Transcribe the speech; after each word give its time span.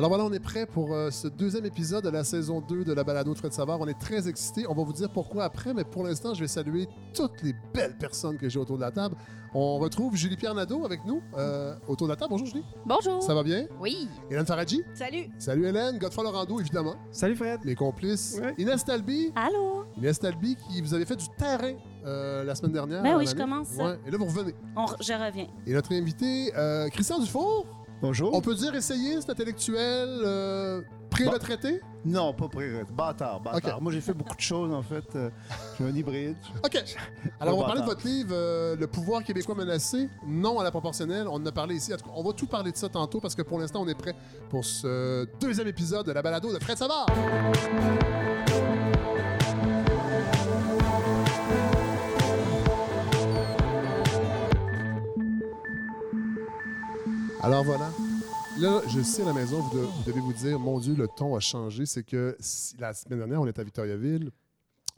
Alors 0.00 0.08
voilà, 0.08 0.24
on 0.24 0.32
est 0.32 0.40
prêt 0.40 0.64
pour 0.64 0.94
euh, 0.94 1.10
ce 1.10 1.28
deuxième 1.28 1.66
épisode 1.66 2.04
de 2.04 2.08
la 2.08 2.24
saison 2.24 2.62
2 2.66 2.84
de 2.84 2.94
la 2.94 3.04
balado 3.04 3.34
de 3.34 3.38
Fred 3.38 3.52
Savard. 3.52 3.78
On 3.82 3.86
est 3.86 3.98
très 4.00 4.28
excités. 4.30 4.64
On 4.66 4.72
va 4.72 4.82
vous 4.82 4.94
dire 4.94 5.10
pourquoi 5.10 5.44
après, 5.44 5.74
mais 5.74 5.84
pour 5.84 6.04
l'instant, 6.04 6.32
je 6.32 6.40
vais 6.40 6.48
saluer 6.48 6.88
toutes 7.12 7.42
les 7.42 7.54
belles 7.74 7.98
personnes 7.98 8.38
que 8.38 8.48
j'ai 8.48 8.58
autour 8.58 8.76
de 8.76 8.80
la 8.80 8.90
table. 8.92 9.14
On 9.52 9.76
retrouve 9.76 10.16
Julie-Pierre 10.16 10.54
Nadeau 10.54 10.86
avec 10.86 11.04
nous 11.04 11.20
euh, 11.36 11.74
autour 11.86 12.06
de 12.06 12.12
la 12.12 12.16
table. 12.16 12.30
Bonjour 12.30 12.46
Julie. 12.46 12.64
Bonjour. 12.86 13.22
Ça 13.22 13.34
va 13.34 13.42
bien? 13.42 13.66
Oui. 13.78 14.08
Hélène 14.30 14.46
Faradji. 14.46 14.82
Salut. 14.94 15.28
Salut 15.38 15.66
Hélène. 15.66 15.98
Godefroy 15.98 16.24
Laurando, 16.24 16.58
évidemment. 16.60 16.94
Salut 17.10 17.36
Fred. 17.36 17.60
Les 17.64 17.74
complices. 17.74 18.38
Ouais. 18.40 18.54
Inès 18.56 18.82
Talby. 18.82 19.32
Allô? 19.36 19.84
Inès 19.98 20.18
Talby, 20.18 20.56
qui 20.56 20.80
vous 20.80 20.94
avez 20.94 21.04
fait 21.04 21.16
du 21.16 21.26
terrain 21.36 21.74
euh, 22.06 22.42
la 22.42 22.54
semaine 22.54 22.72
dernière. 22.72 23.02
Ben 23.02 23.18
oui, 23.18 23.26
je 23.26 23.34
commence. 23.34 23.68
Ouais. 23.76 23.98
Et 24.06 24.10
là, 24.10 24.16
vous 24.16 24.24
revenez. 24.24 24.54
On 24.76 24.86
re- 24.86 24.96
je 25.02 25.12
reviens. 25.12 25.48
Et 25.66 25.74
notre 25.74 25.92
invité, 25.92 26.52
euh, 26.56 26.88
Christian 26.88 27.18
Dufour. 27.18 27.66
Bonjour. 28.02 28.34
On 28.34 28.40
peut 28.40 28.54
dire 28.54 28.74
essayiste, 28.74 29.28
intellectuel, 29.28 30.08
euh, 30.24 30.80
pré-retraité? 31.10 31.80
Non, 32.04 32.32
pas 32.32 32.48
pré 32.48 32.82
Bâtard, 32.90 33.40
bâtard. 33.40 33.76
Ok. 33.76 33.82
Moi, 33.82 33.92
j'ai 33.92 34.00
fait 34.00 34.14
beaucoup 34.14 34.34
de 34.34 34.40
choses, 34.40 34.72
en 34.72 34.82
fait. 34.82 35.04
Euh, 35.16 35.28
je 35.72 35.74
suis 35.74 35.84
un 35.84 35.94
hybride. 35.94 36.36
OK. 36.64 36.82
Alors, 37.38 37.58
on 37.58 37.60
va 37.60 37.66
parler 37.66 37.82
de 37.82 37.86
votre 37.86 38.06
livre, 38.06 38.30
euh, 38.32 38.74
Le 38.76 38.86
pouvoir 38.86 39.22
québécois 39.22 39.54
menacé, 39.54 40.08
non 40.26 40.58
à 40.58 40.64
la 40.64 40.70
proportionnelle. 40.70 41.28
On 41.28 41.34
en 41.34 41.44
a 41.46 41.52
parlé 41.52 41.74
ici. 41.74 41.92
En 41.92 41.98
tout 41.98 42.04
cas, 42.04 42.12
on 42.14 42.22
va 42.22 42.32
tout 42.32 42.46
parler 42.46 42.72
de 42.72 42.76
ça 42.76 42.88
tantôt 42.88 43.20
parce 43.20 43.34
que 43.34 43.42
pour 43.42 43.58
l'instant, 43.58 43.82
on 43.82 43.88
est 43.88 43.94
prêt 43.94 44.14
pour 44.48 44.64
ce 44.64 45.28
deuxième 45.38 45.68
épisode 45.68 46.06
de 46.06 46.12
la 46.12 46.22
balado 46.22 46.52
de 46.54 46.58
Fred 46.58 46.78
Savard. 46.78 47.06
Alors 57.42 57.64
voilà. 57.64 57.90
Là, 58.58 58.82
je 58.88 59.00
sais 59.00 59.22
à 59.22 59.26
la 59.26 59.32
maison, 59.32 59.60
vous, 59.60 59.78
de- 59.78 59.84
vous 59.84 60.02
devez 60.06 60.20
vous 60.20 60.32
dire, 60.32 60.58
mon 60.58 60.78
Dieu, 60.78 60.94
le 60.94 61.06
ton 61.08 61.34
a 61.36 61.40
changé. 61.40 61.86
C'est 61.86 62.02
que 62.02 62.36
la 62.78 62.92
semaine 62.92 63.18
dernière, 63.20 63.40
on 63.40 63.46
était 63.46 63.60
à 63.60 63.64
Victoriaville 63.64 64.30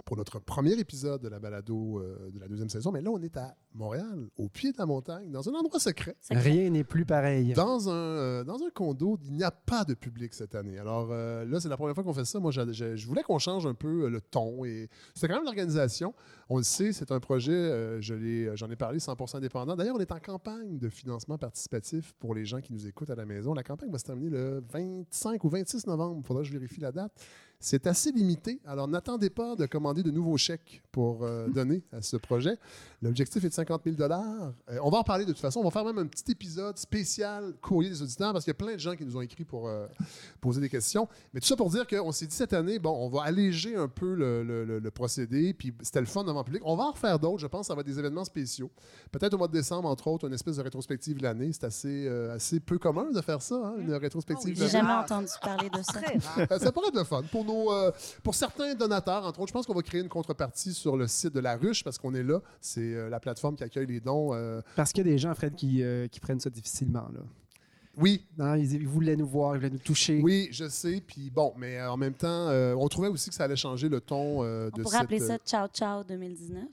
pour 0.05 0.17
notre 0.17 0.39
premier 0.39 0.73
épisode 0.73 1.23
de 1.23 1.29
la 1.29 1.39
balado 1.39 1.99
euh, 2.01 2.31
de 2.31 2.39
la 2.41 2.49
deuxième 2.49 2.69
saison. 2.69 2.91
Mais 2.93 3.01
là, 3.01 3.11
on 3.11 3.21
est 3.23 3.37
à 3.37 3.55
Montréal, 3.75 4.29
au 4.37 4.49
pied 4.49 4.73
de 4.73 4.79
la 4.79 4.87
montagne, 4.87 5.31
dans 5.31 5.49
un 5.49 5.53
endroit 5.53 5.79
secret. 5.81 6.17
C'est. 6.21 6.35
Rien 6.37 6.71
n'est 6.71 6.85
plus 6.85 7.05
pareil. 7.07 7.53
Dans 7.55 7.89
un, 7.89 7.93
euh, 7.93 8.45
dans 8.45 8.57
un 8.63 8.71
condo, 8.75 9.19
il 9.25 9.33
n'y 9.33 9.45
a 9.45 9.51
pas 9.51 9.85
de 9.85 9.95
public 9.95 10.35
cette 10.35 10.55
année. 10.55 10.79
Alors 10.79 11.09
euh, 11.11 11.45
là, 11.45 11.61
c'est 11.61 11.69
la 11.69 11.77
première 11.77 11.95
fois 11.95 12.05
qu'on 12.05 12.13
fait 12.13 12.25
ça. 12.25 12.39
Moi, 12.41 12.51
je 12.53 13.07
voulais 13.07 13.23
qu'on 13.23 13.39
change 13.39 13.67
un 13.67 13.75
peu 13.75 14.09
le 14.09 14.21
ton. 14.21 14.65
Et 14.65 14.89
c'était 15.15 15.29
quand 15.29 15.37
même 15.37 15.45
l'organisation. 15.45 16.15
On 16.49 16.57
le 16.59 16.63
sait, 16.65 16.93
c'est 16.93 17.11
un 17.13 17.21
projet, 17.21 18.01
je 18.03 18.15
l'ai- 18.15 18.55
j'en 18.57 18.71
ai 18.71 18.77
parlé, 18.77 18.99
100% 18.99 19.37
indépendant. 19.39 19.75
D'ailleurs, 19.77 19.97
on 19.97 20.01
est 20.01 20.13
en 20.13 20.19
campagne 20.21 20.79
de 20.79 20.89
financement 20.89 21.39
participatif 21.39 22.13
pour 22.19 22.35
les 22.35 22.45
gens 22.45 22.61
qui 22.61 22.73
nous 22.73 22.87
écoutent 22.87 23.11
à 23.11 23.15
la 23.15 23.25
maison. 23.25 23.55
La 23.55 23.63
campagne 23.63 23.91
va 23.91 23.99
se 23.99 24.05
terminer 24.05 24.31
le 24.31 24.63
25 24.71 25.43
ou 25.45 25.49
26 25.49 25.87
novembre. 25.87 26.21
Il 26.23 26.27
faudra 26.27 26.43
que 26.43 26.49
je 26.49 26.53
vérifie 26.53 26.81
la 26.81 26.93
date. 26.93 27.13
C'est 27.65 27.87
assez 27.87 28.11
limité. 28.11 28.61
Alors, 28.67 28.89
n'attendez 28.89 29.31
pas 29.31 29.55
de 29.55 29.67
commander 29.67 30.03
de 30.03 30.11
nouveaux 30.11 30.37
chèques 30.37 30.83
pour 30.91 31.23
euh, 31.23 31.47
donner 31.49 31.83
à 31.93 32.03
ce 32.03 32.17
projet. 32.17 32.59
L'objectif 33.01 33.45
est 33.45 33.49
de 33.49 33.55
50 33.55 33.83
000 33.87 33.97
Euh, 34.01 34.79
On 34.83 34.91
va 34.91 34.99
en 34.99 35.03
parler 35.05 35.25
de 35.25 35.31
toute 35.31 35.41
façon. 35.41 35.61
On 35.61 35.65
va 35.65 35.71
faire 35.71 35.85
même 35.85 35.99
un 35.99 36.07
petit 36.07 36.33
épisode 36.33 36.77
spécial 36.77 37.55
courrier 37.61 37.89
des 37.91 38.03
auditeurs 38.03 38.33
parce 38.33 38.45
qu'il 38.45 38.51
y 38.51 38.57
a 38.57 38.59
plein 38.59 38.75
de 38.75 38.81
gens 38.81 38.97
qui 38.97 39.05
nous 39.05 39.17
ont 39.17 39.21
écrit 39.21 39.45
pour 39.45 39.69
euh, 39.69 39.87
poser 40.41 40.61
des 40.61 40.69
questions. 40.69 41.09
Mais 41.33 41.39
tout 41.41 41.47
ça 41.47 41.55
pour 41.57 41.71
dire 41.71 41.87
qu'on 41.87 42.11
s'est 42.11 42.27
dit 42.27 42.35
cette 42.35 42.53
année, 42.53 42.81
bon, 42.81 42.91
on 42.91 43.09
va 43.09 43.23
alléger 43.23 43.77
un 43.77 43.89
peu 43.89 44.15
le, 44.15 44.43
le- 44.43 44.65
le- 44.65 44.79
le 44.81 44.91
procédé. 44.91 45.55
Puis 45.55 45.73
c'était 45.83 46.01
le 46.01 46.07
fun 46.07 46.25
devant 46.25 46.41
le 46.41 46.45
public. 46.45 46.63
On 46.65 46.75
va 46.77 46.85
en 46.85 46.91
refaire 46.93 47.19
d'autres. 47.21 47.39
Je 47.39 47.47
pense 47.47 47.61
que 47.63 47.67
ça 47.69 47.75
va 47.77 47.83
être 47.83 47.87
des 47.87 47.99
événements 47.99 48.25
spéciaux. 48.25 48.71
Peut-être 49.13 49.35
au 49.35 49.39
mois 49.39 49.49
de 49.49 49.53
décembre, 49.53 49.89
entre 49.89 50.09
autres, 50.09 50.27
une 50.27 50.35
espèce 50.35 50.57
de 50.57 50.63
rétrospective 50.63 51.19
de 51.19 51.23
l'année. 51.23 51.53
C'est 51.53 51.65
assez, 51.65 52.07
euh, 52.09 52.35
assez 52.35 52.59
peu 52.59 52.79
commun 52.79 53.11
de 53.13 53.21
faire 53.21 53.41
ça, 53.41 53.55
hein, 53.55 53.75
une 53.79 53.95
rétrospective 53.95 54.49
oui, 54.49 54.55
de 54.59 54.65
J'ai 54.65 54.69
jamais 54.71 54.93
entendu 54.93 55.29
parler 55.41 55.71
de 55.71 55.79
ça. 55.83 56.59
Ça 56.59 56.73
pourrait 56.73 56.89
être 56.89 56.97
le 56.97 57.05
fun. 57.05 57.23
Pour, 57.31 57.45
nos, 57.53 57.73
euh, 57.73 57.91
pour 58.23 58.35
certains 58.35 58.75
donateurs, 58.75 59.25
entre 59.27 59.41
autres, 59.41 59.49
je 59.49 59.53
pense 59.53 59.67
qu'on 59.67 59.75
va 59.75 59.83
créer 59.83 60.01
une 60.01 60.09
contrepartie 60.09 60.73
sur 60.75 60.97
le 60.97 61.07
site 61.07 61.35
de 61.35 61.41
La 61.41 61.57
Ruche 61.57 61.85
parce 61.85 61.99
qu'on 61.99 62.15
est 62.15 62.23
là. 62.23 62.41
C'est 62.61 62.81
euh, 62.95 63.09
la 63.09 63.21
plateforme 63.21 63.57
qui 63.57 63.65
accueille 63.65 63.87
les 63.87 64.01
dons. 64.01 64.31
euh, 64.33 64.61
Parce 64.77 64.93
qu'il 64.93 65.07
y 65.07 65.09
a 65.09 65.13
des 65.13 65.19
gens, 65.19 65.35
Fred, 65.35 65.55
qui, 65.55 65.83
euh, 65.83 66.09
qui 66.09 66.21
prennent 66.21 66.41
ça 66.41 66.51
difficilement. 66.51 67.09
Là. 67.15 67.21
Oui, 67.99 68.25
Non, 68.39 68.55
ils, 68.55 68.73
ils 68.73 68.89
voulaient 68.89 69.17
nous 69.17 69.27
voir, 69.27 69.55
ils 69.55 69.59
voulaient 69.59 69.71
nous 69.71 69.79
toucher. 69.79 70.21
oui, 70.23 70.49
je 70.51 70.67
sais. 70.69 71.03
Puis 71.07 71.29
bon, 71.31 71.53
mais 71.59 71.81
en 71.83 71.99
même 71.99 72.15
temps, 72.15 72.49
euh, 72.49 72.75
on 72.75 72.89
trouvait 72.89 73.09
aussi 73.09 73.29
que 73.29 73.35
ça 73.37 73.45
allait 73.45 73.57
changer 73.57 73.89
le 73.91 74.01
ton 74.01 74.43
euh, 74.43 74.71
On 74.73 74.77
de 74.79 74.83
pourrait 74.83 74.97
cette, 74.97 75.05
appeler 75.05 75.21
ça 75.21 75.37
Ciao 75.45 75.69
Ciao 75.69 76.03
2019. 76.03 76.65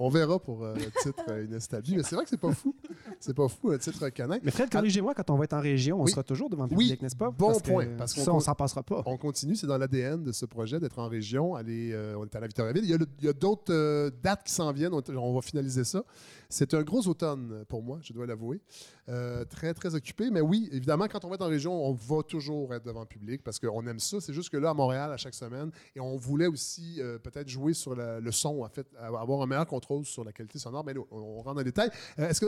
On 0.00 0.08
verra 0.08 0.38
pour 0.38 0.64
euh, 0.64 0.74
le 0.76 0.84
titre 1.02 1.24
euh, 1.28 1.44
Inès 1.44 1.66
Talby, 1.68 1.96
mais 1.96 2.02
c'est 2.04 2.14
vrai 2.14 2.24
que 2.24 2.30
c'est 2.30 2.36
pas 2.40 2.52
fou. 2.52 2.74
C'est 3.18 3.34
pas 3.34 3.48
fou, 3.48 3.70
un 3.72 3.78
titre 3.78 4.08
canin. 4.10 4.38
Mais 4.42 4.50
Fred, 4.52 4.70
corrigez-moi, 4.70 5.12
quand 5.14 5.28
on 5.30 5.36
va 5.36 5.44
être 5.44 5.54
en 5.54 5.60
région, 5.60 6.00
on 6.00 6.04
Oui. 6.04 6.10
sera 6.10 6.22
toujours 6.22 6.48
devant 6.48 6.64
le 6.66 6.70
Oui. 6.76 6.84
public, 6.84 7.02
n'est-ce 7.02 7.16
pas? 7.16 7.30
Bon 7.30 7.48
Parce 7.48 7.62
que 7.62 7.68
point, 7.70 7.86
parce 7.98 8.14
qu'on 8.14 8.22
ça, 8.24 8.32
on 8.34 8.40
s'en 8.40 8.54
passera 8.54 8.82
pas. 8.82 9.02
On 9.06 9.16
continue, 9.16 9.56
c'est 9.56 9.66
dans 9.66 9.76
l'ADN 9.78 10.22
de 10.22 10.30
ce 10.32 10.46
projet 10.46 10.78
d'être 10.78 10.98
en 11.00 11.08
région. 11.08 11.54
Aller, 11.56 11.90
euh, 11.92 12.16
on 12.16 12.24
est 12.24 12.36
à 12.36 12.40
la 12.40 12.46
Victoriaville. 12.46 12.84
Il 12.84 12.90
y 12.90 12.94
a, 12.94 12.98
le- 12.98 13.06
il 13.18 13.24
y 13.24 13.28
a 13.28 13.32
d'autres 13.32 13.72
euh, 13.72 14.10
dates 14.22 14.44
qui 14.44 14.52
s'en 14.52 14.70
viennent. 14.72 14.94
On, 14.94 15.02
on 15.16 15.34
va 15.34 15.40
finaliser 15.42 15.82
ça. 15.84 16.04
C'est 16.50 16.72
un 16.72 16.82
gros 16.82 17.06
automne 17.06 17.66
pour 17.68 17.82
moi, 17.82 17.98
je 18.00 18.14
dois 18.14 18.26
l'avouer. 18.26 18.62
Euh, 19.10 19.44
très, 19.44 19.74
très 19.74 19.94
occupé. 19.94 20.30
Mais 20.30 20.40
oui, 20.40 20.70
évidemment, 20.72 21.06
quand 21.06 21.22
on 21.26 21.28
va 21.28 21.34
être 21.34 21.44
en 21.44 21.48
région, 21.48 21.72
on 21.72 21.92
va 21.92 22.22
toujours 22.22 22.72
être 22.72 22.86
devant 22.86 23.00
le 23.00 23.06
public 23.06 23.42
parce 23.44 23.58
qu'on 23.58 23.86
aime 23.86 23.98
ça. 23.98 24.18
C'est 24.22 24.32
juste 24.32 24.48
que 24.48 24.56
là, 24.56 24.70
à 24.70 24.74
Montréal, 24.74 25.12
à 25.12 25.18
chaque 25.18 25.34
semaine, 25.34 25.70
et 25.94 26.00
on 26.00 26.16
voulait 26.16 26.46
aussi 26.46 27.02
euh, 27.02 27.18
peut-être 27.18 27.48
jouer 27.50 27.74
sur 27.74 27.94
le 27.94 28.32
son, 28.32 28.62
en 28.62 28.68
fait, 28.70 28.86
avoir 28.98 29.42
un 29.42 29.46
meilleur 29.46 29.66
contrôle 29.66 30.06
sur 30.06 30.24
la 30.24 30.32
qualité 30.32 30.58
sonore. 30.58 30.84
Mais 30.84 30.94
là, 30.94 31.00
on, 31.10 31.36
rentre 31.42 31.56
dans 31.56 31.58
les 31.58 31.64
détails. 31.64 31.90
Euh, 32.18 32.30
est-ce, 32.30 32.40
que, 32.40 32.46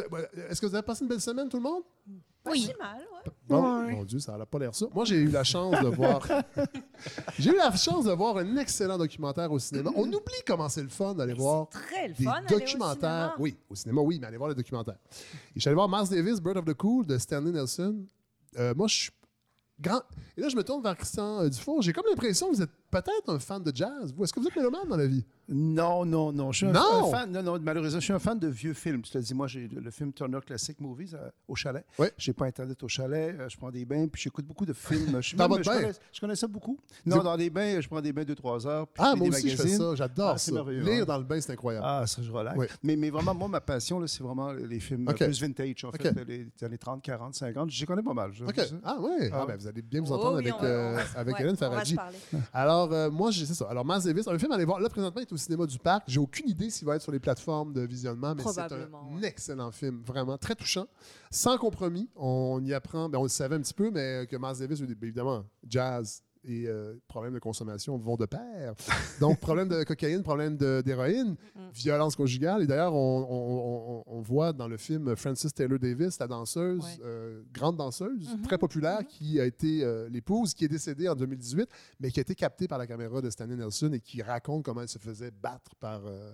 est-ce 0.49 0.63
que 0.63 0.67
vous 0.67 0.75
avez 0.75 0.85
passé 0.87 1.03
une 1.03 1.09
belle 1.09 1.21
semaine, 1.21 1.51
tout 1.51 1.59
le 1.59 1.63
monde? 1.63 1.83
Pas 2.43 2.55
si 2.55 2.73
mal, 2.79 2.99
ouais. 2.99 3.33
Bon, 3.47 3.81
Ouais. 3.85 3.93
mon 3.93 4.05
Dieu, 4.05 4.19
ça 4.19 4.37
n'a 4.39 4.47
pas 4.47 4.59
l'air 4.59 4.75
ça. 4.75 4.87
Moi, 4.95 5.05
j'ai 5.05 5.17
eu 5.17 5.29
la 5.29 5.45
chance 5.45 5.79
de 5.83 5.89
voir. 5.89 6.27
j'ai 7.39 7.51
eu 7.51 7.57
la 7.57 7.71
chance 7.77 8.05
de 8.05 8.13
voir 8.13 8.37
un 8.39 8.57
excellent 8.57 8.97
documentaire 8.97 9.51
au 9.53 9.59
cinéma. 9.59 9.91
On 9.95 10.07
oublie 10.07 10.43
comment 10.47 10.69
c'est 10.69 10.83
le 10.83 10.89
fun 10.89 11.15
d'aller 11.15 11.35
voir 11.35 11.69
Très 11.69 12.09
le 12.09 12.15
des 12.15 12.25
fun. 12.25 12.31
aller 12.33 12.47
au 12.55 12.59
documentaires. 12.59 13.35
Oui, 13.39 13.57
au 13.69 13.75
cinéma, 13.75 14.01
oui, 14.01 14.19
mais 14.21 14.27
aller 14.27 14.37
voir 14.39 14.49
les 14.49 14.55
documentaires. 14.55 14.97
Et 15.13 15.53
je 15.57 15.61
suis 15.61 15.69
allé 15.69 15.75
voir 15.75 15.89
Mars 15.89 16.09
Davis, 16.09 16.41
Bird 16.41 16.57
of 16.57 16.65
the 16.65 16.75
Cool 16.75 17.07
de 17.07 17.19
Stanley 17.19 17.53
Nelson. 17.53 18.05
Euh, 18.59 18.73
moi, 18.75 18.87
je 18.87 18.95
suis 18.95 19.11
grand. 19.79 20.01
Et 20.37 20.41
là, 20.41 20.49
je 20.49 20.57
me 20.57 20.65
tourne 20.65 20.83
vers 20.83 20.97
Christian 20.97 21.41
euh, 21.43 21.49
Dufour. 21.49 21.83
J'ai 21.83 21.93
comme 21.93 22.05
l'impression 22.09 22.51
que 22.51 22.57
vous 22.57 22.63
êtes 22.63 22.71
peut-être 22.91 23.29
un 23.29 23.39
fan 23.39 23.63
de 23.63 23.73
jazz. 23.75 24.13
Vous, 24.17 24.25
est-ce 24.25 24.33
que 24.33 24.41
vous 24.41 24.47
êtes 24.49 24.57
mélomane 24.57 24.89
dans 24.89 24.97
la 24.97 25.07
vie? 25.07 25.25
Non, 25.53 26.05
non, 26.05 26.33
non. 26.33 26.53
Je 26.53 26.59
suis 26.59 26.67
un, 26.67 26.73
Non! 26.73 27.09
un 27.09 27.11
fan. 27.11 27.31
Non, 27.33 27.43
non, 27.43 27.59
malheureusement, 27.61 27.99
je 27.99 28.05
suis 28.05 28.13
un 28.13 28.19
fan 28.21 28.39
de 28.39 28.47
vieux 28.49 28.73
films. 28.73 29.03
Je 29.05 29.11
te 29.11 29.19
dis, 29.19 29.35
moi, 29.35 29.49
j'ai 29.49 29.67
le, 29.67 29.91
film 29.91 30.13
Turner 30.13 30.39
Classic 30.47 30.81
Movies 30.81 31.15
euh, 31.15 31.29
au 31.49 31.57
chalet. 31.57 31.85
Ouais. 31.99 32.13
J'ai 32.17 32.33
pas 32.33 32.47
Internet 32.47 32.81
au 32.83 32.89
chalet. 32.89 33.35
euh, 33.39 33.49
je 33.49 33.57
prends 33.57 33.71
des 33.71 33.85
bains, 33.85 34.07
puis 34.07 34.23
j'écoute 34.23 34.45
beaucoup 34.47 34.65
de 34.65 34.73
films. 34.73 35.17
Je, 35.21 35.21
suis 35.29 35.37
Dans 35.37 35.45
même- 35.49 35.59
votre 35.59 35.65
je 35.65 35.69
bain? 35.71 35.81
connais, 35.81 35.93
je 36.13 36.21
connais 36.21 36.37
ça 36.37 36.47
beaucoup. 36.47 36.79
Non, 37.05 37.23
dans 37.23 37.37
des 37.37 37.51
bains, 37.51 37.81
je 37.81 37.89
prends 37.89 38.01
des 38.01 38.13
bains 38.13 38.23
2-3 38.23 38.67
heures. 38.69 38.87
Puis 38.87 39.03
Ah, 39.05 39.15
moi 39.17 39.29
des 39.29 39.35
aussi, 39.37 39.51
je 39.51 39.57
fais 39.57 39.69
ça. 39.69 39.95
J'adore 39.97 40.31
Ah, 40.35 40.39
c'est 40.39 40.51
ça. 40.51 40.55
merveilleux, 40.55 40.83
Lire 40.85 41.03
hein. 41.03 41.07
dans 41.07 41.19
le 41.19 41.25
bain, 41.25 41.41
c'est 41.41 41.53
incroyable. 41.53 41.85
Ah, 41.89 42.07
ça, 42.07 42.23
je 42.23 42.31
relaxe. 42.31 42.59
Mais, 42.85 42.95
mais 42.95 43.11
vraiment, 43.11 43.35
moi, 43.35 43.49
ma 43.49 43.61
passion, 43.61 43.99
là, 43.99 44.07
c'est 44.07 44.23
vraiment 44.23 44.53
les 44.53 44.79
films 44.79 45.05
plus 45.07 45.41
vintage, 45.41 45.85
en 45.85 45.89
Ok. 45.89 46.01
fait, 46.03 46.25
les 46.29 46.47
années 46.63 46.79
30, 46.79 47.03
40, 47.03 47.35
50. 47.35 47.71
J'y 47.71 47.87
connais 47.87 48.03
pas 48.03 48.15
mal. 48.15 48.31
je-. 48.33 48.45
Ah, 48.85 49.01
ouais. 49.01 49.31
Ah, 49.33 49.41
Ah. 49.43 49.47
ben, 49.47 49.57
vous 49.57 49.67
allez 49.67 49.83
bien 49.83 50.01
vous 50.01 50.13
Oh 50.13 50.17
entendre 50.17 50.39
oui, 50.39 50.49
avec, 50.49 50.63
euh, 50.63 50.99
avec 51.17 51.41
Hélène 51.41 51.57
Faradji. 51.57 51.95
parler. 51.97 52.17
Alors, 52.85 52.93
euh, 52.93 53.11
moi, 53.11 53.31
c'est 53.33 53.47
ça. 53.47 53.67
Alors, 53.69 53.85
Miles 53.85 54.03
Davis, 54.05 54.27
un 54.29 54.39
film 54.39 54.53
à 54.53 54.55
aller 54.55 54.65
voir. 54.65 54.81
Là, 54.81 54.89
présentement, 54.89 55.21
il 55.21 55.25
est 55.25 55.33
au 55.33 55.37
cinéma 55.37 55.67
du 55.67 55.79
Parc. 55.79 56.05
J'ai 56.07 56.21
aucune 56.21 56.49
idée 56.49 56.71
s'il 56.71 56.87
va 56.87 56.97
être 56.97 57.03
sur 57.03 57.13
les 57.13 57.21
plateformes 57.21 57.73
de 57.73 57.83
visionnement, 57.83 58.35
mais 58.35 58.43
c'est 58.43 58.61
un 58.61 58.69
ouais. 58.69 59.29
excellent 59.29 59.71
film, 59.71 60.03
vraiment 60.05 60.39
très 60.39 60.55
touchant, 60.55 60.87
sans 61.31 61.59
compromis. 61.59 62.09
On 62.17 62.63
y 62.65 62.73
apprend, 62.73 63.09
ben, 63.09 63.19
on 63.19 63.25
le 63.25 63.29
savait 63.29 63.57
un 63.57 63.61
petit 63.61 63.75
peu, 63.75 63.91
mais 63.91 64.27
que 64.27 64.37
Miles 64.37 64.59
Davis, 64.59 64.81
ben, 64.81 64.97
évidemment, 65.03 65.45
jazz 65.67 66.23
et 66.45 66.67
euh, 66.69 66.95
problème 67.07 67.35
de 67.35 67.39
consommation 67.39 67.97
vont 67.99 68.17
de 68.17 68.27
pair. 68.27 68.75
Donc, 69.21 69.39
problème 69.41 69.69
de 69.69 69.83
cocaïne, 69.85 70.23
problème 70.23 70.57
d'héroïne, 70.57 71.37
violence 71.75 72.17
conjugale. 72.17 72.63
Et 72.63 72.67
d'ailleurs, 72.67 72.95
on, 72.95 73.27
on- 73.29 74.05
on- 74.11 74.19
on 74.19 74.21
voit 74.23 74.53
dans 74.53 74.69
le 74.69 74.77
film 74.77 75.15
Frances 75.17 75.53
Taylor 75.55 75.79
Davis, 75.79 76.19
la 76.19 76.27
danseuse, 76.27 76.83
Ouais. 76.83 77.05
euh, 77.05 77.43
grande 77.53 77.77
danseuse, 77.77 78.29
Mhm. 78.35 78.43
très 78.43 78.59
populaire, 78.59 79.07
qui 79.07 79.39
a 79.41 79.45
été 79.45 79.85
euh, 79.85 80.09
l'épouse, 80.09 80.55
qui 80.55 80.65
est 80.65 80.69
décédée 80.69 81.09
en 81.09 81.15
2018, 81.15 81.69
mais 82.01 82.11
qui 82.11 82.21
a 82.21 82.23
été 82.23 82.35
captée 82.35 82.67
par 82.69 82.79
la 82.79 82.87
caméra 82.87 83.21
de 83.21 83.29
Stanley 83.31 83.57
Nelson 83.57 83.91
et 83.93 84.01
qui 84.01 84.23
raconte 84.23 84.65
comment 84.65 84.83
elle 84.83 84.89
se 84.89 84.99
faisait 84.99 85.31
battre 85.31 85.75
par. 85.79 86.03
euh, 86.07 86.33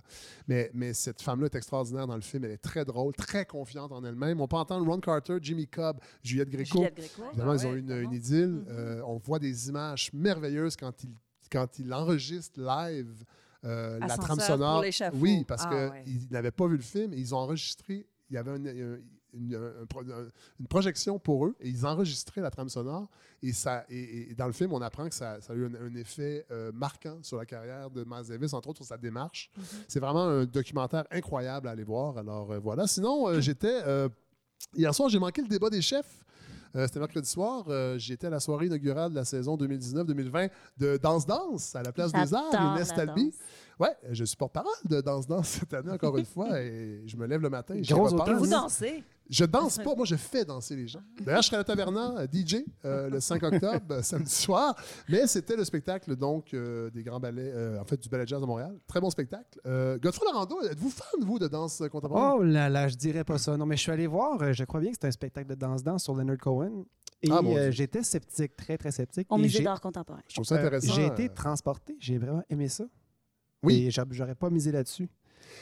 Mais, 0.49 0.71
mais 0.75 0.93
cette 0.95 1.21
femme-là 1.23 1.47
est 1.47 1.55
extraordinaire 1.57 2.07
dans 2.07 2.15
le 2.15 2.21
film. 2.21 2.45
Elle 2.45 2.53
est 2.53 2.57
très 2.59 2.85
drôle, 2.85 3.13
très 3.15 3.45
confiante 3.45 3.93
en 3.93 4.05
elle-même. 4.05 4.41
On 4.41 4.47
peut 4.49 4.57
entendre 4.57 4.87
Ron 4.89 5.01
Carter, 5.01 5.39
Jimmy 5.43 5.67
Cobb, 5.67 5.99
Juliette 6.23 6.51
Gréco. 6.51 6.79
Juliette 6.79 6.97
Gréco. 6.97 7.23
Évidemment, 7.31 7.53
Ah 7.53 7.57
ils 7.61 7.67
ont 7.67 7.73
ouais, 7.73 7.79
une, 7.81 8.13
idylle. 8.13 8.47
Mhm. 8.49 8.65
Euh, 8.69 9.03
on 9.07 9.17
voit 9.19 9.39
des 9.39 9.69
images 9.69 9.96
merveilleuses 10.13 10.77
quand 10.77 11.05
il, 11.05 11.11
quand 11.51 11.79
il 11.79 11.93
enregistre 11.93 12.61
live 12.61 13.25
euh, 13.65 13.99
la 13.99 14.17
trame 14.17 14.37
pour 14.39 14.47
sonore. 14.47 14.83
l'échafaud. 14.83 15.17
Oui, 15.21 15.45
parce 15.47 15.63
Ah 15.67 15.91
qu'ils 16.05 16.19
ouais. 16.19 16.29
n'avaient 16.31 16.51
pas 16.51 16.67
vu 16.67 16.77
le 16.77 16.83
film 16.83 17.13
et 17.13 17.17
ils 17.19 17.35
ont 17.35 17.39
enregistré. 17.39 18.07
Il 18.31 18.35
y 18.35 18.37
avait 18.39 18.51
un- 18.53 18.67
un- 18.67 18.99
une, 19.35 19.55
un 19.55 19.87
pro- 19.87 20.01
un- 20.01 20.31
une 20.61 20.67
projection 20.67 21.19
pour 21.19 21.47
eux 21.47 21.55
et 21.61 21.69
ils 21.69 21.85
enregistraient 21.85 22.41
la 22.41 22.51
trame 22.51 22.69
sonore. 22.69 23.09
Et, 23.43 23.53
ça, 23.53 23.85
et, 23.91 24.31
et 24.31 24.35
dans 24.35 24.47
le 24.47 24.53
film, 24.53 24.73
on 24.73 24.81
apprend 24.81 25.09
que 25.09 25.15
ça, 25.15 25.41
ça 25.41 25.53
a 25.53 25.57
eu 25.57 25.67
un, 25.67 25.75
un 25.75 25.95
effet 25.95 26.47
euh, 26.51 26.71
marquant 26.73 27.19
sur 27.23 27.37
la 27.37 27.45
carrière 27.45 27.91
de 27.91 28.05
Miles 28.05 28.27
Davis, 28.29 28.53
entre 28.55 28.69
autres 28.71 28.79
sur 28.79 28.87
sa 28.87 28.97
démarche. 28.99 29.51
Mhm. 29.57 29.65
C'est 29.89 30.01
vraiment 30.01 30.25
un 30.25 30.45
documentaire 30.47 31.05
incroyable 31.11 31.69
à 31.69 31.73
aller 31.73 31.85
voir. 31.85 32.17
Alors 32.19 32.51
euh, 32.53 32.59
voilà. 32.59 32.87
Sinon, 32.87 33.41
j'étais. 33.41 33.83
hier 34.75 34.95
soir, 34.95 35.09
j'ai 35.09 35.19
manqué 35.19 35.43
le 35.43 35.49
débat 35.49 35.71
des 35.71 35.83
chefs. 35.83 36.23
Euh, 36.77 36.87
C'était 36.87 36.99
mercredi 36.99 37.29
soir. 37.29 37.65
Euh, 37.69 37.99
J'étais 37.99 38.27
à 38.27 38.31
la 38.31 38.41
soirée 38.41 38.67
inaugurale 38.67 39.11
de 39.11 39.17
la 39.17 39.25
saison 39.25 39.57
2019-2020 39.57 40.51
de 40.79 40.97
Danse 41.03 41.27
Danse 41.27 41.75
à 41.75 41.83
la 41.83 41.93
Place 41.93 42.13
des 42.13 42.35
Arts, 42.35 42.53
Inès 42.75 42.93
danse. 42.95 43.35
Ouais, 43.79 43.95
je 44.11 44.25
suis 44.25 44.37
porte-parole 44.37 44.73
de 44.89 45.01
Danse 45.01 45.27
Danse 45.27 45.49
cette 45.49 45.75
année, 45.75 45.91
encore 45.91 46.17
une 46.17 46.25
fois, 46.25 46.61
et 46.61 47.03
je 47.07 47.17
me 47.17 47.27
lève 47.27 47.41
le 47.41 47.51
matin. 47.51 47.75
et 47.75 47.85
je 47.85 47.95
automne. 47.95 48.37
Vous 48.37 48.47
dansez? 48.47 49.03
Je 49.29 49.45
danse 49.45 49.79
pas, 49.79 49.95
moi 49.95 50.05
je 50.05 50.15
fais 50.17 50.45
danser 50.45 50.77
les 50.77 50.87
gens. 50.87 51.03
D'ailleurs, 51.21 51.43
je 51.43 51.47
serai 51.47 51.57
à 51.57 51.61
la 51.61 51.65
Taverna, 51.65 52.27
DJ, 52.33 52.65
euh, 52.85 53.11
le 53.11 53.21
5 53.21 53.43
octobre, 53.43 54.01
samedi 54.03 54.31
soir. 54.33 54.77
Mais 55.09 55.27
c'était 55.27 55.57
le 55.57 55.65
spectacle 55.65 56.15
donc 56.17 56.55
euh, 56.55 56.91
des 56.91 57.03
grands 57.03 57.19
ballets, 57.21 57.51
euh, 57.55 57.81
en 57.81 57.85
fait 57.85 58.01
du 58.01 58.09
ballet 58.09 58.27
jazz 58.27 58.41
de 58.41 58.47
Montréal. 58.47 58.79
Très 58.87 59.01
bon 59.01 59.11
spectacle. 59.11 59.61
Euh, 59.67 59.99
Godefroy 59.99 60.31
Lorando, 60.33 60.63
êtes-vous 60.63 60.91
fan, 60.91 61.21
vous, 61.25 61.39
de 61.39 61.49
danse 61.49 61.83
contemporaine? 61.91 62.33
Oh 62.39 62.43
là 62.43 62.69
là, 62.69 62.87
je 62.89 62.95
dirais 62.97 63.25
pas 63.25 63.39
ça. 63.39 63.57
Non, 63.57 63.67
mais 63.67 63.77
je 63.77 63.83
suis 63.83 63.93
allé 63.93 64.07
voir, 64.07 64.53
je 64.53 64.65
crois 64.65 64.81
bien 64.81 64.91
que 64.91 64.97
c'était 64.97 65.09
un 65.09 65.13
spectacle 65.13 65.49
de 65.49 65.55
danse-danse 65.57 66.05
sur 66.05 66.15
Leonard 66.15 66.39
Cohen. 66.39 66.85
Et 67.23 67.29
Ah, 67.33 67.41
euh, 67.45 67.71
j'étais 67.73 68.03
sceptique, 68.03 68.55
très, 68.57 68.77
très 68.77 68.93
sceptique. 68.93 69.27
Au 69.31 69.39
musée 69.39 69.59
j'ai- 69.59 69.65
d'art 69.65 69.81
contemporain. 69.81 70.21
Je 70.29 70.35
trouve 70.35 70.45
ça 70.47 70.57
euh, 70.57 70.59
intéressant. 70.59 70.93
J'ai 70.93 71.07
été 71.07 71.29
transporté, 71.31 71.97
j'ai 71.99 72.19
vraiment 72.19 72.43
aimé 72.51 72.69
ça. 72.69 72.85
Oui. 73.63 73.87
Et 73.87 73.91
j'a- 73.91 74.05
j'aurais 74.11 74.35
pas 74.35 74.51
misé 74.51 74.71
là-dessus. 74.71 75.09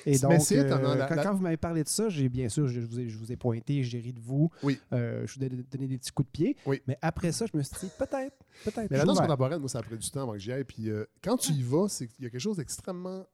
Et 0.06 0.18
donc, 0.18 0.32
euh, 0.52 0.94
la- 0.96 1.06
quand, 1.06 1.14
la- 1.14 1.22
quand 1.24 1.34
vous 1.34 1.42
m'avez 1.42 1.56
parlé 1.56 1.82
de 1.84 1.88
ça, 1.88 2.08
j'ai 2.08 2.28
bien 2.28 2.48
sûr, 2.48 2.66
je, 2.68 2.80
vous 2.80 3.00
ai, 3.00 3.08
je 3.08 3.16
vous 3.18 3.32
ai 3.32 3.36
pointé, 3.36 3.82
j'ai 3.82 3.98
ri 4.00 4.12
de 4.12 4.20
vous. 4.20 4.50
Oui. 4.62 4.78
Euh, 4.92 5.26
je 5.26 5.38
vous 5.38 5.44
ai 5.44 5.48
donné 5.48 5.86
des 5.88 5.98
petits 5.98 6.12
coups 6.12 6.26
de 6.28 6.32
pied. 6.32 6.56
Oui. 6.66 6.82
Mais 6.86 6.98
après 7.02 7.32
ça, 7.32 7.46
je 7.50 7.56
me 7.56 7.62
suis 7.62 7.74
dit, 7.80 7.90
peut-être, 7.98 8.36
peut-être. 8.64 8.90
Mais 8.90 8.96
la 8.96 9.02
je 9.02 9.06
danse 9.06 9.16
suis 9.16 9.24
ouvert. 9.24 9.26
contemporaine, 9.28 9.60
moi, 9.60 9.68
ça 9.68 9.78
a 9.78 9.82
pris 9.82 9.96
du 9.98 10.10
temps 10.10 10.22
avant 10.22 10.32
que 10.32 10.38
j'y 10.38 10.52
aille. 10.52 10.64
Puis 10.64 10.90
euh, 10.90 11.04
quand 11.22 11.36
tu 11.36 11.52
y 11.52 11.62
vas, 11.62 11.88
c'est 11.88 12.06
qu'il 12.08 12.24
y 12.24 12.26
a 12.26 12.30
quelque 12.30 12.40
chose 12.40 12.56
d'extrêmement 12.56 13.26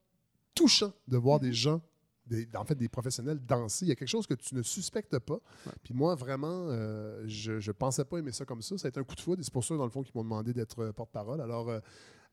touchant 0.54 0.92
de 1.08 1.16
voir 1.16 1.40
des 1.40 1.52
gens, 1.52 1.80
des- 2.26 2.48
en 2.54 2.64
fait, 2.64 2.74
des 2.74 2.88
professionnels 2.88 3.40
danser. 3.44 3.86
Il 3.86 3.88
y 3.88 3.92
a 3.92 3.94
quelque 3.96 4.08
chose 4.08 4.26
que 4.26 4.34
tu 4.34 4.54
ne 4.54 4.62
suspectes 4.62 5.18
pas. 5.18 5.38
Puis 5.82 5.94
moi, 5.94 6.14
vraiment, 6.14 6.66
euh, 6.68 7.22
je 7.26 7.52
ne 7.52 7.72
pensais 7.72 8.04
pas 8.04 8.18
aimer 8.18 8.32
ça 8.32 8.44
comme 8.44 8.62
ça. 8.62 8.76
Ça 8.78 8.86
a 8.86 8.90
été 8.90 9.00
un 9.00 9.04
coup 9.04 9.14
de 9.14 9.20
foudre. 9.20 9.40
Et 9.40 9.44
c'est 9.44 9.52
pour 9.52 9.64
ça, 9.64 9.76
dans 9.76 9.84
le 9.84 9.90
fond, 9.90 10.02
qu'ils 10.02 10.12
m'ont 10.14 10.22
demandé 10.24 10.52
d'être 10.52 10.80
euh, 10.80 10.92
porte-parole. 10.92 11.40
Alors, 11.40 11.68
euh, 11.70 11.80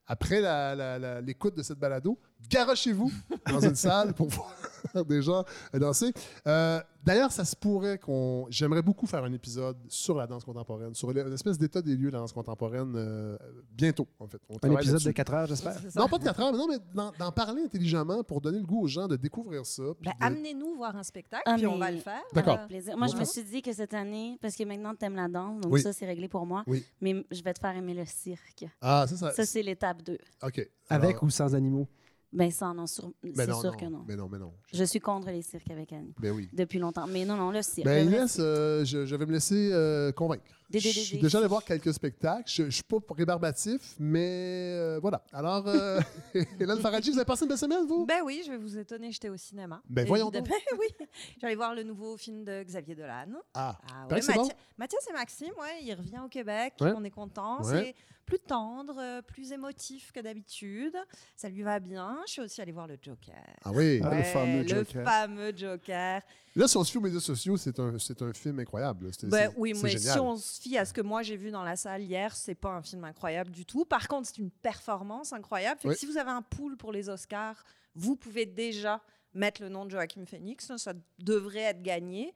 après 0.06 0.40
la- 0.40 0.74
la- 0.74 0.98
la- 0.98 1.20
l'écoute 1.20 1.54
de 1.56 1.62
cette 1.62 1.78
balado, 1.78 2.18
garochez-vous 2.50 3.10
dans 3.50 3.60
une 3.60 3.74
salle 3.74 4.14
pour 4.14 4.28
voir 4.28 4.54
des 5.08 5.22
gens 5.22 5.44
danser. 5.74 6.12
Euh, 6.46 6.80
D'ailleurs, 7.04 7.32
ça 7.32 7.44
se 7.46 7.56
pourrait 7.56 7.96
qu'on. 7.96 8.46
J'aimerais 8.50 8.82
beaucoup 8.82 9.06
faire 9.06 9.24
un 9.24 9.32
épisode 9.32 9.78
sur 9.88 10.16
la 10.18 10.26
danse 10.26 10.44
contemporaine, 10.44 10.94
sur 10.94 11.10
une 11.10 11.32
espèce 11.32 11.56
d'état 11.56 11.80
des 11.80 11.96
lieux 11.96 12.08
de 12.08 12.14
la 12.14 12.18
danse 12.18 12.32
contemporaine 12.34 12.92
euh, 12.96 13.38
bientôt, 13.72 14.06
en 14.18 14.26
fait. 14.26 14.38
On 14.50 14.56
Un 14.62 14.72
épisode 14.72 14.86
de 15.00 15.04
là-dessus. 15.04 15.14
4 15.14 15.32
heures, 15.34 15.46
j'espère. 15.46 15.76
Non, 15.96 16.06
pas 16.08 16.18
de 16.18 16.24
4 16.24 16.40
heures, 16.40 16.52
mais 16.52 16.58
non, 16.58 16.66
mais 16.68 16.76
d'en- 17.18 17.32
parler 17.32 17.62
intelligemment 17.62 18.22
pour 18.24 18.42
donner 18.42 18.58
le 18.58 18.66
goût 18.66 18.82
aux 18.82 18.88
gens 18.88 19.06
de 19.06 19.16
découvrir 19.16 19.64
ça. 19.64 19.84
Ben, 20.02 20.10
de- 20.10 20.16
Amenez-nous 20.26 20.74
voir 20.76 20.96
un 20.96 21.02
spectacle, 21.02 21.44
Ah, 21.46 21.54
puis 21.56 21.66
on 21.66 21.78
va 21.78 21.90
le 21.90 21.98
faire. 22.00 22.20
D'accord. 22.34 22.54
Euh, 22.54 22.56
Avec 22.58 22.68
plaisir. 22.68 22.98
Moi, 22.98 23.06
je 23.06 23.16
me 23.16 23.24
suis 23.24 23.44
dit 23.44 23.62
que 23.62 23.72
cette 23.72 23.94
année, 23.94 24.36
parce 24.42 24.54
que 24.56 24.64
maintenant, 24.64 24.94
tu 24.94 25.06
aimes 25.06 25.16
la 25.16 25.28
danse, 25.28 25.60
donc 25.62 25.72
Oui. 25.72 25.80
ça, 25.80 25.94
c'est 25.94 26.04
réglé 26.04 26.28
pour 26.28 26.44
moi. 26.44 26.62
Oui. 26.66 26.84
Mais 27.00 27.24
je 27.30 27.42
vais 27.42 27.54
te 27.54 27.60
faire 27.60 27.74
aimer 27.74 27.94
le 27.94 28.04
cirque. 28.04 28.66
Ah, 28.82 29.06
ça, 29.08 29.16
ça. 29.16 29.30
Ça, 29.32 29.46
c'est 29.46 29.62
l'étape 29.62 30.02
2. 30.02 30.18
OK. 30.42 30.68
Avec 30.90 31.22
ou 31.22 31.30
sans 31.30 31.54
animaux? 31.54 31.86
Ben, 32.32 32.50
ça, 32.50 32.74
non, 32.74 32.86
sur- 32.86 33.10
Ben 33.22 33.32
c'est 33.34 33.44
sûr 33.54 33.72
non, 33.72 33.76
que 33.78 33.84
non. 33.86 34.04
Mais 34.06 34.16
non, 34.16 34.28
mais 34.28 34.38
non. 34.38 34.52
Je 34.72 34.84
suis 34.84 35.00
contre 35.00 35.28
les 35.30 35.40
cirques 35.42 35.70
avec 35.70 35.92
Annie. 35.92 36.14
Ben 36.20 36.30
oui. 36.32 36.48
Depuis 36.52 36.78
longtemps. 36.78 37.06
Mais 37.06 37.24
non, 37.24 37.36
non, 37.36 37.50
le 37.50 37.62
cirque. 37.62 37.86
Ben 37.86 38.06
Inès, 38.06 38.36
euh, 38.38 38.84
je, 38.84 39.06
je 39.06 39.16
vais 39.16 39.24
me 39.24 39.32
laisser 39.32 39.70
euh, 39.72 40.12
convaincre. 40.12 40.44
Des- 40.70 40.80
des- 40.80 40.90
je 40.92 41.00
suis 41.00 41.18
déjà 41.18 41.38
allé 41.38 41.46
voir 41.46 41.64
quelques 41.64 41.92
spectacles. 41.94 42.44
Je 42.50 42.64
ne 42.64 42.70
suis 42.70 42.82
pas 42.82 42.98
rébarbatif, 43.16 43.94
mais 43.98 44.74
euh, 44.76 44.98
voilà. 45.00 45.24
Alors, 45.32 45.66
euh, 45.66 45.98
Hélène 46.60 46.78
Faradji, 46.80 47.10
vous 47.10 47.16
avez 47.18 47.24
passé 47.24 47.44
une 47.44 47.48
belle 47.48 47.58
semaine, 47.58 47.86
vous? 47.86 48.04
Ben 48.04 48.20
oui, 48.24 48.42
je 48.44 48.50
vais 48.50 48.58
vous 48.58 48.76
étonner, 48.76 49.10
j'étais 49.10 49.30
au 49.30 49.36
cinéma. 49.36 49.80
Ben 49.88 50.06
voyons 50.06 50.30
Évidemment, 50.30 50.54
oui. 50.78 51.06
J'allais 51.40 51.54
voir 51.54 51.74
le 51.74 51.84
nouveau 51.84 52.16
film 52.18 52.44
de 52.44 52.62
Xavier 52.64 52.94
Dolan. 52.94 53.28
Ah, 53.54 53.78
Ah 53.90 54.06
Paraît 54.08 54.26
ouais, 54.26 54.34
bon. 54.34 54.48
Mathias, 54.76 55.06
et 55.08 55.12
Maxime, 55.12 55.52
ouais, 55.58 55.82
il 55.84 55.94
revient 55.94 56.20
au 56.24 56.28
Québec, 56.28 56.74
Ouais. 56.80 56.92
on 56.94 57.02
est 57.04 57.10
content. 57.10 57.62
Ouais. 57.62 57.86
C'est 57.86 57.94
plus 58.26 58.38
tendre, 58.40 58.96
euh, 59.00 59.22
plus 59.22 59.52
émotif 59.52 60.12
que 60.12 60.20
d'habitude. 60.20 60.94
Ça 61.34 61.48
lui 61.48 61.62
va 61.62 61.80
bien. 61.80 62.18
Je 62.26 62.32
suis 62.32 62.42
aussi 62.42 62.60
allée 62.60 62.72
voir 62.72 62.86
le 62.86 62.98
Joker. 63.00 63.34
ah 63.64 63.70
oui. 63.72 64.02
Ah, 64.04 64.14
le 64.14 64.22
fameux 64.22 64.62
le 64.64 64.68
Joker. 64.68 65.02
fameux 65.04 65.56
Joker. 65.56 66.20
Là, 66.54 66.68
si 66.68 66.76
on 66.76 66.84
se 66.84 66.98
aux 66.98 67.00
médias 67.00 67.20
sociaux, 67.20 67.56
c'est 67.56 67.78
un, 67.78 67.98
c'est 67.98 68.20
un 68.20 68.32
film 68.34 68.58
incroyable. 68.58 69.10
Ben 69.22 69.50
oui, 69.56 69.72
mais 69.82 69.90
génial. 69.90 70.12
si 70.14 70.18
on 70.20 70.36
se 70.58 70.62
fie 70.62 70.76
à 70.76 70.84
ce 70.84 70.92
que 70.92 71.00
moi 71.00 71.22
j'ai 71.22 71.36
vu 71.36 71.50
dans 71.50 71.62
la 71.62 71.76
salle 71.76 72.02
hier, 72.02 72.34
c'est 72.36 72.54
pas 72.54 72.70
un 72.70 72.82
film 72.82 73.04
incroyable 73.04 73.50
du 73.50 73.64
tout. 73.64 73.84
Par 73.84 74.08
contre, 74.08 74.26
c'est 74.28 74.38
une 74.38 74.50
performance 74.50 75.32
incroyable. 75.32 75.80
Fait 75.80 75.88
que 75.88 75.92
Oui. 75.94 75.98
si 75.98 76.06
vous 76.06 76.16
avez 76.18 76.30
un 76.30 76.42
pool 76.42 76.76
pour 76.76 76.92
les 76.92 77.08
Oscars, 77.08 77.64
vous 77.94 78.16
pouvez 78.16 78.44
déjà 78.46 79.00
mettre 79.34 79.62
le 79.62 79.68
nom 79.68 79.84
de 79.84 79.90
Joachim 79.90 80.24
Phoenix. 80.26 80.70
Ça, 80.76 80.92
devrait 81.18 81.60
être 81.60 81.82
gagné. 81.82 82.34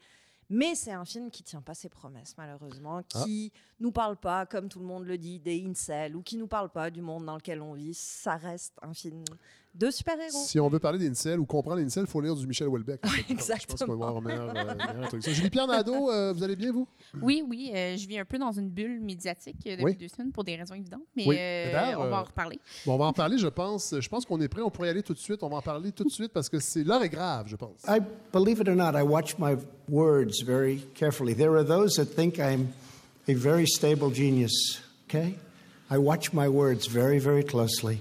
Mais 0.49 0.75
c'est 0.75 0.93
un 0.93 1.05
film 1.07 1.31
qui 1.31 1.43
tient 1.43 1.63
pas 1.63 1.73
ses 1.75 1.89
promesses, 1.89 2.35
malheureusement, 2.37 3.01
Ah. 3.15 3.25
qui 3.25 3.53
nous 3.81 3.91
parle 3.93 4.17
pas, 4.19 4.45
comme 4.45 4.69
tout 4.69 4.81
le 4.81 4.85
monde 4.85 5.07
le 5.07 5.17
dit, 5.17 5.41
des 5.41 5.65
incels, 5.67 6.15
ou 6.15 6.23
qui 6.23 6.37
nous 6.37 6.47
parle 6.49 6.69
pas 6.69 6.91
du 6.91 7.01
monde 7.01 7.25
dans 7.25 7.37
lequel 7.37 7.63
on 7.63 7.73
vit. 7.73 7.95
Ça 7.95 8.37
reste 8.37 8.75
un 8.83 8.93
film 8.93 9.25
de 9.75 9.91
super-héros. 9.91 10.45
Si 10.47 10.61
on 10.61 10.69
veut 10.69 10.79
parler 10.79 10.99
d'Incel 10.99 11.41
ou 11.41 11.47
comprendre 11.47 11.79
l'Incel, 11.81 12.05
il 12.07 12.11
faut 12.11 12.21
lire 12.21 12.35
du 12.37 12.47
Michel 12.47 12.69
Houellebecq. 12.69 13.01
en 13.05 13.09
fait. 13.09 13.25
Je 13.29 13.35
pense 13.35 13.47
qu'on 13.47 13.49
va 13.49 13.63
exactement. 13.63 13.93
avoir 13.95 14.17
un 14.17 14.21
meilleur, 14.21 14.49
euh, 14.55 15.03
introduction. 15.05 15.33
Julie-Pierre 15.33 15.67
Nadeau, 15.67 16.11
euh, 16.11 16.33
vous 16.35 16.43
allez 16.43 16.57
bien, 16.57 16.73
vous? 16.73 16.87
Oui, 17.23 17.43
oui, 17.49 17.73
euh, 17.75 17.97
je 17.97 18.07
vis 18.07 18.19
un 18.19 18.25
peu 18.25 18.39
dans 18.39 18.53
une 18.53 18.69
bulle 18.69 19.01
médiatique 19.01 19.57
euh, 19.67 19.71
depuis 19.73 19.85
Oui. 19.85 19.97
deux 19.97 20.09
semaines 20.09 20.31
pour 20.33 20.45
des 20.45 20.57
raisons 20.57 20.75
évidentes, 20.75 21.03
mais 21.17 21.25
Oui. 21.27 21.37
euh, 21.39 21.95
on 21.97 22.05
va 22.09 22.19
euh, 22.19 22.21
en 22.21 22.25
reparler. 22.25 22.61
Bon, 22.85 22.95
on 22.95 22.99
va 22.99 23.07
en 23.07 23.13
parler, 23.13 23.39
je 23.39 23.49
pense. 23.49 23.95
Je 23.99 24.09
pense 24.09 24.25
qu'on 24.27 24.41
est 24.41 24.49
prêt. 24.49 24.61
On 24.63 24.71
pourrait 24.71 24.89
y 24.89 24.91
aller 24.91 25.03
tout 25.03 25.15
de 25.15 25.19
suite. 25.19 25.43
On 25.43 25.49
va 25.49 25.57
en 25.57 25.63
parler 25.63 25.93
tout 25.93 26.05
de 26.05 26.11
suite 26.11 26.33
parce 26.33 26.49
que 26.49 26.59
c'est 26.61 26.85
l'heure 26.85 27.03
est 27.03 27.09
grave, 27.09 27.47
je 27.49 27.57
pense. 27.57 27.81
I 27.89 27.99
believe 28.33 28.61
it 28.61 28.69
or 28.69 28.77
not, 28.77 28.93
I 28.99 29.03
watch 29.03 29.39
my 29.39 29.57
words 29.89 30.43
very 30.45 30.81
carefully. 30.95 31.35
There 31.35 31.57
are 31.57 31.65
those 31.65 31.95
that 31.97 32.07
think 32.15 32.39
I'm 32.39 32.69
a 33.29 33.35
very 33.35 33.67
stable 33.67 34.11
genius, 34.13 34.83
okay? 35.09 35.35
I 35.91 35.97
watch 35.99 36.33
my 36.33 36.49
words 36.49 36.87
very, 36.89 37.19
very 37.19 37.43
closely. 37.45 38.01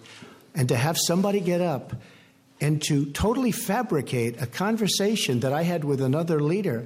And 0.55 0.67
to 0.67 0.75
have 0.75 0.97
somebody 0.97 1.39
get 1.39 1.61
up 1.61 1.93
and 2.59 2.81
to 2.89 3.05
totally 3.13 3.51
fabricate 3.51 4.41
a 4.41 4.45
conversation 4.45 5.39
that 5.39 5.53
I 5.53 5.63
had 5.63 5.83
with 5.83 6.01
another 6.01 6.41
leader 6.41 6.85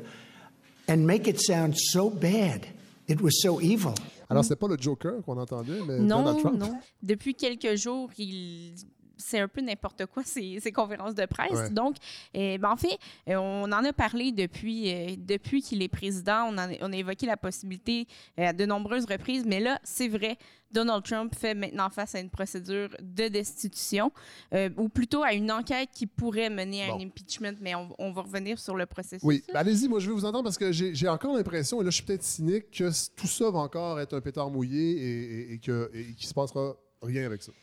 and 0.88 1.06
make 1.08 1.28
it 1.28 1.42
sound 1.42 1.76
so 1.78 2.10
bad, 2.10 2.68
it 3.08 3.22
was 3.22 3.42
so 3.42 3.60
evil. 3.60 3.96
Alors, 4.30 4.44
c'est 4.44 4.56
pas 4.56 4.68
le 4.68 4.78
Joker 4.80 5.22
qu'on 5.26 5.38
entendait, 5.38 5.80
mais 5.86 5.98
Donald 6.00 6.08
Non, 6.08 6.40
Trump. 6.42 6.60
non. 6.60 6.80
Depuis 7.04 7.36
quelques 7.36 7.76
jours, 7.76 8.10
il 8.18 8.74
c'est 9.18 9.40
un 9.40 9.48
peu 9.48 9.62
n'importe 9.62 10.06
quoi 10.08 10.24
ces, 10.26 10.60
ces 10.60 10.72
conférences 10.72 11.16
de 11.16 11.26
presse. 11.26 11.52
Ouais. 11.52 11.70
Donc, 11.70 11.96
euh, 12.36 12.58
ben, 12.58 12.72
en 12.72 12.76
fait, 12.78 12.98
euh, 13.30 13.36
on 13.36 13.64
en 13.72 13.84
a 13.84 13.94
parlé 13.94 14.32
depuis, 14.32 14.92
euh, 14.94 15.16
depuis 15.18 15.62
qu'il 15.62 15.82
est 15.82 15.88
président. 15.88 16.46
On, 16.50 16.54
en 16.54 16.58
a, 16.58 16.74
on 16.82 16.92
a 16.94 16.96
évoqué 16.98 17.26
la 17.26 17.38
possibilité 17.38 18.08
euh, 18.40 18.48
à 18.50 18.54
de 18.54 18.66
nombreuses 18.66 19.06
reprises, 19.06 19.44
mais 19.46 19.60
là, 19.60 19.80
c'est 19.84 20.08
vrai. 20.08 20.38
Donald 20.72 21.04
Trump 21.06 21.34
fait 21.34 21.54
maintenant 21.54 21.90
face 21.90 22.16
à 22.16 22.20
une 22.20 22.30
procédure 22.30 22.90
de 23.00 23.30
destitution, 23.30 24.12
euh, 24.54 24.70
ou 24.76 24.90
plutôt 24.90 25.24
à 25.24 25.32
une 25.34 25.50
enquête 25.50 25.90
qui 25.94 26.06
pourrait 26.06 26.50
mener 26.50 26.84
à 26.84 26.88
Bon. 26.88 26.98
un 27.00 27.06
impeachment, 27.06 27.56
mais 27.62 27.76
on, 27.76 27.88
on 27.98 28.12
va 28.12 28.24
revenir 28.24 28.60
sur 28.60 28.76
le 28.76 28.86
processus. 28.86 29.24
Oui, 29.24 29.42
ben, 29.54 29.60
allez-y, 29.60 29.88
moi 29.88 30.00
je 30.00 30.08
vais 30.10 30.14
vous 30.14 30.26
entendre 30.26 30.44
parce 30.44 30.58
que 30.58 30.72
j'ai 30.74 31.08
encore 31.08 31.34
l'impression, 31.38 31.80
et 31.82 31.86
là 31.86 31.92
je 31.92 31.96
suis 31.96 32.04
peut-être 32.04 32.24
cynique, 32.24 32.72
que 32.72 32.90
tout 33.16 33.28
ça 33.28 33.50
va 33.52 33.60
encore 33.60 34.02
être 34.02 34.18
un 34.18 34.22
pétard 34.22 34.50
mouillé 34.50 34.92
et, 34.92 35.22
et, 35.52 35.54
et 35.54 35.60
que- 35.60 35.90
et 35.94 36.14
qu'il 36.14 36.28
se 36.28 36.34
passera 36.34 36.76
rien 37.02 37.26
avec 37.26 37.42
ça. 37.44 37.54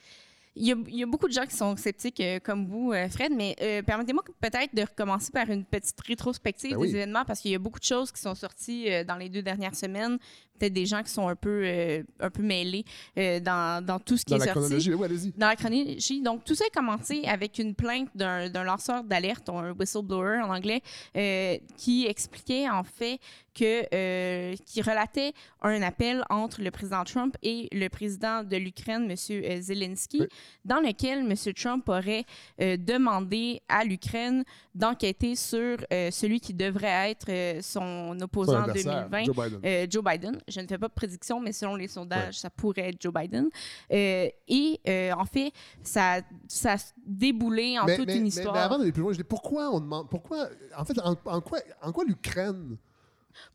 Il 0.54 0.66
y, 0.66 0.72
a, 0.72 0.76
il 0.86 0.96
y 0.96 1.02
a 1.02 1.06
beaucoup 1.06 1.28
de 1.28 1.32
gens 1.32 1.46
qui 1.46 1.56
sont 1.56 1.74
sceptiques 1.76 2.20
euh, 2.20 2.38
comme 2.38 2.66
vous, 2.66 2.92
euh, 2.92 3.08
Fred, 3.08 3.32
mais 3.34 3.56
euh, 3.62 3.80
permettez-moi 3.82 4.22
peut-être 4.38 4.74
de 4.74 4.82
recommencer 4.82 5.32
par 5.32 5.48
une 5.48 5.64
petite 5.64 5.98
rétrospective 6.02 6.72
Ben 6.72 6.76
oui. 6.76 6.88
des 6.88 6.96
événements 6.96 7.24
parce 7.24 7.40
qu'il 7.40 7.52
y 7.52 7.54
a 7.54 7.58
beaucoup 7.58 7.78
de 7.78 7.84
choses 7.84 8.12
qui 8.12 8.20
sont 8.20 8.34
sorties 8.34 8.86
dans 9.06 9.16
les 9.16 9.30
deux 9.30 9.40
dernières 9.40 9.74
semaines. 9.74 10.18
Peut-être 10.58 10.72
des 10.74 10.86
gens 10.86 11.02
qui 11.02 11.10
sont 11.10 11.26
un 11.28 11.34
peu, 11.34 11.62
euh, 11.64 12.02
un 12.20 12.30
peu 12.30 12.42
mêlés 12.42 12.84
euh, 13.18 13.40
dans, 13.40 13.84
dans 13.84 13.98
tout 13.98 14.16
ce 14.16 14.24
qui 14.24 14.30
Dans 14.30 14.36
est 14.36 14.40
la 14.40 14.44
sorti. 14.46 14.60
chronologie, 14.60 14.94
oui, 14.94 15.04
allez-y. 15.04 15.32
Dans 15.36 15.48
la 15.48 15.56
chronologie. 15.56 16.22
Donc, 16.22 16.44
tout 16.44 16.54
ça 16.54 16.64
a 16.66 16.70
commencé 16.74 17.24
avec 17.26 17.58
une 17.58 17.74
plainte 17.74 18.08
d'un 18.14 18.48
d'un 18.48 18.62
lanceur 18.64 19.02
d'alerte, 19.02 19.48
un 19.48 19.72
whistleblower 19.72 20.40
en 20.42 20.54
anglais, 20.54 20.80
euh, 21.16 21.56
qui 21.76 22.06
expliquait 22.06 22.68
en 22.68 22.84
fait 22.84 23.18
que, 23.54 24.54
qui 24.64 24.80
relatait 24.80 25.32
un 25.60 25.82
appel 25.82 26.24
entre 26.30 26.62
le 26.62 26.70
président 26.70 27.04
Trump 27.04 27.36
et 27.42 27.68
le 27.72 27.88
président 27.88 28.42
de 28.44 28.56
l'Ukraine, 28.56 29.10
M. 29.10 29.16
Zelensky, 29.60 30.20
Oui. 30.20 30.26
dans 30.64 30.80
lequel 30.80 31.18
M. 31.30 31.34
Trump 31.54 31.86
aurait 31.88 32.24
demandé 32.58 33.60
à 33.68 33.84
l'Ukraine 33.84 34.44
d'enquêter 34.74 35.36
sur 35.36 35.76
celui 36.10 36.40
qui 36.40 36.54
devrait 36.54 37.10
être 37.10 37.62
son 37.62 38.16
opposant 38.20 38.60
en 38.60 38.62
adversaire, 38.64 39.08
2020, 39.10 39.24
Joe 39.24 39.36
Biden. 39.36 39.60
euh, 39.64 39.86
Joe 39.90 40.04
Biden. 40.04 40.38
Je 40.52 40.60
ne 40.60 40.66
fais 40.66 40.78
pas 40.78 40.88
de 40.88 40.92
prédiction, 40.92 41.40
mais 41.40 41.52
selon 41.52 41.74
les 41.74 41.88
sondages, 41.88 42.26
Ouais. 42.26 42.32
ça 42.32 42.50
pourrait 42.50 42.90
être 42.90 43.00
Joe 43.02 43.12
Biden. 43.12 43.48
Euh, 43.92 44.28
et 44.48 44.80
euh, 44.88 45.12
en 45.12 45.24
fait, 45.24 45.52
ça, 45.82 46.20
ça 46.46 46.74
a 46.74 46.76
déboulé 47.06 47.78
en 47.78 47.86
mais, 47.86 47.96
toute 47.96 48.06
mais- 48.06 48.16
une 48.18 48.26
histoire. 48.26 48.54
mais 48.54 48.60
avant 48.60 48.78
d'aller 48.78 48.92
plus 48.92 49.02
loin, 49.02 49.12
je 49.12 49.18
dis 49.18 49.24
pourquoi 49.24 49.70
on 49.70 49.80
demande. 49.80 50.08
Pourquoi. 50.08 50.48
En 50.76 50.84
fait, 50.84 50.98
en, 51.00 51.16
en 51.24 51.40
quoi, 51.40 51.58
en 51.82 51.92
quoi 51.92 52.04
l'Ukraine 52.04 52.76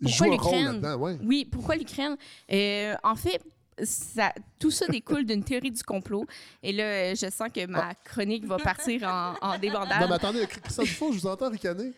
joue 0.01 0.25
Pourquoi 0.25 0.25
un 0.25 0.29
rôle 0.29 0.31
l'Ukraine? 0.31 0.65
là-dedans? 0.81 0.95
Ouais. 0.97 1.17
Oui, 1.23 1.45
pourquoi 1.45 1.75
l'Ukraine? 1.75 2.17
Euh, 2.51 2.95
en 3.03 3.15
fait, 3.15 3.41
ça, 3.83 4.33
tout 4.57 4.71
ça 4.71 4.87
découle 4.87 5.23
d'une 5.25 5.43
théorie 5.43 5.69
du 5.69 5.83
complot. 5.83 6.25
Et 6.63 6.71
là, 6.73 7.13
je 7.13 7.29
sens 7.29 7.47
que 7.53 7.65
ma 7.67 7.93
chronique 7.93 8.43
va 8.45 8.57
partir 8.57 9.03
en, 9.03 9.35
en 9.39 9.57
débandade. 9.59 10.01
Non, 10.01 10.07
mais 10.07 10.15
attendez, 10.15 10.47
Christian 10.47 10.83
Dufault, 10.83 11.11
je 11.11 11.19
vous 11.19 11.27
entends 11.27 11.49
ricaner. 11.51 11.93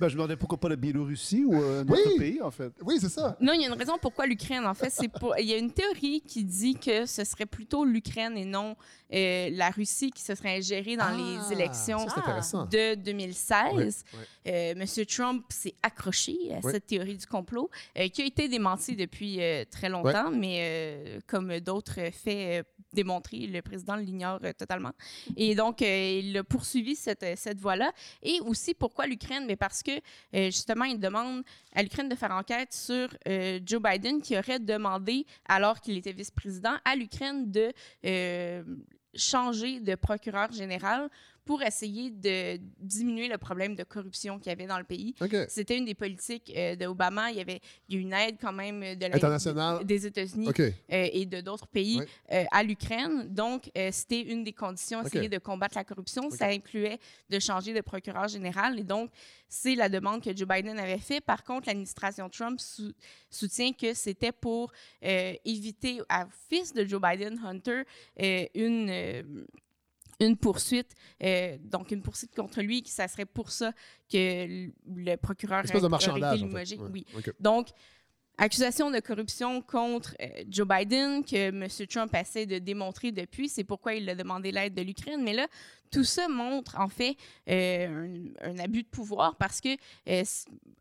Ben, 0.00 0.08
je 0.08 0.14
me 0.14 0.18
demandais 0.22 0.36
pourquoi 0.36 0.58
pas 0.58 0.68
la 0.70 0.76
Biélorussie 0.76 1.44
ou 1.44 1.54
euh, 1.54 1.82
un 1.82 1.86
Oui. 1.86 1.98
autre 2.06 2.16
pays, 2.18 2.40
en 2.40 2.50
fait. 2.50 2.72
Oui, 2.82 2.96
c'est 3.00 3.08
ça. 3.10 3.36
Non, 3.40 3.52
il 3.52 3.60
y 3.60 3.64
a 3.64 3.68
une 3.68 3.74
raison 3.74 3.98
pourquoi 4.00 4.26
l'Ukraine. 4.26 4.64
En 4.66 4.74
fait, 4.74 4.90
c'est 4.90 5.08
pour. 5.08 5.36
Il 5.38 5.44
y 5.46 5.52
a 5.52 5.58
une 5.58 5.72
théorie 5.72 6.22
qui 6.22 6.42
dit 6.44 6.74
que 6.74 7.04
ce 7.06 7.22
serait 7.24 7.46
plutôt 7.46 7.84
l'Ukraine 7.84 8.36
et 8.38 8.44
non 8.46 8.76
euh, 9.12 9.50
la 9.52 9.70
Russie 9.70 10.10
qui 10.10 10.22
se 10.22 10.34
serait 10.34 10.56
ingérée 10.56 10.96
dans 10.96 11.04
Ah, 11.08 11.16
les 11.48 11.52
élections 11.52 11.98
ça, 12.08 12.14
C'est 12.14 12.20
intéressant. 12.20 12.64
de 12.66 12.94
2016. 12.94 14.04
Ouais, 14.14 14.18
Euh, 14.46 14.74
Monsieur 14.74 15.04
Trump 15.04 15.44
s'est 15.50 15.74
accroché 15.82 16.34
à 16.54 16.62
cette 16.62 16.86
théorie 16.86 17.16
du 17.18 17.26
complot, 17.26 17.68
euh, 17.98 18.08
qui 18.08 18.22
a 18.22 18.24
été 18.24 18.48
démentie 18.48 18.96
depuis 18.96 19.36
euh, 19.42 19.64
très 19.70 19.90
longtemps, 19.90 20.30
mais 20.30 20.56
euh, 20.60 21.20
comme 21.26 21.60
d'autres 21.60 22.00
faits 22.12 22.66
démontrés, 22.94 23.46
le 23.46 23.60
président 23.60 23.96
l'ignore 23.96 24.38
euh, 24.42 24.52
totalement. 24.54 24.92
Et 25.36 25.54
donc, 25.54 25.82
euh, 25.82 26.20
il 26.24 26.36
a 26.38 26.42
poursuivi 26.42 26.96
cette, 26.96 27.24
cette 27.36 27.60
voie-là. 27.60 27.92
Et 28.22 28.40
aussi, 28.40 28.72
pourquoi 28.74 29.06
l'Ukraine? 29.06 29.44
Mais 29.46 29.56
parce 29.56 29.82
que, 29.82 29.89
euh, 29.98 30.46
justement, 30.46 30.84
il 30.84 30.98
demande 30.98 31.42
à 31.74 31.82
l'Ukraine 31.82 32.08
de 32.08 32.14
faire 32.14 32.32
enquête 32.32 32.72
sur 32.72 33.08
euh, 33.28 33.60
Joe 33.64 33.82
Biden, 33.82 34.20
qui 34.20 34.36
aurait 34.38 34.58
demandé, 34.58 35.26
alors 35.46 35.80
qu'il 35.80 35.96
était 35.96 36.12
vice-président, 36.12 36.76
à 36.84 36.96
l'Ukraine 36.96 37.50
de 37.50 37.72
euh, 38.04 38.62
changer 39.14 39.80
de 39.80 39.94
procureur 39.94 40.52
général 40.52 41.08
pour 41.50 41.64
essayer 41.64 42.10
de 42.12 42.60
diminuer 42.78 43.26
le 43.26 43.36
problème 43.36 43.74
de 43.74 43.82
corruption 43.82 44.38
qu'il 44.38 44.50
y 44.50 44.52
avait 44.52 44.68
dans 44.68 44.78
le 44.78 44.84
pays. 44.84 45.16
C'était 45.48 45.76
une 45.78 45.84
des 45.84 45.96
politiques 45.96 46.52
euh, 46.56 46.76
d'Obama. 46.76 47.32
Il 47.32 47.38
y 47.38 47.40
avait 47.40 47.60
il 47.88 47.94
y 47.94 47.98
a 47.98 48.00
eu 48.00 48.02
une 48.02 48.12
aide 48.12 48.36
quand 48.40 48.52
même 48.52 48.78
de 48.94 49.06
Internationale. 49.16 49.84
des 49.84 50.06
États-Unis 50.06 50.46
euh, 50.92 51.08
et 51.12 51.26
de 51.26 51.40
d'autres 51.40 51.66
pays 51.66 51.98
euh, 52.30 52.44
à 52.52 52.62
l'Ukraine. 52.62 53.26
Donc, 53.34 53.68
euh, 53.76 53.88
c'était 53.90 54.20
une 54.20 54.44
des 54.44 54.52
conditions, 54.52 55.00
essayer 55.02 55.28
de 55.28 55.38
combattre 55.38 55.76
la 55.76 55.82
corruption. 55.82 56.30
Ça 56.30 56.46
incluait 56.46 57.00
de 57.28 57.38
changer 57.40 57.74
de 57.74 57.80
procureur 57.80 58.28
général. 58.28 58.78
Et 58.78 58.84
donc, 58.84 59.10
c'est 59.48 59.74
la 59.74 59.88
demande 59.88 60.22
que 60.22 60.30
Joe 60.36 60.46
Biden 60.46 60.78
avait 60.78 60.98
fait. 60.98 61.20
Par 61.20 61.42
contre, 61.42 61.66
l'administration 61.66 62.28
Trump 62.28 62.60
sou- 62.60 62.92
soutient 63.28 63.72
que 63.72 63.92
c'était 63.94 64.30
pour 64.30 64.70
euh, 65.04 65.34
éviter 65.44 66.00
à 66.08 66.28
fils 66.48 66.72
de 66.72 66.84
Joe 66.84 67.00
Biden, 67.02 67.40
Hunter, 67.44 67.82
euh, 68.22 68.46
une... 68.54 69.46
une 70.20 70.36
poursuite, 70.36 70.94
euh, 71.22 71.56
donc 71.64 71.90
une 71.90 72.02
poursuite 72.02 72.34
contre 72.34 72.60
lui, 72.60 72.82
que 72.82 72.90
ça 72.90 73.08
serait 73.08 73.24
pour 73.24 73.50
ça 73.50 73.72
que 74.12 74.68
le 74.86 75.16
procureur 75.16 75.64
Espèce 75.64 75.82
de 75.82 75.88
marchandage. 75.88 76.42
en 76.42 76.50
fait. 76.50 76.76
Ouais. 76.76 76.88
Oui. 76.92 77.06
Donc, 77.40 77.68
accusation 78.40 78.90
de 78.90 78.98
corruption 79.00 79.60
contre 79.60 80.16
euh, 80.20 80.26
Joe 80.48 80.66
Biden 80.66 81.22
que 81.22 81.48
M. 81.48 81.68
Trump 81.86 82.14
essaie 82.14 82.46
de 82.46 82.58
démontrer 82.58 83.12
depuis. 83.12 83.48
C'est 83.50 83.64
pourquoi 83.64 83.94
il 83.94 84.08
a 84.08 84.14
demandé 84.14 84.50
l'aide 84.50 84.74
de 84.74 84.80
l'Ukraine. 84.80 85.22
Mais 85.22 85.34
là, 85.34 85.46
tout 85.90 86.04
ça 86.04 86.26
montre 86.26 86.80
en 86.80 86.88
fait 86.88 87.16
euh, 87.50 88.32
un, 88.40 88.50
un 88.50 88.58
abus 88.58 88.82
de 88.82 88.88
pouvoir 88.88 89.36
parce 89.36 89.60
que 89.60 89.76
euh, 90.08 90.22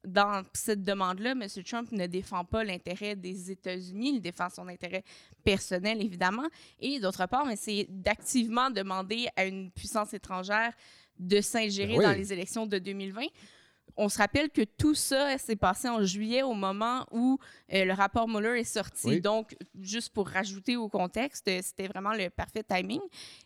dans 0.06 0.44
cette 0.54 0.86
demande-là, 0.86 1.32
M. 1.32 1.48
Trump 1.66 1.92
ne 1.92 2.08
défend 2.08 2.46
pas 2.46 2.64
l'intérêt 2.64 3.18
des 3.18 3.52
États-Unis, 3.52 4.14
il 4.16 4.22
défend 4.22 4.50
son 4.50 4.68
intérêt 4.70 5.04
personnel, 5.44 6.02
évidemment. 6.02 6.48
Et 6.80 7.00
d'autre 7.00 7.26
part, 7.28 7.46
c'est 7.58 7.88
d'activement 7.90 8.70
demander 8.70 9.28
à 9.36 9.46
une 9.46 9.70
puissance 9.70 10.14
étrangère 10.14 10.74
de 11.20 11.42
s'ingérer 11.42 11.96
Ben 11.96 12.00
oui. 12.00 12.06
dans 12.06 12.14
les 12.14 12.32
élections 12.32 12.66
de 12.66 12.78
2020 12.80 13.24
on 14.00 14.08
se 14.08 14.18
rappelle 14.18 14.50
que 14.50 14.62
tout 14.62 14.96
ça 14.96 15.38
s'est 15.38 15.58
passé 15.58 15.90
en 15.90 16.02
juillet 16.06 16.42
au 16.42 16.54
moment 16.54 17.06
où 17.12 17.38
euh, 17.74 17.84
le 17.84 17.92
rapport 17.92 18.30
Mueller 18.30 18.58
est 18.58 18.64
sorti. 18.64 19.08
Oui. 19.08 19.22
Donc, 19.22 19.58
juste 19.82 20.14
pour 20.14 20.30
rajouter 20.30 20.78
au 20.78 20.88
contexte, 20.88 21.46
euh, 21.50 21.60
c'était 21.62 21.88
vraiment 21.88 22.14
le 22.14 22.30
parfait 22.30 22.64
timing. 22.64 23.02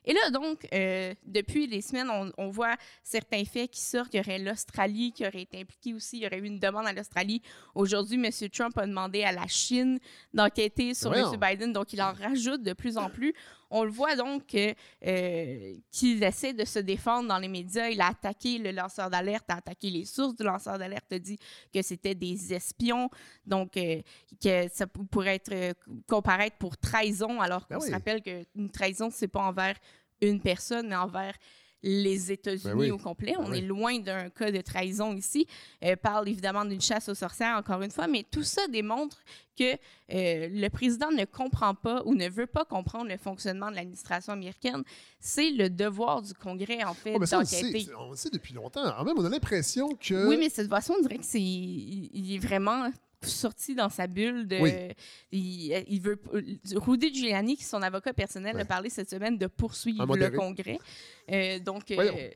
Et 0.05 0.13
là, 0.13 0.29
donc, 0.29 0.67
euh, 0.72 1.15
depuis 1.25 1.65
les 1.65 1.81
semaines, 1.81 2.07
on, 2.12 2.31
on 2.38 2.50
voit 2.50 2.75
certains 3.01 3.43
faits 3.45 3.72
qui 3.72 3.81
sortent. 3.81 4.13
Il 4.13 4.17
y 4.17 4.19
aurait 4.19 4.38
l'Australie 4.38 5.12
qui 5.12 5.25
aurait 5.25 5.41
été 5.41 5.60
impliquée 5.60 5.95
aussi. 5.95 6.17
Il 6.17 6.24
y 6.24 6.27
aurait 6.27 6.38
eu 6.38 6.45
une 6.45 6.60
demande 6.60 6.86
à 6.86 6.93
l'Australie. 6.93 7.41
Aujourd'hui, 7.74 8.24
M. 8.24 8.50
Trump 8.50 8.77
a 8.77 8.86
demandé 8.86 9.24
à 9.24 9.31
la 9.31 9.48
Chine 9.48 9.98
d'enquêter 10.36 10.93
sur 10.93 11.10
Voyons. 11.10 11.33
M. 11.33 11.39
Biden. 11.39 11.74
Donc, 11.74 11.93
il 11.93 12.01
en 12.01 12.13
rajoute 12.13 12.62
de 12.62 12.74
plus 12.74 12.98
en 12.98 13.10
plus. 13.10 13.33
On 13.75 13.83
le 13.83 13.91
voit 13.91 14.15
donc 14.15 14.53
euh, 14.55 15.75
qu'il 15.91 16.23
essaie 16.23 16.53
de 16.53 16.63
se 16.63 16.77
défendre 16.79 17.27
dans 17.27 17.39
les 17.39 17.47
médias. 17.47 17.89
Il 17.89 17.99
a 18.01 18.07
attaqué 18.09 18.59
le 18.59 18.71
lanceur 18.71 19.09
d'alerte, 19.09 19.45
a 19.49 19.55
attaqué 19.55 19.89
les 19.89 20.05
sources 20.05 20.35
du 20.35 20.43
lanceur 20.43 20.77
d'alerte, 20.77 21.11
a 21.11 21.17
dit 21.19 21.39
que 21.73 21.81
c'était 21.81 22.13
des 22.15 22.53
espions, 22.53 23.09
donc 23.45 23.75
euh, 23.77 24.01
que 24.41 24.67
ça 24.71 24.85
pou- 24.85 25.05
pourrait 25.05 25.35
être 25.35 25.51
euh, 25.53 25.73
comparaître 26.07 26.57
pour 26.57 26.77
trahison, 26.77 27.41
alors 27.41 27.67
qu'on 27.67 27.75
Ben 27.75 27.81
se 27.81 27.87
oui. 27.87 27.93
rappelle 27.93 28.21
qu'une 28.21 28.69
trahison, 28.69 29.09
c'est 29.11 29.27
pas 29.27 29.41
envers 29.41 29.75
une 30.21 30.39
personne, 30.39 30.87
mais 30.89 30.95
envers 30.95 31.33
les 31.83 32.31
États-Unis 32.31 32.63
Ben 32.73 32.77
oui. 32.79 32.91
au 32.91 32.97
complet. 32.97 33.33
Ben 33.37 33.43
On 33.45 33.51
oui. 33.51 33.57
est 33.59 33.61
loin 33.61 33.99
d'un 33.99 34.29
cas 34.29 34.51
de 34.51 34.61
trahison 34.61 35.13
ici. 35.13 35.45
Euh, 35.83 35.95
parle 35.95 36.29
évidemment 36.29 36.63
d'une 36.65 36.81
chasse 36.81 37.09
aux 37.09 37.13
sorcières, 37.15 37.57
encore 37.57 37.81
une 37.81 37.91
fois, 37.91 38.07
mais 38.07 38.25
tout 38.31 38.43
ça 38.43 38.65
démontre 38.67 39.17
que 39.57 39.73
euh, 39.73 39.77
le 40.51 40.67
président 40.69 41.11
ne 41.11 41.25
comprend 41.25 41.75
pas 41.75 42.01
ou 42.05 42.15
ne 42.15 42.27
veut 42.29 42.47
pas 42.47 42.65
comprendre 42.65 43.09
le 43.09 43.17
fonctionnement 43.17 43.69
de 43.69 43.75
l'administration 43.75 44.33
américaine. 44.33 44.81
C'est 45.19 45.51
le 45.51 45.69
devoir 45.69 46.21
du 46.21 46.33
Congrès, 46.33 46.83
en 46.83 46.93
fait, 46.93 47.11
Oh, 47.15 47.19
on 47.21 47.25
d'enquêter. 47.25 47.87
on 47.99 48.11
le 48.11 48.15
sait 48.15 48.29
depuis 48.31 48.53
longtemps. 48.53 48.83
En 48.97 49.03
même, 49.03 49.15
on 49.17 49.25
a 49.25 49.29
l'impression 49.29 49.89
que. 49.95 50.27
Oui, 50.27 50.37
mais 50.39 50.49
cette 50.49 50.69
façon, 50.69 50.95
on 50.97 51.01
dirait 51.01 51.17
que 51.19 51.25
c'est 51.25 51.41
il, 51.41 52.09
il 52.13 52.35
est 52.35 52.39
vraiment 52.39 52.89
sorti 53.29 53.75
dans 53.75 53.89
sa 53.89 54.07
bulle 54.07 54.47
de 54.47 54.57
Oui. 54.59 54.71
il, 55.31 55.83
il 55.87 56.01
veut 56.01 56.19
Rudy 56.75 57.13
Giuliani 57.13 57.55
qui 57.57 57.63
est 57.63 57.65
son 57.67 57.81
avocat 57.81 58.13
personnel 58.13 58.55
Ouais. 58.55 58.61
a 58.61 58.65
parlé 58.65 58.89
cette 58.89 59.09
semaine 59.09 59.37
de 59.37 59.47
poursuivre 59.47 60.15
le. 60.15 60.29
Congrès 60.31 60.77
Euh, 61.31 61.57
donc 61.59 61.89
euh, 61.91 62.29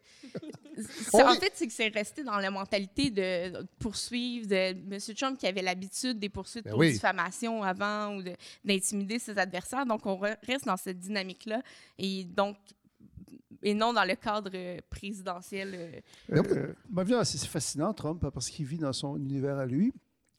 en 1.13 1.33
fait 1.35 1.51
c'est 1.55 1.67
que 1.67 1.73
c'est 1.73 1.89
resté 1.89 2.23
dans 2.23 2.37
la 2.37 2.49
mentalité 2.51 3.09
de 3.09 3.65
poursuivre 3.79 4.47
de 4.47 4.55
M. 4.55 4.97
Trump 5.15 5.37
qui 5.37 5.45
avait 5.47 5.61
l'habitude 5.61 6.19
des 6.19 6.29
poursuites 6.29 6.63
Ben 6.63 6.71
pour 6.71 6.79
oui. 6.79 6.93
diffamation 6.93 7.63
avant 7.63 8.15
ou 8.15 8.23
de- 8.23 8.33
d'intimider 8.63 9.19
ses 9.19 9.37
adversaires 9.37 9.85
donc 9.85 10.05
on 10.05 10.15
re- 10.15 10.37
reste 10.45 10.65
dans 10.65 10.77
cette 10.77 10.99
dynamique 10.99 11.45
là 11.47 11.61
et 11.97 12.23
donc 12.23 12.55
et 13.63 13.73
non 13.73 13.91
dans 13.91 14.03
le 14.05 14.15
cadre 14.15 14.51
euh, 14.53 14.79
présidentiel 14.89 15.73
euh, 15.75 15.91
Euh, 16.37 16.73
ma 16.91 17.03
vie, 17.03 17.13
c'est 17.25 17.37
c'est 17.39 17.47
fascinant, 17.47 17.91
Trump, 17.93 18.23
parce 18.33 18.49
qu'il 18.49 18.65
vit 18.65 18.77
dans 18.77 18.93
son 18.93 19.17
univers 19.17 19.57
à 19.57 19.65
lui. 19.65 19.91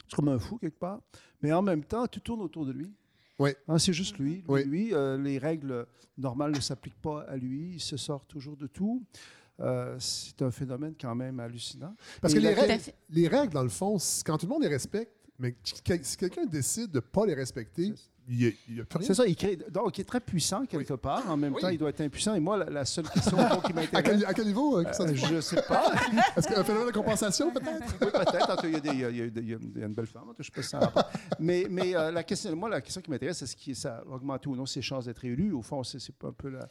C'est 0.08 0.16
comme 0.16 0.28
un 0.28 0.38
fou, 0.38 0.56
quelque 0.58 0.78
part. 0.78 1.00
Mais 1.42 1.52
en 1.52 1.62
même 1.62 1.84
temps, 1.84 2.06
tout 2.06 2.20
tourne 2.20 2.40
autour 2.40 2.64
de 2.66 2.72
lui. 2.72 2.92
Oui. 3.38 3.50
Hein, 3.68 3.78
c'est 3.78 3.92
juste 3.92 4.18
lui. 4.18 4.36
Lui, 4.36 4.44
Oui. 4.48 4.64
lui, 4.64 4.94
euh, 4.94 5.16
les 5.16 5.38
règles 5.38 5.86
normales 6.16 6.50
ne 6.52 6.60
s'appliquent 6.60 7.00
pas 7.00 7.22
à 7.22 7.36
lui. 7.36 7.72
Il 7.74 7.80
se 7.80 7.96
sort 7.96 8.24
toujours 8.26 8.56
de 8.56 8.66
tout. 8.66 9.04
Euh, 9.60 9.96
c'est 9.98 10.40
un 10.42 10.50
phénomène 10.50 10.94
quand 11.00 11.14
même 11.14 11.38
hallucinant. 11.40 11.94
Parce 12.20 12.32
Et 12.34 12.36
que 12.38 12.42
les 12.42 12.54
règles, 12.54 12.82
les 13.10 13.28
règles, 13.28 13.52
dans 13.52 13.62
le 13.62 13.68
fond, 13.68 13.96
quand 14.24 14.38
tout 14.38 14.46
le 14.46 14.52
monde 14.52 14.62
les 14.62 14.68
respecte, 14.68 15.12
mais 15.38 15.54
si 15.62 16.16
quelqu'un 16.16 16.46
décide 16.46 16.90
de 16.90 16.96
ne 16.96 17.00
pas 17.00 17.24
les 17.26 17.34
respecter, 17.34 17.92
il 18.30 18.36
n'y 18.36 18.46
a, 18.46 18.50
il 18.68 18.76
y 18.76 18.80
a 18.80 18.84
plus 18.84 18.98
rien. 18.98 19.06
C'est 19.06 19.14
ça, 19.14 19.26
il 19.26 19.34
crée. 19.34 19.56
Donc, 19.70 19.96
il 19.96 20.02
est 20.02 20.04
très 20.04 20.20
puissant 20.20 20.66
quelque 20.66 20.92
part. 20.94 21.30
En 21.30 21.36
même 21.38 21.54
Oui. 21.54 21.62
temps, 21.62 21.68
il 21.70 21.78
doit 21.78 21.88
être 21.88 22.02
impuissant. 22.02 22.34
Et 22.34 22.40
moi, 22.40 22.58
la, 22.58 22.66
la 22.68 22.84
seule 22.84 23.08
question 23.08 23.38
qui 23.64 23.72
À 23.72 23.74
m'intéresse, 23.74 24.02
quel, 24.04 24.24
à 24.26 24.34
quel 24.34 24.46
niveau 24.46 24.78
euh, 24.78 24.92
ça 24.92 25.04
euh, 25.04 25.14
je 25.14 25.34
ne 25.36 25.40
sais 25.40 25.62
pas. 25.62 25.90
Est-ce 26.36 26.46
qu'un 26.48 26.62
phénomène 26.62 26.88
de 26.88 26.92
compensation, 26.92 27.50
peut-être? 27.50 27.80
Oui, 28.02 28.08
peut-être. 28.12 28.64
Il 28.64 28.98
y, 29.00 29.04
a 29.04 29.10
il 29.10 29.16
y 29.16 29.40
il 29.40 29.48
y 29.48 29.52
une 29.54 29.94
belle 29.94 30.06
femme. 30.06 30.24
Je 30.38 30.44
sais 30.44 30.50
pas 30.50 30.62
si 30.62 30.68
ça 30.68 30.78
rapport. 30.80 31.10
Mais, 31.38 31.66
mais 31.70 31.96
euh, 31.96 32.10
la 32.10 32.22
question, 32.22 32.54
moi, 32.54 32.68
la 32.68 32.82
question 32.82 33.00
qui 33.00 33.10
m'intéresse, 33.10 33.40
est-ce 33.40 33.56
que 33.56 33.72
ça 33.72 34.02
a 34.06 34.06
augmenté 34.06 34.46
ou 34.48 34.56
non 34.56 34.66
ses 34.66 34.82
chances 34.82 35.06
d'être 35.06 35.24
élu? 35.24 35.52
Au 35.52 35.62
fond, 35.62 35.82
c'est 35.82 35.98
c'est 35.98 36.14
pas 36.14 36.28
un 36.28 36.32
peu 36.32 36.50
la. 36.50 36.68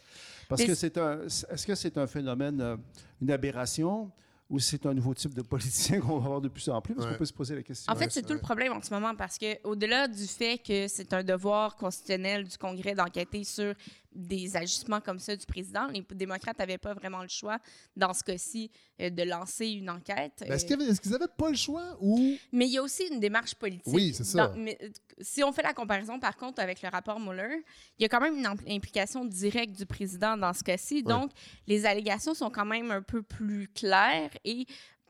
Parce 0.49 0.61
Mais 0.61 0.67
que 0.67 0.75
c'est 0.75 0.95
un. 0.99 1.23
Est-ce 1.23 1.65
que 1.65 1.73
c'est 1.73 1.97
un 1.97 2.05
phénomène, 2.05 2.61
euh, 2.61 2.77
une 3.19 3.31
aberration? 3.31 4.11
Ou 4.49 4.59
c'est 4.59 4.85
un 4.85 4.93
nouveau 4.93 5.13
type 5.13 5.33
de 5.33 5.41
politicien 5.41 5.99
qu'on 6.01 6.19
va 6.19 6.25
avoir 6.25 6.41
de 6.41 6.47
plus 6.47 6.69
en 6.69 6.81
plus? 6.81 6.93
Parce 6.95 7.05
Ouais. 7.05 7.13
qu'on 7.13 7.19
peut 7.19 7.25
se 7.25 7.33
poser 7.33 7.55
la 7.55 7.63
question. 7.63 7.91
En 7.91 7.95
fait, 7.97 8.09
c'est 8.11 8.21
tout 8.25 8.33
le 8.33 8.39
problème 8.39 8.71
en 8.71 8.81
ce 8.81 8.93
moment 8.93 9.13
parce 9.13 9.37
que, 9.37 9.61
au-delà 9.67 10.07
du 10.07 10.25
fait 10.25 10.57
que 10.57 10.87
c'est 10.87 11.11
un 11.13 11.21
devoir 11.23 11.75
constitutionnel 11.75 12.45
du 12.47 12.57
Congrès 12.57 12.95
d'enquêter 12.95 13.43
sur 13.43 13.73
des 14.17 14.57
agissements 14.57 14.99
comme 14.99 15.19
ça 15.19 15.35
du 15.35 15.45
président, 15.45 15.87
les 15.87 16.03
démocrates 16.15 16.57
n'avaient 16.59 16.77
pas 16.79 16.93
vraiment 16.95 17.21
le 17.21 17.27
choix, 17.27 17.59
dans 17.95 18.13
ce 18.13 18.23
cas-ci, 18.23 18.71
euh, 18.99 19.09
de 19.11 19.23
lancer 19.23 19.67
une 19.67 19.89
enquête. 19.89 20.33
Ben, 20.39 20.51
Est-ce 20.53 20.65
Euh, 20.73 20.89
est-ce 20.89 20.99
qu'ils 20.99 21.11
n'avaient 21.11 21.25
pas 21.37 21.49
le 21.51 21.55
choix 21.55 21.95
ou? 22.01 22.35
mais 22.51 22.65
il 22.65 22.71
y 22.71 22.77
a 22.77 22.81
aussi 22.81 23.03
une 23.11 23.19
démarche 23.19 23.53
politique. 23.55 23.93
Oui, 23.93 24.13
c'est 24.15 24.23
ça. 24.23 24.47
Dans- 24.47 24.57
mais, 24.57 24.77
si 25.21 25.43
on 25.43 25.51
fait 25.53 25.61
la 25.61 25.73
comparaison, 25.73 26.19
par 26.19 26.35
contre, 26.35 26.59
avec 26.61 26.81
le 26.81 26.89
rapport 26.89 27.19
Mueller, 27.19 27.63
il 27.99 28.01
y 28.01 28.05
a 28.05 28.09
quand 28.09 28.19
même 28.19 28.35
une 28.35 28.45
impl- 28.47 28.69
implication 28.75 29.23
directe 29.23 29.77
du 29.77 29.85
président 29.85 30.35
dans 30.35 30.53
ce 30.53 30.63
cas-ci. 30.63 31.03
Donc, 31.03 31.31
les 31.67 31.85
allégations 31.85 32.33
sont 32.33 32.49
quand 32.49 32.65
même 32.65 32.89
un 32.91 33.01
peu 33.03 33.21
plus 33.21 33.67
claires 33.67 34.31
et 34.43 34.65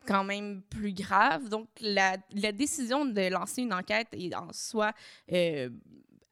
quand 0.05 0.23
même 0.23 0.61
plus 0.69 0.93
graves. 0.93 1.49
Donc, 1.49 1.67
la, 1.81 2.17
la 2.33 2.51
décision 2.51 3.05
de 3.05 3.29
lancer 3.29 3.61
une 3.61 3.73
enquête 3.73 4.07
est 4.13 4.33
en 4.35 4.51
soi 4.53 4.91
euh, 5.31 5.69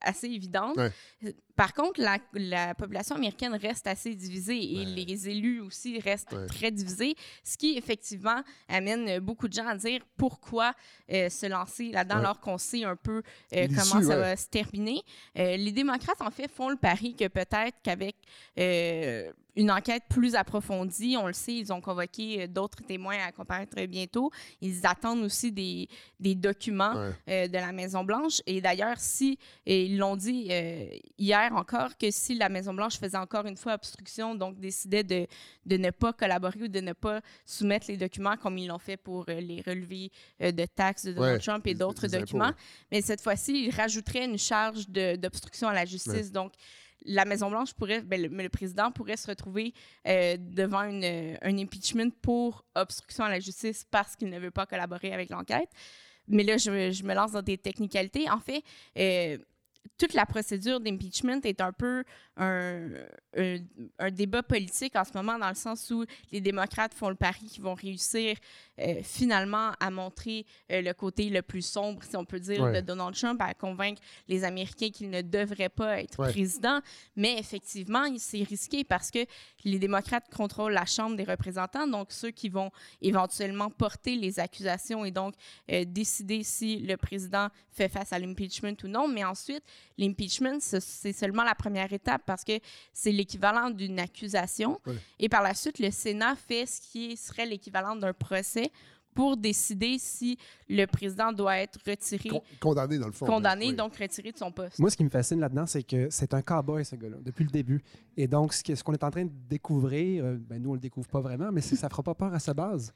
assez 0.01 0.27
évidente. 0.27 0.77
Ouais. 0.77 0.91
Par 1.55 1.73
contre, 1.73 2.01
la, 2.01 2.17
la 2.33 2.75
population 2.75 3.15
américaine 3.15 3.53
reste 3.55 3.87
assez 3.87 4.13
divisée 4.15 4.61
et 4.61 4.77
Ouais. 4.79 4.85
les 5.05 5.29
élus 5.29 5.61
aussi 5.61 5.99
restent 5.99 6.33
Ouais. 6.33 6.45
très 6.47 6.71
divisés, 6.71 7.15
ce 7.43 7.57
qui 7.57 7.77
effectivement 7.77 8.41
amène 8.67 9.19
beaucoup 9.19 9.47
de 9.47 9.53
gens 9.53 9.67
à 9.67 9.75
dire 9.75 10.01
pourquoi 10.17 10.73
euh, 11.11 11.29
se 11.29 11.45
lancer 11.45 11.91
là-dedans 11.91 12.15
Ouais. 12.15 12.21
alors 12.25 12.39
qu'on 12.39 12.57
sait 12.57 12.83
un 12.83 12.95
peu 12.95 13.21
euh, 13.53 13.67
comment 13.67 14.01
ça 14.01 14.17
va 14.17 14.35
se 14.35 14.47
terminer. 14.47 15.01
Euh, 15.37 15.55
les 15.57 15.71
démocrates, 15.71 16.21
en 16.21 16.31
fait, 16.31 16.49
font 16.51 16.69
le 16.69 16.75
pari 16.77 17.15
que 17.15 17.27
peut-être 17.27 17.77
qu'avec 17.83 18.15
une 19.57 19.71
enquête 19.71 20.03
plus 20.09 20.35
approfondie. 20.35 21.15
On 21.17 21.27
le 21.27 21.33
sait, 21.33 21.53
ils 21.55 21.71
ont 21.71 21.79
convoqué 21.79 22.45
d'autres 22.47 22.83
témoins 22.83 23.17
à 23.25 23.31
comparaître 23.31 23.81
bientôt. 23.85 24.29
Ils 24.61 24.85
attendent 24.85 25.23
aussi 25.23 25.51
des, 25.51 25.87
des 26.19 26.35
documents 26.35 26.93
Ouais. 26.95 27.11
euh, 27.29 27.47
de 27.47 27.53
la 27.53 27.71
Maison-Blanche. 27.71 28.41
Et 28.45 28.59
d'ailleurs, 28.59 28.99
si, 28.99 29.37
et 29.65 29.85
ils 29.85 29.97
l'ont 29.97 30.17
dit 30.17 30.47
euh, 30.51 30.85
hier 31.17 31.44
encore, 31.53 31.97
que 31.97 32.09
si 32.11 32.35
la 32.35 32.49
Maison-Blanche 32.49 32.97
faisait 32.97 33.17
encore 33.17 33.45
une 33.45 33.57
fois 33.57 33.73
obstruction, 33.75 34.35
donc 34.35 34.59
décidait 34.59 35.03
de, 35.03 35.27
de 35.65 35.77
ne 35.77 35.91
pas 35.91 36.13
collaborer 36.13 36.63
ou 36.63 36.67
de 36.67 36.79
ne 36.79 36.93
pas 36.93 37.21
soumettre 37.45 37.87
les 37.89 37.97
documents 37.97 38.37
comme 38.37 38.57
ils 38.57 38.67
l'ont 38.67 38.79
fait 38.79 38.97
pour 38.97 39.25
euh, 39.29 39.39
les 39.39 39.61
relevés 39.61 40.11
euh, 40.41 40.51
de 40.51 40.65
taxes 40.65 41.05
de 41.05 41.13
Donald 41.13 41.35
Ouais, 41.37 41.39
Trump 41.43 41.67
et 41.67 41.73
d'autres 41.73 42.05
impôts, 42.15 42.19
documents, 42.25 42.51
mais 42.91 43.01
cette 43.01 43.21
fois-ci, 43.21 43.65
ils 43.65 43.71
rajouteraient 43.75 44.25
une 44.25 44.37
charge 44.37 44.87
d'obstruction 44.89 45.67
à 45.67 45.73
la 45.73 45.85
justice. 45.85 46.31
Donc, 46.31 46.53
la 47.07 47.23
Maison-Blanche 47.25 47.73
pourrait, 47.73 48.01
ben, 48.01 48.19
le, 48.19 48.49
président 48.49 48.91
pourrait 48.91 49.17
se 49.17 49.27
retrouver 49.27 49.73
euh, 50.07 50.37
devant 50.39 50.81
une, 50.83 51.03
un 51.41 51.57
impeachment 51.59 52.09
pour 52.21 52.65
obstruction 52.73 53.23
à 53.25 53.29
la 53.29 53.39
justice 53.39 53.85
parce 53.91 54.15
qu'il 54.15 54.29
ne 54.29 54.39
veut 54.39 54.49
pas 54.49 54.65
collaborer 54.65 55.13
avec 55.13 55.29
l'enquête. 55.29 55.69
Mais 56.27 56.41
là, 56.41 56.57
je, 56.57 56.71
me- 56.71 56.91
je 56.91 57.03
me 57.03 57.13
lance 57.13 57.33
dans 57.33 57.43
des 57.43 57.59
technicalités. 57.59 58.27
En 58.31 58.39
fait, 58.39 58.63
euh, 58.97 59.37
toute 59.97 60.13
la 60.13 60.25
procédure 60.25 60.79
d'impeachment 60.79 61.39
est 61.43 61.61
un 61.61 61.71
peu 61.71 62.03
un, 62.37 62.89
un- 63.37 63.57
un 63.99 64.11
débat 64.11 64.43
politique 64.43 64.95
en 64.95 65.03
ce 65.05 65.13
moment, 65.13 65.37
dans 65.39 65.47
le 65.49 65.55
sens 65.55 65.89
où 65.91 66.03
les 66.31 66.41
démocrates 66.41 66.93
font 66.93 67.09
le 67.09 67.15
pari 67.15 67.45
qu'ils 67.45 67.63
vont 67.63 67.75
réussir 67.75 68.35
euh, 68.79 69.01
finalement 69.03 69.71
à 69.79 69.89
montrer 69.89 70.45
euh, 70.71 70.81
le 70.81 70.93
côté 70.93 71.29
le 71.29 71.41
plus 71.41 71.65
sombre, 71.65 72.03
si 72.03 72.15
on 72.17 72.25
peut 72.25 72.39
dire, 72.39 72.61
Ouais. 72.63 72.81
de 72.81 72.85
Donald 72.85 73.15
Trump, 73.15 73.41
à 73.41 73.53
convaincre 73.53 74.01
les 74.27 74.43
Américains 74.43 74.89
qu'il 74.89 75.09
ne 75.09 75.21
devrait 75.21 75.69
pas 75.69 76.01
être 76.01 76.19
Ouais. 76.19 76.29
président. 76.31 76.79
Mais 77.15 77.37
effectivement, 77.39 78.05
c'est 78.17 78.43
risqué 78.43 78.83
parce 78.83 79.11
que 79.11 79.19
les 79.63 79.79
démocrates 79.79 80.25
contrôlent 80.33 80.73
la 80.73 80.85
Chambre 80.85 81.15
des 81.15 81.23
représentants, 81.23 81.87
donc 81.87 82.11
ceux 82.11 82.31
qui 82.31 82.49
vont 82.49 82.69
éventuellement 83.01 83.69
porter 83.69 84.15
les 84.15 84.39
accusations 84.39 85.05
et 85.05 85.11
donc 85.11 85.35
euh, 85.71 85.85
décider 85.85 86.43
si 86.43 86.77
le 86.77 86.97
président 86.97 87.47
fait 87.71 87.89
face 87.89 88.11
à 88.13 88.19
l'impeachment 88.19 88.75
ou 88.83 88.87
non. 88.87 89.07
Mais 89.07 89.23
ensuite, 89.23 89.63
l'impeachment, 89.97 90.59
ce- 90.59 90.79
c'est 90.79 91.13
seulement 91.13 91.43
la 91.43 91.55
première 91.55 91.91
étape 91.93 92.21
parce 92.25 92.43
que 92.43 92.59
c'est 92.93 93.11
l'équivalent 93.11 93.69
d'une 93.69 93.99
accusation. 93.99 94.79
Et 95.19 95.29
par 95.29 95.41
la 95.43 95.53
suite, 95.53 95.79
le 95.79 95.91
Sénat 95.91 96.35
fait 96.35 96.65
ce 96.65 96.81
qui 96.81 97.15
serait 97.17 97.45
l'équivalent 97.45 97.95
d'un 97.95 98.13
procès 98.13 98.71
pour 99.13 99.37
décider 99.37 99.95
si 99.97 100.37
le 100.67 100.85
président 100.87 101.31
doit 101.31 101.57
être 101.59 101.79
retiré, 101.87 102.27
Con- 102.27 102.41
condamné, 102.59 102.97
dans 102.97 103.05
le 103.05 103.13
fond. 103.13 103.25
condamné, 103.25 103.67
Oui. 103.69 103.73
donc 103.73 103.95
retiré 103.95 104.33
de 104.33 104.37
son 104.37 104.51
poste. 104.51 104.77
Moi, 104.77 104.89
ce 104.89 104.97
qui 104.97 105.05
me 105.05 105.09
fascine 105.09 105.39
là-dedans, 105.39 105.65
c'est 105.65 105.83
que 105.83 106.09
c'est 106.09 106.33
un 106.33 106.41
cowboy, 106.41 106.83
ce 106.83 106.97
gars-là, 106.97 107.15
depuis 107.21 107.45
le 107.45 107.49
début. 107.49 107.81
Et 108.17 108.27
donc, 108.27 108.51
ce 108.51 108.83
qu'on 108.83 108.91
est 108.91 109.03
en 109.05 109.11
train 109.11 109.23
de 109.23 109.31
découvrir, 109.47 110.25
euh, 110.25 110.35
ben, 110.37 110.61
nous, 110.61 110.71
on 110.71 110.73
le 110.73 110.81
découvre 110.81 111.07
pas 111.07 111.21
vraiment, 111.21 111.49
mais 111.49 111.61
ça 111.61 111.87
fera 111.87 112.03
pas 112.03 112.13
peur 112.13 112.33
à 112.33 112.39
sa 112.39 112.53
base. 112.53 112.93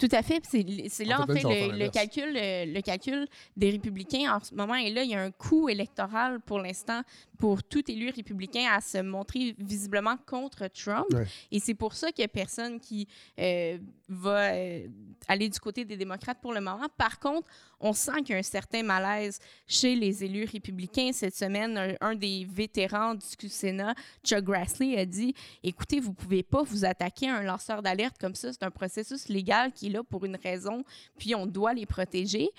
Tout 0.00 0.08
à 0.12 0.22
fait. 0.22 0.42
C'est 0.44 1.04
là, 1.04 1.20
En 1.20 1.26
fait, 1.26 1.42
le, 1.42 1.90
calcul, 1.90 2.32
le, 2.32 2.72
le 2.72 2.80
calcul 2.80 3.26
des 3.54 3.70
républicains 3.70 4.34
en 4.34 4.40
ce 4.42 4.54
moment. 4.54 4.74
Et 4.76 4.90
là, 4.90 5.02
il 5.02 5.10
y 5.10 5.14
a 5.14 5.20
un 5.20 5.30
coût 5.30 5.68
électoral 5.68 6.40
pour 6.40 6.58
l'instant 6.58 7.02
pour 7.40 7.62
tout 7.62 7.90
élu 7.90 8.10
républicain 8.10 8.66
à 8.70 8.82
se 8.82 8.98
montrer 8.98 9.54
visiblement 9.58 10.16
contre 10.26 10.68
Trump. 10.68 11.06
Ouais. 11.10 11.26
Et 11.50 11.58
c'est 11.58 11.74
pour 11.74 11.94
ça 11.94 12.12
qu'il 12.12 12.22
n'y 12.22 12.26
a 12.26 12.28
personne 12.28 12.78
qui 12.78 13.08
euh, 13.38 13.78
va 14.08 14.52
euh, 14.52 14.86
aller 15.26 15.48
du 15.48 15.58
côté 15.58 15.86
des 15.86 15.96
démocrates 15.96 16.38
pour 16.42 16.52
le 16.52 16.60
moment. 16.60 16.86
Par 16.98 17.18
contre, 17.18 17.48
on 17.80 17.94
sent 17.94 18.18
qu'il 18.18 18.30
y 18.30 18.34
a 18.34 18.38
un 18.38 18.42
certain 18.42 18.82
malaise 18.82 19.38
chez 19.66 19.96
les 19.96 20.22
élus 20.22 20.44
républicains. 20.44 21.12
Cette 21.14 21.34
semaine, 21.34 21.78
un, 21.78 21.94
un 22.02 22.14
des 22.14 22.46
vétérans 22.46 23.14
du 23.14 23.48
Sénat, 23.48 23.94
Chuck 24.22 24.44
Grassley, 24.44 24.98
a 24.98 25.06
dit 25.06 25.34
Écoutez, 25.62 25.98
vous 25.98 26.10
ne 26.10 26.14
pouvez 26.14 26.42
pas 26.42 26.62
vous 26.62 26.84
attaquer 26.84 27.30
à 27.30 27.36
un 27.36 27.42
lanceur 27.42 27.80
d'alerte 27.80 28.16
comme 28.20 28.34
ça. 28.34 28.52
C'est 28.52 28.64
un 28.64 28.70
processus 28.70 29.28
légal 29.28 29.72
qui 29.72 29.86
est 29.86 29.90
là 29.90 30.02
pour 30.04 30.26
une 30.26 30.36
raison, 30.36 30.84
puis 31.18 31.34
on 31.34 31.46
doit 31.46 31.72
les 31.72 31.86
protéger. 31.86 32.50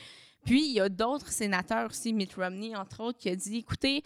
Puis, 0.43 0.65
il 0.65 0.73
y 0.73 0.79
a 0.79 0.89
d'autres 0.89 1.31
sénateurs 1.31 1.91
aussi, 1.91 2.13
Mitt 2.13 2.33
Romney, 2.33 2.75
entre 2.75 3.01
autres, 3.03 3.19
qui 3.19 3.29
a 3.29 3.35
dit 3.35 3.57
Écoutez, 3.57 4.03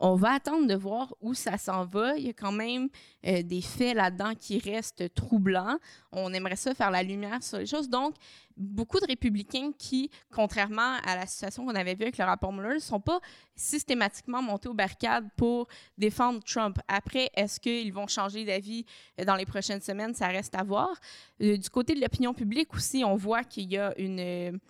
on 0.00 0.14
va 0.14 0.32
attendre 0.32 0.66
de 0.66 0.74
voir 0.74 1.14
où 1.20 1.34
ça 1.34 1.58
s'en 1.58 1.84
va. 1.84 2.16
Il 2.16 2.26
y 2.26 2.28
a 2.28 2.32
quand 2.32 2.52
même 2.52 2.88
euh, 3.26 3.42
des 3.42 3.60
faits 3.60 3.96
là-dedans 3.96 4.34
qui 4.38 4.58
restent 4.58 5.12
troublants. 5.14 5.78
On 6.12 6.32
aimerait 6.32 6.56
ça 6.56 6.74
faire 6.74 6.90
la 6.90 7.02
lumière 7.02 7.42
sur 7.42 7.58
les 7.58 7.66
choses. 7.66 7.88
Donc, 7.88 8.14
beaucoup 8.56 9.00
de 9.00 9.06
républicains 9.06 9.72
qui, 9.76 10.10
contrairement 10.30 10.96
à 11.04 11.16
la 11.16 11.26
situation 11.26 11.64
qu'on 11.66 11.74
avait 11.74 11.94
vue 11.94 12.04
avec 12.04 12.18
le 12.18 12.24
rapport 12.24 12.52
Mueller, 12.52 12.74
ne 12.74 12.78
sont 12.80 13.00
pas 13.00 13.20
systématiquement 13.56 14.42
montés 14.42 14.68
aux 14.68 14.74
barricades 14.74 15.28
pour 15.36 15.66
défendre 15.96 16.42
Trump. 16.44 16.78
Après, 16.86 17.30
est-ce 17.34 17.58
qu'ils 17.58 17.92
vont 17.92 18.06
changer 18.06 18.44
d'avis 18.44 18.84
euh, 19.20 19.24
dans 19.24 19.36
les 19.36 19.46
prochaines 19.46 19.80
semaines? 19.80 20.14
Ça 20.14 20.28
reste 20.28 20.54
à 20.54 20.62
voir. 20.62 20.90
Euh, 21.42 21.56
du 21.56 21.70
côté 21.70 21.94
de 21.94 22.00
l'opinion 22.00 22.34
publique 22.34 22.72
aussi, 22.74 23.02
on 23.04 23.16
voit 23.16 23.42
qu'il 23.42 23.72
y 23.72 23.76
a 23.76 23.98
une... 23.98 24.60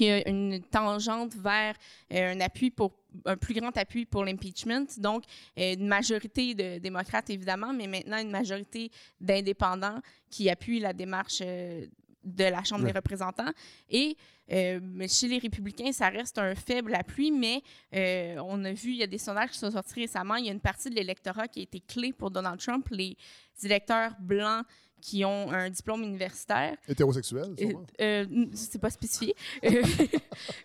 y 0.00 0.10
a 0.10 0.28
une 0.28 0.62
tangente 0.62 1.34
vers 1.34 1.74
euh, 2.12 2.32
un 2.32 2.40
appui 2.40 2.70
pour 2.70 2.92
un 3.26 3.36
plus 3.36 3.54
grand 3.54 3.76
appui 3.76 4.06
pour 4.06 4.24
l'impeachment. 4.24 4.86
Donc, 4.98 5.24
euh, 5.58 5.74
une 5.74 5.86
majorité 5.86 6.54
de 6.54 6.78
démocrates, 6.78 7.28
évidemment, 7.30 7.72
mais 7.72 7.86
maintenant 7.86 8.18
une 8.18 8.30
majorité 8.30 8.90
d'indépendants 9.20 10.00
qui 10.30 10.48
appuient 10.48 10.80
la 10.80 10.92
démarche 10.92 11.40
euh, 11.42 11.86
de 12.24 12.44
la 12.44 12.62
Chambre 12.64 12.84
Ouais. 12.84 12.92
des 12.92 12.98
représentants. 12.98 13.50
Et 13.90 14.16
euh, 14.52 14.80
chez 15.08 15.28
les 15.28 15.38
républicains, 15.38 15.92
ça 15.92 16.08
reste 16.08 16.38
un 16.38 16.54
faible 16.54 16.94
appui, 16.94 17.30
mais 17.30 17.62
euh, 17.94 18.36
on 18.44 18.64
a 18.64 18.72
vu, 18.72 18.90
il 18.90 18.96
y 18.96 19.02
a 19.02 19.06
des 19.06 19.18
sondages 19.18 19.50
qui 19.50 19.58
sont 19.58 19.70
sortis 19.70 20.00
récemment, 20.00 20.36
il 20.36 20.46
y 20.46 20.48
a 20.48 20.52
une 20.52 20.60
partie 20.60 20.88
de 20.90 20.94
l'électorat 20.94 21.48
qui 21.48 21.60
a 21.60 21.62
été 21.62 21.80
clé 21.80 22.12
pour 22.12 22.30
Donald 22.30 22.60
Trump, 22.60 22.86
les 22.90 23.16
électeurs 23.62 24.12
blancs 24.20 24.64
qui 25.02 25.24
ont 25.26 25.50
un 25.52 25.68
diplôme 25.68 26.02
universitaire. 26.02 26.76
Hétérosexuel, 26.88 27.54
Euh, 27.60 27.72
euh, 28.00 28.46
c'est 28.54 28.80
pas 28.80 28.88
spécifié. 28.88 29.34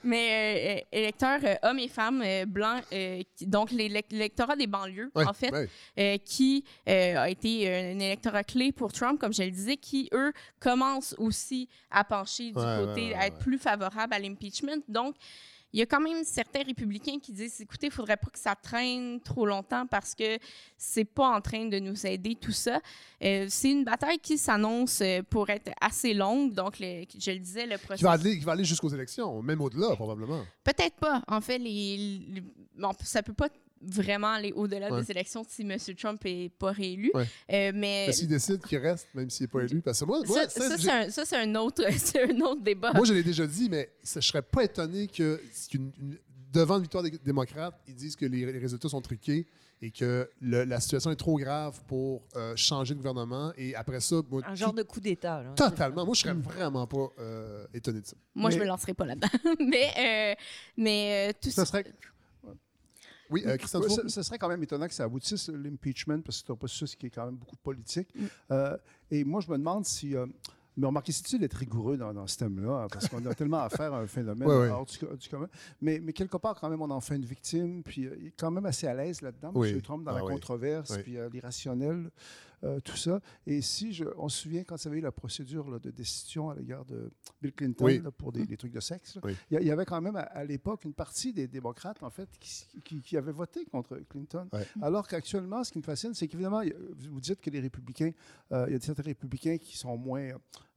Mais 0.04 0.82
euh, 0.94 0.98
électeurs 0.98 1.40
euh, 1.44 1.56
hommes 1.64 1.80
et 1.80 1.88
femmes 1.88 2.24
blancs, 2.48 2.84
donc 3.42 3.72
l'élec- 3.72 4.12
l'électorat 4.12 4.56
des 4.56 4.68
banlieues, 4.68 5.12
Ouais, 5.16 5.26
en 5.26 5.34
fait, 5.34 5.52
ouais. 5.52 6.20
qui 6.20 6.64
a 6.86 7.30
été 7.30 7.68
un 7.74 8.00
électorat 8.00 8.44
clé 8.44 8.72
pour 8.72 8.94
Trump, 8.94 9.20
comme 9.20 9.34
je 9.34 9.44
le 9.44 9.52
disais, 9.52 9.78
qui, 9.78 10.10
eux, 10.14 10.32
commencent 10.60 11.16
aussi 11.18 11.68
à 11.92 12.04
pencher 12.04 12.52
du 12.52 12.58
Ouais, 12.60 12.86
côté, 12.86 13.16
à 13.16 13.28
être 13.28 13.40
plus 13.40 13.58
favorables 13.58 14.14
à 14.14 14.20
l'impeachment. 14.20 14.82
Donc, 14.88 15.16
il 15.78 15.82
y 15.82 15.84
a 15.84 15.86
quand 15.86 16.00
même 16.00 16.24
certains 16.24 16.64
républicains 16.64 17.20
qui 17.22 17.32
disent 17.32 17.62
écoutez, 17.62 17.86
il 17.88 17.92
faudrait 17.94 18.18
pas 18.18 18.32
que 18.32 18.40
ça 18.40 18.56
traîne 18.56 19.22
trop 19.22 19.46
longtemps 19.46 19.86
parce 19.86 20.16
que 20.16 20.40
c'est 20.76 21.06
pas 21.06 21.30
en 21.36 21.40
train 21.40 21.66
de 21.68 21.78
nous 21.78 22.04
aider, 22.08 22.34
tout 22.34 22.52
ça. 22.52 22.82
Euh, 23.24 23.46
c'est 23.48 23.70
une 23.70 23.84
bataille 23.84 24.18
qui 24.18 24.40
s'annonce 24.40 25.02
euh, 25.02 25.22
pour 25.30 25.48
être 25.52 25.70
assez 25.80 26.16
longue. 26.16 26.52
Donc, 26.54 26.80
le- 26.80 27.04
je 27.20 27.30
le 27.30 27.38
disais, 27.38 27.68
le 27.68 27.78
Qui 27.78 27.86
processus. 27.86 28.04
va 28.06 28.12
aller, 28.14 28.40
qui 28.40 28.44
va 28.44 28.54
aller 28.54 28.66
jusqu'aux 28.66 28.90
élections, 28.90 29.40
même 29.44 29.62
au-delà, 29.62 29.96
probablement. 29.96 30.44
Peut-être 30.64 30.96
pas. 30.96 31.22
En 31.28 31.42
fait, 31.42 31.60
les, 31.60 31.98
les- 32.28 32.44
bon, 32.76 32.92
ça 33.04 33.22
peut 33.22 33.34
pas 33.34 33.50
vraiment 33.82 34.28
aller 34.30 34.52
au-delà 34.54 34.92
Ouais. 34.92 35.02
des 35.02 35.12
élections 35.12 35.44
si 35.48 35.62
M. 35.64 35.78
Trump 35.98 36.22
est 36.26 36.50
pas 36.58 36.72
réélu. 36.72 37.12
Ouais. 37.14 37.26
Euh, 37.52 37.72
mais 37.76 38.12
s'il 38.12 38.28
décide 38.28 38.62
qu'il 38.66 38.78
reste, 38.80 39.08
même 39.14 39.30
s'il 39.30 39.44
n'est 39.46 39.48
pas 39.48 39.62
élu. 39.64 39.82
Parce 39.82 40.00
que 40.00 40.06
moi, 40.06 40.22
moi, 40.26 40.48
ça, 40.48 40.50
ça, 40.50 40.78
c'est 40.78 40.90
un, 40.92 41.10
ça, 41.10 41.26
c'est 41.26 41.38
un 41.38 41.56
autre, 41.56 41.84
c'est 41.98 42.24
un 42.32 42.40
autre 42.42 42.62
débat. 42.62 42.94
moi, 42.94 43.06
je 43.06 43.14
l'ai 43.14 43.24
déjà 43.24 43.46
dit, 43.48 43.70
mais 43.70 43.92
ça- 44.04 44.20
je 44.20 44.28
serais 44.28 44.42
pas 44.42 44.64
étonné 44.64 45.08
que 45.08 45.42
qu'une- 45.70 45.92
une- 46.00 46.18
devant 46.54 46.76
une 46.78 46.84
victoire 46.84 47.04
des 47.04 47.12
démocrates, 47.12 47.80
ils 47.88 47.96
disent 47.96 48.16
que 48.16 48.26
les, 48.26 48.46
les 48.52 48.60
résultats 48.60 48.90
sont 48.90 49.02
truqués 49.02 49.46
et 49.80 49.92
que 49.92 50.28
le- 50.42 50.64
la 50.64 50.80
situation 50.80 51.12
est 51.12 51.16
trop 51.18 51.38
grave 51.38 51.80
pour 51.88 52.24
euh, 52.36 52.56
changer 52.56 52.94
de 52.96 52.98
gouvernement. 53.00 53.52
Et 53.58 53.76
après 53.76 54.00
ça, 54.00 54.16
moi, 54.30 54.42
Un 54.48 54.56
genre 54.56 54.74
de 54.74 54.82
coup 54.82 55.00
d'État. 55.00 55.44
totalement. 55.56 56.04
Moi, 56.06 56.16
je 56.16 56.22
serais 56.22 56.34
vraiment 56.34 56.88
pas 56.88 57.10
euh, 57.20 57.66
étonné 57.76 58.02
de 58.02 58.08
ça. 58.08 58.16
Moi, 58.34 58.50
je 58.50 58.56
Mais- 58.58 58.64
me 58.64 58.68
lancerai 58.70 58.94
pas 58.96 59.06
là-dedans. 59.06 59.28
mais 59.60 59.92
euh, 60.00 60.36
mais 60.78 61.30
euh, 61.30 61.34
tout 61.40 61.52
ça. 61.52 61.66
serait, 61.66 61.86
Oui, 63.30 63.44
euh, 63.46 63.58
Christian 63.58 63.82
ce, 63.82 64.08
ce 64.08 64.24
serait 64.24 64.38
quand 64.38 64.48
même 64.48 64.64
étonnant 64.64 64.88
que 64.88 64.94
ça 64.94 65.04
aboutisse, 65.04 65.50
l'impeachment, 65.50 66.22
parce 66.22 66.42
que 66.42 66.48
c'est 66.48 66.54
un 66.54 66.56
processus 66.56 66.96
qui 66.96 67.08
est 67.08 67.10
quand 67.10 67.26
même 67.26 67.36
beaucoup 67.36 67.58
politique. 67.58 68.10
Mm. 68.16 68.26
Euh, 68.52 68.78
et 69.12 69.24
moi, 69.24 69.42
je 69.42 69.50
me 69.52 69.58
demande 69.58 69.86
si. 69.86 70.16
euh, 70.16 70.26
mais 70.80 70.86
remarquez, 70.86 71.12
c'est 71.12 71.22
difficile 71.22 71.40
d'être 71.40 71.56
rigoureux 71.56 71.98
dans, 71.98 72.14
dans 72.14 72.28
ce 72.28 72.38
thème-là, 72.38 72.84
hein, 72.84 72.88
parce 72.92 73.08
qu'on 73.08 73.26
a 73.26 73.34
tellement 73.34 73.62
affaire 73.62 73.96
à 73.96 74.00
un 74.02 74.06
phénomène 74.06 74.48
hors 74.72 74.86
du, 74.86 75.00
du 75.18 75.28
commun. 75.28 75.50
Mais, 75.82 76.00
mais 76.00 76.14
quelque 76.14 76.38
part, 76.38 76.54
quand 76.60 76.70
même, 76.70 76.80
on 76.82 76.92
en 76.92 77.02
fait 77.02 77.16
une 77.16 77.26
victime, 77.26 77.82
puis 77.82 78.06
euh, 78.06 78.16
il 78.20 78.28
est 78.28 78.34
quand 78.38 78.52
même 78.52 78.66
assez 78.68 78.86
à 78.86 78.94
l'aise 78.94 79.24
là-dedans. 79.24 79.52
M. 79.60 79.82
Trump, 79.82 80.04
dans 80.06 80.12
Ah 80.12 80.20
la 80.20 80.22
controverse, 80.22 80.96
puis 81.00 81.18
l'irrationnel, 81.34 82.12
euh, 82.64 82.80
tout 82.80 82.96
ça. 82.98 83.20
Et 83.46 83.62
si 83.62 83.94
je, 83.94 84.06
on 84.18 84.30
se 84.30 84.42
souvient 84.44 84.64
quand 84.64 84.78
ça 84.78 84.90
avait 84.90 84.98
eu 85.00 85.02
la 85.02 85.12
procédure 85.12 85.70
là, 85.70 85.80
de 85.80 85.92
décision 85.92 86.50
à 86.50 86.56
l'égard 86.56 86.86
de 86.86 87.12
Bill 87.42 87.54
Clinton 87.54 87.86
Oui. 87.86 88.02
là, 88.04 88.12
pour 88.12 88.32
des, 88.32 88.46
des 88.46 88.58
trucs 88.58 88.72
de 88.74 88.80
sexe, 88.80 89.20
Oui. 89.24 89.36
il 89.52 89.64
y 89.64 89.72
avait 89.72 89.86
quand 89.86 90.02
même 90.02 90.16
à, 90.16 90.22
à 90.22 90.44
l'époque 90.44 90.84
une 90.86 90.94
partie 90.94 91.34
des 91.34 91.48
démocrates, 91.48 92.02
en 92.04 92.10
fait, 92.10 92.30
qui, 92.40 92.66
qui, 92.84 93.02
qui 93.02 93.18
avaient 93.18 93.32
voté 93.32 93.66
contre 93.66 93.98
Clinton. 94.10 94.48
Ouais. 94.54 94.66
Alors 94.82 95.08
qu'actuellement, 95.08 95.64
ce 95.64 95.72
qui 95.72 95.78
me 95.78 95.84
fascine, 95.84 96.14
c'est 96.14 96.28
qu'évidemment, 96.28 96.62
vous 97.10 97.22
dites 97.22 97.42
que 97.42 97.50
les 97.50 97.60
républicains, 97.60 98.12
euh, 98.52 98.66
il 98.68 98.74
y 98.74 98.76
a 98.76 98.80
certains 98.80 99.04
républicains 99.04 99.58
qui 99.58 99.78
sont 99.78 99.96
moins, 99.98 100.32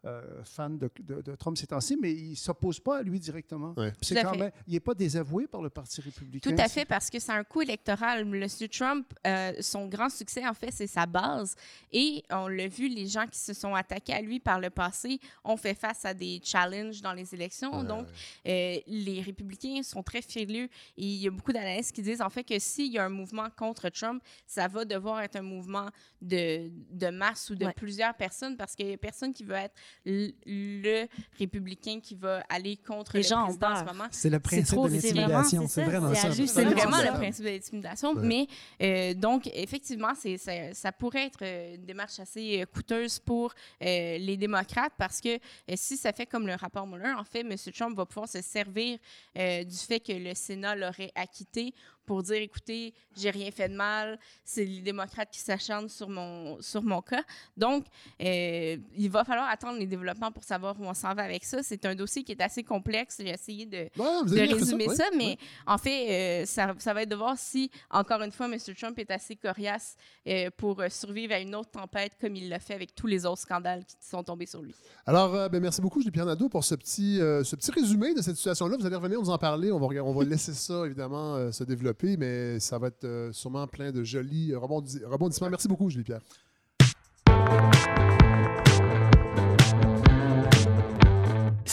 euh, 0.06 0.42
fan 0.44 0.78
de, 0.78 0.90
de- 1.00 1.20
de 1.20 1.34
Trump 1.34 1.56
ces 1.58 1.66
temps-ci, 1.66 1.96
mais 2.00 2.12
il 2.12 2.30
ne 2.30 2.34
s'oppose 2.34 2.80
pas 2.80 2.98
à 2.98 3.02
lui 3.02 3.20
directement. 3.20 3.74
Ouais. 3.76 3.90
Puis 3.92 4.06
C'est 4.06 4.14
Tout 4.14 4.20
à 4.20 4.24
quand 4.24 4.32
fait. 4.32 4.38
même, 4.38 4.52
il 4.66 4.72
n'est 4.72 4.80
pas 4.80 4.94
désavoué 4.94 5.46
par 5.46 5.60
le 5.60 5.68
Parti 5.68 6.00
républicain. 6.00 6.50
Tout 6.50 6.56
à 6.62 6.68
fait, 6.68 6.84
parce 6.86 7.10
que 7.10 7.18
c'est 7.18 7.32
un 7.32 7.44
coup 7.44 7.60
électoral. 7.62 8.20
M. 8.20 8.46
Trump, 8.70 9.12
euh, 9.26 9.52
son 9.60 9.86
grand 9.88 10.08
succès, 10.08 10.46
en 10.46 10.54
fait, 10.54 10.70
c'est 10.70 10.86
sa 10.86 11.04
base. 11.06 11.54
Et 11.92 12.24
on 12.30 12.48
l'a 12.48 12.68
vu, 12.68 12.88
les 12.88 13.06
gens 13.06 13.26
qui 13.26 13.38
se 13.38 13.52
sont 13.52 13.74
attaqués 13.74 14.14
à 14.14 14.20
lui 14.22 14.40
par 14.40 14.58
le 14.60 14.70
passé 14.70 15.20
ont 15.44 15.56
fait 15.56 15.74
face 15.74 16.04
à 16.04 16.14
des 16.14 16.40
challenges 16.42 17.02
dans 17.02 17.12
les 17.12 17.34
élections. 17.34 17.84
Donc, 17.84 18.06
euh, 18.46 18.76
les 18.86 19.20
républicains 19.20 19.82
sont 19.82 20.02
très 20.02 20.22
frileux. 20.22 20.68
Et 20.96 21.04
il 21.04 21.16
y 21.22 21.26
a 21.26 21.30
beaucoup 21.30 21.52
d'analystes 21.52 21.92
qui 21.94 22.02
disent, 22.02 22.22
en 22.22 22.30
fait, 22.30 22.44
que 22.44 22.58
s'il 22.58 22.92
y 22.92 22.98
a 22.98 23.04
un 23.04 23.08
mouvement 23.10 23.48
contre 23.56 23.88
Trump, 23.90 24.22
ça 24.46 24.66
va 24.66 24.84
devoir 24.84 25.20
être 25.20 25.36
un 25.36 25.42
mouvement 25.42 25.88
de, 26.22 26.70
de 26.90 27.08
masse 27.10 27.50
ou 27.50 27.54
de 27.54 27.66
Ouais. 27.66 27.72
plusieurs 27.74 28.14
personnes, 28.14 28.56
parce 28.56 28.74
qu'il 28.74 28.86
n'y 28.86 28.94
a 28.94 28.96
personne 28.96 29.32
qui 29.34 29.44
veut 29.44 29.54
être 29.54 29.74
le 30.07 31.07
républicain 31.38 32.00
qui 32.03 32.14
va 32.14 32.42
aller 32.48 32.76
contre 32.76 33.16
Les 33.16 33.22
le 33.22 33.29
gens 33.29 33.44
président 33.44 33.70
en 33.70 33.76
ce 33.76 33.85
moment. 33.85 34.05
C'est 34.11 34.31
le 34.31 34.40
principe 34.40 34.66
trop- 34.76 34.88
de 34.88 34.94
l'intimidation. 34.94 35.66
c'est 35.68 35.85
vraiment 35.85 36.14
c'est 36.14 36.20
ça. 36.20 36.33
C'est 36.33 36.46
C'est 36.46 36.64
vraiment 36.64 36.98
le 36.98 37.12
principe 37.18 37.44
de 37.44 37.50
l'intimidation. 37.50 38.12
Ouais. 38.14 38.22
Mais 38.22 38.46
euh, 38.83 39.14
donc, 39.14 39.48
effectivement, 39.53 40.12
c'est, 40.18 40.37
ça, 40.38 40.53
ça 40.74 40.92
pourrait 40.92 41.26
être 41.26 41.38
euh, 41.42 41.74
une 41.76 41.85
démarche 41.85 42.18
assez 42.20 42.62
euh, 42.62 42.66
coûteuse 42.66 43.18
pour 43.18 43.53
euh, 43.83 44.18
les 44.18 44.37
démocrates 44.37 44.92
parce 44.98 45.20
que 45.20 45.37
euh, 45.37 45.38
si 45.74 45.96
ça 45.96 46.12
fait 46.12 46.26
comme 46.26 46.46
le 46.46 46.55
rapport 46.55 46.87
Mueller, 46.87 47.14
en 47.18 47.24
fait, 47.24 47.40
M. 47.40 47.55
Trump 47.74 47.96
va 47.96 48.07
pouvoir 48.07 48.29
se 48.29 48.40
servir 48.42 48.98
euh, 49.38 49.64
du 49.64 49.76
fait 49.76 50.00
que 50.00 50.12
le 50.12 50.35
Sénat 50.35 50.74
l'aurait 50.76 51.12
acquitté 51.14 51.74
pour 52.06 52.22
dire 52.22 52.36
écoutez, 52.36 52.94
j'ai 53.16 53.30
rien 53.30 53.50
fait 53.50 53.68
de 53.68 53.74
mal, 53.74 54.18
c'est 54.44 54.64
les 54.64 54.80
démocrates 54.80 55.30
qui 55.30 55.40
s'acharnent 55.40 55.88
sur 55.88 56.08
mon, 56.08 56.60
sur 56.60 56.82
mon 56.82 57.00
cas. 57.02 57.22
Donc, 57.56 57.86
euh, 58.20 58.76
il 58.96 59.10
va 59.10 59.24
falloir 59.24 59.48
attendre 59.48 59.78
les 59.78 59.86
développements 59.86 60.32
pour 60.32 60.44
savoir 60.44 60.78
où 60.80 60.84
on 60.84 60.94
s'en 60.94 61.14
va 61.14 61.22
avec 61.22 61.44
ça. 61.44 61.62
C'est 61.62 61.84
un 61.84 61.94
dossier 61.94 62.24
qui 62.24 62.32
est 62.32 62.40
assez 62.42 62.62
complexe. 62.62 63.16
J'ai 63.20 63.30
essayé 63.30 63.66
de, 63.66 63.88
Ouais, 63.96 64.24
de 64.24 64.54
résumer 64.54 64.88
ouais, 64.88 64.94
ça, 64.94 65.04
mais 65.16 65.24
ouais. 65.24 65.38
en 65.66 65.78
fait, 65.78 66.42
euh, 66.42 66.46
ça, 66.46 66.74
ça 66.78 66.94
va 66.94 67.02
être 67.02 67.08
de 67.08 67.16
voir 67.16 67.36
si, 67.38 67.70
encore 67.90 68.22
une 68.22 68.32
fois, 68.32 68.46
M. 68.46 68.58
Trump 68.76 68.98
est 68.98 69.10
assez 69.10 69.36
coriace 69.36 69.96
euh, 70.26 70.50
pour 70.56 70.82
survivre 70.88 71.34
à 71.34 71.38
une 71.40 71.54
autre 71.54 71.70
tempête 71.70 72.12
comme 72.20 72.36
il 72.36 72.48
l'a 72.48 72.58
fait 72.58 72.74
avec 72.74 72.94
tous 72.94 73.06
les 73.06 73.26
autres 73.26 73.42
scandales 73.42 73.84
qui 73.84 73.94
sont 74.00 74.22
tombés 74.22 74.46
sur 74.46 74.62
lui. 74.62 74.74
Alors, 75.06 75.48
ben, 75.50 75.60
merci 75.60 75.80
beaucoup, 75.80 76.00
Julie-Pierre 76.00 76.26
Nadeau, 76.26 76.48
pour 76.48 76.64
ce 76.64 76.74
petit, 76.74 77.16
ce 77.18 77.56
petit 77.56 77.70
résumé 77.70 78.14
de 78.14 78.22
cette 78.22 78.36
situation-là. 78.36 78.76
Vous 78.78 78.86
allez 78.86 78.96
revenir 78.96 79.20
nous 79.20 79.30
en 79.30 79.38
parler. 79.38 79.70
On 79.72 79.78
va, 79.78 80.02
on 80.02 80.12
va 80.12 80.24
laisser 80.24 80.54
ça, 80.54 80.84
évidemment, 80.86 81.50
se 81.52 81.64
développer, 81.64 81.89
mais 82.18 82.61
ça 82.61 82.79
va 82.79 82.88
être 82.88 83.05
euh, 83.05 83.33
sûrement 83.33 83.66
plein 83.66 83.92
de 83.92 84.03
jolis 84.05 84.53
euh, 84.53 84.59
rebondi- 84.59 85.05
rebondissements. 85.05 85.50
Merci 85.50 85.68
beaucoup, 85.68 85.90
Julie-Pierre. 85.90 86.20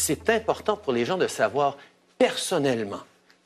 c'est 0.08 0.30
important 0.30 0.78
pour 0.78 0.94
les 0.94 1.04
gens 1.04 1.18
de 1.18 1.28
savoir 1.28 1.76
personnellement, 2.18 3.02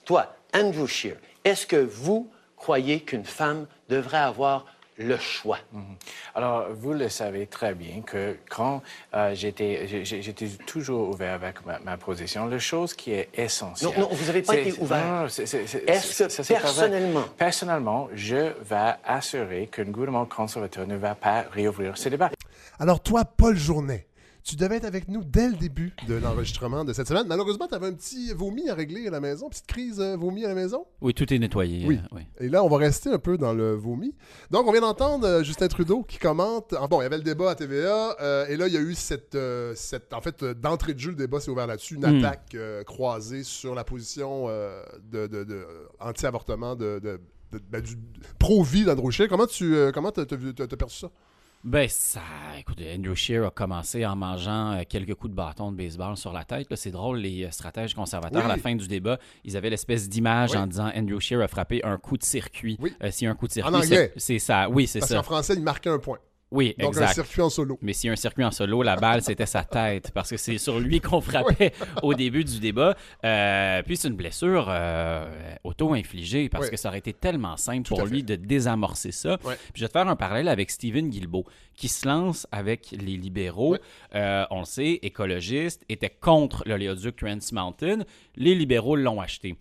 toi, 0.06 0.36
Andrew 0.54 0.86
Scheer, 0.86 1.18
est-ce 1.44 1.66
que 1.66 1.78
vous 1.78 2.30
croyez 2.56 3.00
qu'une 3.00 3.26
femme 3.26 3.66
devrait 3.90 4.18
avoir 4.18 4.68
le 5.02 5.18
choix? 5.18 5.58
Alors, 6.36 6.68
vous 6.72 6.94
le 6.94 7.10
savez 7.10 7.48
très 7.48 7.74
bien 7.74 8.02
que 8.02 8.38
quand 8.50 8.82
euh, 9.14 9.34
j'étais, 9.36 9.88
toujours 10.66 11.10
ouvert 11.10 11.34
avec 11.34 11.66
ma, 11.66 11.80
ma 11.80 11.98
position, 11.98 12.46
la 12.48 12.60
chose 12.60 12.94
qui 12.94 13.12
est 13.12 13.30
essentielle. 13.34 13.92
Non, 13.98 14.02
non, 14.02 14.10
vous 14.12 14.26
n'avez 14.26 14.42
pas 14.42 14.56
été 14.58 14.80
ouvert. 14.80 15.06
non, 15.06 15.22
non, 15.24 15.28
c'est- 15.30 15.46
c'est- 15.46 15.68
c'est- 15.68 15.90
Est-ce 15.90 16.28
c'est- 16.30 16.54
que 16.54 16.60
personnellement- 16.62 17.24
Personnellement, 17.38 18.10
je 18.14 18.36
vais 18.62 18.94
assurer 19.06 19.68
qu'un 19.72 19.84
gouvernement 19.86 20.26
conservateur 20.26 20.86
ne 20.88 20.96
va 20.96 21.16
pas 21.16 21.46
réouvrir 21.52 21.98
ce 21.98 22.10
débat. 22.10 22.30
Alors, 22.80 23.00
toi, 23.00 23.26
Paul 23.26 23.56
Journet, 23.58 24.08
tu 24.44 24.56
devais 24.56 24.78
être 24.78 24.86
avec 24.86 25.08
nous 25.08 25.24
dès 25.24 25.48
le 25.50 25.56
début 25.56 25.94
de 26.08 26.16
l'enregistrement 26.16 26.84
de 26.84 26.94
cette 26.94 27.08
semaine. 27.08 27.26
Malheureusement, 27.28 27.68
tu 27.68 27.76
avais 27.76 27.88
un 27.88 27.94
petit 27.94 28.34
vomi 28.34 28.70
à 28.70 28.74
régler 28.76 29.08
à 29.08 29.12
la 29.12 29.20
maison, 29.20 29.50
petite 29.50 29.68
crise 29.68 30.00
euh, 30.00 30.16
vomi 30.18 30.44
à 30.46 30.48
la 30.48 30.56
maison? 30.56 30.86
Oui, 31.02 31.14
tout 31.14 31.32
est 31.34 31.38
nettoyé. 31.40 31.86
Oui. 31.86 31.98
euh, 32.02 32.08
oui. 32.16 32.22
Et 32.40 32.50
là, 32.50 32.64
on 32.64 32.68
va 32.70 32.78
rester 32.78 33.10
un 33.12 33.20
peu 33.20 33.38
dans 33.38 33.54
le 33.54 33.74
vomi. 33.76 34.16
Donc, 34.50 34.68
on 34.68 34.72
vient 34.72 34.82
d'entendre 34.82 35.28
euh, 35.28 35.44
Justin 35.44 35.68
Trudeau 35.68 36.04
qui 36.04 36.18
commente. 36.18 36.74
ah, 36.80 36.88
bon, 36.88 37.02
il 37.02 37.04
y 37.04 37.06
avait 37.06 37.18
le 37.18 37.24
débat 37.24 37.52
à 37.52 37.56
TVA, 37.56 38.16
euh, 38.22 38.48
et 38.48 38.58
là, 38.58 38.68
il 38.68 38.74
y 38.74 38.78
a 38.78 38.82
eu 38.82 38.96
cette. 38.96 39.36
euh, 39.36 39.74
cette 39.76 40.14
en 40.14 40.22
fait, 40.22 40.44
d'entrée 40.44 40.94
de 40.96 41.00
jeu, 41.00 41.12
le 41.12 41.16
débat 41.18 41.40
s'est 41.40 41.52
ouvert 41.52 41.68
là-dessus. 41.68 41.96
Une 41.96 42.02
Mm. 42.12 42.26
attaque 42.26 42.56
croisée 42.86 43.44
sur 43.44 43.76
la 43.76 43.84
position 43.84 44.48
de, 44.48 45.28
de- 45.28 45.44
de- 45.44 45.66
anti-avortement 46.00 46.76
de. 46.76 47.00
ben, 47.70 47.82
du 47.82 47.96
pro-vie 48.40 48.86
d'Andrew 48.86 49.12
Scheer. 49.12 49.28
Comment 49.28 49.46
tu 49.46 49.76
comment 49.94 50.12
vu- 50.32 50.54
t'as- 50.54 50.68
t'as 50.68 50.78
perçu 50.78 51.00
ça? 51.00 51.12
Ben, 51.64 51.88
ça. 51.88 52.22
Écoute, 52.60 52.80
Andrew 52.98 53.14
Scheer 53.14 53.46
a 53.46 53.52
commencé 53.52 54.04
en 54.06 54.16
mangeant 54.16 54.72
euh, 54.72 54.82
quelques 54.90 55.14
coups 55.14 55.30
de 55.32 55.36
bâton 55.36 55.72
de 55.72 55.78
baseball 55.78 56.18
sur 56.18 56.34
la 56.34 56.44
tête. 56.44 56.68
C'est 56.76 56.90
drôle, 56.90 57.20
les 57.20 57.46
euh, 57.46 57.52
stratèges 57.52 57.94
conservateurs, 57.94 58.44
Oui. 58.46 58.52
à 58.52 58.56
la 58.56 58.62
fin 58.62 58.76
du 58.76 58.88
débat, 58.88 59.20
ils 59.44 59.56
avaient 59.56 59.70
l'espèce 59.70 60.10
d'image 60.10 60.52
Oui. 60.52 60.58
en 60.58 60.66
disant 60.66 60.90
Andrew 60.96 61.20
Scheer 61.20 61.40
a 61.42 61.48
frappé 61.48 61.84
un 61.84 61.98
coup 61.98 62.18
de 62.18 62.24
circuit. 62.24 62.78
Oui. 62.80 62.94
Euh, 63.04 63.12
a 63.12 63.30
un 63.30 63.36
coup 63.36 63.48
de 63.48 63.52
circuit, 63.54 63.74
En 63.76 63.78
anglais. 63.78 64.12
c'est- 64.18 64.40
ça. 64.40 64.70
Oui, 64.70 64.88
c'est 64.88 65.00
Parce 65.00 65.12
ça. 65.12 65.18
qu'en 65.18 65.24
français, 65.24 65.54
il 65.56 65.62
marquait 65.62 65.90
un 65.92 66.00
point. 66.00 66.18
Oui, 66.52 66.76
Donc, 66.78 66.98
un 66.98 67.02
exact. 67.02 67.14
circuit 67.14 67.42
en 67.42 67.50
solo. 67.50 67.80
Mais 67.82 67.94
a 68.06 68.12
un 68.12 68.16
circuit 68.18 68.44
en 68.44 68.52
solo, 68.52 68.84
la 68.84 68.98
balle, 68.98 69.22
c'était 69.22 69.46
sa 69.46 69.64
tête, 69.64 70.12
parce 70.12 70.30
que 70.30 70.38
c'est 70.38 70.58
sur 70.58 70.80
lui 70.80 71.00
qu'on 71.00 71.22
frappait 71.22 71.72
au 72.04 72.14
début 72.14 72.44
du 72.44 72.60
débat. 72.60 72.96
Euh, 73.24 73.82
puis 73.84 73.96
c'est 73.96 74.10
une 74.10 74.16
blessure 74.16 74.68
euh, 74.70 75.30
auto-infligée, 75.64 76.50
parce 76.50 76.70
que 76.70 76.76
ça 76.76 76.90
aurait 76.90 77.00
été 77.00 77.14
tellement 77.14 77.56
simple 77.56 77.88
Tout 77.88 77.96
pour 77.96 78.06
lui 78.06 78.24
de 78.24 78.36
désamorcer 78.36 79.12
ça. 79.12 79.38
Puis 79.38 79.56
je 79.76 79.82
vais 79.82 79.88
te 79.88 79.94
faire 79.94 80.08
un 80.08 80.18
parallèle 80.18 80.50
avec 80.50 80.72
Stephen 80.72 81.10
Guilbeault, 81.10 81.46
qui 81.74 81.88
se 81.88 82.06
lance 82.06 82.46
avec 82.52 82.92
les 82.92 83.16
libéraux. 83.18 83.78
Euh, 84.16 84.46
on 84.52 84.60
le 84.60 84.66
sait, 84.66 85.00
écologiste, 85.04 85.86
était 85.88 86.10
contre 86.10 86.64
l'oléoduc 86.66 87.16
Trans 87.16 87.38
Mountain. 87.54 88.00
Les 88.36 88.56
libéraux 88.56 88.98
l'ont 88.98 89.22
acheté. 89.22 89.56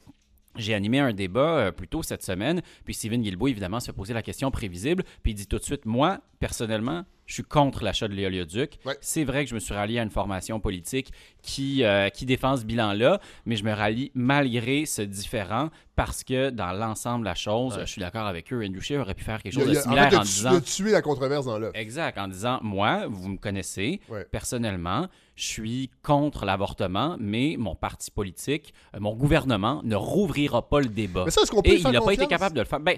J'ai 0.60 0.74
animé 0.74 0.98
un 0.98 1.12
débat 1.12 1.58
euh, 1.58 1.72
plus 1.72 1.88
tôt 1.88 2.02
cette 2.02 2.22
semaine, 2.22 2.62
puis 2.84 2.94
Stephen 2.94 3.22
Guilbeault, 3.22 3.48
évidemment, 3.48 3.80
se 3.80 3.90
poser 3.92 4.14
la 4.14 4.22
question 4.22 4.50
prévisible, 4.50 5.04
puis 5.22 5.32
il 5.32 5.34
dit 5.34 5.46
tout 5.46 5.58
de 5.58 5.64
suite 5.64 5.86
Moi, 5.86 6.20
personnellement, 6.38 7.04
je 7.30 7.34
suis 7.34 7.44
contre 7.44 7.84
l'achat 7.84 8.08
de 8.08 8.12
l'éoléoduc. 8.14 8.80
Ouais. 8.84 8.98
C'est 9.00 9.22
vrai 9.22 9.44
que 9.44 9.50
je 9.50 9.54
me 9.54 9.60
suis 9.60 9.72
rallié 9.72 10.00
à 10.00 10.02
une 10.02 10.10
formation 10.10 10.58
politique 10.58 11.12
qui, 11.42 11.84
euh, 11.84 12.08
qui 12.08 12.26
défend 12.26 12.56
ce 12.56 12.64
bilan-là, 12.64 13.20
mais 13.46 13.54
je 13.54 13.62
me 13.62 13.72
rallie 13.72 14.10
malgré 14.14 14.84
ce 14.84 15.00
différent 15.02 15.68
parce 15.94 16.24
que 16.24 16.50
dans 16.50 16.72
l'ensemble 16.72 17.20
de 17.20 17.26
la 17.26 17.36
chose, 17.36 17.78
je 17.80 17.84
suis 17.86 18.00
d'accord 18.00 18.26
avec 18.26 18.52
eux. 18.52 18.64
Andrew 18.64 18.80
Scheer 18.80 19.00
aurait 19.00 19.14
pu 19.14 19.22
faire 19.22 19.40
quelque 19.44 19.56
a- 19.56 19.60
chose 19.60 19.72
de 19.72 19.78
en 19.78 19.82
similaire 19.82 20.10
fait, 20.10 20.16
il 20.16 20.18
en 20.18 20.22
tu- 20.22 20.26
disant 20.28 20.60
tué 20.60 20.90
la 20.90 21.02
controverse 21.02 21.46
dans 21.46 21.58
l'œuf. 21.58 21.70
Exact, 21.74 22.18
en 22.18 22.26
disant 22.26 22.58
Moi, 22.62 23.06
vous 23.08 23.28
me 23.28 23.36
connaissez, 23.38 24.00
Ouais. 24.08 24.26
personnellement, 24.28 25.06
je 25.36 25.44
suis 25.46 25.90
contre 26.02 26.44
l'avortement, 26.44 27.16
mais 27.20 27.54
mon 27.58 27.76
parti 27.76 28.10
politique, 28.10 28.74
euh, 28.96 28.98
mon 29.00 29.14
gouvernement 29.14 29.82
ne 29.84 29.94
rouvrira 29.94 30.68
pas 30.68 30.80
le 30.80 30.86
débat. 30.88 31.26
Mais 31.26 31.30
ça, 31.30 31.42
est-ce 31.42 31.50
qu'on 31.52 31.62
peut 31.62 31.68
Et 31.68 31.72
lui 31.74 31.78
il 31.78 31.82
faire 31.82 31.92
n'a 31.92 32.00
pas 32.00 32.12
été 32.12 32.26
capable 32.26 32.56
de 32.56 32.60
le 32.60 32.66
faire. 32.66 32.80
Ben, 32.80 32.96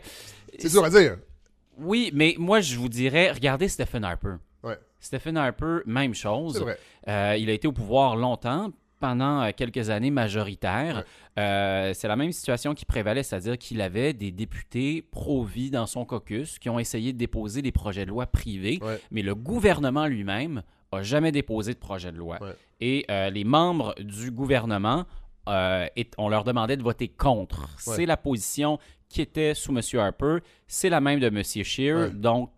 C'est 0.58 0.70
dur 0.70 0.84
à 0.84 0.88
dire. 0.90 1.18
Oui, 1.78 2.10
mais 2.14 2.34
moi, 2.38 2.60
je 2.60 2.76
vous 2.76 2.88
dirais, 2.88 3.30
regardez 3.30 3.68
Stephen 3.68 4.04
Harper. 4.04 4.34
Ouais. 4.62 4.78
Stephen 5.00 5.36
Harper, 5.36 5.78
même 5.86 6.14
chose. 6.14 6.60
Vrai. 6.60 6.78
Euh, 7.08 7.36
il 7.38 7.50
a 7.50 7.52
été 7.52 7.66
au 7.66 7.72
pouvoir 7.72 8.16
longtemps, 8.16 8.70
pendant 9.00 9.42
euh, 9.42 9.50
quelques 9.56 9.90
années 9.90 10.12
majoritaire. 10.12 11.04
Euh, 11.38 11.92
c'est 11.94 12.06
la 12.08 12.14
même 12.16 12.30
situation 12.30 12.72
qui 12.74 12.84
prévalait, 12.84 13.24
c'est-à-dire 13.24 13.58
qu'il 13.58 13.80
avait 13.80 14.12
des 14.12 14.30
députés 14.30 15.02
pro-vie 15.02 15.70
dans 15.70 15.86
son 15.86 16.04
caucus 16.04 16.58
qui 16.60 16.68
ont 16.70 16.78
essayé 16.78 17.12
de 17.12 17.18
déposer 17.18 17.62
des 17.62 17.72
projets 17.72 18.04
de 18.04 18.10
loi 18.10 18.26
privés, 18.26 18.78
Ouais. 18.80 19.00
mais 19.10 19.22
le 19.22 19.34
gouvernement 19.34 20.06
lui-même 20.06 20.62
a 20.92 21.02
jamais 21.02 21.32
déposé 21.32 21.72
de 21.74 21.78
projet 21.78 22.12
de 22.12 22.16
loi. 22.18 22.38
Ouais. 22.40 22.54
Et 22.80 23.04
euh, 23.10 23.28
les 23.30 23.44
membres 23.44 23.94
du 23.98 24.30
gouvernement, 24.30 25.04
euh, 25.48 25.86
et- 25.96 26.10
on 26.18 26.28
leur 26.28 26.44
demandait 26.44 26.76
de 26.76 26.82
voter 26.82 27.08
contre. 27.08 27.60
Ouais. 27.86 27.96
C'est 27.96 28.06
la 28.06 28.16
position 28.16 28.78
qui 29.08 29.20
était 29.22 29.54
sous 29.54 29.76
M. 29.76 29.80
Harper. 30.00 30.38
C'est 30.66 30.88
la 30.88 31.00
même 31.00 31.20
de 31.20 31.26
M. 31.26 31.42
Ouais. 31.96 32.10
Donc, 32.10 32.50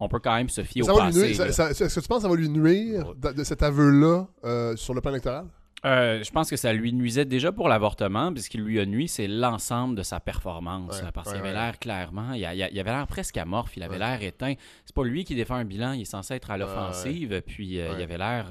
on 0.00 0.08
peut 0.08 0.18
quand 0.18 0.34
même 0.34 0.48
se 0.48 0.62
fier 0.62 0.82
Ça 0.84 0.94
au 0.94 0.98
passé. 0.98 1.18
nuire- 1.26 1.36
ça- 1.36 1.46
là. 1.46 1.52
ça- 1.52 1.70
Est-ce 1.70 1.94
que 1.96 2.00
tu 2.00 2.08
penses 2.08 2.18
que 2.18 2.22
ça 2.22 2.28
va 2.28 2.36
lui 2.36 2.48
nuire 2.48 3.14
de, 3.14 3.32
de 3.32 3.44
cet 3.44 3.62
aveu-là 3.62 4.26
euh, 4.44 4.74
sur 4.76 4.94
le 4.94 5.00
plan 5.00 5.10
électoral? 5.10 5.46
Euh, 5.86 6.22
je 6.22 6.30
pense 6.30 6.50
que 6.50 6.56
ça 6.56 6.74
lui 6.74 6.92
nuisait 6.92 7.24
déjà 7.24 7.52
pour 7.52 7.66
l'avortement, 7.66 8.30
puis 8.34 8.42
ce 8.42 8.50
qui 8.50 8.58
lui 8.58 8.78
a 8.80 8.84
nuit, 8.84 9.08
c'est 9.08 9.26
l'ensemble 9.26 9.94
de 9.96 10.02
sa 10.02 10.20
performance. 10.20 10.98
Ouais, 10.98 11.04
là, 11.04 11.12
parce 11.12 11.28
ouais, 11.28 11.32
qu'il 11.34 11.40
avait 11.40 11.56
ouais. 11.56 11.64
l'air 11.64 11.78
clairement, 11.78 12.32
il, 12.34 12.44
a- 12.44 12.50
avait 12.50 12.82
l'air 12.84 13.06
presque 13.06 13.38
amorphe, 13.38 13.76
il 13.78 13.82
avait 13.82 13.98
l'air 13.98 14.22
éteint. 14.22 14.52
C'est 14.84 14.94
pas 14.94 15.04
lui 15.04 15.24
qui 15.24 15.34
défend 15.34 15.54
un 15.54 15.64
bilan, 15.64 15.92
il 15.92 16.02
est 16.02 16.04
censé 16.04 16.34
être 16.34 16.50
à 16.50 16.58
l'offensive, 16.58 17.40
puis 17.46 17.80
euh, 17.80 17.94
il 17.96 18.02
avait 18.02 18.18
l'air 18.18 18.46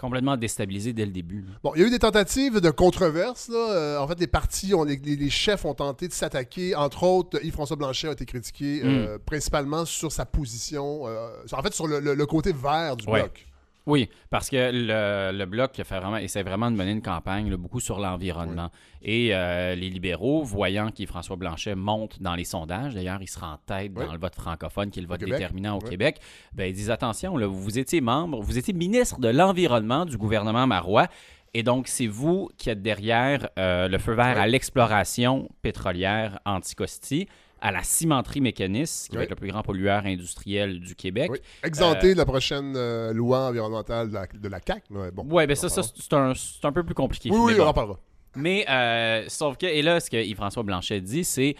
complètement 0.00 0.36
déstabilisé 0.36 0.92
dès 0.92 1.04
le 1.06 1.12
début. 1.12 1.44
Bon, 1.62 1.72
il 1.74 1.80
y 1.80 1.84
a 1.84 1.86
eu 1.86 1.90
des 1.90 1.98
tentatives 1.98 2.60
de 2.60 2.70
controverse. 2.70 3.48
là. 3.48 3.56
Euh, 3.72 3.98
en 3.98 4.08
fait, 4.08 4.18
les 4.18 4.26
partis, 4.26 4.74
ont, 4.74 4.84
les, 4.84 4.96
les 4.96 5.30
chefs 5.30 5.64
ont 5.64 5.74
tenté 5.74 6.08
de 6.08 6.12
s'attaquer. 6.12 6.74
Entre 6.74 7.02
autres, 7.02 7.38
Yves-François 7.44 7.76
Blanchet 7.76 8.08
a 8.08 8.12
été 8.12 8.24
critiqué 8.26 8.80
Mm. 8.82 8.86
euh, 8.88 9.18
principalement 9.24 9.84
sur 9.84 10.10
sa 10.12 10.24
position, 10.26 11.02
euh, 11.06 11.28
en 11.52 11.62
fait, 11.62 11.74
sur 11.74 11.86
le, 11.86 12.00
le- 12.00 12.14
le 12.14 12.26
côté 12.26 12.52
vert 12.52 12.96
du 12.96 13.06
Ouais. 13.08 13.20
bloc. 13.20 13.46
Oui, 13.90 14.08
parce 14.30 14.48
que 14.48 14.70
le, 14.72 15.36
le 15.36 15.46
Bloc 15.46 15.72
fait 15.74 15.82
vraiment, 15.98 16.16
essaie 16.16 16.44
vraiment 16.44 16.70
de 16.70 16.76
mener 16.76 16.92
une 16.92 17.02
campagne 17.02 17.50
là, 17.50 17.56
beaucoup 17.56 17.80
sur 17.80 17.98
l'environnement. 17.98 18.70
Et 19.02 19.30
euh, 19.34 19.74
les 19.74 19.90
libéraux, 19.90 20.44
voyant 20.44 20.90
qu'Yves-François 20.90 21.34
Blanchet 21.36 21.74
monte 21.74 22.22
dans 22.22 22.36
les 22.36 22.44
sondages, 22.44 22.94
d'ailleurs, 22.94 23.20
il 23.20 23.26
sera 23.28 23.54
en 23.54 23.56
tête 23.56 23.92
Oui. 23.96 24.06
dans 24.06 24.12
le 24.12 24.18
vote 24.20 24.36
francophone, 24.36 24.90
qui 24.90 25.00
est 25.00 25.02
le 25.02 25.08
vote 25.08 25.20
déterminant 25.20 25.76
au 25.76 25.82
Oui. 25.82 25.90
Québec, 25.90 26.20
ben, 26.52 26.66
ils 26.70 26.72
disent 26.74 26.90
attention, 26.90 27.36
là, 27.36 27.46
vous 27.48 27.78
étiez 27.80 28.00
membre, 28.00 28.40
vous 28.40 28.58
étiez 28.58 28.72
ministre 28.72 29.18
de 29.18 29.28
l'Environnement 29.28 30.04
du 30.04 30.16
gouvernement 30.16 30.66
Marois. 30.68 31.08
Et 31.52 31.64
donc, 31.64 31.88
c'est 31.88 32.06
vous 32.06 32.48
qui 32.58 32.70
êtes 32.70 32.80
derrière 32.80 33.48
euh, 33.58 33.88
le 33.88 33.98
feu 33.98 34.12
vert 34.12 34.38
à 34.38 34.46
l'exploration 34.46 35.48
pétrolière 35.62 36.38
Anticosti, 36.44 37.26
à 37.60 37.70
la 37.72 37.82
cimenterie 37.82 38.40
mécaniste, 38.40 39.08
qui 39.08 39.14
va 39.16 39.20
Oui. 39.20 39.24
être 39.24 39.30
le 39.30 39.36
plus 39.36 39.48
grand 39.48 39.62
pollueur 39.62 40.04
industriel 40.06 40.80
du 40.80 40.94
Québec. 40.94 41.30
Oui. 41.30 41.38
Exempté 41.62 42.12
de 42.14 42.18
la 42.18 42.24
prochaine 42.24 42.74
euh, 42.76 43.12
loi 43.12 43.48
environnementale 43.48 44.08
de 44.08 44.14
la, 44.14 44.26
de 44.26 44.48
la 44.48 44.60
CAQ. 44.66 44.82
Mais 44.90 45.10
bon, 45.10 45.24
Ouais, 45.26 45.46
ben 45.46 45.54
ça, 45.56 45.68
ça 45.68 45.82
c'est 45.82 46.14
un, 46.14 46.32
un 46.62 46.72
peu 46.72 46.82
plus 46.84 46.94
compliqué. 46.94 47.30
Oui, 47.30 47.38
oui, 47.40 47.54
bon. 47.56 47.64
on 47.64 47.68
en 47.68 47.72
parlera. 47.74 47.98
Mais, 48.36 48.64
euh, 48.70 49.24
sauf 49.28 49.56
que, 49.56 49.66
et 49.66 49.82
là, 49.82 50.00
ce 50.00 50.08
que 50.08 50.16
Yves-François 50.16 50.62
Blanchet 50.62 51.00
dit, 51.00 51.24
c'est. 51.24 51.56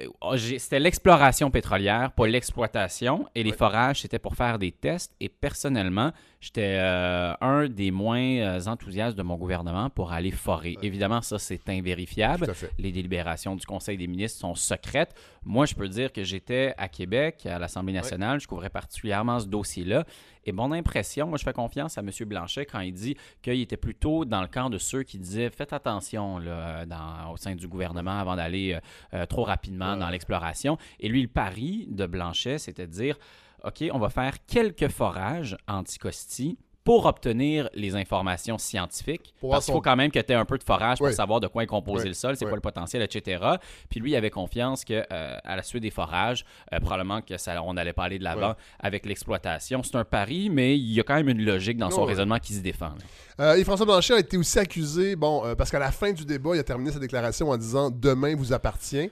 euh, 0.00 0.06
oh, 0.22 0.36
c'était 0.36 0.80
l'exploration 0.80 1.50
pétrolière, 1.50 2.12
pas 2.12 2.26
l'exploitation. 2.26 3.26
Et 3.34 3.42
les 3.42 3.52
forages, 3.52 4.00
c'était 4.02 4.18
pour 4.18 4.34
faire 4.34 4.58
des 4.58 4.72
tests. 4.72 5.12
Et 5.20 5.28
personnellement, 5.28 6.12
j'étais 6.42 6.76
euh, 6.78 7.32
un 7.40 7.68
des 7.68 7.90
moins 7.92 8.20
euh, 8.20 8.60
enthousiastes 8.66 9.16
de 9.16 9.22
mon 9.22 9.36
gouvernement 9.36 9.88
pour 9.88 10.12
aller 10.12 10.32
forer. 10.32 10.76
Évidemment, 10.82 11.22
ça, 11.22 11.38
c'est 11.38 11.66
invérifiable. 11.70 12.44
Tout 12.46 12.50
à 12.50 12.54
fait. 12.54 12.70
Les 12.78 12.92
délibérations 12.92 13.56
du 13.56 13.64
Conseil 13.64 13.96
des 13.96 14.08
ministres 14.08 14.40
sont 14.40 14.54
secrètes. 14.54 15.14
Moi, 15.44 15.64
je 15.66 15.74
peux 15.74 15.88
dire 15.88 16.12
que 16.12 16.24
j'étais 16.24 16.74
à 16.76 16.88
Québec, 16.88 17.46
à 17.46 17.58
l'Assemblée 17.58 17.92
nationale. 17.94 18.40
Je 18.40 18.46
couvrais 18.48 18.70
particulièrement 18.70 19.38
ce 19.40 19.46
dossier-là. 19.46 20.04
Et 20.44 20.50
mon 20.50 20.72
impression, 20.72 21.28
moi, 21.28 21.38
je 21.38 21.44
fais 21.44 21.52
confiance 21.52 21.96
à 21.96 22.00
M. 22.00 22.10
Blanchet 22.26 22.66
quand 22.66 22.80
il 22.80 22.92
dit 22.92 23.16
qu'il 23.40 23.60
était 23.60 23.76
plutôt 23.76 24.24
dans 24.24 24.40
le 24.42 24.48
camp 24.48 24.68
de 24.68 24.78
ceux 24.78 25.04
qui 25.04 25.18
disaient 25.18 25.48
faites 25.50 25.72
attention 25.72 26.38
là, 26.38 26.84
dans- 26.86 27.30
au 27.32 27.36
sein 27.36 27.54
du 27.54 27.68
gouvernement 27.68 28.18
avant 28.18 28.34
d'aller 28.34 28.72
euh, 28.74 28.80
euh, 29.14 29.26
trop 29.26 29.44
rapidement 29.44 29.96
dans 29.96 30.08
l'exploration. 30.08 30.76
Et 30.98 31.08
lui, 31.08 31.22
le 31.22 31.28
pari 31.28 31.86
de 31.88 32.06
Blanchet, 32.06 32.58
c'était 32.58 32.88
de 32.88 32.92
dire 32.92 33.16
OK, 33.64 33.84
on 33.92 33.98
va 33.98 34.10
faire 34.10 34.44
quelques 34.46 34.88
forages 34.88 35.56
anticosti 35.68 36.58
pour 36.84 37.06
obtenir 37.06 37.68
les 37.74 37.94
informations 37.94 38.58
scientifiques. 38.58 39.32
Pour 39.40 39.50
parce 39.50 39.64
qu'il 39.66 39.74
faut 39.74 39.80
quand 39.80 39.94
même 39.96 40.10
que 40.10 40.18
tu 40.18 40.32
aies 40.32 40.36
un 40.36 40.44
peu 40.44 40.58
de 40.58 40.64
forage 40.64 40.98
pour 40.98 41.06
Oui. 41.06 41.14
savoir 41.14 41.38
de 41.40 41.46
quoi 41.46 41.62
est 41.62 41.66
composé 41.66 42.02
Oui. 42.04 42.08
le 42.08 42.14
sol, 42.14 42.36
c'est 42.36 42.44
Oui. 42.44 42.50
quoi 42.50 42.56
le 42.56 42.60
potentiel, 42.62 43.02
etc. 43.02 43.42
Puis 43.88 44.00
lui, 44.00 44.10
il 44.12 44.16
avait 44.16 44.30
confiance 44.30 44.84
que 44.84 45.04
euh, 45.12 45.36
à 45.44 45.56
la 45.56 45.62
suite 45.62 45.82
des 45.82 45.90
forages, 45.90 46.44
euh, 46.72 46.80
probablement 46.80 47.20
que 47.22 47.36
ça, 47.36 47.62
on 47.62 47.74
n'allait 47.74 47.92
pas 47.92 48.04
aller 48.04 48.18
de 48.18 48.24
l'avant 48.24 48.54
avec 48.80 49.06
l'exploitation. 49.06 49.82
C'est 49.82 49.96
un 49.96 50.04
pari, 50.04 50.50
mais 50.50 50.76
il 50.76 50.92
y 50.92 50.98
a 51.00 51.02
quand 51.04 51.14
même 51.14 51.28
une 51.28 51.44
logique 51.44 51.76
dans 51.78 51.90
son 51.90 52.04
raisonnement 52.04 52.38
qui 52.38 52.54
se 52.54 52.60
défend. 52.60 52.86
là. 52.88 52.94
Euh, 53.40 53.54
et 53.56 53.64
François 53.64 53.86
Blanchet 53.86 54.14
a 54.14 54.18
été 54.18 54.36
aussi 54.36 54.58
accusé, 54.58 55.16
bon, 55.16 55.44
euh, 55.44 55.54
parce 55.54 55.70
qu'à 55.70 55.78
la 55.78 55.90
fin 55.90 56.12
du 56.12 56.24
débat, 56.24 56.50
il 56.54 56.58
a 56.58 56.62
terminé 56.64 56.90
sa 56.92 56.98
déclaration 56.98 57.48
en 57.50 57.56
disant 57.56 57.90
Demain 57.90 58.34
vous 58.36 58.52
appartient. 58.52 59.10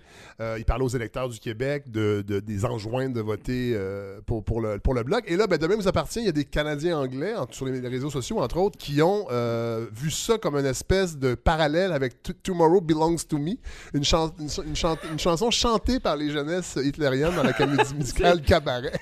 Il 0.58 0.64
parlait 0.64 0.84
aux 0.84 0.88
électeurs 0.88 1.28
du 1.28 1.38
Québec 1.38 1.90
de, 1.90 2.24
de- 2.26 2.40
des 2.40 2.64
enjointes 2.64 3.12
de 3.12 3.20
voter 3.20 3.78
pour, 4.26 4.42
pour, 4.42 4.60
le, 4.60 4.78
pour 4.78 4.94
le 4.94 5.02
Bloc. 5.02 5.24
Et 5.26 5.36
là, 5.36 5.46
ben, 5.46 5.58
Demain 5.58 5.76
vous 5.76 5.88
appartient, 5.88 6.20
il 6.20 6.26
y 6.26 6.28
a 6.28 6.32
des 6.32 6.44
Canadiens 6.44 6.98
anglais 6.98 7.34
en- 7.36 7.46
sur 7.66 7.66
les 7.66 7.86
réseaux 7.88 8.10
sociaux, 8.10 8.40
entre 8.40 8.56
autres, 8.56 8.78
qui 8.78 9.02
ont 9.02 9.26
euh, 9.30 9.86
vu 9.92 10.10
ça 10.10 10.38
comme 10.38 10.56
une 10.56 10.64
espèce 10.66 11.16
de 11.18 11.34
parallèle 11.34 11.92
avec 11.92 12.14
Tomorrow 12.42 12.80
Belongs 12.80 13.16
to 13.28 13.38
Me, 13.38 13.52
une, 13.94 14.04
chan- 14.04 14.32
une, 14.38 14.48
ch- 14.48 14.66
une 14.66 14.76
chan- 14.76 14.96
une 15.12 15.18
chanson 15.18 15.50
chantée 15.50 16.00
par 16.00 16.16
les 16.16 16.30
jeunesses 16.30 16.78
hitlériennes 16.82 17.34
dans 17.36 17.42
la 17.42 17.52
comédie 17.52 17.94
musicale 17.94 18.40
Cabaret. 18.46 18.98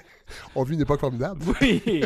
On 0.55 0.63
vit 0.65 0.75
une 0.75 0.81
époque 0.81 1.01
formidable. 1.01 1.41
Oui. 1.61 2.03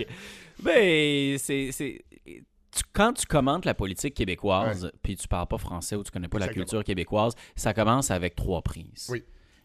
ben, 0.62 1.38
c'est. 1.38 1.71
tu- 1.75 2.83
quand 2.93 3.12
tu 3.15 3.27
commentes 3.27 3.65
la 3.65 3.75
politique 3.75 4.15
québécoise, 4.15 4.91
puis 5.03 5.17
tu 5.17 5.29
parles 5.29 5.47
pas 5.47 5.59
français 5.59 5.97
ou 5.97 6.03
tu 6.03 6.11
connais 6.11 6.29
pas 6.29 6.38
la 6.38 6.47
culture 6.49 6.85
québécoise, 6.85 7.33
ça 7.57 7.73
commence 7.75 8.11
avec 8.11 8.35
trois 8.37 8.62
prises. 8.62 9.09
Oui. 9.11 9.23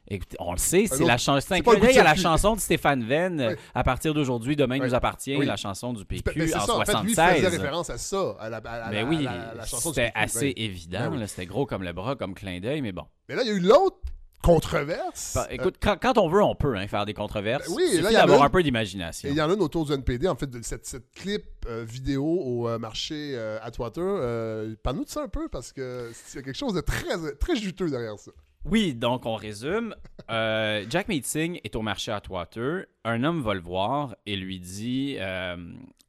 Écoutez, 0.10 0.38
on 0.40 0.54
le 0.54 0.58
sait, 0.58 0.86
c'est 0.88 1.04
la 1.04 1.18
chanson. 1.18 1.56
De 1.56 1.80
d'œil 1.80 2.00
à 2.00 2.04
la 2.04 2.16
chanson 2.16 2.56
de 2.56 2.60
Stéphane 2.62 3.04
Venn. 3.04 3.42
euh. 3.42 3.56
À 3.76 3.84
partir 3.84 4.14
d'aujourd'hui, 4.14 4.56
demain 4.56 4.78
nous 4.80 4.94
appartient, 4.96 5.36
Oui. 5.36 5.46
la 5.46 5.58
chanson 5.58 5.92
du 5.94 6.06
PQ 6.06 6.54
en 6.56 6.60
ça, 6.62 6.76
en 6.76 6.86
fait, 6.86 6.94
lui, 7.04 7.12
il 7.12 7.16
76. 7.16 7.36
faisait 7.44 7.48
référence 7.58 7.90
à 7.90 7.98
ça, 7.98 8.36
à 8.40 8.50
la, 8.50 8.58
à 8.58 8.90
mais 8.92 9.00
à 9.00 9.06
oui, 9.06 9.24
la 9.24 9.66
chanson 9.66 9.90
c'était 9.94 10.12
assez 10.16 10.54
Ben, 10.54 10.64
évident. 10.64 11.12
ben 11.12 11.18
oui. 11.20 11.28
C'était 11.28 11.46
gros 11.46 11.66
comme 11.66 11.84
le 11.84 11.92
bras, 11.94 12.16
comme 12.16 12.34
clin 12.36 12.60
d'œil, 12.60 12.82
mais 12.82 12.92
bon. 12.94 13.04
Mais 13.28 13.36
là, 13.36 13.42
il 13.44 13.48
y 13.48 13.52
a 13.52 13.54
eu 13.56 13.60
l'autre 13.60 13.98
controverse. 14.42 15.34
Bah, 15.36 15.48
écoute, 15.50 15.76
quand, 15.82 15.98
quand 16.02 16.18
on 16.18 16.30
veut, 16.30 16.42
on 16.42 16.56
peut 16.56 16.76
hein, 16.78 16.88
faire 16.88 17.06
des 17.06 17.14
controverses. 17.14 17.68
Ben 17.68 17.74
oui, 17.76 17.84
Il 17.88 17.92
suffit 17.98 18.06
il 18.08 18.14
y 18.14 18.16
a 18.16 18.22
d'avoir 18.22 18.44
un 18.44 18.50
peu 18.50 18.64
d'imagination. 18.64 19.28
il 19.30 19.36
y 19.36 19.42
en 19.42 19.50
a 19.50 19.54
une 19.54 19.62
autour 19.62 19.86
du 19.86 19.94
NPD, 19.94 20.28
en 20.28 20.36
fait, 20.36 20.50
de 20.50 20.62
cette, 20.64 20.86
cette 20.86 21.12
clip 21.12 21.44
euh, 21.68 21.84
vidéo 21.84 22.24
au 22.26 22.70
euh, 22.70 22.78
marché 22.80 23.34
euh, 23.36 23.60
Atwater. 23.62 24.04
Euh, 24.06 24.76
Parle-nous 24.84 25.06
de 25.06 25.10
ça 25.10 25.22
un 25.24 25.28
peu, 25.28 25.50
parce 25.50 25.74
que 25.74 26.12
c'est 26.14 26.44
quelque 26.44 26.58
chose 26.58 26.74
de 26.74 26.82
très, 26.82 27.04
très 27.40 27.56
juteux 27.56 27.90
derrière 27.90 28.18
ça. 28.18 28.32
Oui, 28.66 28.94
donc 28.94 29.26
on 29.26 29.36
résume. 29.36 29.96
Euh, 30.30 30.86
Jack 30.90 31.08
Meeting 31.08 31.60
est 31.64 31.76
au 31.76 31.82
marché 31.82 32.12
à 32.12 32.18
Atwater. 32.18 32.86
Un 33.06 33.24
homme 33.24 33.42
va 33.42 33.54
le 33.54 33.62
voir 33.62 34.16
et 34.26 34.36
lui 34.36 34.60
dit, 34.60 35.16
euh, 35.20 35.56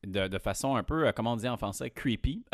de, 0.05 0.27
de 0.27 0.39
façon 0.39 0.75
un 0.75 0.83
peu, 0.83 1.07
euh, 1.07 1.13
comment 1.15 1.35
on 1.35 1.37
dit 1.37 1.49
en 1.49 1.57
français, 1.57 1.91
creepy. 1.91 2.45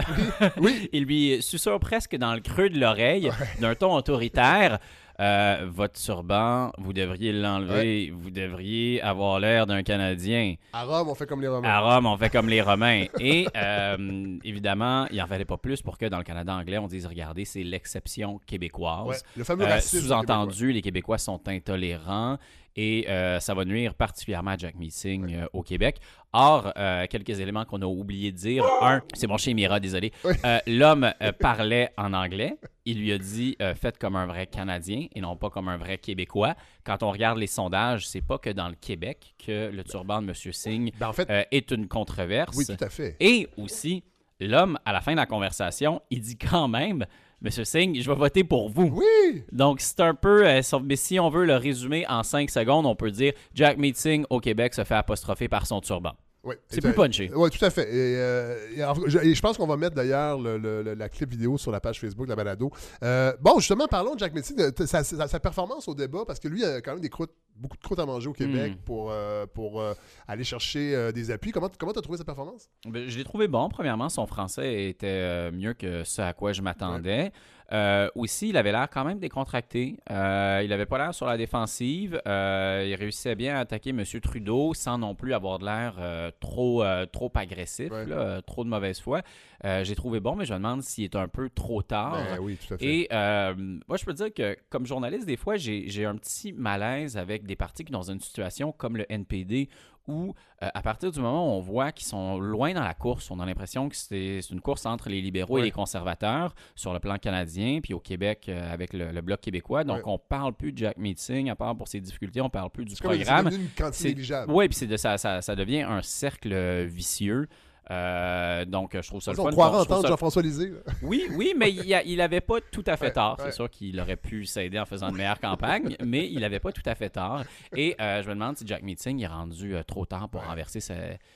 Oui. 0.59 0.89
Il 0.93 1.05
lui 1.05 1.41
susurre 1.43 1.81
presque 1.81 2.17
dans 2.17 2.35
le 2.35 2.41
creux 2.41 2.69
de 2.69 2.79
l'oreille, 2.79 3.31
d'un 3.61 3.75
ton 3.75 3.95
autoritaire. 3.95 4.79
Euh, 5.21 5.67
votre 5.71 6.01
turban, 6.01 6.73
vous 6.79 6.93
devriez 6.93 7.33
l'enlever. 7.33 8.13
Vous 8.15 8.31
devriez 8.31 9.01
avoir 9.03 9.39
l'air 9.41 9.67
d'un 9.67 9.83
Canadien. 9.83 10.55
À 10.73 10.85
Rome, 10.85 11.09
on 11.09 11.15
fait 11.15 11.27
comme 11.27 11.41
les 11.41 11.49
Romains. 11.49 11.69
À 11.69 11.81
Rome, 11.81 12.07
on 12.07 12.17
fait 12.17 12.31
comme 12.31 12.49
les 12.49 12.61
Romains. 12.61 13.05
Et 13.21 13.47
euh, 13.57 14.37
évidemment, 14.45 15.07
il 15.11 15.19
n'en 15.19 15.27
fallait 15.27 15.45
pas 15.45 15.57
plus 15.57 15.83
pour 15.83 15.99
que 15.99 16.07
dans 16.07 16.19
le 16.19 16.25
Canada 16.25 16.55
anglais, 16.55 16.79
on 16.79 16.89
dise 16.89 17.07
regardez, 17.07 17.45
c'est 17.45 17.63
l'exception 17.63 18.41
québécoise. 18.47 19.07
Ouais, 19.07 19.17
le 19.37 19.45
fameux 19.45 19.65
Euh, 19.67 19.81
Sous-entendu, 19.81 20.73
les 20.73 20.83
Québécois 20.83 21.19
sont 21.19 21.41
intolérants 21.49 22.39
et 22.77 23.07
euh, 23.09 23.39
ça 23.41 23.55
va 23.55 23.65
nuire 23.65 23.95
particulièrement 23.95 24.53
à 24.53 24.57
Jack 24.57 24.75
Meeting 24.75 25.35
euh, 25.35 25.47
au 25.53 25.63
Québec. 25.63 25.99
Or, 26.33 26.73
euh, 26.77 27.07
quelques 27.09 27.39
éléments 27.39 27.65
qu'on 27.65 27.81
a 27.83 27.87
oublié 27.87 28.33
de 28.33 28.37
dire. 28.37 28.65
Un, 28.83 29.03
c'est 29.15 29.29
mon 29.29 29.37
chien 29.37 29.55
Mira, 29.55 29.79
désolé. 29.79 30.13
Euh, 30.45 30.59
L'homme 30.67 31.13
parlait 31.39 31.91
en 31.97 32.13
anglais. 32.13 32.57
Il 32.85 32.99
lui 32.99 33.13
a 33.13 33.19
dit 33.19 33.57
faites 33.81 33.99
comme 33.99 34.17
un 34.17 34.27
vrai 34.27 34.47
Canadien 34.47 35.07
et 35.15 35.21
non 35.21 35.37
pas 35.37 35.51
comme 35.51 35.69
un 35.69 35.77
vrai 35.77 35.99
Québécois. 35.99 36.55
Quand 36.83 37.03
on 37.05 37.11
regarde 37.13 37.39
les 37.39 37.47
sondages, 37.47 38.09
c'est 38.09 38.21
pas 38.21 38.39
que 38.39 38.51
dans 38.51 38.69
le 38.69 38.75
Québec 38.75 39.35
que 39.39 39.71
le 39.71 39.85
turban 39.85 40.23
de 40.23 40.29
M. 40.29 40.35
Singh 40.35 40.93
Ben, 40.99 41.09
en 41.09 41.13
fait, 41.13 41.29
est 41.53 41.71
une 41.71 41.87
controverse. 41.87 42.57
oui, 42.57 42.67
tout 42.67 42.83
à 42.85 42.89
fait. 42.89 43.17
Et 43.21 43.49
aussi, 43.57 44.03
l'homme, 44.41 44.79
à 44.85 44.93
la 44.93 45.01
fin 45.01 45.13
de 45.13 45.19
la 45.19 45.27
conversation, 45.27 46.03
il 46.11 46.21
dit 46.21 46.37
quand 46.37 46.67
même 46.69 47.07
Monsieur 47.45 47.65
Singh, 47.65 48.01
je 48.01 48.11
vais 48.11 48.17
voter 48.17 48.43
pour 48.43 48.71
vous. 48.71 48.85
Oui! 48.85 49.45
Donc, 49.53 49.83
c'est 49.83 50.01
un 50.01 50.15
peu. 50.15 50.49
euh, 50.49 50.63
mais 50.83 50.97
si 50.97 51.21
on 51.21 51.29
veut 51.29 51.45
le 51.45 51.57
résumer 51.57 52.07
en 52.09 52.23
5 52.23 52.49
secondes, 52.49 52.87
on 52.87 52.97
peut 52.97 53.11
dire 53.11 53.35
Jack 53.55 53.77
Meeting 53.77 54.25
au 54.31 54.41
Québec 54.41 54.73
se 54.73 54.83
fait 54.83 54.95
apostropher 54.95 55.47
par 55.47 55.67
son 55.67 55.83
turban. 55.83 56.13
Oui. 56.45 56.55
C'est 56.69 56.81
plus 56.81 56.93
punché. 56.93 57.31
Oui, 57.35 57.49
tout 57.51 57.65
à 57.65 57.71
fait. 57.71 57.89
Et, 57.89 58.17
euh, 58.19 58.69
et 58.77 58.83
alors, 58.83 58.99
je, 59.09 59.19
et 59.19 59.35
je 59.35 59.41
pense 59.41 59.57
qu'on 59.57 59.67
va 59.67 59.77
mettre 59.77 59.95
d'ailleurs 59.95 60.39
le- 60.39 60.59
le- 60.59 60.83
le- 60.83 60.95
la 60.95 61.09
clip 61.09 61.31
vidéo 61.31 61.57
sur 61.59 61.71
la 61.73 61.81
page 61.81 61.99
Facebook 62.01 62.27
de 62.27 62.31
la 62.31 62.37
balado. 62.37 62.71
Euh, 63.03 63.33
bon, 63.41 63.59
justement, 63.59 63.87
parlons 63.89 64.15
de 64.15 64.19
Jack 64.19 64.35
de, 64.35 64.71
de 64.71 64.87
sa, 64.87 65.03
sa- 65.05 65.27
sa 65.29 65.41
performance 65.41 65.89
au 65.89 65.95
débat, 65.95 66.25
parce 66.27 66.39
que 66.39 66.49
lui 66.49 66.65
a 66.65 66.81
quand 66.81 66.93
même 66.93 67.01
des 67.01 67.09
croûtes, 67.09 67.33
beaucoup 67.57 67.77
de 67.77 67.83
croûtes 67.83 67.99
à 67.99 68.07
manger 68.07 68.29
au 68.29 68.33
Québec 68.33 68.73
Mm. 68.75 68.85
pour, 68.85 69.11
euh, 69.11 69.47
pour 69.47 69.83
aller 70.29 70.45
chercher 70.45 71.13
des 71.13 71.31
appuis. 71.31 71.51
Comment 71.53 71.69
tu 71.69 71.77
as 71.99 72.03
trouvé 72.03 72.19
sa 72.19 72.25
performance? 72.25 72.69
Ben, 72.87 73.09
je 73.09 73.17
l'ai 73.17 73.25
trouvé 73.25 73.49
bon. 73.49 73.69
Premièrement, 73.69 74.09
son 74.09 74.27
français 74.27 74.89
était 74.89 75.51
mieux 75.51 75.73
que 75.75 76.05
ce 76.05 76.21
à 76.23 76.33
quoi 76.35 76.53
je 76.53 76.61
m'attendais. 76.63 77.33
Euh, 77.73 78.09
aussi, 78.15 78.51
il 78.51 78.57
avait 78.57 78.73
l'air 78.73 78.89
quand 78.93 79.05
même 79.05 79.19
décontracté. 79.19 79.97
Euh, 80.11 80.63
il 80.65 80.73
avait 80.73 80.87
pas 80.87 80.99
l'air 80.99 81.15
sur 81.15 81.27
la 81.27 81.37
défensive. 81.37 82.21
Euh, 82.27 82.85
il 82.87 82.95
réussissait 82.95 83.35
bien 83.35 83.57
à 83.57 83.61
attaquer 83.61 83.91
M. 83.91 84.03
Trudeau 84.23 84.75
sans 84.75 84.99
non 84.99 85.15
plus 85.15 85.33
avoir 85.35 85.59
de 85.59 85.65
l'air 85.65 85.95
trop, 86.41 86.85
trop 87.13 87.33
agressif, 87.35 87.91
Ouais. 87.91 88.07
là, 88.07 88.43
trop 88.43 88.65
de 88.65 88.69
mauvaise 88.69 89.01
foi. 89.01 89.23
Euh, 89.65 89.83
J'ai 89.85 89.95
trouvé 89.95 90.21
bon, 90.21 90.37
mais 90.37 90.45
je 90.45 90.53
me 90.53 90.59
demande 90.59 90.83
s'il 90.83 91.05
est 91.05 91.17
un 91.17 91.27
peu 91.29 91.49
trop 91.49 91.81
tard. 91.83 92.13
Ben 92.31 92.39
oui, 92.41 92.57
tout 92.57 92.75
à 92.75 92.79
fait. 92.79 92.85
Et 92.85 93.09
euh, 93.13 93.55
moi, 93.89 93.97
je 93.97 94.05
peux 94.05 94.13
dire 94.13 94.33
que 94.33 94.57
comme 94.69 94.85
journaliste, 94.87 95.27
des 95.27 95.37
fois, 95.39 95.57
j'ai 95.57 96.05
un 96.05 96.17
petit 96.17 96.53
malaise 96.53 97.17
avec 97.17 97.47
des 97.47 97.57
partis 97.57 97.85
qui 97.85 97.93
sont 97.93 97.99
dans 97.99 98.11
une 98.11 98.21
situation 98.21 98.73
comme 98.73 98.97
le 98.97 99.07
NPD 99.11 99.69
où, 100.07 100.35
euh, 100.63 100.69
à 100.75 100.83
partir 100.83 101.11
du 101.11 101.19
moment 101.19 101.49
où 101.49 101.53
on 101.57 101.61
voit 101.61 101.91
qu'ils 101.91 102.07
sont 102.07 102.39
loin 102.39 102.75
dans 102.75 102.83
la 102.85 102.93
course, 102.93 103.31
on 103.31 103.41
a 103.41 103.47
l'impression 103.47 103.89
que 103.89 103.97
c'est 103.97 104.43
c'est 104.43 104.53
une 104.53 104.61
course 104.61 104.85
entre 104.85 105.09
les 105.09 105.23
libéraux 105.23 105.57
et 105.57 105.63
les 105.63 105.71
conservateurs 105.71 106.55
sur 106.75 106.93
le 106.93 106.99
plan 106.99 107.17
canadien, 107.17 107.81
puis 107.83 107.95
au 107.95 108.01
Québec 108.01 108.45
euh, 108.51 108.71
avec 108.71 108.93
le, 108.93 109.13
le 109.13 109.21
Bloc 109.23 109.41
québécois. 109.41 109.83
Donc, 109.83 109.97
Ouais. 109.97 110.03
on 110.13 110.19
parle 110.19 110.53
plus 110.53 110.73
de 110.73 110.79
Jack 110.79 110.99
Meeting, 110.99 111.49
à 111.49 111.57
part 111.57 111.75
pour 111.75 111.89
ses 111.89 112.01
difficultés, 112.03 112.43
on 112.43 112.51
parle 112.51 112.69
plus 112.69 112.85
du 112.85 112.91
C'est 112.91 112.97
c'est 112.99 113.05
programme. 113.05 113.47
devenu 113.47 113.63
une 113.65 113.71
quantité 113.71 114.03
C'est- 114.03 114.09
négligeable. 114.09 114.53
Oui, 114.53 114.69
puis 114.69 114.77
c'est 114.77 114.87
de- 114.87 114.99
ça, 114.99 115.17
ça, 115.17 115.41
ça 115.41 115.57
devient 115.57 115.81
un 115.83 116.03
cercle 116.03 116.85
vicieux. 116.85 117.49
Euh, 117.91 118.65
donc, 118.65 118.93
je 119.01 119.07
trouve 119.07 119.21
ça 119.23 119.33
le 119.33 119.41
On 119.41 119.45
fun. 119.45 119.51
croirait 119.53 119.79
Je 119.81 119.85
trouve 119.85 119.93
entendre 119.99 120.09
Jean-François 120.09 120.43
Lisée. 120.43 120.73
Oui, 121.03 121.27
oui, 121.37 121.55
mais 121.57 121.71
il, 121.71 121.93
a- 121.95 122.03
il 122.05 122.21
avait 122.21 122.41
pas 122.41 122.61
tout 122.71 122.85
à 122.87 122.97
fait 122.97 123.13
Ouais, 123.39 123.45
ouais. 123.45 123.51
C'est 123.51 123.57
sûr 123.57 123.69
qu'il 123.71 124.01
aurait 124.01 124.17
pu 124.17 124.47
s'aider 124.47 124.79
en 124.79 124.87
faisant 124.87 125.11
une 125.11 125.17
meilleure 125.17 125.39
campagne, 125.41 125.97
mais 126.05 126.29
il 126.31 126.43
avait 126.45 126.61
pas 126.61 126.73
tout 126.73 126.83
à 126.87 126.95
fait 126.95 127.11
tort. 127.11 127.43
Et 127.77 127.95
euh, 128.01 128.23
je 128.23 128.29
me 128.29 128.35
demande 128.35 128.57
si 128.57 128.67
Jack 128.67 128.83
Meeting 128.83 129.21
est 129.23 129.27
rendu 129.27 129.75
euh, 129.77 129.83
trop 129.83 130.07
tard 130.07 130.29
pour 130.29 130.43
renverser 130.43 130.81
ce- 130.81 130.93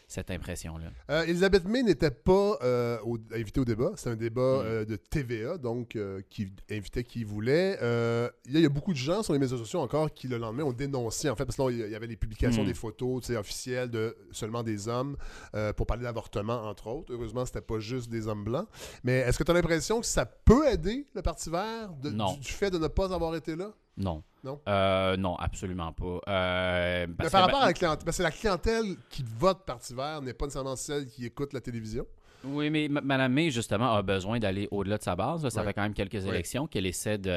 cette 0.06 0.30
impression-là. 0.30 1.24
Elisabeth 1.24 1.64
May 1.66 1.82
n'était 1.82 2.10
pas 2.10 2.58
au- 3.04 3.18
invitée 3.34 3.60
au 3.60 3.64
débat. 3.64 3.90
C'était 3.96 4.10
un 4.10 4.16
débat 4.16 4.62
Mm. 4.62 4.84
de 4.86 4.96
TVA, 4.96 5.58
donc 5.58 5.98
qui 6.30 6.48
invitait 6.70 7.04
qui 7.04 7.24
voulait. 7.24 7.76
Il 8.46 8.52
y 8.52 8.56
a- 8.56 8.58
il 8.58 8.62
y 8.62 8.66
a 8.66 8.68
beaucoup 8.70 8.92
de 8.92 8.98
gens 8.98 9.22
sur 9.22 9.32
les 9.34 9.38
médias 9.38 9.56
sociaux 9.56 9.80
encore 9.80 10.12
qui, 10.12 10.28
le 10.28 10.38
lendemain, 10.38 10.64
ont 10.64 10.72
dénoncé, 10.72 11.28
en 11.28 11.36
fait, 11.36 11.44
parce 11.44 11.56
que 11.56 11.62
là, 11.62 11.70
il 11.70 11.90
y 11.92 11.94
avait 11.94 12.06
les 12.06 12.16
publications 12.16 12.62
Mm. 12.62 12.66
des 12.66 12.74
photos 12.74 13.30
officielles 13.30 13.90
de 13.90 14.16
seulement 14.32 14.62
des 14.62 14.88
hommes 14.88 15.16
pour 15.76 15.86
parler 15.86 16.04
d'avortement, 16.04 16.37
entre 16.46 16.86
autres. 16.88 17.12
Heureusement, 17.12 17.44
c'était 17.46 17.60
pas 17.60 17.78
juste 17.78 18.08
des 18.10 18.26
hommes 18.28 18.44
blancs. 18.44 18.66
Mais 19.04 19.18
est-ce 19.18 19.38
que 19.38 19.44
tu 19.44 19.50
as 19.50 19.54
l'impression 19.54 20.00
que 20.00 20.06
ça 20.06 20.26
peut 20.26 20.66
aider 20.68 21.06
le 21.14 21.22
Parti 21.22 21.50
vert 21.50 21.90
de- 22.02 22.10
Non. 22.10 22.32
Du, 22.34 22.40
du 22.40 22.52
fait 22.52 22.70
de 22.70 22.78
ne 22.78 22.88
pas 22.88 23.12
avoir 23.12 23.34
été 23.34 23.56
là? 23.56 23.70
Non. 23.96 24.22
Non? 24.44 24.60
Euh, 24.68 25.16
non, 25.16 25.34
absolument 25.36 25.92
pas. 25.92 26.20
Euh, 26.28 27.06
Mais 27.08 27.14
par 27.14 27.30
que, 27.30 27.36
rapport 27.36 27.58
ben, 27.58 27.64
à 27.64 27.66
la 27.66 27.72
clientèle, 27.72 28.04
parce 28.04 28.16
que 28.18 28.22
la 28.22 28.30
clientèle 28.30 28.96
qui 29.10 29.24
vote 29.38 29.64
Parti 29.66 29.92
vert 29.94 30.22
n'est 30.22 30.32
pas 30.32 30.44
nécessairement 30.46 30.76
celle 30.76 31.06
qui 31.08 31.26
écoute 31.26 31.52
la 31.52 31.60
télévision. 31.60 32.06
Oui, 32.44 32.70
mais 32.70 32.88
Mme 32.88 33.32
May, 33.32 33.50
justement, 33.50 33.94
a 33.94 34.02
besoin 34.02 34.38
d'aller 34.38 34.68
au-delà 34.70 34.98
de 34.98 35.02
sa 35.02 35.16
base. 35.16 35.48
Ça 35.48 35.62
fait 35.64 35.72
quand 35.72 35.82
même 35.82 35.94
quelques 35.94 36.24
élections 36.26 36.66
qu'elle 36.66 36.86
essaie 36.86 37.18
de, 37.18 37.30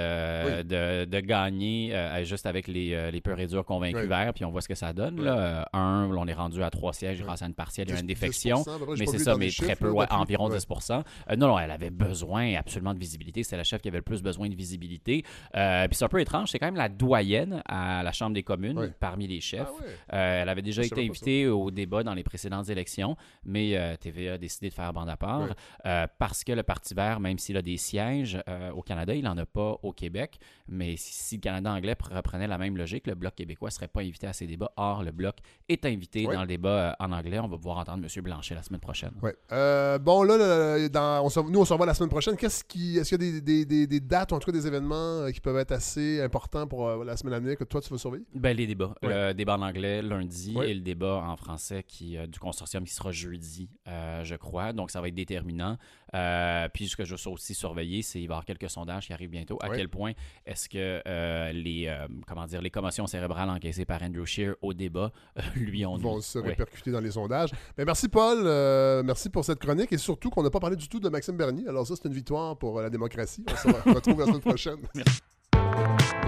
Oui. 0.59 0.63
de, 0.63 1.05
de 1.05 1.19
gagner 1.19 1.93
euh, 1.95 2.23
juste 2.23 2.45
avec 2.45 2.67
les, 2.67 2.93
euh, 2.93 3.09
les 3.11 3.19
purs 3.21 3.39
et 3.39 3.47
durs 3.47 3.65
convaincus 3.65 4.07
verts, 4.07 4.33
puis 4.33 4.45
on 4.45 4.51
voit 4.51 4.61
ce 4.61 4.67
que 4.67 4.75
ça 4.75 4.93
donne. 4.93 5.23
Là. 5.23 5.37
Euh, 5.37 5.63
un, 5.73 6.09
on 6.15 6.27
est 6.27 6.33
rendu 6.33 6.61
à 6.63 6.69
trois 6.69 6.93
sièges 6.93 7.21
grâce 7.23 7.41
à 7.41 7.47
une 7.47 7.53
partielle 7.53 7.89
et 7.89 7.93
10, 7.93 8.01
une 8.01 8.07
défection. 8.07 8.57
10%, 8.57 8.75
à 8.75 8.79
peu 8.79 8.85
près, 8.85 8.95
j'ai 8.95 9.05
Mais 9.05 9.11
c'est 9.11 9.19
ça, 9.19 9.35
mais 9.37 9.49
très 9.49 9.65
chiffres, 9.69 9.79
peu, 9.79 9.87
là, 9.87 9.93
ouais, 9.93 10.05
environ 10.11 10.49
Ouais. 10.49 10.57
10 10.57 10.67
Euh, 10.91 11.35
Non, 11.35 11.47
non, 11.47 11.59
elle 11.59 11.71
avait 11.71 11.89
besoin 11.89 12.55
absolument 12.55 12.93
de 12.93 12.99
visibilité. 12.99 13.43
C'est 13.43 13.57
la 13.57 13.63
chef 13.63 13.81
qui 13.81 13.87
avait 13.87 13.97
le 13.97 14.03
plus 14.03 14.21
besoin 14.21 14.49
de 14.49 14.55
visibilité. 14.55 15.23
Euh, 15.55 15.87
puis 15.87 15.95
c'est 15.95 16.05
un 16.05 16.09
peu 16.09 16.19
étrange, 16.19 16.49
c'est 16.51 16.59
quand 16.59 16.67
même 16.67 16.75
la 16.75 16.89
doyenne 16.89 17.61
à 17.65 18.03
la 18.03 18.11
Chambre 18.11 18.33
des 18.33 18.43
communes 18.43 18.93
parmi 18.99 19.27
les 19.27 19.39
chefs. 19.41 19.67
Ah 20.09 20.17
elle 20.41 20.49
avait 20.49 20.61
déjà 20.61 20.83
été 20.83 21.01
invitée 21.03 21.47
au 21.47 21.71
débat 21.71 22.03
dans 22.03 22.13
les 22.13 22.23
précédentes 22.23 22.69
élections, 22.69 23.15
mais 23.45 23.97
TVA 23.99 24.33
a 24.33 24.37
décidé 24.37 24.69
de 24.69 24.73
faire 24.73 24.90
bande 24.93 25.09
à 25.09 25.17
part 25.17 25.47
euh, 25.85 26.07
parce 26.19 26.43
que 26.43 26.51
le 26.51 26.63
Parti 26.63 26.93
vert, 26.93 27.19
même 27.19 27.37
s'il 27.37 27.57
a 27.57 27.61
des 27.61 27.77
sièges 27.77 28.41
euh, 28.47 28.71
au 28.71 28.81
Canada, 28.81 29.13
il 29.13 29.23
n'en 29.23 29.37
a 29.37 29.45
pas 29.45 29.77
au 29.83 29.91
Québec. 29.93 30.37
Mais 30.67 30.95
si, 30.97 31.13
si 31.13 31.35
le 31.35 31.41
Canada 31.41 31.71
anglais 31.71 31.93
pr- 31.93 32.13
reprenait 32.15 32.47
la 32.47 32.57
même 32.57 32.77
logique, 32.77 33.07
le 33.07 33.15
Bloc 33.15 33.35
québécois 33.35 33.69
ne 33.69 33.73
serait 33.73 33.87
pas 33.87 34.01
invité 34.01 34.27
à 34.27 34.33
ces 34.33 34.47
débats. 34.47 34.71
Or, 34.77 35.03
le 35.03 35.11
Bloc 35.11 35.37
est 35.69 35.85
invité 35.85 36.25
dans 36.35 36.41
le 36.41 36.47
débat 36.47 36.69
euh, 36.69 36.93
en 36.99 37.11
anglais. 37.11 37.39
On 37.39 37.47
va 37.47 37.57
pouvoir 37.57 37.77
entendre 37.77 38.03
M. 38.03 38.23
Blanchet 38.23 38.55
la 38.55 38.63
semaine 38.63 38.79
prochaine. 38.79 39.11
Euh, 39.51 39.97
bon, 39.99 40.23
là, 40.23 40.37
là, 40.37 40.89
dans- 40.89 41.25
on 41.25 41.29
se- 41.29 41.39
nous, 41.39 41.59
on 41.59 41.65
se 41.65 41.73
revoit 41.73 41.85
la 41.85 41.93
semaine 41.93 42.09
prochaine. 42.09 42.35
Qu'est-ce 42.37 42.63
qui, 42.63 42.97
est-ce 42.97 43.15
qu'il 43.15 43.23
y 43.23 43.27
a 43.27 43.31
des, 43.31 43.41
des- 43.41 43.65
des- 43.65 43.87
des 43.87 43.99
dates 43.99 44.31
ou 44.31 44.35
en 44.35 44.39
tout 44.39 44.45
cas 44.51 44.57
des 44.57 44.65
événements 44.67 45.29
qui 45.31 45.39
peuvent 45.41 45.57
être 45.57 45.71
assez 45.73 46.21
importants 46.21 46.67
pour 46.67 46.89
la 47.03 47.17
semaine 47.17 47.33
à 47.33 47.39
venir 47.39 47.57
que 47.57 47.63
toi, 47.63 47.81
tu 47.81 47.89
vas 47.89 47.97
surveiller? 47.97 48.25
Ben, 48.33 48.55
les 48.55 48.67
débats. 48.67 48.93
Le 49.01 49.33
débat 49.33 49.57
en 49.57 49.61
anglais 49.61 50.01
lundi 50.01 50.55
et 50.63 50.73
le 50.73 50.81
débat 50.81 51.23
en 51.25 51.35
français 51.35 51.83
qui, 51.87 52.17
du 52.27 52.39
consortium 52.39 52.83
qui 52.83 52.93
sera 52.93 53.11
jeudi, 53.11 53.69
euh, 53.87 54.23
je 54.23 54.35
crois. 54.35 54.73
Donc, 54.73 54.80
ça 54.89 55.01
va 55.01 55.09
être 55.09 55.15
déterminant. 55.15 55.77
Euh, 56.13 56.67
puis, 56.73 56.87
ce 56.87 56.95
que 56.95 57.05
je 57.05 57.15
veux 57.15 57.31
aussi 57.31 57.53
surveiller, 57.53 58.01
c'est 58.01 58.19
il 58.19 58.27
va 58.27 58.33
y 58.33 58.35
avoir 58.35 58.45
quelques 58.45 58.69
sondages 58.69 59.07
qui 59.07 59.13
arrivent 59.13 59.29
bientôt. 59.29 59.57
À 59.61 59.69
quel 59.69 59.89
point 59.89 60.13
est-ce 60.45 60.67
que 60.69 61.01
euh, 61.05 61.51
les, 61.51 61.87
euh, 61.87 62.07
comment 62.27 62.45
dire, 62.47 62.61
les 62.61 62.69
commotions 62.69 63.05
cérébrales 63.07 63.49
encaissées 63.49 63.85
par 63.85 64.01
Andrew 64.01 64.25
Scheer 64.25 64.55
au 64.61 64.73
débat 64.73 65.11
euh, 65.37 65.41
lui 65.55 65.85
ont 65.85 65.97
vont 65.97 66.21
se 66.21 66.39
répercuter 66.39 66.91
dans 66.91 66.99
les 67.01 67.11
sondages. 67.11 67.51
Ben, 67.77 67.85
merci, 67.85 68.07
Paul. 68.09 68.39
Euh, 68.45 69.03
merci 69.03 69.29
pour 69.29 69.45
cette 69.45 69.59
chronique 69.59 69.91
et 69.93 69.97
surtout 69.97 70.29
qu'on 70.29 70.43
n'a 70.43 70.49
pas 70.49 70.59
parlé 70.59 70.75
du 70.75 70.87
tout 70.89 70.99
de 70.99 71.09
Maxime 71.09 71.37
Bernier. 71.37 71.67
Alors, 71.67 71.85
ça, 71.85 71.95
c'est 71.95 72.07
une 72.07 72.13
victoire 72.13 72.57
pour 72.57 72.81
la 72.81 72.89
démocratie. 72.89 73.45
On 73.47 73.55
se 73.55 73.89
retrouve 73.93 74.19
la 74.19 74.25
semaine 74.25 74.39
prochaine. 74.41 74.77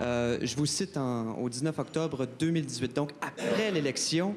Euh, 0.00 0.38
je 0.42 0.56
vous 0.56 0.66
cite 0.66 0.96
en- 0.96 1.34
au 1.38 1.48
19 1.48 1.78
octobre 1.78 2.26
2018. 2.38 2.94
Donc, 2.94 3.12
après 3.22 3.70
l'élection, 3.70 4.34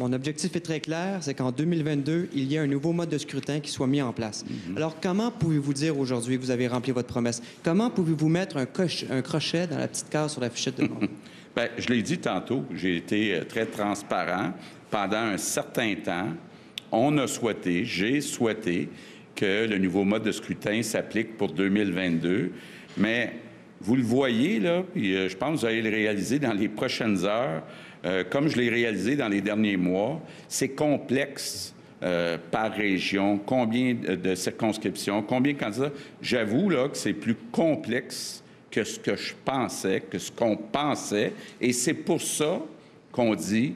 mon 0.00 0.14
objectif 0.14 0.56
est 0.56 0.60
très 0.60 0.80
clair, 0.80 1.18
c'est 1.20 1.34
qu'en 1.34 1.52
2022, 1.52 2.30
il 2.32 2.44
y 2.50 2.54
ait 2.54 2.58
un 2.58 2.66
nouveau 2.66 2.92
mode 2.92 3.10
de 3.10 3.18
scrutin 3.18 3.60
qui 3.60 3.70
soit 3.70 3.86
mis 3.86 4.00
en 4.00 4.14
place. 4.14 4.46
Alors, 4.74 4.96
comment 4.98 5.30
pouvez-vous 5.30 5.74
dire 5.74 5.98
aujourd'hui 5.98 6.38
que 6.38 6.42
vous 6.42 6.50
avez 6.50 6.68
rempli 6.68 6.90
votre 6.90 7.08
promesse? 7.08 7.42
Comment 7.62 7.90
pouvez-vous 7.90 8.30
mettre 8.30 8.56
un, 8.56 8.64
coche- 8.64 9.04
un 9.10 9.20
crochet 9.20 9.66
dans 9.66 9.76
la 9.76 9.88
petite 9.88 10.08
case 10.08 10.32
sur 10.32 10.40
la 10.40 10.48
fichette 10.48 10.78
de 10.78 10.86
nom? 10.86 11.00
Bien, 11.54 11.68
je 11.76 11.88
l'ai 11.88 12.00
dit 12.00 12.16
tantôt, 12.16 12.64
j'ai 12.74 12.96
été 12.96 13.34
euh, 13.34 13.44
très 13.44 13.66
transparent. 13.66 14.54
Pendant 14.90 15.18
un 15.18 15.36
certain 15.36 15.94
temps, 16.02 16.28
on 16.92 17.18
a 17.18 17.26
souhaité, 17.26 17.84
j'ai 17.84 18.22
souhaité 18.22 18.88
que 19.36 19.66
le 19.68 19.76
nouveau 19.76 20.04
mode 20.04 20.22
de 20.22 20.32
scrutin 20.32 20.82
s'applique 20.82 21.36
pour 21.36 21.52
2022. 21.52 22.52
Mais 22.96 23.34
vous 23.82 23.96
le 23.96 24.02
voyez, 24.02 24.60
là, 24.60 24.82
puis 24.94 25.14
euh, 25.14 25.28
je 25.28 25.36
pense 25.36 25.56
que 25.56 25.60
vous 25.60 25.66
allez 25.66 25.82
le 25.82 25.90
réaliser 25.90 26.38
dans 26.38 26.54
les 26.54 26.68
prochaines 26.70 27.22
heures, 27.26 27.62
euh, 28.04 28.24
comme 28.28 28.48
je 28.48 28.56
l'ai 28.56 28.70
réalisé 28.70 29.16
dans 29.16 29.28
les 29.28 29.40
derniers 29.40 29.76
mois, 29.76 30.20
c'est 30.48 30.70
complexe. 30.70 31.74
euh, 32.02 32.38
par 32.50 32.72
région, 32.72 33.38
combien 33.44 33.94
de 33.94 34.34
circonscriptions, 34.34 35.22
combien 35.22 35.52
de 35.52 35.58
candidats. 35.58 35.92
J'avoue 36.22 36.70
là, 36.70 36.88
que 36.88 36.96
c'est 36.96 37.12
plus 37.12 37.34
complexe 37.34 38.42
que 38.70 38.84
ce 38.84 38.98
que 38.98 39.16
je 39.16 39.34
pensais, 39.44 40.00
que 40.00 40.18
ce 40.18 40.30
qu'on 40.30 40.56
pensait. 40.56 41.34
Et 41.60 41.74
c'est 41.74 41.92
pour 41.92 42.22
ça 42.22 42.58
qu'on 43.12 43.34
dit 43.34 43.74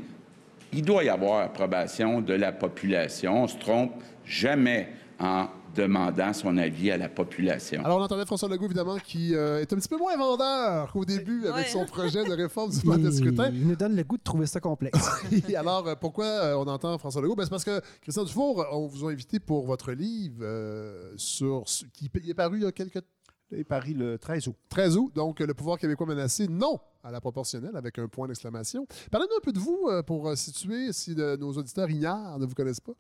il 0.73 0.83
doit 0.83 1.05
y 1.05 1.09
avoir 1.09 1.43
approbation 1.43 2.21
de 2.21 2.35
la 2.35 2.51
population. 2.51 3.45
On 3.45 3.47
se 3.47 3.57
trompe 3.59 3.93
jamais 4.27 4.89
en 5.21 5.47
demandant 5.75 6.33
son 6.33 6.57
avis 6.57 6.91
à 6.91 6.97
la 6.97 7.09
population. 7.09 7.85
Alors, 7.85 7.99
on 7.99 8.03
entendait 8.03 8.25
François 8.27 8.49
Legault, 8.49 8.67
évidemment, 8.67 8.97
qui 8.99 9.35
euh, 9.35 9.61
est 9.61 9.73
un 9.73 9.77
petit 9.77 9.89
peu 9.89 9.97
moins 9.99 10.17
vendeur 10.17 10.93
qu'au 10.93 11.05
début 11.05 11.47
avec 11.47 11.67
son 11.69 11.85
projet 11.85 12.25
de 12.25 12.33
réforme 12.33 12.71
du 12.71 12.87
mode 12.87 13.03
de 13.03 13.11
scrutin. 13.11 13.51
Il 13.53 13.67
nous 13.67 13.77
donne 13.77 13.97
le 13.97 14.05
goût 14.05 14.17
de 14.17 14.23
trouver 14.23 14.47
ça 14.47 14.61
complexe. 14.61 14.99
Et 15.49 15.57
alors, 15.57 15.87
euh, 15.89 15.95
pourquoi 15.95 16.25
euh, 16.27 16.55
on 16.57 16.67
entend 16.67 16.97
François 16.99 17.21
Legault? 17.23 17.35
Ben, 17.37 17.45
c'est 17.45 17.51
parce 17.51 17.65
que, 17.65 17.81
Christian 18.01 18.25
Dufour, 18.25 18.65
on 18.73 18.87
vous 18.87 19.07
a 19.07 19.11
invité 19.13 19.41
pour 19.41 19.67
votre 19.67 19.93
livre 19.93 20.39
euh, 20.43 21.13
sur, 21.17 21.63
ce- 21.69 21.85
qui 21.93 22.11
il 22.23 22.31
est 22.31 22.35
paru 22.35 22.59
il 22.59 22.63
y 22.63 22.67
a 22.67 22.73
quelques 22.73 23.03
Et 23.53 23.65
Paris 23.65 23.95
le 23.95 24.19
13 24.19 24.49
août. 24.49 24.57
13 24.69 24.97
août, 24.97 25.13
donc 25.15 25.41
le 25.41 25.55
pouvoir 25.55 25.79
québécois 25.79 26.07
menacé, 26.07 26.49
non 26.49 26.79
à 27.03 27.11
la 27.11 27.21
proportionnelle, 27.21 27.77
avec 27.77 27.99
un 27.99 28.09
point 28.09 28.27
d'exclamation. 28.27 28.87
Parlez-nous 29.11 29.37
un 29.37 29.41
peu 29.43 29.53
de 29.53 29.59
vous 29.59 29.89
pour 30.07 30.37
situer, 30.37 30.93
si 30.93 31.15
de- 31.15 31.37
nos 31.37 31.53
auditeurs 31.53 31.91
ignorent, 31.91 32.39
ne 32.39 32.47
vous 32.47 32.55
connaissent 32.55 32.81
pas. 32.81 32.95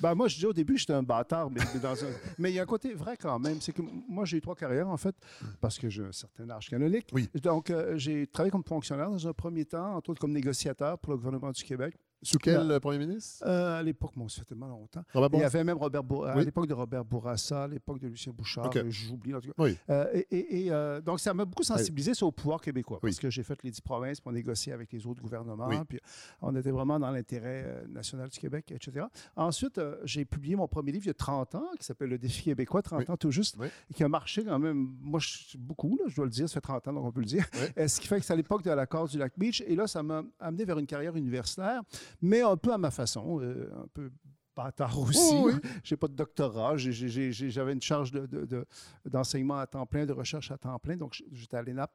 Ben, 0.00 0.14
moi, 0.14 0.28
je 0.28 0.34
disais 0.34 0.46
au 0.46 0.52
début 0.52 0.76
j'étais 0.76 0.92
un 0.92 1.02
bâtard, 1.02 1.50
mais, 1.50 1.60
mais 1.72 1.80
dans 1.80 1.94
un- 2.04 2.08
mais 2.38 2.50
il 2.50 2.54
y 2.54 2.58
a 2.58 2.62
un 2.62 2.66
côté 2.66 2.92
vrai 2.94 3.16
quand 3.16 3.38
même. 3.38 3.60
C'est 3.60 3.72
que 3.72 3.82
moi, 4.08 4.24
j'ai 4.24 4.36
eu 4.38 4.40
trois 4.40 4.54
carrières, 4.56 4.88
en 4.88 4.96
fait, 4.96 5.14
parce 5.60 5.78
que 5.78 5.88
j'ai 5.88 6.04
un 6.04 6.12
certain 6.12 6.48
âge 6.50 6.68
canonique. 6.68 7.08
Oui. 7.12 7.28
Donc, 7.42 7.70
euh, 7.70 7.96
j'ai 7.96 8.26
travaillé 8.26 8.50
comme 8.50 8.64
fonctionnaire 8.64 9.10
dans 9.10 9.26
un 9.28 9.32
premier 9.32 9.64
temps, 9.64 9.96
entre 9.96 10.10
autres 10.10 10.20
comme 10.20 10.32
négociateur 10.32 10.98
pour 10.98 11.12
le 11.12 11.18
gouvernement 11.18 11.50
du 11.52 11.62
Québec. 11.62 11.94
Sous 12.24 12.38
quel 12.38 12.66
Là. 12.66 12.74
euh, 12.74 12.80
premier 12.80 12.98
ministre? 12.98 13.44
Euh, 13.46 13.78
à 13.78 13.82
l'époque, 13.82 14.12
bon, 14.16 14.28
ça 14.28 14.40
fait 14.40 14.46
tellement 14.46 14.68
longtemps. 14.68 15.02
Robert 15.12 15.38
Il 15.40 15.42
y 15.42 15.46
avait 15.46 15.64
même 15.64 15.78
Robert 15.78 16.02
à 16.26 16.42
l'époque 16.42 16.66
de 16.66 16.74
Robert 16.74 17.04
Bourassa, 17.04 17.64
à 17.64 17.68
l'époque 17.68 17.98
de 18.00 18.08
Lucien 18.08 18.32
Bouchard, 18.32 18.66
OK. 18.66 18.76
euh, 18.76 18.84
j'oublie 18.90 19.34
en 19.34 19.40
tout 19.40 19.48
cas. 19.48 19.54
Oui. 19.58 19.76
Euh, 19.90 20.22
et 20.30 20.64
et- 20.66 20.72
euh, 20.72 21.00
donc, 21.00 21.20
ça 21.20 21.32
m'a 21.34 21.44
beaucoup 21.44 21.62
sensibilisé 21.62 22.14
sur 22.14 22.26
le 22.26 22.32
pouvoir 22.32 22.60
québécois, 22.60 22.98
Oui. 23.02 23.10
parce 23.10 23.20
que 23.20 23.30
j'ai 23.30 23.42
fait 23.42 23.62
les 23.62 23.70
dix 23.70 23.80
provinces, 23.80 24.18
on 24.24 24.32
négociait 24.32 24.72
avec 24.72 24.92
les 24.92 25.06
autres 25.06 25.20
gouvernements, 25.22 25.68
puis 25.88 26.00
on 26.40 26.54
était 26.56 26.70
vraiment 26.70 26.98
dans 26.98 27.10
l'intérêt 27.10 27.84
national 27.88 28.28
du 28.28 28.38
Québec, 28.38 28.70
etc. 28.72 29.06
Ensuite, 29.36 29.80
j'ai 30.04 30.24
publié 30.24 30.56
mon 30.56 30.66
premier 30.68 30.92
livre 30.92 31.04
il 31.04 31.08
y 31.08 31.10
a 31.10 31.14
30 31.14 31.54
ans, 31.54 31.66
qui 31.78 31.84
s'appelle 31.84 32.08
Le 32.10 32.18
défi 32.18 32.42
québécois, 32.44 32.82
30 32.82 33.00
Oui. 33.00 33.04
ans 33.08 33.16
tout 33.16 33.30
juste, 33.30 33.56
qui 33.94 34.02
a 34.04 34.08
marché 34.08 34.44
quand 34.44 34.58
même, 34.58 34.94
moi, 35.00 35.20
je- 35.20 35.56
beaucoup, 35.58 35.96
là, 35.98 36.04
je 36.08 36.16
dois 36.16 36.24
le 36.24 36.30
dire, 36.30 36.48
ça 36.48 36.54
fait 36.54 36.60
30 36.60 36.88
ans, 36.88 36.92
donc 36.92 37.04
on 37.04 37.12
peut 37.12 37.20
le 37.20 37.26
dire. 37.26 37.44
Ce 37.76 38.00
qui 38.00 38.06
fait 38.08 38.18
que 38.20 38.24
c'est 38.24 38.32
à 38.32 38.36
l'époque 38.36 38.62
de 38.62 38.70
l'accord 38.70 39.08
du 39.08 39.18
Lac 39.18 39.32
Beach, 39.36 39.62
et 39.66 39.74
là, 39.74 39.86
ça 39.86 40.02
m'a 40.02 40.22
amené 40.40 40.64
vers 40.64 40.78
une 40.78 40.86
carrière 40.86 41.16
universitaire, 41.16 41.82
mais 42.20 42.42
un 42.42 42.56
peu 42.56 42.72
à 42.72 42.78
ma 42.78 42.90
façon, 42.90 43.40
euh, 43.40 43.70
un 43.82 43.86
peu 43.92 44.10
bâtard 44.56 44.98
aussi. 45.00 45.18
Oh, 45.34 45.46
oui. 45.46 45.52
J'ai 45.82 45.96
pas 45.96 46.06
de 46.08 46.14
doctorat. 46.14 46.76
J'avais 46.76 47.72
une 47.72 47.82
charge 47.82 48.12
de- 48.12 48.26
de- 48.26 48.44
de- 48.44 48.64
d'enseignement 49.04 49.58
à 49.58 49.66
temps 49.66 49.84
plein, 49.86 50.06
de 50.06 50.12
recherche 50.12 50.50
à 50.50 50.58
temps 50.58 50.78
plein. 50.78 50.96
Donc, 50.96 51.22
j'étais 51.32 51.56
à 51.56 51.62
l'ENAP. 51.62 51.90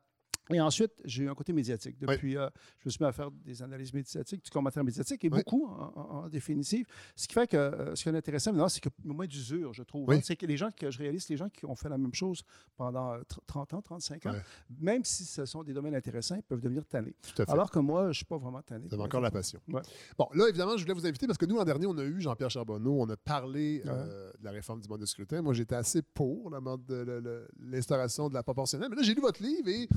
Et 0.51 0.59
ensuite, 0.61 0.91
j'ai 1.05 1.23
eu 1.23 1.29
un 1.29 1.35
côté 1.35 1.53
médiatique. 1.53 1.97
Depuis, 1.99 2.35
euh, 2.37 2.49
je 2.79 2.87
me 2.87 2.89
suis 2.91 3.03
mis 3.03 3.07
à 3.07 3.11
faire 3.11 3.29
des 3.31 3.61
analyses 3.61 3.93
médiatiques, 3.93 4.43
du 4.43 4.49
commentaire 4.49 4.83
médiatique, 4.83 5.23
et 5.23 5.29
Oui. 5.29 5.37
beaucoup 5.39 5.65
en, 5.67 5.93
en- 5.95 6.01
en 6.23 6.29
définitive. 6.29 6.85
Ce 7.15 7.27
qui 7.27 7.33
fait 7.33 7.47
que 7.47 7.57
euh, 7.57 7.95
ce 7.95 8.03
qui 8.03 8.09
est 8.09 8.15
intéressant 8.15 8.51
maintenant, 8.51 8.69
c'est 8.69 8.79
que 8.81 8.89
moins 9.03 9.27
d'usure, 9.27 9.73
je 9.73 9.83
trouve. 9.83 10.07
Oui. 10.09 10.15
hein. 10.17 10.21
C'est 10.23 10.35
que 10.35 10.45
les 10.45 10.57
gens 10.57 10.69
que 10.75 10.89
je 10.89 10.97
réalise, 10.97 11.29
les 11.29 11.37
gens 11.37 11.49
qui 11.49 11.65
ont 11.65 11.75
fait 11.75 11.89
la 11.89 11.97
même 11.97 12.13
chose 12.13 12.41
pendant 12.75 13.13
euh, 13.13 13.19
tr- 13.21 13.39
30 13.45 13.73
ans, 13.75 13.81
35 13.81 14.25
ans, 14.25 14.33
même 14.79 15.03
si 15.03 15.25
ce 15.25 15.45
sont 15.45 15.63
des 15.63 15.73
domaines 15.73 15.95
intéressants, 15.95 16.35
ils 16.35 16.43
peuvent 16.43 16.61
devenir 16.61 16.85
tannés. 16.85 17.15
Tout 17.21 17.41
à 17.41 17.45
fait. 17.45 17.51
Alors 17.51 17.69
que 17.69 17.79
moi, 17.79 18.03
je 18.03 18.07
ne 18.07 18.13
suis 18.13 18.25
pas 18.25 18.37
vraiment 18.37 18.61
tanné. 18.61 18.85
Vous 18.87 18.93
avez 18.95 19.03
encore 19.03 19.21
la 19.21 19.31
passion. 19.31 19.59
Ouais. 19.67 19.81
Bon, 20.17 20.27
là, 20.33 20.47
évidemment, 20.49 20.77
je 20.77 20.83
voulais 20.83 20.93
vous 20.95 21.05
inviter 21.05 21.27
parce 21.27 21.37
que 21.37 21.45
nous, 21.45 21.55
l'an 21.57 21.63
dernier, 21.65 21.85
on 21.85 21.97
a 21.97 22.03
eu 22.03 22.19
Jean-Pierre 22.21 22.49
Charbonneau, 22.49 23.01
on 23.01 23.09
a 23.09 23.17
parlé 23.17 23.83
euh, 23.85 24.31
de 24.39 24.43
la 24.45 24.51
réforme 24.51 24.79
du 24.81 24.87
mode 24.87 25.01
de 25.01 25.05
scrutin. 25.05 25.41
Moi, 25.41 25.53
j'étais 25.53 25.75
assez 25.75 26.01
pour 26.01 26.49
de- 26.49 27.47
l'instauration 27.59 28.29
de 28.29 28.33
la 28.33 28.43
proportionnelle. 28.43 28.89
Mais 28.89 28.95
là, 28.95 29.03
j'ai 29.03 29.13
lu 29.13 29.21
votre 29.21 29.41
livre 29.43 29.67
et 29.67 29.87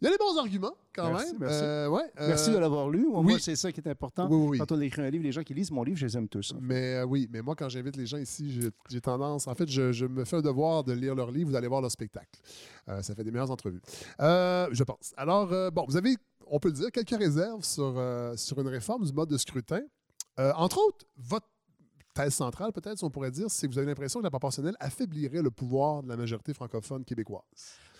Il 0.00 0.04
y 0.04 0.08
a 0.08 0.10
des 0.10 0.18
bons 0.18 0.36
arguments, 0.38 0.74
quand 0.94 1.08
Merci, 1.10 1.32
même. 1.32 1.36
merci. 1.40 1.60
Euh, 1.62 1.88
ouais, 1.88 2.02
Merci 2.18 2.50
euh, 2.50 2.54
de 2.54 2.58
l'avoir 2.58 2.90
lu. 2.90 3.06
Moi, 3.08 3.20
oui. 3.24 3.36
c'est 3.40 3.56
ça 3.56 3.72
qui 3.72 3.80
est 3.80 3.88
important. 3.88 4.28
Oui, 4.30 4.36
oui, 4.36 4.48
oui. 4.50 4.58
Quand 4.58 4.70
on 4.72 4.80
écrit 4.80 5.00
un 5.00 5.08
livre, 5.08 5.24
les 5.24 5.32
gens 5.32 5.42
qui 5.42 5.54
lisent 5.54 5.70
mon 5.70 5.82
livre, 5.84 5.96
je 5.96 6.04
les 6.06 6.16
aime 6.18 6.28
tous. 6.28 6.52
Mais 6.60 6.96
euh, 6.96 7.04
oui, 7.04 7.28
mais 7.32 7.40
moi, 7.40 7.54
quand 7.56 7.68
j'invite 7.70 7.96
les 7.96 8.04
gens 8.06 8.18
ici, 8.18 8.60
j'ai- 8.90 9.00
tendance. 9.00 9.46
En 9.46 9.54
fait, 9.54 9.68
je, 9.68 9.92
je 9.92 10.04
me 10.06 10.24
fais 10.24 10.36
un 10.36 10.42
devoir 10.42 10.84
de 10.84 10.92
lire 10.92 11.14
leur 11.14 11.30
livre, 11.30 11.48
vous 11.50 11.56
allez 11.56 11.68
voir 11.68 11.80
leur 11.80 11.90
spectacle. 11.90 12.40
Ça 13.00 13.14
fait 13.14 13.24
des 13.24 13.30
meilleures 13.30 13.50
entrevues. 13.50 13.80
Je 14.18 14.82
pense. 14.84 15.14
Alors, 15.16 15.48
bon, 15.72 15.84
vous 15.88 15.96
avez, 15.96 16.16
on 16.46 16.58
peut 16.60 16.68
le 16.68 16.74
dire, 16.74 16.90
quelques 16.92 17.16
réserves 17.18 17.64
sur, 17.64 18.00
sur 18.36 18.60
une 18.60 18.68
réforme 18.68 19.04
du 19.04 19.12
mode 19.12 19.30
de 19.30 19.38
scrutin. 19.38 19.80
Entre 20.38 20.78
autres, 20.78 21.06
votre 21.16 21.46
thèse 22.16 22.34
centrale, 22.34 22.72
peut-être, 22.72 22.98
si 22.98 23.04
on 23.04 23.10
pourrait 23.10 23.30
dire, 23.30 23.46
c'est 23.48 23.66
que 23.68 23.72
vous 23.72 23.78
avez 23.78 23.86
l'impression 23.86 24.20
que 24.20 24.24
la 24.24 24.30
proportionnelle 24.30 24.74
affaiblirait 24.80 25.42
le 25.42 25.50
pouvoir 25.50 26.02
de 26.02 26.08
la 26.08 26.16
majorité 26.16 26.54
francophone 26.54 27.04
québécoise. 27.04 27.42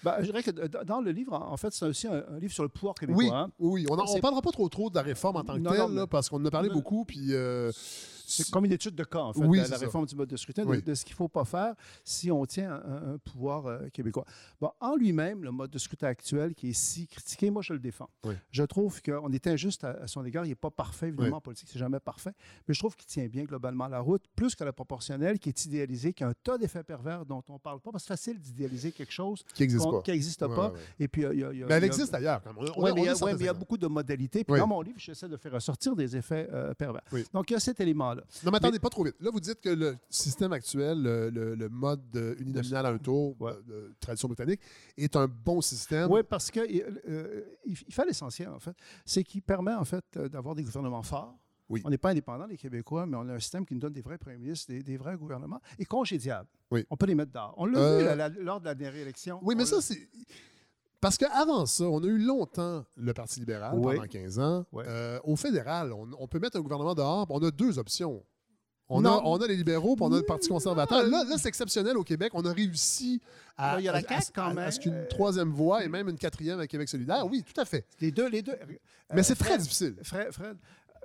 Ben, 0.03 0.17
je 0.21 0.25
dirais 0.27 0.43
que 0.43 0.51
dans 0.85 1.01
le 1.01 1.11
livre, 1.11 1.35
en 1.35 1.57
fait, 1.57 1.73
c'est 1.73 1.85
aussi 1.87 2.07
un, 2.07 2.23
un 2.29 2.39
livre 2.39 2.53
sur 2.53 2.63
le 2.63 2.69
pouvoir 2.69 2.95
québécois. 2.95 3.23
Oui, 3.23 3.31
hein. 3.33 3.51
oui, 3.59 3.87
on 3.91 3.97
ne 3.97 4.21
parlera 4.21 4.43
pas 4.43 4.51
trop 4.53 4.69
trop 4.69 4.91
de 4.91 4.95
la 4.95 5.03
réforme 5.03 5.37
en 5.37 5.45
tant 5.45 5.55
que 5.55 5.61
Non, 5.61 5.71
telle, 5.71 5.81
non, 5.81 5.89
là, 5.89 6.01
mais- 6.03 6.07
parce 6.07 6.29
qu'on 6.29 6.41
en 6.41 6.45
a 6.47 6.51
parlé 6.51 6.69
beaucoup, 6.71 7.05
puis... 7.05 7.29
euh, 7.35 7.71
C'est 8.29 8.51
comme 8.51 8.65
une 8.65 8.73
étude 8.73 8.95
de 8.95 9.05
cas, 9.05 9.21
en 9.21 9.33
fait, 9.33 9.45
Oui, 9.45 9.59
la, 9.59 9.65
ça. 9.67 9.77
réforme 9.79 10.07
du 10.07 10.17
mode 10.17 10.29
de 10.29 10.37
scrutin, 10.37 10.65
de- 10.65 10.69
Oui. 10.69 10.83
de, 10.83 10.95
ce 10.95 11.05
qu'il 11.05 11.13
ne 11.15 11.17
faut 11.17 11.29
pas 11.29 11.45
faire 11.45 11.75
si 12.05 12.31
on 12.31 12.45
tient 12.47 12.73
un, 12.73 13.15
un 13.15 13.19
pouvoir 13.19 13.67
euh, 13.67 13.89
québécois. 13.93 14.25
Bon, 14.61 14.71
en 14.81 14.97
lui-même, 14.97 15.43
le 15.45 15.51
mode 15.53 15.71
de 15.71 15.79
scrutin 15.79 16.09
actuel 16.09 16.55
qui 16.55 16.71
est 16.71 16.73
si 16.73 17.07
critiqué, 17.07 17.51
moi, 17.51 17.63
je 17.63 17.73
le 17.73 17.79
défends. 17.79 18.11
Oui. 18.25 18.35
Je 18.51 18.63
trouve 18.65 19.01
qu'on 19.03 19.31
est 19.33 19.47
injuste 19.47 19.85
à, 19.85 19.91
à 20.03 20.07
son 20.07 20.25
égard. 20.25 20.45
Il 20.45 20.49
n'est 20.49 20.55
pas 20.55 20.71
parfait, 20.71 21.09
évidemment, 21.09 21.37
en 21.37 21.41
politique, 21.41 21.69
c'est 21.73 21.79
jamais 21.79 22.01
parfait. 22.01 22.33
Mais 22.67 22.75
je 22.75 22.79
trouve 22.81 22.97
qu'il 22.97 23.07
tient 23.07 23.27
bien 23.29 23.45
globalement 23.45 23.87
la 23.89 24.01
route, 24.01 24.23
plus 24.35 24.55
que 24.55 24.65
la 24.65 24.73
proportionnelle, 24.73 25.39
qui 25.39 25.49
est 25.49 25.65
idéalisée, 25.65 26.13
qui 26.13 26.25
a 26.25 26.29
un 26.29 26.35
tas 26.43 26.59
d'effets 26.59 26.83
pervers 26.83 27.25
dont 27.25 27.43
on 27.49 27.55
ne 27.55 27.59
parle 27.59 27.81
pas, 27.81 27.93
parce 27.93 28.05
que 28.05 28.09
c'est 28.09 28.15
facile 28.33 28.41
d'idéaliser 28.41 28.93
quelque 28.93 29.13
chose 29.13 29.45
Qui 29.55 29.63
existe 29.63 29.85
pas. 29.85 30.03
n'existe 30.07 30.41
pas. 30.41 30.69
ouais, 30.71 30.75
ouais. 30.75 30.81
Et 31.01 31.09
puis, 31.09 31.23
il 31.23 31.39
y 31.41 31.45
a- 31.45 31.53
y 31.53 31.59
Mais 31.61 31.61
elle 31.61 31.61
il 31.65 31.69
y 31.69 31.73
a- 31.73 31.87
existe 31.87 32.15
ailleurs, 32.15 32.43
a- 32.47 32.53
mais 32.53 33.33
il 33.41 33.45
y 33.45 33.49
a 33.49 33.53
beaucoup 33.55 33.77
de 33.79 33.87
modalités. 33.87 34.43
Puis 34.45 34.53
Oui. 34.55 34.59
dans 34.59 34.67
mon 34.67 34.81
livre, 34.83 34.99
j'essaie 34.99 35.29
de 35.29 35.37
faire 35.37 35.53
ressortir 35.53 35.95
des 35.95 36.17
effets 36.17 36.49
euh, 36.53 36.75
pervers. 36.75 37.03
Oui. 37.13 37.25
Donc, 37.33 37.51
il 37.51 37.55
y 37.55 37.57
a 37.57 37.61
cet 37.61 37.81
élément-là. 37.81 38.16
Non, 38.45 38.51
mais 38.51 38.57
attendez, 38.57 38.79
pas 38.79 38.89
trop 38.91 39.05
vite. 39.05 39.17
Là, 39.21 39.31
vous 39.33 39.41
dites 39.41 39.61
que 39.61 39.69
le 39.69 39.97
système 40.11 40.53
actuel, 40.53 41.03
le, 41.03 41.31
le- 41.31 41.55
le 41.55 41.69
mode 41.69 42.37
uninominal 42.39 42.87
à 42.87 42.89
un 42.91 42.99
tour, 42.99 43.37
Ouais. 43.41 43.53
euh, 43.53 43.89
de 43.91 43.95
tradition 44.01 44.29
britannique, 44.29 44.61
est 44.97 45.15
un 45.17 45.27
bon 45.29 45.61
système. 45.61 46.11
Oui, 46.11 46.21
parce 46.29 46.51
que 46.51 46.61
euh, 46.61 47.43
il, 47.65 47.77
fait 47.77 48.05
l'essentiel, 48.07 48.49
en 48.49 48.59
fait. 48.61 48.77
C'est 49.05 49.25
qu'il 49.25 49.43
permet, 49.43 49.75
en 49.75 49.85
fait, 49.85 50.05
euh, 50.17 50.29
d'avoir 50.29 50.55
des 50.55 50.63
gouvernements 50.63 51.03
forts. 51.03 51.37
Oui. 51.69 51.83
On 51.85 51.91
n'est 51.91 51.99
pas 51.99 52.11
indépendants, 52.11 52.47
les 52.47 52.57
Québécois, 52.57 53.07
mais 53.07 53.17
on 53.17 53.29
a 53.29 53.35
un 53.35 53.41
système 53.41 53.67
qui 53.67 53.75
nous 53.75 53.81
donne 53.81 53.93
des 53.93 54.01
vrais 54.03 54.19
premiers 54.19 54.39
ministres, 54.39 54.69
des, 54.71 54.85
des 54.85 54.97
vrais 54.97 55.17
gouvernements, 55.17 55.61
et 55.81 55.85
congédiables. 55.85 56.49
Oui. 56.71 56.87
On 56.91 56.97
peut 56.97 57.07
les 57.07 57.17
mettre 57.17 57.33
dehors. 57.33 57.55
On 57.57 57.67
l'a 57.67 57.79
Euh, 57.81 57.99
vu 58.13 58.17
la- 58.17 58.29
lors 58.29 58.61
de 58.61 58.67
la 58.67 58.75
dernière 58.77 59.01
élection. 59.03 59.41
Oui, 59.43 59.55
mais 59.57 59.67
ça, 59.67 59.81
c'est. 59.81 60.09
Parce 61.07 61.19
qu'avant 61.19 61.67
ça, 61.67 61.85
on 61.85 62.03
a 62.03 62.07
eu 62.09 62.19
longtemps 62.19 62.85
le 62.97 63.15
Parti 63.15 63.39
libéral 63.39 63.79
Oui. 63.79 63.95
pendant 63.95 64.09
15 64.09 64.41
ans. 64.41 64.67
Euh, 64.75 65.21
au 65.23 65.37
fédéral, 65.37 65.93
on, 65.93 66.09
on 66.19 66.27
peut 66.27 66.41
mettre 66.41 66.57
un 66.57 66.61
gouvernement 66.63 66.97
dehors, 66.97 67.29
on 67.31 67.39
a 67.45 67.51
deux 67.53 67.79
options. 67.79 68.25
On 68.89 69.05
a, 69.05 69.09
Non. 69.11 69.23
on 69.25 69.37
a 69.37 69.47
les 69.47 69.55
libéraux, 69.55 69.95
puis 69.95 70.05
on 70.05 70.13
a 70.13 70.17
le 70.17 70.25
Parti 70.25 70.49
conservateur. 70.49 71.05
Là, 71.05 71.23
là 71.23 71.37
c'est 71.39 71.47
exceptionnel 71.47 71.97
au 71.97 72.03
Québec. 72.03 72.33
On 72.35 72.45
a 72.45 72.53
réussi 72.53 73.21
à, 73.57 73.81
Là, 73.81 73.93
à- 73.95 74.71
ce 74.73 74.81
qu'une 74.81 75.07
troisième 75.09 75.51
voie 75.53 75.85
et 75.85 75.89
même 75.89 76.09
une 76.09 76.19
quatrième 76.19 76.59
à 76.59 76.67
Québec 76.67 76.89
solidaire. 76.89 77.25
Oui, 77.25 77.45
tout 77.45 77.61
à 77.61 77.65
fait. 77.65 77.87
Les 78.01 78.11
deux, 78.11 78.29
les 78.29 78.43
deux. 78.43 78.57
Mais 79.13 79.21
Euh, 79.21 79.23
c'est 79.23 79.37
très 79.37 79.51
Fred, 79.51 79.61
difficile. 79.61 79.95
Fred, 80.03 80.33
Fred, 80.33 80.57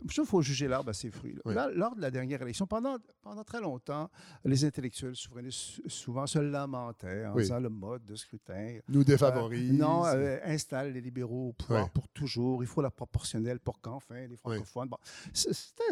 qu'il 0.07 0.25
faut 0.25 0.41
juger 0.41 0.67
l'arbre 0.67 0.89
à 0.89 0.93
ses 0.93 1.09
fruits. 1.11 1.33
là. 1.33 1.41
Oui. 1.45 1.53
Là, 1.55 1.69
lors 1.73 1.95
de 1.95 2.01
la 2.01 2.11
dernière 2.11 2.41
élection, 2.41 2.65
pendant, 2.67 2.97
pendant 3.21 3.43
très 3.43 3.61
longtemps, 3.61 4.09
les 4.45 4.65
intellectuels 4.65 5.15
souverainistes 5.15 5.57
sou- 5.59 5.81
souvent 5.87 6.27
se 6.27 6.39
lamentaient 6.39 7.25
en 7.25 7.33
Oui. 7.33 7.43
disant 7.43 7.59
le 7.59 7.69
mode 7.69 8.05
de 8.05 8.15
scrutin 8.15 8.79
Nous 8.89 9.03
défavorise. 9.03 9.71
Euh, 9.71 9.77
non, 9.77 10.05
euh, 10.05 10.37
installe 10.45 10.93
les 10.93 11.01
libéraux 11.01 11.49
au 11.49 11.53
pouvoir 11.53 11.89
pour 11.89 12.07
toujours. 12.09 12.63
Il 12.63 12.67
faut 12.67 12.81
la 12.81 12.91
proportionnelle 12.91 13.59
pour 13.59 13.79
qu'enfin 13.81 14.27
les 14.27 14.37
francophones. 14.37 14.89
Bon, 14.89 14.97
c'était, 15.33 15.83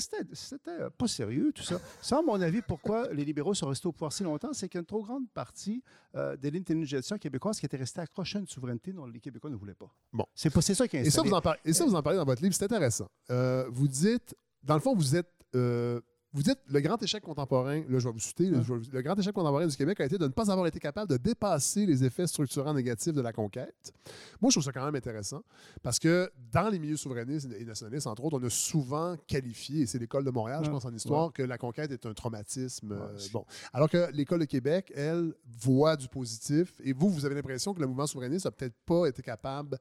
pas 0.98 1.08
sérieux, 1.08 1.52
tout 1.54 1.64
ça. 1.64 1.80
Ça, 2.02 2.18
à 2.18 2.22
mon 2.22 2.40
avis, 2.42 2.62
pourquoi 2.62 3.12
les 3.14 3.26
libéraux 3.26 3.54
sont 3.54 3.68
restés 3.68 3.88
au 3.88 3.92
pouvoir 3.92 4.14
si 4.14 4.24
longtemps, 4.24 4.54
c'est 4.54 4.68
qu'il 4.68 4.78
y 4.78 4.80
a 4.80 4.82
une 4.82 4.86
trop 4.86 5.04
grande 5.04 5.30
partie 5.34 5.84
euh, 6.16 6.36
de 6.38 6.50
l'intelligence 6.50 7.14
québécoise 7.20 7.60
qui 7.60 7.66
était 7.66 7.78
restée 7.78 8.02
accrochée 8.02 8.38
à 8.38 8.42
une 8.42 8.48
souveraineté 8.48 8.92
dont 8.94 9.06
les 9.06 9.20
Québécois 9.20 9.50
ne 9.50 9.56
voulaient 9.56 9.74
pas. 9.76 9.92
Bon. 10.14 10.26
C'est, 10.34 10.50
ça 10.74 10.88
qui 10.88 10.98
est 10.98 11.02
Et 11.02 11.10
ça, 11.10 11.22
installé. 11.22 11.30
vous 11.30 11.36
en 11.36 11.54
et 11.66 11.74
ça, 11.74 11.86
vous 11.86 11.96
en 11.96 12.02
parlez 12.02 12.18
dans 12.18 12.26
votre 12.26 12.42
livre, 12.42 12.54
c'est 12.56 12.64
intéressant. 12.66 13.08
Euh, 13.32 13.68
vous 13.72 13.88
dites, 13.88 13.99
dans 14.64 14.74
le 14.76 14.80
fond, 14.82 14.96
vous 14.96 15.16
êtes, 15.16 15.32
euh, 15.56 16.00
vous 16.32 16.44
dites 16.44 16.60
le 16.68 16.80
grand 16.80 17.02
échec 17.02 17.24
contemporain, 17.24 17.82
là, 17.90 17.98
je 17.98 18.08
vais 18.08 18.12
vous 18.14 18.20
citer, 18.20 18.52
là, 18.52 18.62
je 18.62 18.72
vais 18.72 18.80
vous- 18.80 18.92
le 18.92 19.02
grand 19.02 19.16
échec 19.18 19.34
contemporain 19.34 19.66
du 19.66 19.76
Québec 19.76 20.00
a 20.00 20.06
été 20.06 20.20
de 20.20 20.26
ne 20.26 20.32
pas 20.32 20.52
avoir 20.52 20.68
été 20.68 20.80
capable 20.80 21.10
de 21.10 21.18
dépasser 21.18 21.88
les 21.88 22.04
effets 22.04 22.28
structurants 22.28 22.74
négatifs 22.76 23.14
de 23.14 23.22
la 23.22 23.34
conquête. 23.34 23.92
Moi, 24.40 24.52
je 24.52 24.54
trouve 24.56 24.64
ça 24.64 24.72
quand 24.72 24.86
même 24.86 24.94
intéressant 24.94 25.42
parce 25.82 25.98
que 25.98 26.30
dans 26.52 26.70
les 26.70 26.78
milieux 26.78 26.98
souverainistes 26.98 27.48
et 27.58 27.66
nationalistes, 27.66 28.06
entre 28.06 28.24
autres, 28.26 28.38
on 28.40 28.44
a 28.46 28.50
souvent 28.52 29.16
qualifié, 29.28 29.82
et 29.82 29.86
c'est 29.88 29.98
l'école 29.98 30.24
de 30.24 30.30
Montréal, 30.30 30.62
je 30.64 30.70
pense 30.70 30.86
en 30.86 30.94
histoire, 30.94 31.34
que 31.34 31.42
la 31.42 31.58
conquête 31.58 31.92
est 31.92 32.06
un 32.06 32.14
traumatisme. 32.14 32.92
euh, 32.92 33.18
bon. 33.34 33.44
Alors 33.74 33.90
que 33.90 34.12
l'école 34.12 34.42
de 34.42 34.46
Québec, 34.46 34.92
elle, 34.96 35.34
voit 35.62 35.96
du 35.96 36.08
positif. 36.10 36.74
Et 36.84 36.94
vous, 36.94 37.10
vous 37.10 37.26
avez 37.26 37.34
l'impression 37.34 37.74
que 37.74 37.80
le 37.82 37.88
mouvement 37.88 38.06
souverainiste 38.06 38.46
n'a 38.46 38.52
peut-être 38.52 38.76
pas 38.86 39.08
été 39.08 39.24
capable 39.24 39.80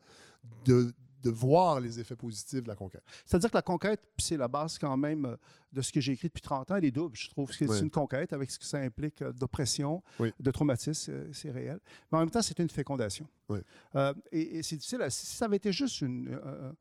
de, 0.64 0.94
de 1.22 1.30
voir 1.30 1.80
les 1.80 1.98
effets 2.00 2.16
positifs 2.16 2.62
de 2.62 2.68
la 2.68 2.74
conquête. 2.76 3.02
C'est-à-dire 3.26 3.50
que 3.50 3.56
la 3.56 3.62
conquête, 3.62 4.00
c'est 4.18 4.36
la 4.36 4.48
base 4.48 4.78
quand 4.78 4.96
même 4.96 5.24
euh, 5.26 5.36
de 5.72 5.82
ce 5.82 5.92
que 5.92 6.00
j'ai 6.00 6.12
écrit 6.12 6.28
depuis 6.28 6.40
30 6.42 6.70
ans, 6.70 6.76
elle 6.76 6.84
est 6.84 6.90
double. 6.90 7.16
Je 7.16 7.28
trouve 7.30 7.48
que 7.48 7.54
c'est 7.54 7.68
Oui. 7.68 7.80
une 7.80 7.90
conquête 7.90 8.32
avec 8.32 8.50
ce 8.50 8.58
que 8.58 8.64
ça 8.64 8.78
implique 8.78 9.20
euh, 9.22 9.32
d'oppression, 9.32 10.02
Oui. 10.20 10.32
de 10.38 10.50
traumatisme, 10.50 11.12
euh, 11.12 11.28
c'est 11.32 11.50
réel. 11.50 11.80
Mais 12.12 12.18
en 12.18 12.20
même 12.20 12.30
temps, 12.30 12.42
c'est 12.42 12.58
une 12.58 12.70
fécondation. 12.70 13.26
Oui. 13.48 13.58
Euh, 13.96 14.14
et 14.32 14.58
et 14.58 14.62
c'est 14.62 14.76
difficile. 14.76 15.02
à- 15.02 15.10
Si 15.10 15.26
ça 15.26 15.46
avait 15.46 15.56
été 15.56 15.72
juste 15.72 16.00
une, 16.02 16.28
euh, 16.44 16.72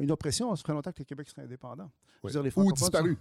une 0.00 0.10
oppression, 0.10 0.54
ça 0.54 0.62
ferait 0.62 0.74
longtemps 0.74 0.92
que 0.92 0.98
le 0.98 1.04
Québec 1.04 1.28
serait 1.28 1.42
indépendant. 1.42 1.90
Dire, 2.24 2.42
les 2.42 2.52
Ou 2.56 2.72
disparu. 2.72 3.16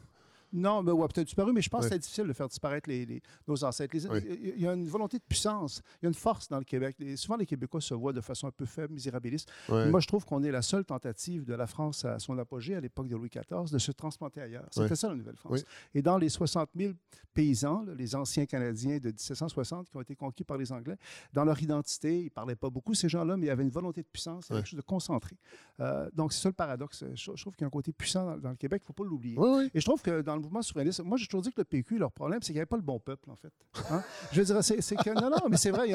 Non, 0.55 0.81
mais 0.83 0.91
ouais, 0.91 1.07
peut-être 1.07 1.27
disparu, 1.27 1.51
mais 1.53 1.61
je 1.61 1.69
pense 1.69 1.83
Oui. 1.83 1.89
que 1.89 1.95
c'est 1.95 1.99
difficile 1.99 2.27
de 2.27 2.33
faire 2.33 2.47
disparaître 2.47 2.89
les, 2.89 3.05
les- 3.05 3.21
nos 3.47 3.63
ancêtres. 3.63 3.95
Les- 3.95 4.07
Oui. 4.07 4.51
Il 4.55 4.61
y 4.61 4.67
a 4.67 4.73
une 4.73 4.87
volonté 4.87 5.17
de 5.17 5.23
puissance, 5.23 5.81
il 6.01 6.05
y 6.05 6.07
a 6.07 6.09
une 6.09 6.13
force 6.15 6.47
dans 6.47 6.57
le 6.59 6.63
Québec. 6.63 6.95
Souvent, 7.15 7.35
les 7.37 7.45
Québécois 7.45 7.81
se 7.81 7.93
voient 7.93 8.13
de 8.13 8.21
façon 8.21 8.47
un 8.47 8.51
peu 8.51 8.65
faible, 8.65 8.93
misérabiliste. 8.93 9.49
Moi, 9.69 9.99
je 9.99 10.07
trouve 10.07 10.25
qu'on 10.25 10.43
est 10.43 10.51
la 10.51 10.61
seule 10.61 10.85
tentative 10.85 11.45
de 11.45 11.53
la 11.53 11.67
France 11.67 12.05
à 12.05 12.19
son 12.19 12.37
apogée 12.37 12.75
à 12.75 12.79
l'époque 12.79 13.07
de 13.07 13.15
Louis 13.15 13.29
XIV 13.29 13.71
de 13.71 13.77
se 13.77 13.91
transplanter 13.91 14.41
ailleurs. 14.41 14.67
C'était 14.71 14.95
ça 14.95 15.09
la 15.09 15.15
Nouvelle-France. 15.15 15.63
Et 15.93 16.01
dans 16.01 16.17
les 16.17 16.29
60 16.29 16.69
000 16.75 16.93
paysans, 17.33 17.83
là, 17.83 17.93
les 17.93 18.15
anciens 18.15 18.45
Canadiens 18.45 18.97
de 18.97 19.09
1760 19.09 19.89
qui 19.89 19.97
ont 19.97 20.01
été 20.01 20.15
conquis 20.15 20.43
par 20.43 20.57
les 20.57 20.71
Anglais, 20.71 20.97
dans 21.33 21.43
leur 21.43 21.61
identité, 21.61 22.21
ils 22.21 22.25
ne 22.25 22.29
parlaient 22.29 22.55
pas 22.55 22.69
beaucoup, 22.69 22.93
ces 22.93 23.09
gens-là, 23.09 23.35
mais 23.37 23.45
il 23.47 23.49
y 23.49 23.51
avait 23.51 23.63
une 23.63 23.69
volonté 23.69 24.01
de 24.01 24.07
puissance, 24.07 24.47
quelque 24.47 24.67
chose 24.67 24.77
de 24.77 24.81
concentré. 24.85 25.35
Euh, 25.79 26.09
donc, 26.13 26.31
c'est 26.31 26.41
ça 26.41 26.49
le 26.49 26.53
paradoxe. 26.53 27.03
Je, 27.13 27.31
je 27.35 27.41
trouve 27.41 27.53
qu'il 27.55 27.63
y 27.63 27.65
a 27.65 27.67
un 27.67 27.71
côté 27.71 27.91
puissant 27.91 28.25
dans, 28.25 28.37
dans 28.37 28.49
le 28.51 28.55
Québec, 28.55 28.81
il 28.81 28.85
ne 28.85 28.87
faut 28.87 28.93
pas 28.93 29.03
l'oublier. 29.03 29.35
Et 29.73 29.79
je 29.79 29.85
trouve 29.85 30.01
que 30.01 30.21
dans 30.21 30.35
le 30.35 30.41
mouvement 30.45 30.61
souverainiste, 30.61 31.01
moi, 31.03 31.17
j'ai 31.17 31.27
toujours 31.27 31.41
dit 31.41 31.51
que 31.51 31.59
le 31.61 31.65
PQ, 31.65 31.97
leur 31.97 32.11
problème, 32.11 32.39
c'est 32.41 32.47
qu'il 32.47 32.55
n'y 32.55 32.59
avait 32.59 32.65
pas 32.65 32.77
le 32.77 32.81
bon 32.81 32.99
peuple, 32.99 33.29
en 33.29 33.35
fait. 33.35 33.51
Hein? 33.91 34.03
Je 34.31 34.41
veux 34.41 34.45
dire, 34.45 34.63
c'est 34.63 34.95
que. 34.95 35.09
Non, 35.21 35.29
non, 35.29 35.37
mais 35.49 35.57
c'est 35.57 35.71
vrai, 35.71 35.87
il 35.87 35.91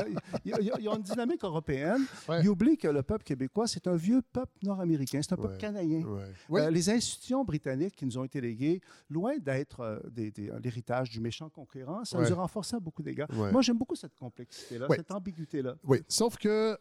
y 0.51 0.53
a- 0.53 0.61
y, 0.61 0.83
y 0.85 0.89
une 0.89 1.03
dynamique 1.03 1.43
européenne. 1.45 2.03
Ouais. 2.29 2.41
Ils 2.43 2.49
oublient 2.49 2.77
que 2.77 2.89
le 2.89 3.03
peuple 3.03 3.25
québécois, 3.25 3.67
c'est 3.67 3.87
un 3.87 3.97
vieux 3.97 4.23
peuple 4.33 4.53
nord-américain, 4.63 5.21
c'est 5.23 5.33
un 5.33 5.37
peuple 5.37 5.57
canadien. 5.59 6.03
Ouais. 6.49 6.61
Euh, 6.63 6.71
les 6.71 6.91
institutions 6.91 7.45
britanniques 7.45 7.97
qui 7.97 8.05
nous 8.07 8.19
ont 8.19 8.25
été 8.25 8.41
léguées, 8.41 8.81
loin 9.09 9.39
d'être 9.39 9.81
euh, 9.81 9.99
des- 10.11 10.33
l'héritage 10.63 11.11
du 11.11 11.21
méchant 11.21 11.49
conquérant, 11.49 12.05
ça 12.05 12.19
nous 12.19 12.31
a 12.33 12.35
renforcé 12.35 12.77
à 12.77 12.81
beaucoup 12.81 13.03
d'égards. 13.03 13.29
Moi, 13.33 13.63
j'aime 13.63 13.79
beaucoup 13.79 13.95
cette 13.97 14.15
complexité-là, 14.15 14.87
cette 14.97 15.11
ambiguïté-là. 15.11 15.77
Oui, 15.85 16.03
sauf 16.09 16.37
que. 16.37 16.77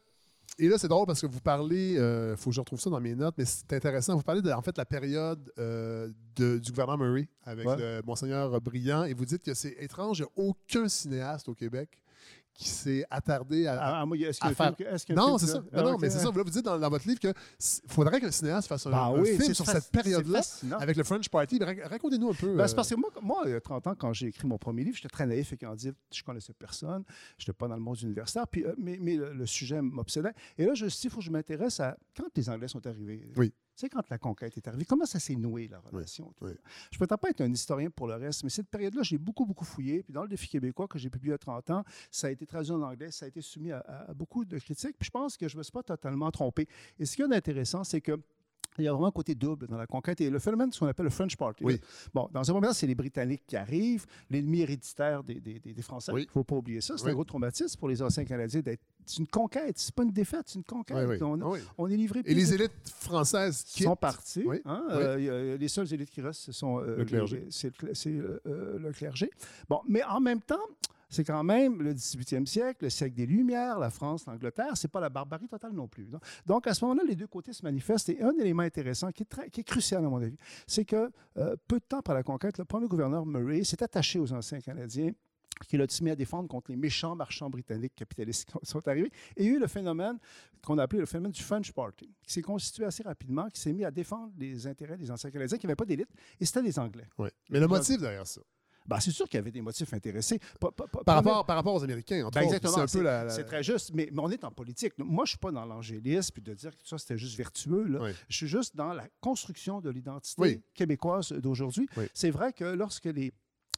Et 0.59 0.67
là, 0.67 0.77
c'est 0.77 0.87
drôle 0.89 1.05
parce 1.07 1.21
que 1.21 1.27
vous 1.27 1.39
parlez, 1.39 1.93
il 1.93 2.35
faut 2.37 2.49
que 2.49 2.55
je 2.55 2.59
retrouve 2.59 2.79
ça 2.79 2.89
dans 2.89 2.99
mes 2.99 3.15
notes, 3.15 3.35
mais 3.37 3.45
c'est 3.45 3.71
intéressant. 3.73 4.15
Vous 4.15 4.23
parlez 4.23 4.41
de 4.41 4.51
en 4.51 4.61
fait 4.61 4.77
la 4.77 4.85
période 4.85 5.51
euh, 5.57 6.09
de- 6.35 6.57
du 6.59 6.71
gouvernement 6.71 7.05
Murray 7.05 7.27
avec 7.43 7.65
Ouais. 7.67 7.77
le 7.77 8.01
Monseigneur 8.05 8.59
Brillant 8.61 9.03
et 9.05 9.13
vous 9.13 9.25
dites 9.25 9.41
que 9.43 9.53
c'est 9.53 9.75
étrange, 9.79 10.19
il 10.19 10.23
n'y 10.23 10.27
a 10.27 10.49
aucun 10.49 10.87
cinéaste 10.89 11.47
au 11.49 11.53
Québec 11.55 11.97
qui 12.59 12.67
s'est 12.67 13.05
attardé 13.09 13.67
à. 13.67 13.81
Ah, 13.81 14.01
ah, 14.05 14.15
est-ce 14.15 14.37
qu'il 14.37 14.49
y 14.49 14.53
a 14.57 14.67
un 14.91 14.97
film 14.97 15.15
un 15.15 15.15
Non, 15.15 15.37
film 15.37 15.39
c'est 15.39 15.45
ça. 15.47 15.63
Ah, 15.71 15.81
Non, 15.81 15.93
ok. 15.93 16.01
mais 16.01 16.09
c'est 16.09 16.19
ça. 16.19 16.25
Là, 16.25 16.31
vous 16.43 16.49
dites 16.49 16.65
dans, 16.65 16.77
dans 16.77 16.89
votre 16.89 17.07
livre 17.07 17.17
qu'il 17.21 17.33
faudrait 17.87 18.19
qu'un 18.19 18.31
cinéaste 18.31 18.67
fasse 18.67 18.85
un, 18.85 18.91
un 18.91 19.11
oui, 19.17 19.29
film 19.29 19.41
c'est 19.43 19.53
sur 19.53 19.63
faci- 19.63 19.79
cette 19.81 19.91
période-là 19.91 20.41
avec 20.77 20.97
le 20.97 21.05
French 21.05 21.29
Party. 21.29 21.57
Rac- 21.59 21.87
Racontez-nous 21.87 22.31
un 22.31 22.33
peu. 22.33 22.53
Ben, 22.55 22.63
euh, 22.63 22.67
c'est 22.67 22.75
parce 22.75 22.89
que 22.89 22.95
moi, 22.95 23.09
moi, 23.21 23.43
il 23.45 23.51
y 23.51 23.53
a 23.53 23.61
30 23.61 23.87
ans, 23.87 23.95
quand 23.97 24.11
j'ai 24.11 24.27
écrit 24.27 24.45
mon 24.45 24.57
premier 24.57 24.83
livre, 24.83 24.97
j'étais 24.97 25.07
très 25.07 25.25
naïf 25.25 25.53
et 25.53 25.57
candide. 25.57 25.95
Je 26.13 26.21
connaissais 26.21 26.51
personne. 26.51 27.03
Je 27.37 27.43
n'étais 27.43 27.53
pas 27.53 27.69
dans 27.69 27.75
le 27.75 27.81
monde 27.81 27.99
universitaire. 28.01 28.45
Puis, 28.45 28.65
euh, 28.65 28.75
mais 28.77 28.97
mais 28.99 29.15
le, 29.15 29.31
le 29.33 29.45
sujet 29.45 29.81
m'obsédait. 29.81 30.33
Et 30.57 30.65
là, 30.65 30.73
je 30.73 30.83
me 30.83 30.89
suis 30.89 30.99
dit, 30.99 31.07
il 31.07 31.11
faut 31.11 31.19
que 31.19 31.25
je 31.25 31.31
m'intéresse 31.31 31.79
à 31.79 31.95
quand 32.17 32.25
les 32.35 32.49
Anglais 32.49 32.67
sont 32.67 32.85
arrivés? 32.85 33.21
Oui. 33.37 33.53
Tu 33.79 33.85
sais, 33.85 33.89
quand 33.89 34.09
la 34.09 34.17
conquête 34.17 34.57
est 34.57 34.67
arrivée, 34.67 34.83
comment 34.83 35.05
ça 35.05 35.19
s'est 35.21 35.35
noué, 35.37 35.69
la 35.69 35.79
relation? 35.79 36.33
oui. 36.41 36.51
Je 36.91 36.95
ne 36.95 36.97
prétends 36.97 37.17
pas 37.17 37.29
être 37.29 37.39
un 37.39 37.49
historien 37.53 37.89
pour 37.89 38.07
le 38.07 38.15
reste, 38.15 38.43
mais 38.43 38.49
cette 38.49 38.67
période-là, 38.67 39.03
j'ai 39.03 39.17
beaucoup, 39.17 39.45
beaucoup 39.45 39.63
fouillé. 39.63 40.03
Puis 40.03 40.11
dans 40.11 40.23
le 40.23 40.27
défi 40.27 40.49
québécois 40.49 40.85
que 40.89 40.99
j'ai 40.99 41.09
publié 41.09 41.29
il 41.29 41.31
y 41.31 41.35
a 41.35 41.37
30 41.37 41.69
ans, 41.69 41.83
ça 42.11 42.27
a 42.27 42.29
été 42.31 42.45
traduit 42.45 42.73
en 42.73 42.81
anglais, 42.81 43.09
ça 43.09 43.23
a 43.23 43.29
été 43.29 43.39
soumis 43.39 43.71
à, 43.71 43.79
à- 43.79 44.11
à 44.11 44.13
beaucoup 44.13 44.43
de 44.43 44.59
critiques. 44.59 44.97
Puis 44.97 45.05
je 45.05 45.11
pense 45.11 45.37
que 45.37 45.47
je 45.47 45.55
ne 45.55 45.59
me 45.59 45.63
suis 45.63 45.71
pas 45.71 45.81
totalement 45.83 46.29
trompé. 46.29 46.67
Et 46.99 47.05
ce 47.05 47.15
qui 47.15 47.21
est 47.21 47.33
intéressant, 47.33 47.85
c'est 47.85 48.01
que 48.01 48.19
il 48.83 48.85
y 48.85 48.87
a 48.87 48.91
vraiment 48.93 49.07
un 49.07 49.11
côté 49.11 49.35
double 49.35 49.67
dans 49.67 49.77
la 49.77 49.87
conquête. 49.87 50.21
Et 50.21 50.29
le 50.29 50.39
phénomène, 50.39 50.71
ce 50.71 50.79
qu'on 50.79 50.87
appelle 50.87 51.05
le 51.05 51.09
French 51.11 51.35
Party. 51.35 51.63
Oui. 51.63 51.79
Bon, 52.13 52.29
dans 52.33 52.49
un 52.49 52.53
moment, 52.53 52.73
c'est 52.73 52.87
les 52.87 52.95
Britanniques 52.95 53.43
qui 53.47 53.55
arrivent, 53.55 54.05
l'ennemi 54.29 54.61
héréditaire 54.61 55.23
des, 55.23 55.35
des- 55.39 55.59
des- 55.59 55.81
Français. 55.81 56.11
Il 56.11 56.15
Oui. 56.15 56.25
ne 56.25 56.31
faut 56.31 56.43
pas 56.43 56.55
oublier 56.55 56.81
ça. 56.81 56.97
C'est 56.97 57.05
Oui. 57.05 57.11
un 57.11 57.13
gros 57.13 57.23
traumatisme 57.23 57.79
pour 57.79 57.87
les 57.89 58.01
anciens 58.01 58.25
Canadiens 58.25 58.61
d'être. 58.61 58.81
C'est 59.05 59.17
une 59.19 59.27
conquête, 59.27 59.77
c'est 59.79 59.93
pas 59.95 60.03
une 60.03 60.11
défaite, 60.11 60.43
c'est 60.45 60.59
une 60.59 60.63
conquête. 60.63 61.21
On, 61.21 61.39
on 61.79 61.87
est 61.89 61.97
livré. 61.97 62.21
Et 62.25 62.33
les 62.35 62.53
élites 62.53 62.71
françaises 62.85 63.63
quittent. 63.63 63.85
sont 63.87 63.95
partis. 63.95 64.43
Oui, 64.45 64.61
hein, 64.65 64.85
euh, 64.91 65.57
les 65.57 65.67
seules 65.67 65.91
élites 65.93 66.11
qui 66.11 66.21
restent, 66.21 66.41
ce 66.41 66.51
sont 66.51 66.79
euh, 66.79 66.97
Le 66.97 67.05
clergé. 67.05 67.47
c'est 67.49 67.71
le, 68.05 68.41
euh, 68.45 68.77
le 68.77 68.91
clergé. 68.91 69.31
Bon, 69.67 69.81
mais 69.87 70.03
en 70.03 70.19
même 70.19 70.41
temps, 70.41 70.59
c'est 71.09 71.23
quand 71.23 71.43
même 71.43 71.81
le 71.81 71.93
18e 71.93 72.45
siècle, 72.45 72.85
le 72.85 72.89
siècle 72.89 73.15
des 73.15 73.25
Lumières, 73.25 73.79
la 73.79 73.89
France, 73.89 74.25
l'Angleterre, 74.27 74.77
c'est 74.77 74.87
pas 74.87 74.99
la 74.99 75.09
barbarie 75.09 75.47
totale 75.47 75.73
non 75.73 75.87
plus. 75.87 76.07
non? 76.07 76.19
Donc, 76.45 76.67
à 76.67 76.73
ce 76.73 76.85
moment-là, 76.85 77.03
les 77.07 77.15
deux 77.15 77.27
côtés 77.27 77.51
se 77.53 77.63
manifestent. 77.63 78.09
Et 78.09 78.21
un 78.21 78.31
élément 78.39 78.63
intéressant 78.63 79.11
qui 79.11 79.23
est, 79.23 79.25
très- 79.25 79.49
qui 79.49 79.61
est 79.61 79.63
crucial, 79.63 80.05
à 80.05 80.09
mon 80.09 80.21
avis, 80.21 80.37
c'est 80.67 80.85
que 80.85 81.11
euh, 81.37 81.55
peu 81.67 81.79
de 81.79 81.85
temps 81.85 81.99
après 81.99 82.13
la 82.13 82.23
conquête, 82.23 82.57
le 82.59 82.65
premier 82.65 82.87
gouverneur 82.87 83.25
Murray 83.25 83.63
s'est 83.63 83.81
attaché 83.83 84.19
aux 84.19 84.31
anciens 84.33 84.59
Canadiens 84.61 85.11
qui 85.67 85.75
l'a 85.75 85.85
mis 86.01 86.09
à 86.09 86.15
défendre 86.15 86.47
contre 86.47 86.71
les 86.71 86.77
méchants 86.77 87.15
marchands 87.17 87.49
britanniques 87.49 87.93
capitalistes 87.95 88.45
qui 88.49 88.53
sont 88.65 88.87
arrivés. 88.87 89.11
Et 89.35 89.43
il 89.43 89.45
y 89.45 89.49
a 89.53 89.57
eu 89.57 89.59
le 89.59 89.67
phénomène 89.67 90.17
qu'on 90.63 90.77
a 90.77 90.83
appelé 90.83 91.01
le 91.01 91.05
phénomène 91.05 91.33
du 91.33 91.41
French 91.43 91.73
Party, 91.73 92.09
qui 92.23 92.31
s'est 92.31 92.41
constitué 92.41 92.85
assez 92.85 93.03
rapidement, 93.03 93.47
qui 93.49 93.59
s'est 93.59 93.73
mis 93.73 93.83
à 93.83 93.91
défendre 93.91 94.31
les 94.37 94.65
intérêts 94.67 94.95
des 94.97 95.11
anciens 95.11 95.29
Canadiens 95.31 95.57
qui 95.57 95.65
n'avaient 95.65 95.75
pas 95.75 95.83
d'élite, 95.85 96.07
et 96.39 96.45
c'était 96.45 96.61
les 96.61 96.79
Anglais. 96.79 97.07
Oui. 97.17 97.27
Mais 97.49 97.59
le 97.59 97.67
motif 97.67 97.99
derrière 97.99 98.25
ça, 98.25 98.39
Ben, 98.89 98.99
c'est 98.99 99.11
sûr 99.11 99.27
qu'il 99.29 99.37
y 99.37 99.41
avait 99.41 99.51
des 99.51 99.61
motifs 99.61 99.93
intéressés. 99.93 100.39
Pas- 100.59 100.71
pas- 100.71 100.87
pas- 100.87 101.03
par 101.03 101.15
rapport, 101.15 101.45
par 101.45 101.55
rapport 101.55 101.75
aux 101.75 101.83
Américains, 101.83 102.27
ben, 102.33 102.41
exactement. 102.41 102.87
c'est 102.87 103.03
la... 103.03 103.25
très 103.43 103.61
juste. 103.61 103.91
Mais, 103.93 104.09
mais 104.11 104.19
on 104.19 104.29
est 104.31 104.43
en 104.43 104.51
politique. 104.51 104.93
Moi, 104.97 105.25
je 105.25 105.29
ne 105.29 105.33
suis 105.33 105.37
pas 105.37 105.51
dans 105.51 105.65
l'angélisme 105.65 106.31
puis 106.33 106.41
de 106.41 106.53
dire 106.55 106.71
que 106.75 106.81
ça, 106.87 106.97
c'était 106.97 107.17
juste 107.17 107.37
vertueux. 107.37 107.83
là. 107.83 107.99
Oui. 108.01 108.11
Je 108.27 108.35
suis 108.35 108.47
juste 108.47 108.75
dans 108.75 108.93
la 108.93 109.07
construction 109.21 109.79
de 109.79 109.89
l'identité 109.91 110.41
Oui. 110.41 110.61
québécoise 110.73 111.31
d'aujourd'hui. 111.33 111.87
Oui. 111.97 112.05
C'est 112.13 112.31
vrai 112.31 112.51
que 112.51 112.63
lorsque 112.65 113.05
les 113.05 113.31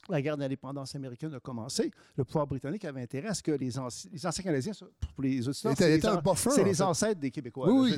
la 0.08 0.20
guerre 0.20 0.36
d'indépendance 0.36 0.94
américaine 0.94 1.32
a 1.34 1.40
commencé, 1.40 1.90
le 2.16 2.24
pouvoir 2.24 2.46
britannique 2.46 2.84
avait 2.84 3.02
intérêt 3.02 3.28
à 3.28 3.34
ce 3.34 3.42
que 3.42 3.52
les, 3.52 3.78
anci- 3.78 4.08
les 4.12 4.26
anciens 4.26 4.42
Canadiens, 4.44 4.72
pour 5.14 5.22
les 5.22 5.46
auditeurs, 5.48 5.72
c'est 5.76 6.64
les, 6.64 6.82
an- 6.82 6.90
ancêtres 6.90 7.20
des 7.20 7.30
Québécois. 7.30 7.68
Oui, 7.70 7.90
oui. 7.92 7.96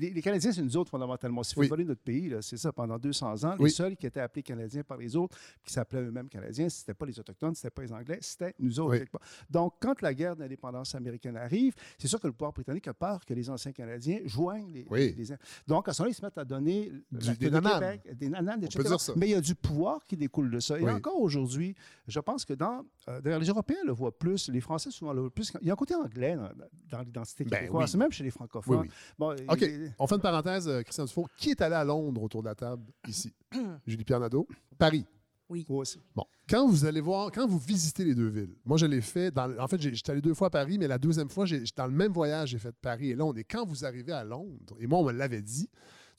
Les, 0.00 0.22
Canadiens, 0.22 0.52
c'est 0.52 0.62
nous 0.62 0.76
autres 0.76 0.90
fondamentalement. 0.90 1.42
Si 1.42 1.54
vous 1.54 1.62
Oui. 1.62 1.84
notre 1.84 2.00
pays, 2.02 2.32
c'est 2.40 2.56
ça, 2.56 2.72
pendant 2.72 2.98
200 2.98 3.44
ans, 3.44 3.56
les 3.58 3.70
seuls 3.70 3.96
qui 3.96 4.06
étaient 4.06 4.20
appelés 4.20 4.42
Canadiens 4.42 4.82
par 4.84 4.96
les 4.98 5.16
autres, 5.16 5.36
qui 5.64 5.72
s'appelaient 5.72 6.02
eux-mêmes 6.02 6.28
Canadiens, 6.28 6.68
ce 6.68 6.82
n'était 6.82 6.94
pas 6.94 7.06
les 7.06 7.18
Autochtones, 7.18 7.54
ce 7.54 7.60
n'était 7.66 7.74
pas 7.74 7.82
les 7.82 7.92
Anglais, 7.92 8.18
c'était 8.20 8.54
nous 8.58 8.78
autres. 8.80 9.04
Donc, 9.50 9.74
quand 9.80 10.00
la 10.02 10.14
guerre 10.14 10.36
d'indépendance 10.36 10.94
américaine 10.94 11.36
arrive, 11.36 11.74
c'est 11.98 12.08
sûr 12.08 12.20
que 12.20 12.26
le 12.26 12.32
pouvoir 12.32 12.52
britannique 12.52 12.86
a 12.88 12.94
peur 12.94 13.24
que 13.24 13.34
les 13.34 13.48
anciens 13.50 13.72
Canadiens 13.72 14.20
joignent 14.24 14.72
les. 14.72 14.86
Les- 15.16 15.26
Donc, 15.66 15.88
à 15.88 15.92
ce 15.92 16.02
moment-là, 16.02 16.10
ils 16.12 16.14
se 16.14 16.24
mettent 16.24 16.38
à 16.38 16.44
donner 16.44 16.92
Du- 17.10 17.34
des 17.36 17.46
de 17.46 17.50
nananes. 17.50 17.98
Québec, 18.00 18.16
des 18.18 18.28
nananes, 18.28 18.60
On 18.62 18.66
etc. 18.66 18.78
peut 18.82 18.88
dire 18.88 19.00
ça. 19.00 19.12
Mais 19.16 19.26
il 19.28 19.32
y 19.32 19.34
a 19.34 19.40
du 19.40 19.54
pouvoir 19.54 20.04
qui 20.06 20.16
découle 20.16 20.50
de 20.50 20.60
ça. 20.60 20.78
Et. 20.78 20.82
Encore 21.08 21.20
aujourd'hui, 21.20 21.74
je 22.06 22.20
pense 22.20 22.44
que 22.44 22.52
dans. 22.54 22.84
euh, 23.08 23.20
D'ailleurs, 23.20 23.40
les 23.40 23.46
Européens 23.48 23.78
le 23.84 23.92
voient 23.92 24.16
plus, 24.16 24.48
les 24.48 24.60
Français 24.60 24.90
souvent 24.90 25.12
le 25.12 25.22
voient 25.22 25.30
plus. 25.34 25.52
Il 25.60 25.66
y 25.66 25.70
a 25.70 25.72
un 25.72 25.76
côté 25.76 25.94
anglais 25.94 26.36
dans, 26.36 26.50
dans 26.90 27.02
l'identité 27.02 27.44
Ben 27.44 27.58
québécoise, 27.60 27.94
oui. 27.94 27.98
même 28.00 28.12
chez 28.12 28.24
les 28.24 28.30
francophones. 28.30 28.80
Oui, 28.80 28.86
oui. 28.88 28.94
Bon, 29.18 29.32
OK. 29.52 29.60
il- 29.62 29.94
On 29.98 30.06
fait 30.06 30.14
une 30.16 30.20
parenthèse, 30.20 30.68
euh, 30.68 30.82
Christian 30.82 31.04
Dufour. 31.04 31.28
Qui 31.36 31.50
est 31.50 31.60
allé 31.60 31.74
à 31.74 31.84
Londres 31.84 32.22
autour 32.22 32.42
de 32.42 32.48
la 32.48 32.54
table 32.54 32.84
ici? 33.06 33.32
Julie-Pierre 33.86 34.20
Nadeau. 34.20 34.46
Paris. 34.78 35.04
Oui. 35.50 35.64
Moi 35.68 35.78
aussi. 35.80 35.98
Bon. 36.14 36.24
Quand 36.48 36.68
vous 36.68 36.84
allez 36.84 37.00
voir, 37.00 37.30
quand 37.32 37.46
vous 37.46 37.58
visitez 37.58 38.04
les 38.04 38.14
deux 38.14 38.28
villes, 38.28 38.54
moi 38.66 38.76
je 38.76 38.84
l'ai 38.84 39.00
fait, 39.00 39.30
dans, 39.30 39.50
en 39.58 39.66
fait 39.66 39.80
j'étais 39.80 40.10
allé 40.12 40.20
deux 40.20 40.34
fois 40.34 40.48
à 40.48 40.50
Paris, 40.50 40.76
mais 40.78 40.86
la 40.86 40.98
deuxième 40.98 41.30
fois, 41.30 41.46
j'ai- 41.46 41.62
dans 41.74 41.86
le 41.86 41.92
même 41.92 42.12
voyage, 42.12 42.50
j'ai 42.50 42.58
fait 42.58 42.72
Paris 42.82 43.10
et 43.10 43.14
Londres. 43.14 43.38
Et 43.38 43.44
quand 43.44 43.64
vous 43.66 43.84
arrivez 43.86 44.12
à 44.12 44.24
Londres, 44.24 44.76
et 44.78 44.86
moi 44.86 44.98
on 44.98 45.04
me 45.04 45.12
l'avait 45.12 45.40
dit, 45.40 45.68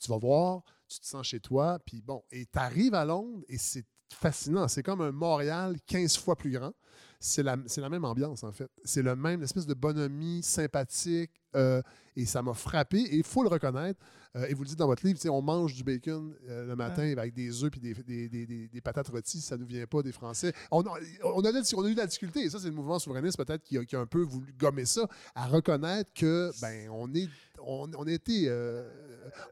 tu 0.00 0.10
vas 0.10 0.18
voir, 0.18 0.62
tu 0.88 0.98
te 0.98 1.06
sens 1.06 1.24
chez 1.28 1.38
toi, 1.38 1.78
puis 1.86 2.02
bon, 2.02 2.24
et 2.32 2.44
tu 2.46 2.58
arrives 2.58 2.94
à 2.94 3.04
Londres 3.04 3.44
et 3.48 3.56
c'est 3.58 3.84
fascinant. 4.14 4.68
C'est 4.68 4.82
comme 4.82 5.00
un 5.00 5.12
Montréal 5.12 5.76
15 5.86 6.16
fois 6.18 6.36
plus 6.36 6.50
grand. 6.50 6.72
C'est 7.22 7.42
la, 7.42 7.56
la 7.76 7.88
même 7.90 8.04
ambiance, 8.06 8.44
en 8.44 8.52
fait. 8.52 8.70
C'est 8.82 9.02
le 9.02 9.14
même, 9.14 9.42
espèce 9.42 9.66
de 9.66 9.74
bonhomie 9.74 10.42
sympathique. 10.42 11.30
euh, 11.56 11.82
et 12.16 12.24
ça 12.26 12.42
m'a 12.42 12.54
frappé. 12.54 12.98
Et 12.98 13.16
il 13.18 13.24
faut 13.24 13.42
le 13.42 13.48
reconnaître. 13.48 14.00
euh, 14.36 14.46
et 14.48 14.54
vous 14.54 14.62
le 14.62 14.68
dites 14.68 14.78
dans 14.78 14.86
votre 14.86 15.04
livre, 15.06 15.18
on 15.30 15.42
mange 15.42 15.74
du 15.74 15.84
bacon 15.84 16.34
euh, 16.48 16.66
le 16.66 16.76
matin 16.76 17.02
avec 17.18 17.34
des 17.34 17.62
œufs 17.62 17.70
et 17.76 17.80
des, 17.80 17.94
des, 17.94 18.28
des- 18.46 18.68
des- 18.68 18.80
patates 18.80 19.08
rôties. 19.08 19.40
Ça 19.40 19.56
ne 19.56 19.62
nous 19.62 19.66
vient 19.68 19.86
pas 19.86 20.02
des 20.02 20.12
Français. 20.12 20.52
On 20.70 20.80
a, 20.82 20.90
on 21.24 21.44
a, 21.44 21.50
on 21.76 21.84
a 21.84 21.88
eu 21.88 21.94
de 21.94 21.98
la 22.00 22.06
difficulté. 22.06 22.40
Et 22.40 22.50
ça, 22.50 22.58
c'est 22.58 22.68
le 22.68 22.74
mouvement 22.74 22.98
souverainiste 22.98 23.36
peut-être 23.36 23.62
qui 23.62 23.76
a, 23.78 23.84
qui 23.84 23.96
a 23.96 24.00
un 24.00 24.06
peu 24.06 24.22
voulu 24.22 24.52
gommer 24.58 24.86
ça, 24.86 25.06
à 25.34 25.46
reconnaître 25.46 26.10
que 26.14 26.50
ben 26.62 26.88
on 26.90 27.12
est 27.14 27.28
on, 27.66 28.04
été, 28.06 28.44
euh, 28.48 28.88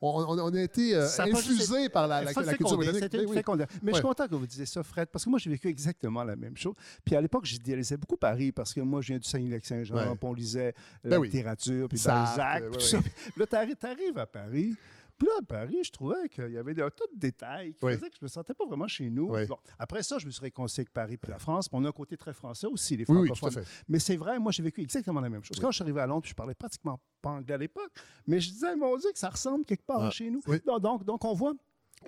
on, 0.00 0.54
été 0.54 0.94
euh, 0.94 1.08
infusé 1.18 1.88
par 1.88 2.08
la, 2.08 2.22
la, 2.24 2.32
culture 2.32 2.76
britannique. 2.76 3.02
c'était 3.02 3.18
Ben 3.18 3.26
oui. 3.28 3.64
Mais 3.82 3.92
je 3.92 3.96
suis 3.96 4.04
content 4.04 4.26
que 4.26 4.34
vous 4.34 4.46
disiez 4.46 4.66
ça, 4.66 4.82
Fred, 4.82 5.08
parce 5.08 5.24
que 5.24 5.30
moi, 5.30 5.38
j'ai 5.38 5.50
vécu 5.50 5.68
exactement 5.68 6.24
la 6.24 6.36
même 6.36 6.56
chose. 6.56 6.74
Puis 7.04 7.14
à 7.16 7.20
l'époque, 7.20 7.44
j'idéalisais 7.44 7.96
beaucoup 7.96 8.16
Paris, 8.16 8.52
parce 8.52 8.72
que 8.72 8.80
moi, 8.80 9.00
je 9.00 9.08
viens 9.08 9.18
du 9.18 9.28
Saguenay-Lac-Saint-Jean, 9.28 9.94
Ouais. 9.96 10.18
on 10.22 10.32
lisait 10.32 10.74
Ben 11.02 11.10
la 11.10 11.20
oui. 11.20 11.28
littérature, 11.28 11.88
puis 11.88 11.98
Sartre, 11.98 12.36
Balzac, 12.36 12.62
ouais, 12.64 12.70
tout 12.70 12.80
ça. 12.80 12.98
Puis 13.00 13.12
là, 13.36 13.46
t'arrives 13.46 13.76
t'arrives 13.76 14.18
à 14.18 14.26
Paris. 14.26 14.74
Puis 15.18 15.26
là, 15.26 15.34
à 15.40 15.42
Paris, 15.42 15.78
je 15.82 15.90
trouvais 15.90 16.28
qu'il 16.28 16.50
y 16.50 16.58
avait 16.58 16.74
des 16.74 16.82
tas 16.82 17.04
de 17.12 17.18
détails 17.18 17.74
qui 17.74 17.84
Oui. 17.84 17.94
faisaient 17.94 18.08
que 18.08 18.16
je 18.20 18.24
me 18.24 18.28
sentais 18.28 18.54
pas 18.54 18.64
vraiment 18.66 18.86
chez 18.86 19.10
nous. 19.10 19.28
Oui. 19.32 19.46
Bon, 19.46 19.56
après 19.78 20.02
ça, 20.04 20.18
je 20.18 20.26
me 20.26 20.30
suis 20.30 20.40
réconcilié 20.42 20.82
avec 20.82 20.92
Paris 20.92 21.16
puis 21.16 21.30
la 21.32 21.38
France. 21.38 21.68
Puis 21.68 21.76
on 21.80 21.84
a 21.84 21.88
un 21.88 21.92
côté 21.92 22.16
très 22.16 22.32
français 22.32 22.66
aussi, 22.68 22.96
les 22.96 23.04
oui, 23.10 23.26
francophones. 23.28 23.52
tout 23.52 23.58
à 23.58 23.62
fait. 23.62 23.84
Mais 23.88 23.98
c'est 23.98 24.16
vrai, 24.16 24.38
moi, 24.38 24.52
j'ai 24.52 24.62
vécu 24.62 24.80
exactement 24.80 25.20
la 25.20 25.28
même 25.28 25.42
chose. 25.42 25.58
Quand 25.60 25.70
je 25.72 25.76
suis 25.76 25.82
arrivé 25.82 26.00
à 26.00 26.06
Londres, 26.06 26.24
je 26.26 26.34
parlais 26.34 26.54
pratiquement 26.54 27.00
pas 27.20 27.30
anglais 27.30 27.54
à 27.54 27.58
l'époque, 27.58 27.90
mais 28.26 28.40
je 28.40 28.50
disais, 28.50 28.76
mon 28.76 28.96
Dieu, 28.96 29.10
que 29.12 29.18
ça 29.18 29.30
ressemble 29.30 29.64
quelque 29.64 29.84
part 29.84 30.02
Ah, 30.02 30.10
chez 30.10 30.30
nous. 30.30 30.40
Donc, 30.64 30.80
donc, 30.80 31.04
donc, 31.04 31.24
on 31.24 31.34
voit. 31.34 31.54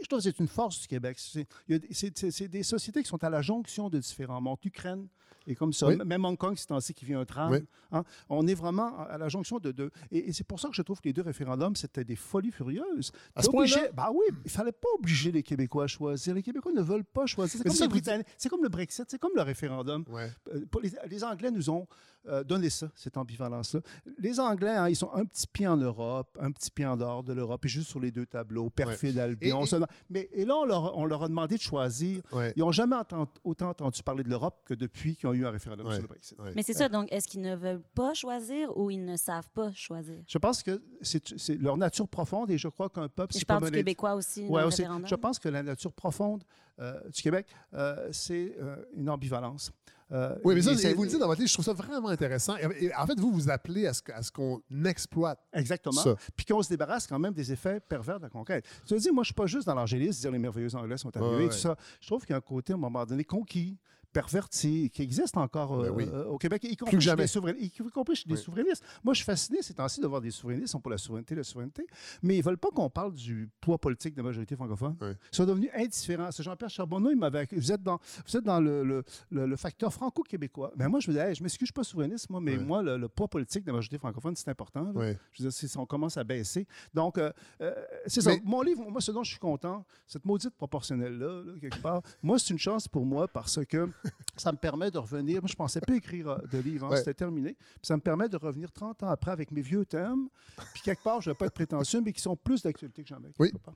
Je 0.01 0.07
trouve 0.07 0.21
que 0.21 0.23
c'est 0.23 0.39
une 0.39 0.47
force 0.47 0.81
du 0.83 0.87
Québec. 0.87 1.19
C'est 1.19 2.49
des 2.49 2.63
sociétés 2.63 3.03
qui 3.03 3.09
sont 3.09 3.23
à 3.25 3.29
la 3.31 3.43
jonction 3.43 3.89
de 3.91 3.99
différents 3.99 4.41
mondes. 4.41 4.59
L'Ukraine 4.63 5.09
est 5.51 5.55
comme 5.57 5.73
ça. 5.73 5.89
Oui. 5.89 5.97
Même 6.05 6.25
Hong 6.25 6.37
Kong, 6.37 6.55
c'est 6.57 6.71
ainsi 6.73 6.95
qui 6.95 7.05
vient 7.05 7.21
un 7.21 7.25
tram. 7.25 7.51
Oui. 7.53 7.59
hein. 7.93 8.05
On 8.29 8.47
est 8.47 8.55
vraiment 8.55 8.99
à 8.99 9.19
la 9.19 9.29
jonction 9.29 9.59
de 9.59 9.73
deux. 9.73 9.91
Et, 10.11 10.29
et 10.29 10.33
c'est 10.33 10.45
pour 10.45 10.61
ça 10.61 10.69
que 10.69 10.75
je 10.75 10.83
trouve 10.83 11.01
que 11.01 11.09
les 11.09 11.13
deux 11.13 11.23
référendums, 11.23 11.77
c'était 11.77 12.05
des 12.05 12.17
folies 12.17 12.53
furieuses. 12.53 13.13
À 13.35 13.43
ce 13.43 13.49
point-là? 13.51 13.89
bah 13.95 14.11
oui, 14.15 14.25
il 14.45 14.51
fallait 14.51 14.73
pas 14.73 14.89
obliger 14.99 15.33
les 15.33 15.43
Québécois 15.43 15.85
à 15.85 15.87
choisir. 15.87 16.35
Les 16.35 16.43
Québécois 16.43 16.73
ne 16.73 16.83
veulent 16.83 17.05
pas 17.05 17.27
choisir. 17.27 17.59
C'est 17.59 17.65
comme, 17.69 17.77
les 17.81 17.89
Britanniques- 17.89 18.27
c'est 18.37 18.49
le 18.63 18.69
Brexit, 18.69 19.05
c'est 19.09 19.19
comme 19.19 19.33
le 19.35 19.43
référendum. 19.43 20.05
Ouais. 20.09 20.31
Euh, 20.55 20.65
pour 20.71 20.81
les, 20.81 20.93
les 21.09 21.25
Anglais 21.25 21.51
nous 21.51 21.71
ont 21.71 21.87
euh, 22.29 22.45
donné 22.45 22.69
ça, 22.71 22.91
cette 22.95 23.17
ambivalence-là. 23.17 23.81
Les 24.19 24.39
Anglais, 24.41 24.77
hein, 24.77 24.89
ils 24.89 24.97
sont 24.97 25.11
un 25.15 25.25
petit 25.25 25.47
pied 25.47 25.67
en 25.67 25.77
Europe, 25.77 26.37
un 26.41 26.53
petit 26.53 26.71
pied 26.71 26.85
en 26.87 26.97
dehors 26.97 27.23
de 27.25 27.33
l'Europe, 27.33 27.65
et 27.65 27.69
juste 27.69 27.89
sur 27.89 28.01
les 28.01 28.11
deux 28.11 28.27
tableaux, 28.27 28.69
perfide 28.71 29.19
Albion. 29.19 29.65
Et- 29.65 29.75
et- 29.75 29.79
Mais, 30.11 30.29
et 30.33 30.45
là, 30.45 30.57
on 30.57 30.65
leur, 30.65 30.97
on 30.99 31.05
leur 31.07 31.23
a 31.23 31.29
demandé 31.29 31.57
de 31.57 31.61
choisir. 31.63 32.21
Ouais. 32.33 32.53
Ils 32.57 32.61
n'ont 32.61 32.73
jamais 32.73 32.97
autant 33.45 33.69
entendu 33.71 34.03
parler 34.03 34.23
de 34.23 34.29
l'Europe 34.29 34.63
que 34.67 34.75
depuis 34.75 35.17
qu'ils 35.17 35.29
ont 35.29 35.33
eu 35.33 35.47
un 35.47 35.51
référendum 35.51 35.87
Ouais. 35.87 35.95
sur 35.95 36.03
le 36.03 36.09
Brexit. 36.09 36.39
Ouais. 36.39 36.53
Mais 36.55 36.63
c'est 36.63 36.75
ça, 36.75 36.89
donc, 36.89 37.09
est-ce 37.11 37.27
qu'ils 37.27 37.41
ne 37.41 37.57
veulent 37.57 37.83
pas 37.95 38.13
choisir 38.15 38.77
ou 38.77 38.91
ils 38.91 39.05
ne 39.05 39.17
savent 39.17 39.49
pas 39.55 39.73
choisir? 39.73 40.23
Je 40.27 40.39
pense 40.39 40.63
que 40.63 40.83
c'est 41.03 41.55
leur 41.59 41.77
nature 41.77 42.09
profonde, 42.09 42.51
et 42.51 42.59
je 42.59 42.69
crois 42.69 42.89
qu'un 42.89 43.09
peuple... 43.09 43.33
Je 43.35 43.39
c'est 43.39 43.45
parle 43.45 43.61
comme 43.61 43.71
du 43.71 43.77
Québécois 43.79 44.15
aussi 44.15 44.47
Ouais, 44.47 44.63
aussi. 44.63 44.85
Je 45.07 45.15
pense 45.15 45.39
que 45.39 45.49
la 45.49 45.63
nature 45.63 45.93
profonde 45.93 46.45
euh, 46.79 47.01
du 47.11 47.21
Québec, 47.23 47.47
euh, 47.75 48.09
c'est 48.13 48.55
euh, 48.59 48.77
une 48.95 49.11
ambivalence. 49.11 49.71
Euh, 50.13 50.35
Oui, 50.45 50.55
mais 50.57 50.63
ça, 50.63 50.73
et 50.73 50.95
vous 50.95 51.05
le 51.05 51.09
dites 51.09 51.19
dans 51.21 51.27
votre 51.27 51.39
livre, 51.41 51.49
je 51.49 51.55
trouve 51.55 51.65
ça 51.65 51.73
vraiment 51.73 52.09
intéressant. 52.09 52.57
Et- 52.57 52.87
et 52.87 52.95
en 52.97 53.07
fait, 53.07 53.19
vous 53.19 53.31
vous 53.33 53.49
appelez 53.49 53.87
à 53.87 53.93
ce, 53.93 54.03
que- 54.03 54.13
à 54.13 54.23
ce 54.23 54.33
qu'on 54.33 54.61
exploite. 54.85 55.39
Exactement. 55.53 55.93
Ça. 56.01 56.17
Puis 56.37 56.45
qu'on 56.47 56.63
se 56.63 56.69
débarrasse 56.69 57.07
quand 57.07 57.19
même 57.19 57.33
des 57.35 57.53
effets 57.53 57.79
pervers 57.81 58.19
de 58.19 58.25
la 58.25 58.29
conquête. 58.31 58.65
Tu 58.87 58.95
veux 58.95 59.01
dire, 59.01 59.13
moi, 59.15 59.23
je 59.23 59.29
suis 59.29 59.35
pas 59.35 59.47
juste 59.47 59.67
dans 59.67 59.75
l'angélisme, 59.75 60.21
dire 60.21 60.31
les 60.33 60.39
merveilleux 60.39 60.75
Anglais 60.75 60.97
sont 60.97 61.17
arrivés, 61.17 61.37
Ouais, 61.37 61.43
ouais. 61.45 61.49
tout 61.49 61.57
ça. 61.57 61.77
Je 62.01 62.07
trouve 62.09 62.23
qu'il 62.23 62.31
y 62.31 62.35
a 62.35 62.39
un 62.39 62.41
côté, 62.41 62.73
à 62.73 62.77
un 62.77 62.79
moment 62.81 63.05
donné, 63.07 63.25
conquis, 63.25 63.79
perverti, 64.13 64.91
qui 64.91 65.03
existe 65.03 65.37
encore 65.37 65.83
Ben 65.83 65.91
oui. 65.91 66.09
euh, 66.13 66.25
au 66.27 66.39
Québec, 66.39 66.63
y 66.65 66.77
compris 66.77 66.97
Plus 66.97 67.03
jamais. 67.05 67.25
des 67.25 67.65
y 67.65 67.71
compris 67.91 68.17
chez 68.17 68.29
des 68.29 68.35
Oui. 68.35 68.41
souverainistes. 68.41 68.85
Moi, 69.05 69.15
je 69.15 69.19
suis 69.19 69.25
fasciné 69.25 69.63
ces 69.63 69.75
temps-ci 69.75 70.01
de 70.01 70.07
voir 70.07 70.21
des 70.21 70.31
souverainistes, 70.31 70.67
ils 70.67 70.71
sont 70.71 70.81
pour 70.81 70.91
la 70.91 70.99
souveraineté, 70.99 71.35
la 71.35 71.45
souveraineté, 71.45 71.87
mais 72.23 72.37
ils 72.39 72.43
veulent 72.45 72.59
pas 72.59 72.69
qu'on 72.71 72.91
parle 72.91 73.13
du 73.15 73.49
poids 73.61 73.79
politique 73.79 74.15
de 74.15 74.21
la 74.21 74.25
majorité 74.25 74.57
francophone. 74.57 74.97
Oui. 75.01 75.09
Ils 75.33 75.37
sont 75.37 75.45
devenus 75.47 75.71
indifférents. 75.75 76.31
C'est 76.31 76.43
Jean-Pierre 76.43 76.71
Charbonneau, 76.71 77.11
il 77.11 77.17
m'avait. 77.17 77.47
Vous 77.53 77.73
êtes 77.73 77.83
dans, 77.83 77.99
vous 78.27 78.37
êtes 78.37 78.45
dans 78.45 78.61
le, 78.61 78.83
le- 78.85 79.05
le- 79.31 79.47
le 79.47 79.57
facteur 79.57 79.93
franco-québécois. 79.93 80.73
Ben 80.77 80.89
moi, 80.89 81.01
je 81.01 81.11
me 81.11 81.17
dis, 81.17 81.21
Hey, 81.21 81.35
je 81.35 81.43
m'excuse, 81.43 81.67
je 81.67 81.73
suis 81.73 81.73
pas 81.73 81.85
souverainiste, 81.85 82.29
moi, 82.31 82.41
mais 82.41 82.57
moi, 82.57 82.83
le, 82.83 83.09
poids 83.09 83.29
politique 83.29 83.63
de 83.65 83.69
la 83.71 83.75
majorité 83.75 83.99
francophone, 83.99 84.35
c'est 84.37 84.49
important. 84.49 84.93
Je 85.33 85.43
veux 85.43 85.51
dire, 85.51 85.53
c'est- 85.53 85.77
on 85.77 85.87
commence 85.87 86.17
à 86.17 86.25
baisser. 86.25 86.67
Donc, 86.95 87.19
euh, 87.19 87.33
euh, 87.61 87.73
c'est 88.07 88.21
ça. 88.21 88.31
Mais- 88.31 88.41
Mon 88.45 88.63
livre, 88.63 88.89
moi, 88.91 89.01
ce 89.01 89.13
dont 89.13 89.23
je 89.23 89.31
suis 89.31 89.39
content, 89.39 89.85
cette 90.07 90.25
maudite 90.25 90.55
proportionnelle-là, 90.57 91.43
là, 91.45 91.53
quelque 91.61 91.81
part, 91.81 92.03
moi, 92.23 92.39
c'est 92.39 92.51
une 92.53 92.59
chance 92.59 92.89
pour 92.89 93.05
moi 93.07 93.29
parce 93.29 93.65
que 93.67 93.89
ça 94.37 94.53
me 94.53 94.57
permet 94.59 94.91
de 94.91 94.99
revenir. 94.99 95.41
Moi, 95.43 95.49
je 95.49 95.55
pensais 95.55 95.81
pas 95.81 95.95
écrire 95.95 96.29
euh, 96.29 96.39
de 96.51 96.59
livre, 96.59 96.87
hein, 96.87 96.91
Ouais. 96.91 96.97
c'était 96.99 97.15
terminé. 97.15 97.55
Puis 97.55 97.79
ça 97.83 97.97
me 97.97 98.01
permet 98.01 98.29
de 98.29 98.37
revenir 98.37 98.73
30 98.73 99.03
ans 99.03 99.09
après 99.09 99.31
avec 99.31 99.51
mes 99.51 99.61
vieux 99.63 99.85
thèmes. 99.85 100.29
Puis 100.75 100.83
quelque 100.83 101.03
part, 101.03 101.21
je 101.21 101.31
ne 101.31 101.35
vais 101.35 101.39
pas 101.39 101.47
être 101.47 101.55
prétentieux, 101.55 102.01
mais 102.01 102.13
qui 102.13 102.21
sont 102.21 102.37
plus 102.37 102.63
d'actualité 102.63 103.03
que 103.03 103.09
jamais. 103.09 103.31
Oui. 103.39 103.53
part. 103.65 103.75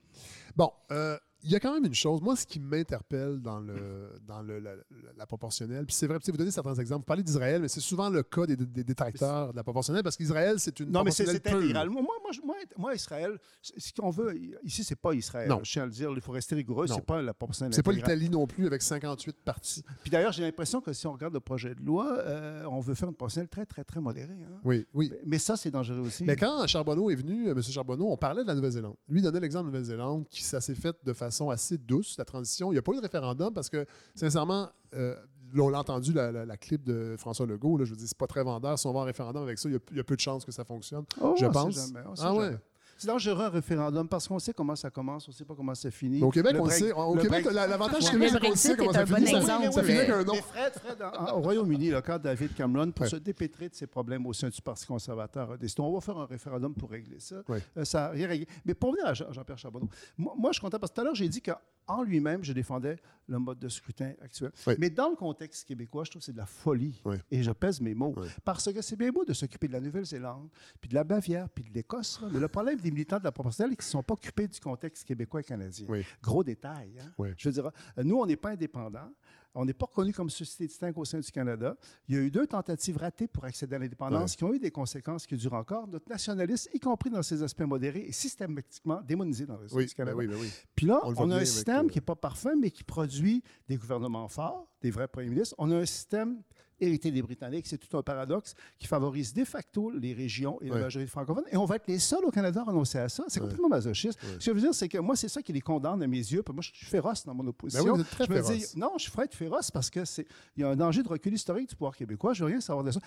Bon, 0.56 0.70
euh, 0.90 1.18
il 1.44 1.50
y 1.50 1.54
a 1.56 1.60
quand 1.60 1.72
même 1.74 1.84
une 1.84 1.94
chose. 1.94 2.20
Moi, 2.22 2.34
ce 2.36 2.46
qui 2.46 2.58
m'interpelle 2.60 3.40
dans, 3.40 3.60
le, 3.60 4.12
dans 4.26 4.42
le, 4.42 4.58
la, 4.58 4.74
la- 4.74 4.82
la 5.16 5.26
proportionnelle, 5.26 5.84
puis 5.86 5.94
c'est 5.94 6.06
vrai, 6.06 6.18
vous 6.24 6.36
donnez 6.36 6.50
certains 6.50 6.74
exemples. 6.74 7.00
Vous 7.02 7.06
parlez 7.06 7.22
d'Israël, 7.22 7.60
mais 7.62 7.68
c'est 7.68 7.80
souvent 7.80 8.08
le 8.10 8.22
cas 8.22 8.46
des, 8.46 8.56
des 8.56 8.84
détracteurs 8.84 9.52
de 9.52 9.56
la 9.56 9.62
proportionnelle 9.62 10.02
parce 10.02 10.16
qu'Israël, 10.16 10.58
c'est 10.58 10.80
une 10.80 10.90
Non, 10.90 11.04
mais 11.04 11.10
c'est 11.10 11.24
intégral. 11.28 11.88
Moi, 11.90 12.02
moi, 12.02 12.56
moi, 12.76 12.94
Israël, 12.94 13.38
ce 13.62 13.92
qu'on 13.92 14.10
veut, 14.10 14.34
ici, 14.64 14.82
c'est 14.84 14.96
pas 14.98 15.14
Israël. 15.14 15.48
Non. 15.48 15.60
Je 15.62 15.70
tiens 15.72 15.82
à 15.82 15.86
le 15.86 15.92
dire, 15.92 16.10
il 16.14 16.20
faut 16.20 16.32
rester 16.32 16.54
rigoureux. 16.54 16.86
C'est 16.86 17.04
pas 17.04 17.22
la 17.22 17.34
proportionnelle 17.34 17.74
C'est 17.74 17.82
pas 17.82 17.92
l'Italie 17.92 18.30
non 18.30 18.46
plus 18.46 18.66
avec 18.66 18.82
58 18.82 19.36
parties. 19.44 19.82
Puis 20.02 20.10
d'ailleurs, 20.10 20.32
j'ai 20.32 20.42
l'impression 20.42 20.80
que 20.80 20.92
si 20.92 21.06
on 21.06 21.12
regarde 21.12 21.34
le 21.34 21.40
projet 21.40 21.74
de 21.74 21.82
loi, 21.82 22.18
euh, 22.20 22.64
on 22.70 22.80
veut 22.80 22.94
faire 22.94 23.08
une 23.08 23.14
proportionnelle 23.14 23.48
très, 23.48 23.66
très, 23.66 23.84
très 23.84 24.00
modérée. 24.00 24.32
hein. 24.44 24.60
Oui, 24.64 24.86
oui. 24.94 25.12
Mais 25.26 25.38
ça, 25.38 25.56
c'est 25.56 25.70
dangereux 25.70 26.00
aussi. 26.00 26.24
Mais 26.24 26.36
quand 26.36 26.66
Charbonneau 26.66 27.10
est 27.10 27.14
venu, 27.16 27.48
euh, 27.48 27.52
M. 27.52 27.62
Charbonneau, 27.62 28.08
on 28.10 28.16
parlait 28.16 28.42
de 28.42 28.48
la 28.48 28.54
Nouvelle-Zélande. 28.54 28.96
Lui 29.08 29.22
donnait 29.22 29.40
l'exemple 29.40 29.66
de 29.66 29.72
la 29.72 29.78
Nouvelle-Zélande, 29.80 30.26
qui 30.28 30.42
ça 30.42 30.60
s'est 30.60 30.74
fait 30.74 30.96
de 31.04 31.12
façon 31.12 31.33
assez 31.50 31.78
douce, 31.78 32.16
la 32.18 32.24
transition. 32.24 32.70
Il 32.70 32.74
n'y 32.74 32.78
a 32.78 32.82
pas 32.82 32.92
eu 32.92 32.96
de 32.96 33.00
référendum 33.02 33.52
parce 33.52 33.68
que, 33.68 33.86
sincèrement, 34.14 34.68
euh, 34.94 35.14
on 35.56 35.68
l'a 35.68 35.78
entendu, 35.80 36.12
la, 36.12 36.32
la- 36.32 36.44
la 36.46 36.56
clip 36.56 36.82
de 36.84 37.14
François 37.18 37.46
Legault, 37.46 37.76
là, 37.78 37.84
je 37.84 37.90
veux 37.90 37.96
dire, 37.96 38.08
c'est 38.08 38.16
pas 38.18 38.26
très 38.26 38.42
vendeur. 38.42 38.78
Si 38.78 38.86
on 38.86 38.92
va 38.92 39.00
en 39.00 39.04
référendum 39.04 39.42
avec 39.42 39.58
ça, 39.58 39.68
il 39.68 39.72
y 39.72 39.76
a, 39.76 39.78
il 39.92 39.96
y 39.96 40.00
a 40.00 40.04
peu 40.04 40.16
de 40.16 40.20
chances 40.20 40.44
que 40.44 40.52
ça 40.52 40.64
fonctionne, 40.64 41.04
Oh, 41.20 41.34
je 41.38 41.46
pense. 41.46 41.74
jamais, 41.74 42.00
ah 42.20 42.34
ouais? 42.34 42.56
C'est 42.96 43.06
dangereux 43.08 43.42
un 43.44 43.48
référendum 43.48 44.08
parce 44.08 44.28
qu'on 44.28 44.38
sait 44.38 44.52
comment 44.52 44.76
ça 44.76 44.90
commence, 44.90 45.26
on 45.28 45.30
ne 45.30 45.34
sait 45.34 45.44
pas 45.44 45.54
comment 45.54 45.74
ça 45.74 45.90
finit. 45.90 46.20
Mais 46.20 46.26
au 46.26 46.30
Québec, 46.30 46.52
Le 46.54 46.60
on 46.60 46.68
sait. 46.68 46.92
Au 46.92 47.14
le 47.14 47.22
Québec, 47.22 47.46
l'avantage 47.52 48.00
Le 48.00 48.00
c'est 48.06 48.12
qu'on 48.12 48.38
Brexit 48.38 48.56
sait 48.56 48.76
comment 48.76 48.92
ça 48.92 49.06
finit. 49.06 49.26
Ça, 49.72 49.82
finit 49.82 49.98
avec 49.98 50.10
un 50.10 50.24
nom. 50.24 50.34
Fred, 50.34 50.72
Fred, 50.74 51.02
au 51.34 51.40
Royaume-Uni, 51.40 51.90
là, 51.90 52.02
quand 52.02 52.18
David 52.18 52.54
Cameron, 52.54 52.90
pour 52.92 53.06
se 53.06 53.16
dépêtrer 53.16 53.68
de 53.68 53.74
ses 53.74 53.86
problèmes 53.86 54.26
au 54.26 54.32
sein 54.32 54.48
du 54.48 54.60
Parti 54.62 54.86
conservateur, 54.86 55.52
a 55.52 55.56
décidé 55.56 55.82
on 55.82 55.92
va 55.92 56.00
faire 56.00 56.18
un 56.18 56.26
référendum 56.26 56.74
pour 56.74 56.90
régler 56.90 57.20
ça. 57.20 57.36
Euh, 57.76 57.84
ça 57.84 58.00
n'a 58.02 58.08
rien 58.10 58.28
réglé. 58.28 58.46
Mais 58.64 58.74
pour 58.74 58.92
venir 58.92 59.06
à 59.06 59.14
Jean- 59.14 59.32
Jean-Pierre 59.32 59.58
Charbonneau, 59.58 59.88
moi, 60.16 60.34
moi, 60.36 60.50
je 60.52 60.54
suis 60.54 60.60
content 60.62 60.78
parce 60.78 60.90
que 60.90 60.94
tout 60.96 61.00
à 61.00 61.04
l'heure, 61.04 61.14
j'ai 61.14 61.28
dit 61.28 61.40
qu'en 61.40 61.56
lui-même, 62.04 62.42
je 62.44 62.52
défendais 62.52 62.96
le 63.26 63.38
mode 63.38 63.58
de 63.58 63.68
scrutin 63.68 64.12
actuel. 64.22 64.50
Oui. 64.66 64.74
Mais 64.78 64.90
dans 64.90 65.08
le 65.10 65.16
contexte 65.16 65.66
québécois, 65.66 66.04
je 66.04 66.10
trouve 66.10 66.20
que 66.20 66.26
c'est 66.26 66.32
de 66.32 66.36
la 66.38 66.46
folie. 66.46 67.00
Oui. 67.04 67.16
Et 67.30 67.42
je 67.42 67.50
pèse 67.52 67.80
mes 67.80 67.94
mots. 67.94 68.12
Oui. 68.16 68.28
Parce 68.44 68.70
que 68.72 68.82
c'est 68.82 68.96
bien 68.96 69.10
beau 69.10 69.24
de 69.24 69.32
s'occuper 69.32 69.66
de 69.68 69.72
la 69.72 69.80
Nouvelle-Zélande, 69.80 70.48
puis 70.80 70.88
de 70.90 70.94
la 70.94 71.04
Bavière, 71.04 71.48
puis 71.48 71.64
de 71.64 71.72
l'Écosse. 71.72 72.20
Mais 72.32 72.38
le 72.40 72.48
problème 72.48 72.78
des 72.80 72.90
militants 72.90 73.18
de 73.18 73.24
la 73.24 73.32
proportionnelle, 73.32 73.70
c'est 73.72 73.76
qu'ils 73.76 73.86
ne 73.86 73.90
sont 73.90 74.02
pas 74.02 74.14
occupés 74.14 74.46
du 74.48 74.60
contexte 74.60 75.04
québécois 75.04 75.40
et 75.40 75.44
canadien. 75.44 75.86
Gros 76.22 76.44
détail. 76.44 76.98
hein? 77.00 77.24
Je 77.36 77.48
veux 77.48 77.52
dire, 77.52 77.70
nous, 78.02 78.16
on 78.16 78.26
n'est 78.26 78.36
pas 78.36 78.50
indépendants. 78.50 79.10
On 79.54 79.64
n'est 79.64 79.72
pas 79.72 79.86
reconnu 79.86 80.12
comme 80.12 80.30
société 80.30 80.66
distincte 80.66 80.98
au 80.98 81.04
sein 81.04 81.20
du 81.20 81.30
Canada. 81.30 81.76
Il 82.08 82.14
y 82.14 82.18
a 82.18 82.20
eu 82.22 82.30
deux 82.30 82.46
tentatives 82.46 82.96
ratées 82.96 83.28
pour 83.28 83.44
accéder 83.44 83.76
à 83.76 83.78
l'indépendance 83.78 84.34
qui 84.36 84.44
ont 84.44 84.52
eu 84.52 84.58
des 84.58 84.70
conséquences 84.70 85.26
qui 85.26 85.36
durent 85.36 85.54
encore. 85.54 85.86
Notre 85.86 86.08
nationalisme, 86.08 86.70
y 86.74 86.80
compris 86.80 87.10
dans 87.10 87.22
ses 87.22 87.42
aspects 87.42 87.62
modérés, 87.62 88.06
est 88.08 88.12
systématiquement 88.12 89.00
démonisé 89.02 89.46
dans 89.46 89.56
le 89.56 89.66
Oui, 89.72 89.86
du 89.86 89.90
ben 89.90 89.94
Canada. 89.96 90.16
oui, 90.16 90.26
ben 90.26 90.36
oui. 90.40 90.50
Puis 90.74 90.86
là, 90.86 91.00
On 91.04 91.30
a 91.30 91.36
un 91.36 91.44
système 91.44 91.86
euh, 91.86 91.88
qui 91.88 91.98
n'est 91.98 92.04
pas 92.04 92.16
parfait, 92.16 92.56
mais 92.58 92.70
qui 92.70 92.84
produit 92.84 93.42
des 93.68 93.76
gouvernements 93.76 94.28
forts, 94.28 94.68
des 94.80 94.90
vrais 94.90 95.08
premiers 95.08 95.30
ministres. 95.30 95.54
On 95.58 95.70
a 95.70 95.76
un 95.76 95.86
système 95.86 96.42
hérité 96.80 97.10
des 97.10 97.22
Britanniques, 97.22 97.66
c'est 97.66 97.78
tout 97.78 97.96
un 97.96 98.02
paradoxe, 98.02 98.54
qui 98.78 98.86
favorise 98.86 99.32
de 99.34 99.44
facto 99.44 99.90
les 99.90 100.12
régions 100.12 100.60
et 100.60 100.68
la 100.68 100.78
majorité 100.78 101.10
francophone. 101.10 101.44
Et 101.50 101.56
on 101.56 101.64
va 101.64 101.76
être 101.76 101.86
les 101.88 101.98
seuls 101.98 102.24
au 102.24 102.30
Canada 102.30 102.60
à 102.60 102.64
renoncer 102.64 102.98
à 102.98 103.08
ça. 103.08 103.24
C'est 103.28 103.40
Ouais. 103.40 103.46
complètement 103.46 103.68
masochiste. 103.68 104.20
Ouais. 104.22 104.28
Ce 104.32 104.36
que 104.36 104.42
je 104.44 104.50
veux 104.52 104.60
dire, 104.60 104.74
c'est 104.74 104.88
que 104.88 104.98
moi, 104.98 105.16
c'est 105.16 105.28
ça 105.28 105.42
qui 105.42 105.52
les 105.52 105.60
condamne 105.60 106.02
à 106.02 106.06
mes 106.06 106.16
yeux. 106.18 106.42
Puis 106.42 106.52
moi, 106.54 106.62
je 106.62 106.70
suis 106.74 106.86
féroce 106.86 107.24
dans 107.24 107.34
mon 107.34 107.46
opposition. 107.46 107.84
Ben 107.84 107.90
oui, 107.90 107.96
vous 107.96 108.02
êtes 108.02 108.10
très 108.10 108.24
je 108.26 108.30
me 108.30 108.42
féroce. 108.42 108.72
dis, 108.72 108.78
non, 108.78 108.92
je 108.98 109.10
ferais 109.10 109.24
être 109.24 109.34
féroce 109.34 109.70
parce 109.70 109.90
que 109.90 110.04
c'est 110.04 110.26
il 110.56 110.60
y 110.62 110.64
a 110.64 110.68
un 110.70 110.76
danger 110.76 111.02
de 111.02 111.08
recul 111.08 111.32
historique 111.34 111.68
du 111.68 111.74
pouvoir 111.76 111.96
québécois. 111.96 112.32
Je 112.34 112.44
veux 112.44 112.50
rien 112.50 112.60
savoir 112.60 112.84
de 112.84 112.90
ça. 112.90 113.00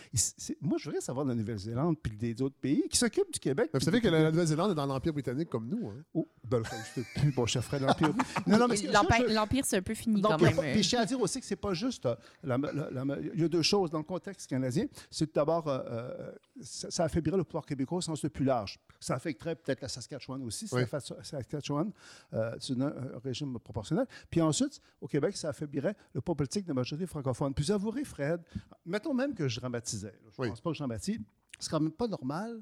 Moi, 0.61 0.78
je 0.80 0.86
veux 0.86 0.91
rien 0.91 1.01
savoir 1.01 1.26
de 1.26 1.32
la 1.32 1.36
Nouvelle-Zélande 1.36 1.97
puis 2.01 2.15
des 2.18 2.41
autres 2.41 2.55
pays 2.59 2.84
qui 2.89 2.97
s'occupent 2.97 3.32
du 3.34 3.39
Québec. 3.39 3.70
Vous 3.74 3.80
savez 3.80 4.01
que 4.01 4.07
la 4.07 4.24
la 4.24 4.32
Nouvelle-Zélande 4.32 4.72
est 4.72 4.76
dans 4.76 4.86
l'Empire 4.86 5.13
britannique 5.13 5.49
comme 5.49 5.68
nous. 5.68 5.88
hein. 5.89 6.03
Oh, 6.13 6.28
ben, 6.43 6.61
je 6.95 7.01
plus 7.20 7.32
bon 7.32 7.45
chef 7.45 7.65
Fred 7.65 7.82
l'Empire. 7.82 8.13
non, 8.47 8.57
non, 8.57 8.68
mais 8.68 8.76
L'Empire 8.91 9.26
je- 9.30 9.34
l'Empire, 9.34 9.63
c'est 9.65 9.78
un 9.78 9.82
peu 9.82 9.93
fini 9.93 10.22
donc, 10.22 10.32
quand 10.32 10.41
même. 10.41 10.55
pas- 10.55 10.61
puis 10.63 10.84
je 10.84 10.89
tiens 10.89 11.01
à 11.01 11.05
dire 11.05 11.20
aussi 11.22 11.39
que 11.39 11.45
c'est 11.45 11.55
pas 11.55 11.74
juste. 11.74 12.05
euh, 12.05 12.15
la- 12.43 12.57
la- 12.57 12.89
la- 13.05 13.18
il 13.34 13.39
y 13.39 13.43
a 13.43 13.47
deux 13.58 13.64
choses 13.64 13.89
dans 13.89 13.97
le 13.97 14.03
contexte 14.03 14.47
canadien. 14.49 14.86
C'est 15.10 15.26
tout 15.28 15.34
d'abord, 15.34 15.68
euh, 15.68 15.80
euh, 15.89 16.32
ça, 16.62 16.91
ça 16.91 17.03
affaiblirait 17.05 17.38
le 17.38 17.43
pouvoir 17.43 17.66
québécois 17.66 17.97
au 17.97 18.01
sens 18.01 18.22
le 18.24 18.30
plus 18.30 18.45
large. 18.45 18.80
Ça 18.99 19.16
affecterait 19.16 19.55
peut-être 19.55 19.82
la 19.82 19.88
Saskatchewan 19.88 20.41
aussi, 20.43 20.68
si 20.68 20.76
Oui. 20.76 20.84
ça- 20.88 20.99
Saskatchewan, 20.99 21.91
euh, 22.34 22.55
c'est 22.60 22.80
un, 22.80 22.88
un 23.16 23.20
régime 23.24 23.58
proportionnel. 23.60 24.05
Puis 24.30 24.41
ensuite, 24.41 24.80
au 25.01 25.08
Québec, 25.08 25.36
ça 25.36 25.49
affaiblirait 25.49 25.95
le 26.14 26.22
pouvoir 26.22 26.38
politique 26.38 26.64
de 26.66 26.70
la 26.70 26.74
majorité 26.76 27.08
francophone. 27.08 27.53
Puis 27.53 27.72
avouerez, 27.72 28.03
Fred, 28.03 28.41
mettons 28.86 29.14
même 29.14 29.34
que 29.34 29.47
je 29.47 29.60
dramatisais. 29.60 30.08
là. 30.08 30.14
je 30.24 30.28
ne 30.28 30.32
Oui. 30.43 30.49
pense 30.49 30.62
pas 30.62 30.70
que 30.70 30.76
je 30.76 30.80
dramatise. 30.80 31.20
C'est 31.60 31.70
quand 31.70 31.80
même 31.80 31.91
pas 31.91 32.08
normal 32.08 32.62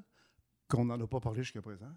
qu'on 0.68 0.84
n'en 0.86 1.00
a 1.00 1.06
pas 1.06 1.20
parlé 1.20 1.42
jusqu'à 1.42 1.62
présent. 1.62 1.90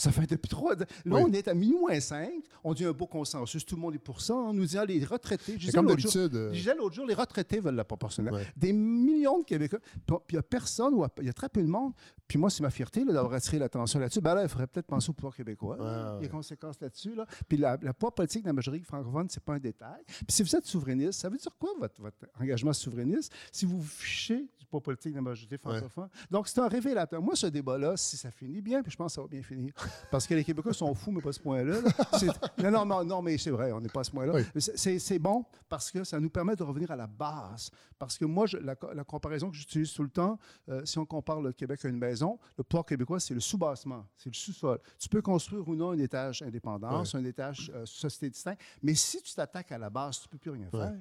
Ça 0.00 0.10
fait 0.12 0.26
depuis 0.26 0.48
trois. 0.48 0.74
Là, 0.74 0.86
Oui. 1.06 1.22
on 1.26 1.32
est 1.32 1.46
à 1.48 1.54
minuit 1.54 1.78
moins 1.78 2.00
5. 2.00 2.30
On 2.64 2.72
dit 2.74 2.84
un 2.84 2.92
beau 2.92 3.06
consensus. 3.06 3.64
Tout 3.66 3.74
le 3.76 3.82
monde 3.82 3.94
est 3.94 3.98
pour 3.98 4.20
ça. 4.20 4.34
On 4.34 4.54
nous 4.54 4.64
dit, 4.64 4.78
ah, 4.78 4.84
les 4.86 5.04
retraités. 5.04 5.56
Je 5.58 5.70
comme 5.72 5.86
d'habitude. 5.86 6.34
euh, 6.34 6.48
je 6.52 6.58
disais 6.58 6.74
l'autre 6.74 6.94
jour, 6.94 7.06
les 7.06 7.14
retraités 7.14 7.60
veulent 7.60 7.74
la 7.74 7.84
proportionnelle. 7.84 8.46
Des 8.56 8.72
millions 8.72 9.40
de 9.40 9.44
Québécois. 9.44 9.78
Puis 10.06 10.16
il 10.30 10.32
n'y 10.34 10.38
a 10.38 10.42
personne, 10.42 10.94
ou 10.94 11.04
il 11.18 11.26
y 11.26 11.28
a 11.28 11.32
très 11.32 11.48
peu 11.48 11.60
de 11.62 11.66
monde. 11.68 11.92
Puis 12.26 12.38
moi, 12.38 12.48
c'est 12.48 12.62
ma 12.62 12.70
fierté 12.70 13.04
d'avoir 13.04 13.32
attiré 13.34 13.58
l'attention 13.58 13.98
là-dessus. 13.98 14.20
Ben 14.20 14.34
là, 14.34 14.42
il 14.44 14.48
faudrait 14.48 14.68
peut-être 14.68 14.86
penser 14.86 15.10
au 15.10 15.12
pouvoir 15.12 15.34
québécois. 15.34 15.76
Ouais, 15.76 16.20
Les 16.20 16.26
ouais. 16.26 16.30
conséquences 16.30 16.80
là-dessus. 16.80 17.14
Là. 17.14 17.26
Puis 17.48 17.58
la, 17.58 17.76
la 17.82 17.92
poids 17.92 18.14
politique 18.14 18.42
de 18.42 18.46
la 18.48 18.52
majorité 18.52 18.84
francophone, 18.84 19.26
c'est 19.28 19.42
pas 19.42 19.54
un 19.54 19.58
détail. 19.58 20.02
Puis 20.06 20.24
si 20.28 20.42
vous 20.42 20.56
êtes 20.56 20.64
souverainiste, 20.64 21.20
ça 21.20 21.28
veut 21.28 21.36
dire 21.36 21.54
quoi 21.58 21.70
votre, 21.78 22.00
votre 22.00 22.16
engagement 22.40 22.72
souverainiste 22.72 23.32
si 23.52 23.66
vous 23.66 23.78
vous 23.80 23.86
fichez 23.88 24.46
du 24.58 24.66
poids 24.66 24.80
politique 24.80 25.10
de 25.12 25.16
la 25.16 25.22
majorité 25.22 25.58
francophone? 25.58 26.08
Donc 26.30 26.46
c'est 26.48 26.60
un 26.60 26.68
révélateur. 26.68 27.20
Moi, 27.20 27.34
ce 27.34 27.48
débat-là, 27.48 27.96
si 27.96 28.16
ça 28.16 28.30
finit 28.30 28.62
bien, 28.62 28.82
puis 28.82 28.92
je 28.92 28.96
pense 28.96 29.12
que 29.12 29.14
ça 29.16 29.22
va 29.22 29.28
bien 29.28 29.42
finir, 29.42 29.72
parce 30.10 30.26
que 30.26 30.34
les 30.34 30.44
Québécois 30.44 30.72
sont 30.74 30.94
fous, 30.94 31.10
mais 31.10 31.20
pas 31.20 31.30
à 31.30 31.32
ce 31.32 31.40
point-là. 31.40 31.78
Non, 32.58 32.70
non, 32.70 32.84
non, 32.86 33.04
non, 33.04 33.22
mais 33.22 33.38
c'est 33.38 33.50
vrai, 33.50 33.72
on 33.72 33.80
n'est 33.80 33.88
pas 33.88 34.00
à 34.00 34.04
ce 34.04 34.10
point-là. 34.10 34.32
Oui. 34.34 34.60
C'est- 34.76 35.18
bon 35.18 35.44
parce 35.68 35.90
que 35.90 36.04
ça 36.04 36.18
nous 36.20 36.30
permet 36.30 36.56
de 36.56 36.62
revenir 36.62 36.90
à 36.90 36.96
la 36.96 37.06
base. 37.06 37.70
Parce 37.98 38.16
que 38.16 38.24
moi, 38.24 38.46
je- 38.46 38.56
la, 38.58 38.74
la 38.94 39.04
comparaison 39.04 39.50
que 39.50 39.56
j'utilise 39.56 39.92
tout 39.92 40.02
le 40.02 40.08
temps, 40.10 40.38
euh, 40.68 40.84
si 40.84 40.98
on 40.98 41.04
compare 41.06 41.40
le 41.40 41.52
Québec 41.52 41.84
à 41.84 41.88
une 41.88 41.98
maison, 41.98 42.38
le 42.58 42.64
pouvoir 42.64 42.84
québécois, 42.86 43.20
c'est 43.20 43.34
le 43.34 43.40
sous-bassement, 43.40 44.06
c'est 44.16 44.30
le 44.30 44.34
sous-sol. 44.34 44.78
Tu 44.98 45.08
peux 45.08 45.20
construire 45.22 45.66
ou 45.68 45.74
non 45.74 45.90
un 45.90 45.98
étage 45.98 46.42
indépendance, 46.42 47.14
un 47.14 47.24
étage 47.24 47.70
euh, 47.74 47.84
société 47.86 48.30
distincte, 48.30 48.60
mais 48.82 48.94
si 48.94 49.20
tu 49.22 49.34
t'attaques 49.34 49.72
à 49.72 49.78
la 49.78 49.90
base, 49.90 50.20
tu 50.20 50.26
ne 50.28 50.30
peux 50.32 50.38
plus 50.38 50.50
rien 50.50 50.68
faire. 50.70 50.94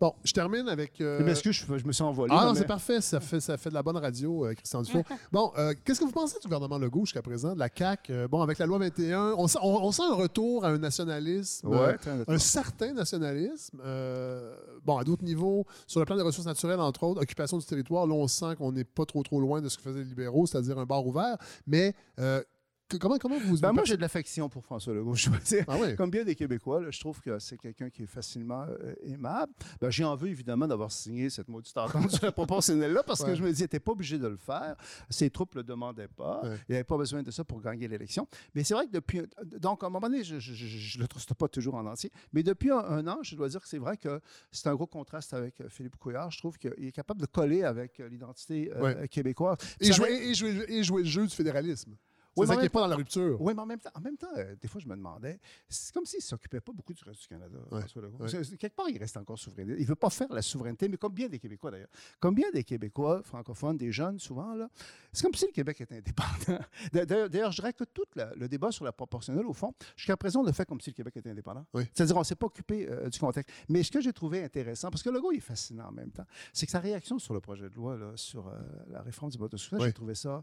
Bon, 0.00 0.14
je 0.24 0.32
termine 0.32 0.68
avec. 0.68 1.00
euh, 1.00 1.18
Je 1.20 1.24
m'excuse, 1.24 1.52
je, 1.68 1.78
je 1.78 1.84
me 1.86 1.92
suis 1.92 2.02
envolé. 2.02 2.32
Ah 2.36 2.44
non, 2.46 2.52
mais- 2.52 2.58
c'est 2.60 2.66
parfait. 2.66 3.00
Ça 3.00 3.20
fait, 3.20 3.40
ça 3.40 3.56
fait 3.56 3.68
de 3.70 3.74
la 3.74 3.82
bonne 3.82 3.96
radio, 3.96 4.46
euh, 4.46 4.54
Christian 4.54 4.82
Dufault. 4.82 5.04
bon, 5.32 5.52
euh, 5.58 5.74
qu'est-ce 5.84 6.00
que 6.00 6.04
vous 6.04 6.12
pensez 6.12 6.38
du 6.40 6.46
gouvernement 6.46 6.78
Legault 6.78 7.04
jusqu'à 7.04 7.22
présent, 7.22 7.54
de 7.54 7.58
la 7.58 7.68
CAQ? 7.74 8.12
Euh, 8.12 8.28
bon, 8.28 8.40
avec 8.42 8.58
la 8.58 8.66
loi 8.66 8.78
21, 8.78 9.34
on, 9.36 9.46
sent- 9.48 9.58
on- 9.62 9.82
on 9.84 9.92
sent 9.92 10.02
un 10.10 10.14
retour 10.14 10.64
à 10.64 10.68
un 10.68 10.78
nationalisme, 10.78 11.68
Ouais, 11.68 11.96
euh, 12.06 12.24
un 12.28 12.38
certain 12.38 12.92
nationalisme. 12.92 13.80
euh, 13.84 14.54
bon, 14.84 14.98
à 14.98 15.04
d'autres 15.04 15.24
niveaux, 15.24 15.66
sur 15.86 16.00
le 16.00 16.06
plan 16.06 16.16
des 16.16 16.22
ressources 16.22 16.46
naturelles, 16.46 16.80
entre 16.80 17.02
autres, 17.04 17.20
occupation 17.22 17.58
du 17.58 17.64
territoire, 17.64 18.06
là, 18.06 18.14
on 18.14 18.28
sent 18.28 18.56
qu'on 18.56 18.72
n'est 18.72 18.84
pas 18.84 19.04
trop, 19.04 19.22
trop 19.22 19.40
loin 19.40 19.60
de 19.60 19.68
ce 19.68 19.76
que 19.76 19.82
faisaient 19.82 19.98
les 20.00 20.04
libéraux, 20.04 20.46
c'est-à-dire 20.46 20.78
un 20.78 20.86
bar 20.86 21.06
ouvert. 21.06 21.36
Mais 21.66 21.94
euh, 22.18 22.42
que- 22.88 22.96
comment, 22.96 23.18
comment 23.18 23.38
vous... 23.38 23.58
Ben, 23.58 23.68
vous 23.68 23.74
moi, 23.74 23.84
j'ai 23.84 23.96
de 23.96 24.00
l'affection 24.00 24.48
pour 24.48 24.64
François 24.64 24.94
Legault, 24.94 25.14
je. 25.16 25.28
Ah. 25.66 25.92
Comme 25.96 26.10
bien 26.10 26.24
des 26.24 26.34
Québécois, 26.34 26.80
là, 26.80 26.90
je 26.90 27.00
trouve 27.00 27.20
que 27.20 27.38
c'est 27.38 27.58
quelqu'un 27.58 27.90
qui 27.90 28.02
est 28.04 28.06
facilement 28.06 28.64
euh, 28.68 28.94
aimable. 29.04 29.52
Ben, 29.80 29.90
j'ai 29.90 30.04
envie, 30.04 30.28
évidemment, 30.28 30.66
d'avoir 30.66 30.90
signé 30.92 31.30
cette 31.30 31.48
maudite 31.48 31.76
entente 31.76 32.10
sur 32.12 32.24
la 32.24 32.32
proportionnelle-là 32.32 33.02
parce 33.02 33.24
que 33.24 33.34
je 33.34 33.42
me 33.42 33.52
dis, 33.52 33.62
n'était 33.62 33.80
pas 33.80 33.92
obligé 33.92 34.18
de 34.18 34.28
le 34.28 34.36
faire. 34.36 34.76
Ses 35.10 35.30
troupes 35.30 35.54
ne 35.54 35.60
le 35.60 35.64
demandaient 35.64 36.08
pas. 36.08 36.40
Ouais. 36.42 36.56
Il 36.68 36.72
n'avait 36.72 36.84
pas 36.84 36.96
besoin 36.96 37.22
de 37.22 37.30
ça 37.30 37.44
pour 37.44 37.60
gagner 37.60 37.88
l'élection. 37.88 38.26
Mais 38.54 38.64
c'est 38.64 38.74
vrai 38.74 38.86
que 38.86 38.92
depuis. 38.92 39.22
Donc, 39.60 39.82
à 39.82 39.86
un 39.86 39.90
moment 39.90 40.08
donné, 40.08 40.24
je 40.24 40.34
ne 40.34 41.02
le 41.02 41.08
truste 41.08 41.34
pas 41.34 41.48
toujours 41.48 41.74
en 41.74 41.86
entier. 41.86 42.10
Mais 42.32 42.42
depuis 42.42 42.70
un, 42.70 42.78
un 42.78 43.06
an, 43.08 43.18
je 43.22 43.36
dois 43.36 43.48
dire 43.48 43.60
que 43.60 43.68
c'est 43.68 43.78
vrai 43.78 43.96
que 43.96 44.20
c'est 44.52 44.68
un 44.68 44.74
gros 44.74 44.86
contraste 44.86 45.34
avec 45.34 45.60
euh, 45.60 45.68
Philippe 45.68 45.96
Couillard. 45.96 46.30
Je 46.30 46.38
trouve 46.38 46.58
qu'il 46.58 46.72
est 46.84 46.92
capable 46.92 47.20
de 47.20 47.26
coller 47.26 47.62
avec 47.62 48.00
euh, 48.00 48.08
l'identité 48.08 48.70
euh, 48.74 49.06
québécoise. 49.06 49.58
Et 49.80 49.92
jouer, 49.92 50.12
et, 50.12 50.34
jouer, 50.34 50.64
et 50.68 50.82
jouer 50.82 51.02
le 51.02 51.08
jeu 51.08 51.26
du 51.26 51.34
fédéralisme. 51.34 51.94
Oui, 52.36 52.46
ça 52.46 52.56
n'est 52.56 52.68
pas 52.68 52.80
dans 52.80 52.86
la 52.88 52.96
rupture. 52.96 53.40
oui, 53.40 53.52
mais 53.54 53.62
en 53.62 53.66
même 53.66 53.78
temps, 53.80 53.90
en 53.94 54.00
même 54.00 54.16
temps 54.16 54.26
euh, 54.36 54.54
des 54.60 54.68
fois, 54.68 54.80
je 54.80 54.86
me 54.88 54.94
demandais, 54.96 55.38
c'est 55.68 55.92
comme 55.94 56.04
s'il 56.04 56.18
ne 56.18 56.22
s'occupait 56.22 56.60
pas 56.60 56.72
beaucoup 56.72 56.92
du 56.92 57.02
reste 57.04 57.22
du 57.22 57.28
Canada, 57.28 57.56
Ouais, 57.70 57.80
ouais. 57.80 58.56
Quelque 58.58 58.74
part, 58.76 58.88
il 58.88 58.98
reste 58.98 59.16
encore 59.16 59.38
souverain. 59.38 59.62
Il 59.66 59.80
ne 59.80 59.84
veut 59.86 59.94
pas 59.94 60.10
faire 60.10 60.32
la 60.32 60.42
souveraineté, 60.42 60.88
mais 60.88 60.96
comme 60.96 61.12
bien 61.12 61.28
des 61.28 61.38
Québécois 61.38 61.70
d'ailleurs. 61.70 61.88
Comme 62.20 62.34
bien 62.34 62.50
des 62.52 62.64
Québécois 62.64 63.22
francophones, 63.22 63.76
des 63.76 63.92
jeunes 63.92 64.18
souvent, 64.18 64.54
là, 64.54 64.68
c'est 65.12 65.22
comme 65.24 65.34
si 65.34 65.46
le 65.46 65.52
Québec 65.52 65.80
était 65.80 65.96
indépendant. 65.96 66.58
D'ailleurs, 66.92 67.52
je 67.52 67.60
dirais 67.60 67.72
que 67.72 67.84
tout 67.84 68.04
la- 68.14 68.34
le 68.34 68.48
débat 68.48 68.70
sur 68.70 68.84
la 68.84 68.92
proportionnelle, 68.92 69.46
au 69.46 69.52
fond, 69.52 69.72
jusqu'à 69.96 70.16
présent, 70.16 70.40
on 70.40 70.44
le 70.44 70.52
fait 70.52 70.66
comme 70.66 70.80
si 70.80 70.90
le 70.90 70.94
Québec 70.94 71.16
était 71.16 71.30
indépendant. 71.30 71.64
Oui. 71.74 71.84
C'est-à-dire, 71.94 72.16
on 72.16 72.20
ne 72.20 72.24
s'est 72.24 72.34
pas 72.36 72.46
occupé 72.46 72.88
euh, 72.90 73.08
du 73.08 73.18
contexte. 73.18 73.50
Mais 73.68 73.82
ce 73.82 73.90
que 73.90 74.00
j'ai 74.00 74.12
trouvé 74.12 74.42
intéressant, 74.44 74.90
parce 74.90 75.02
que 75.02 75.10
Legault 75.10 75.32
est 75.32 75.40
fascinant 75.40 75.88
en 75.88 75.92
même 75.92 76.10
temps, 76.10 76.26
c'est 76.52 76.66
que 76.66 76.72
sa 76.72 76.80
réaction 76.80 77.18
sur 77.18 77.34
le 77.34 77.40
projet 77.40 77.68
de 77.68 77.74
loi, 77.74 77.96
là, 77.96 78.12
sur 78.16 78.46
euh, 78.48 78.52
la 78.88 79.00
réforme 79.02 79.30
du 79.30 79.38
vote 79.38 79.52
de 79.52 79.58
Oui. 79.72 79.86
j'ai 79.86 79.92
trouvé 79.92 80.14
ça 80.14 80.42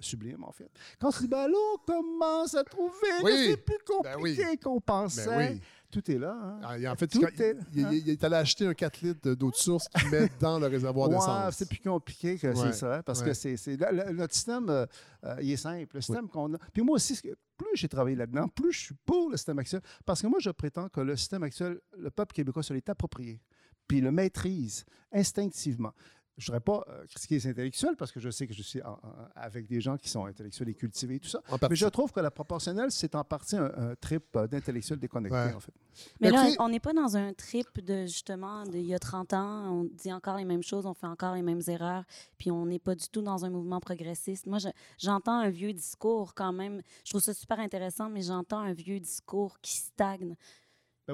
sublime, 0.00 0.42
en 0.44 0.52
fait. 0.52 0.70
Quand 1.00 1.10
il 1.18 1.22
dit, 1.22 1.28
ben 1.28 1.46
là, 1.48 1.56
on 1.74 1.78
commence 1.92 2.54
à 2.54 2.64
trouver 2.64 2.92
Oui. 3.22 3.30
que 3.30 3.44
c'est 3.50 3.56
plus 3.58 3.76
Ben 4.02 4.16
oui. 4.20 4.34
compliqué 4.36 4.56
qu'on 4.58 4.80
pensait. 4.80 5.26
Ben 5.26 5.52
oui. 5.54 5.60
Tout 5.90 6.10
est 6.10 6.18
là. 6.18 6.32
hein. 6.42 6.60
Ah, 6.64 6.78
et 6.78 6.88
en 6.88 6.96
fait, 6.96 7.06
Tout 7.06 7.18
il, 7.20 7.42
est- 7.42 7.56
il- 7.74 7.80
il- 7.92 7.98
il 7.98 8.10
est 8.10 8.24
allé 8.24 8.36
acheter 8.36 8.66
un 8.66 8.72
4 8.72 9.02
litres 9.02 9.20
de- 9.28 9.34
d'eau 9.34 9.50
de 9.50 9.56
source 9.56 9.86
qu'il 9.88 10.08
met 10.08 10.26
dans 10.40 10.58
le 10.58 10.66
réservoir 10.66 11.08
Ouais, 11.10 11.16
d'essence. 11.16 11.54
c'est 11.54 11.68
plus 11.68 11.80
compliqué 11.80 12.38
que 12.38 12.46
Ouais, 12.46 12.54
c'est 12.56 12.72
ça, 12.72 13.02
parce 13.02 13.20
ouais. 13.20 13.26
que 13.26 13.34
c'est, 13.34 13.76
notre 14.10 14.32
système, 14.34 14.70
euh, 14.70 14.86
euh, 15.24 15.36
il 15.42 15.52
est 15.52 15.56
simple. 15.58 15.94
Le 15.96 16.00
système 16.00 16.28
qu'on 16.30 16.54
a. 16.54 16.58
Puis 16.72 16.80
moi 16.82 16.94
aussi, 16.96 17.20
plus 17.20 17.66
j'ai 17.74 17.88
travaillé 17.88 18.16
là-dedans, 18.16 18.48
plus 18.48 18.72
je 18.72 18.80
suis 18.86 18.94
pour 19.04 19.28
le 19.28 19.36
système 19.36 19.58
actuel, 19.58 19.82
parce 20.06 20.22
que 20.22 20.26
moi, 20.28 20.38
je 20.40 20.48
prétends 20.48 20.88
que 20.88 21.02
le 21.02 21.14
système 21.14 21.42
actuel, 21.42 21.78
le 21.98 22.10
peuple 22.10 22.32
québécois 22.32 22.62
se 22.62 22.72
l'est 22.72 22.88
approprié, 22.88 23.42
puis 23.86 23.98
il 23.98 24.04
le 24.04 24.12
maîtrise 24.12 24.86
instinctivement. 25.12 25.92
Je 26.38 26.50
ne 26.50 26.56
voudrais 26.58 26.60
pas 26.64 26.84
euh, 26.92 27.04
critiquer 27.06 27.34
les 27.36 27.46
intellectuels 27.46 27.96
parce 27.96 28.10
que 28.10 28.18
je 28.20 28.30
sais 28.30 28.46
que 28.46 28.54
je 28.54 28.62
suis 28.62 28.82
en- 28.82 28.92
en- 28.92 28.98
avec 29.34 29.66
des 29.66 29.80
gens 29.80 29.96
qui 29.96 30.08
sont 30.08 30.24
intellectuels 30.24 30.68
et 30.70 30.74
cultivés 30.74 31.16
et 31.16 31.20
tout 31.20 31.28
ça. 31.28 31.40
Mais 31.68 31.76
je 31.76 31.86
trouve 31.86 32.10
que 32.12 32.20
la 32.20 32.30
proportionnelle, 32.30 32.90
c'est 32.90 33.14
en 33.14 33.22
partie 33.24 33.56
un, 33.56 33.70
un 33.76 33.94
trip 33.96 34.24
euh, 34.36 34.46
d'intellectuels 34.46 34.98
déconnectés, 34.98 35.36
Ouais. 35.36 35.54
en 35.54 35.60
fait. 35.60 35.72
Mais 36.20 36.30
là, 36.30 36.48
on 36.58 36.68
n'est 36.70 36.80
pas 36.80 36.94
dans 36.94 37.16
un 37.18 37.34
trip 37.34 37.80
de 37.84 38.06
justement 38.06 38.62
d'il 38.64 38.86
y 38.86 38.94
a 38.94 38.98
30 38.98 39.34
ans, 39.34 39.70
on 39.80 39.84
dit 39.84 40.10
encore 40.12 40.36
les 40.38 40.44
mêmes 40.46 40.62
choses, 40.62 40.86
on 40.86 40.94
fait 40.94 41.06
encore 41.06 41.34
les 41.34 41.42
mêmes 41.42 41.60
erreurs, 41.68 42.04
puis 42.38 42.50
on 42.50 42.64
n'est 42.64 42.78
pas 42.78 42.94
du 42.94 43.06
tout 43.08 43.20
dans 43.20 43.44
un 43.44 43.50
mouvement 43.50 43.78
progressiste. 43.80 44.46
Moi, 44.46 44.58
je- 44.58 44.68
j'entends 44.98 45.38
un 45.38 45.50
vieux 45.50 45.72
discours 45.74 46.34
quand 46.34 46.52
même. 46.52 46.80
Je 47.04 47.10
trouve 47.10 47.20
ça 47.22 47.34
super 47.34 47.60
intéressant, 47.60 48.08
mais 48.08 48.22
j'entends 48.22 48.60
un 48.60 48.72
vieux 48.72 49.00
discours 49.00 49.60
qui 49.60 49.76
stagne. 49.76 50.34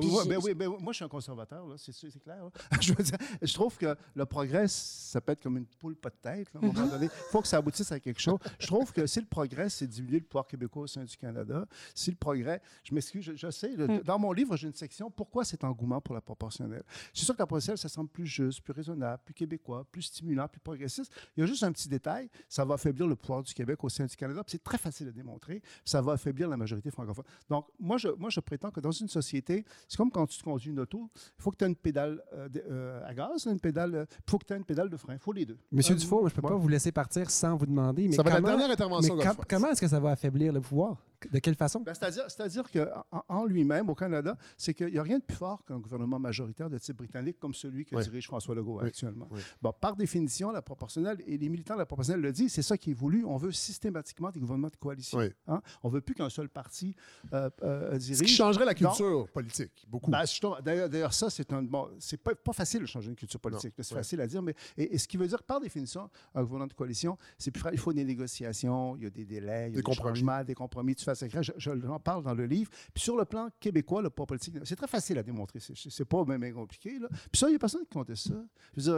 Ben 0.01 0.07
Puis 0.09 0.17
oui, 0.19 0.29
ben 0.29 0.39
oui, 0.43 0.55
ben 0.55 0.69
moi, 0.81 0.93
je 0.93 0.97
suis 0.97 1.05
un 1.05 1.09
conservateur, 1.09 1.65
c'est 1.77 1.93
sûr, 1.93 2.09
c'est 2.13 2.23
clair. 2.23 2.43
je, 2.81 2.93
veux 2.93 3.03
dire, 3.03 3.17
je 3.43 3.55
trouve 3.55 3.77
que 3.77 3.97
le 4.15 4.27
progrès, 4.27 4.67
ça 4.69 5.21
peut 5.21 5.33
être 5.33 5.43
comme 5.43 5.57
une 5.57 5.67
poule 5.67 5.97
pas 5.97 6.11
de 6.11 6.17
tête. 6.21 6.53
là, 6.55 6.61
à 6.63 6.65
un 6.65 6.73
moment 6.73 6.87
donné. 6.87 7.07
Il 7.07 7.11
faut 7.31 7.41
que 7.43 7.49
ça 7.49 7.59
aboutisse 7.59 7.91
à 7.93 8.01
quelque 8.01 8.21
chose. 8.21 8.39
Je 8.59 8.67
trouve 8.67 8.93
que 8.93 9.07
si 9.07 9.21
le 9.21 9.27
progrès, 9.27 9.69
c'est 9.69 9.87
diminuer 9.87 10.19
le 10.21 10.25
pouvoir 10.25 10.47
québécois 10.47 10.83
au 10.83 10.87
sein 10.87 11.05
du 11.05 11.17
Canada, 11.17 11.67
si 11.95 12.11
le 12.11 12.17
progrès, 12.17 12.61
je 12.85 12.95
m'excuse, 12.95 13.25
je, 13.25 13.35
je 13.37 13.51
sais, 13.51 13.75
le- 13.75 13.89
Mm. 13.89 14.03
dans 14.03 14.19
mon 14.19 14.33
livre, 14.33 14.57
j'ai 14.57 14.69
une 14.69 14.75
section 14.75 15.11
Pourquoi 15.11 15.45
cet 15.45 15.65
engouement 15.65 16.01
pour 16.01 16.15
la 16.15 16.21
proportionnelle? 16.21 16.83
C'est 17.15 17.25
sûr 17.25 17.35
que 17.35 17.41
la 17.43 17.47
proportionnelle, 17.47 17.79
ça 17.79 17.89
semble 17.89 18.11
plus 18.11 18.27
juste, 18.27 18.61
plus 18.61 18.73
raisonnable, 18.73 19.23
plus 19.25 19.35
québécois, 19.35 19.85
plus 19.91 20.03
stimulant, 20.03 20.47
plus 20.47 20.61
progressiste. 20.61 21.13
Il 21.37 21.41
y 21.41 21.43
a 21.43 21.47
juste 21.47 21.63
un 21.63 21.73
petit 21.73 21.89
détail, 21.89 22.29
ça 22.49 22.65
va 22.65 22.75
affaiblir 22.75 23.07
le 23.07 23.17
pouvoir 23.17 23.43
du 23.43 23.53
Québec 23.55 23.83
au 23.83 23.89
sein 23.89 24.05
du 24.07 24.15
Canada. 24.17 24.43
puis 24.45 24.53
C'est 24.53 24.63
très 24.63 24.79
facile 24.79 25.09
à 25.09 25.11
démontrer. 25.13 25.63
Ça 25.85 26.01
va 26.03 26.13
affaiblir 26.13 26.49
la 26.49 26.57
majorité 26.57 26.91
francophone. 26.91 27.25
Donc, 27.49 27.67
moi, 27.81 27.97
je, 27.99 28.09
moi, 28.09 28.29
je 28.31 28.41
prétends 28.41 28.71
que 28.71 28.81
dans 28.81 28.91
une 28.93 29.09
société, 29.09 29.65
c'est 29.89 29.97
comme 29.97 30.11
quand 30.11 30.27
tu 30.27 30.43
conduis 30.43 30.71
une 30.71 30.81
auto, 30.81 31.09
il 31.17 31.43
faut 31.43 31.51
que 31.51 31.57
tu 31.57 31.65
aies 31.65 31.69
une 31.69 31.75
pédale 31.77 32.23
euh, 32.35 32.49
de- 32.49 32.63
euh, 32.71 33.01
à 33.07 33.15
gaz, 33.15 33.47
une 33.51 33.59
pédale, 33.59 33.95
euh, 33.95 34.05
il 34.11 34.31
faut 34.31 34.39
que 34.39 34.45
tu 34.45 34.53
aies 34.53 34.57
une 34.57 34.65
pédale 34.65 34.91
de 34.91 34.97
frein. 34.97 35.15
Il 35.15 35.19
faut 35.19 35.33
les 35.33 35.45
deux. 35.47 35.59
Monsieur 35.73 35.95
Euh, 35.95 35.99
Dufault, 35.99 36.29
je 36.29 36.35
ne 36.35 36.41
peux 36.41 36.47
ouais. 36.47 36.53
pas 36.53 36.57
vous 36.57 36.69
laisser 36.69 36.93
partir 36.93 37.31
sans 37.31 37.57
vous 37.57 37.67
demander. 37.67 38.07
Mais 38.09 38.15
Ça 38.15 38.23
va 38.23 38.31
être 38.31 38.43
la 38.43 38.49
dernière 38.51 38.71
intervention, 38.71 39.17
mais 39.17 39.25
comment 39.49 39.69
est-ce 39.71 39.81
que 39.81 39.89
ça 39.89 39.99
va 39.99 40.11
affaiblir 40.11 40.53
le 40.53 40.61
pouvoir? 40.61 40.97
De 41.33 41.39
quelle 41.41 41.55
façon? 41.57 41.81
Ben, 41.81 41.95
C'est-à-dire, 41.95 42.65
qu'en 42.71 43.25
en 43.29 43.45
lui-même, 43.45 43.89
au 43.91 43.95
Canada, 43.95 44.37
c'est 44.57 44.75
qu'il 44.75 44.89
n'y 44.93 44.99
a 44.99 45.03
rien 45.03 45.19
de 45.19 45.25
plus 45.25 45.37
fort 45.37 45.65
qu'un 45.65 45.79
gouvernement 45.79 46.19
majoritaire 46.19 46.71
de 46.71 46.79
type 46.79 46.97
britannique 46.97 47.39
comme 47.41 47.55
celui 47.55 47.85
que 47.85 47.97
Oui. 47.97 48.03
dirige 48.05 48.27
François 48.27 48.55
Legault 48.55 48.79
Oui. 48.81 48.87
actuellement. 48.87 49.27
Oui. 49.31 49.41
Bon, 49.61 49.73
par 49.73 49.97
définition, 49.97 50.51
la 50.53 50.63
proportionnelle, 50.63 51.19
et 51.27 51.37
les 51.37 51.49
militants 51.49 51.75
de 51.75 51.81
la 51.81 51.87
proportionnelle 51.87 52.21
le 52.23 52.33
disent, 52.33 52.53
c'est 52.53 52.63
ça 52.63 52.77
qui 52.79 52.91
est 52.93 52.95
voulu. 52.95 53.25
On 53.25 53.37
veut 53.37 53.53
systématiquement 53.53 54.31
des 54.31 54.41
gouvernements 54.41 54.69
de 54.69 54.77
coalition. 54.77 55.19
Hein? 55.47 55.61
On 55.83 55.89
ne 55.89 55.95
veut 55.95 56.01
plus 56.01 56.15
qu'un 56.15 56.31
seul 56.31 56.49
parti 56.49 56.95
euh, 57.33 57.51
euh, 57.63 57.99
dirige. 57.99 58.19
Ce 58.19 58.23
qui 58.25 58.29
changerait 58.33 58.65
la 58.65 58.75
Donc, 58.75 58.95
culture 58.97 59.29
politique, 59.31 59.87
beaucoup. 59.89 60.11
ben, 60.11 60.25
D'ailleurs, 60.63 61.13
ça, 61.15 61.31
c'est 61.31 61.53
un. 61.53 61.63
Bon, 61.63 61.89
c'est 61.99 62.17
pas, 62.23 62.35
pas 62.35 62.53
facile 62.53 62.81
de 62.83 62.87
changer 62.87 63.11
une 63.11 63.17
culture 63.17 63.41
politique. 63.41 63.75
C'est 63.79 63.95
facile 63.95 64.21
à 64.21 64.27
dire, 64.27 64.43
mais. 64.43 64.55
Et, 64.77 64.95
et 64.95 64.99
ce 64.99 65.09
qui 65.09 65.17
veut 65.17 65.27
dire, 65.27 65.43
par 65.43 65.61
définition, 65.61 66.09
un 66.35 66.43
gouvernement 66.43 66.67
de 66.69 66.75
coalition, 66.75 67.19
c'est 67.39 67.51
plus 67.51 67.63
Il 67.73 67.79
faut 67.79 67.93
des 67.93 68.05
négociations, 68.05 68.97
il 68.97 69.03
y 69.05 69.07
a 69.07 69.11
des 69.11 69.25
délais, 69.25 69.63
il 69.63 69.63
y 69.63 69.65
a 69.65 69.69
Des 69.71 69.77
des, 69.77 69.83
compromis. 69.83 70.17
changements, 70.19 70.45
des 70.45 70.55
compromis, 70.55 70.95
tu 70.95 71.05
Je, 71.15 71.53
je 71.57 71.71
en 71.71 71.99
parle 72.01 72.23
dans 72.25 72.35
le 72.35 72.47
livre. 72.47 72.71
Puis 72.93 73.03
sur 73.03 73.17
le 73.17 73.25
plan 73.25 73.49
québécois, 73.61 74.03
le 74.03 74.11
pas 74.11 74.27
politique, 74.27 74.57
c'est 74.65 74.77
très 74.77 74.87
facile 74.87 75.19
à 75.19 75.23
démontrer. 75.23 75.61
C'est, 75.61 76.05
pas 76.05 76.25
même 76.25 76.53
compliqué. 76.53 76.99
Puis 77.31 77.39
ça, 77.39 77.47
il 77.49 77.51
n'y 77.51 77.57
a 77.57 77.59
personne 77.59 77.83
qui 77.83 77.91
compte 77.91 78.15
ça. 78.15 78.35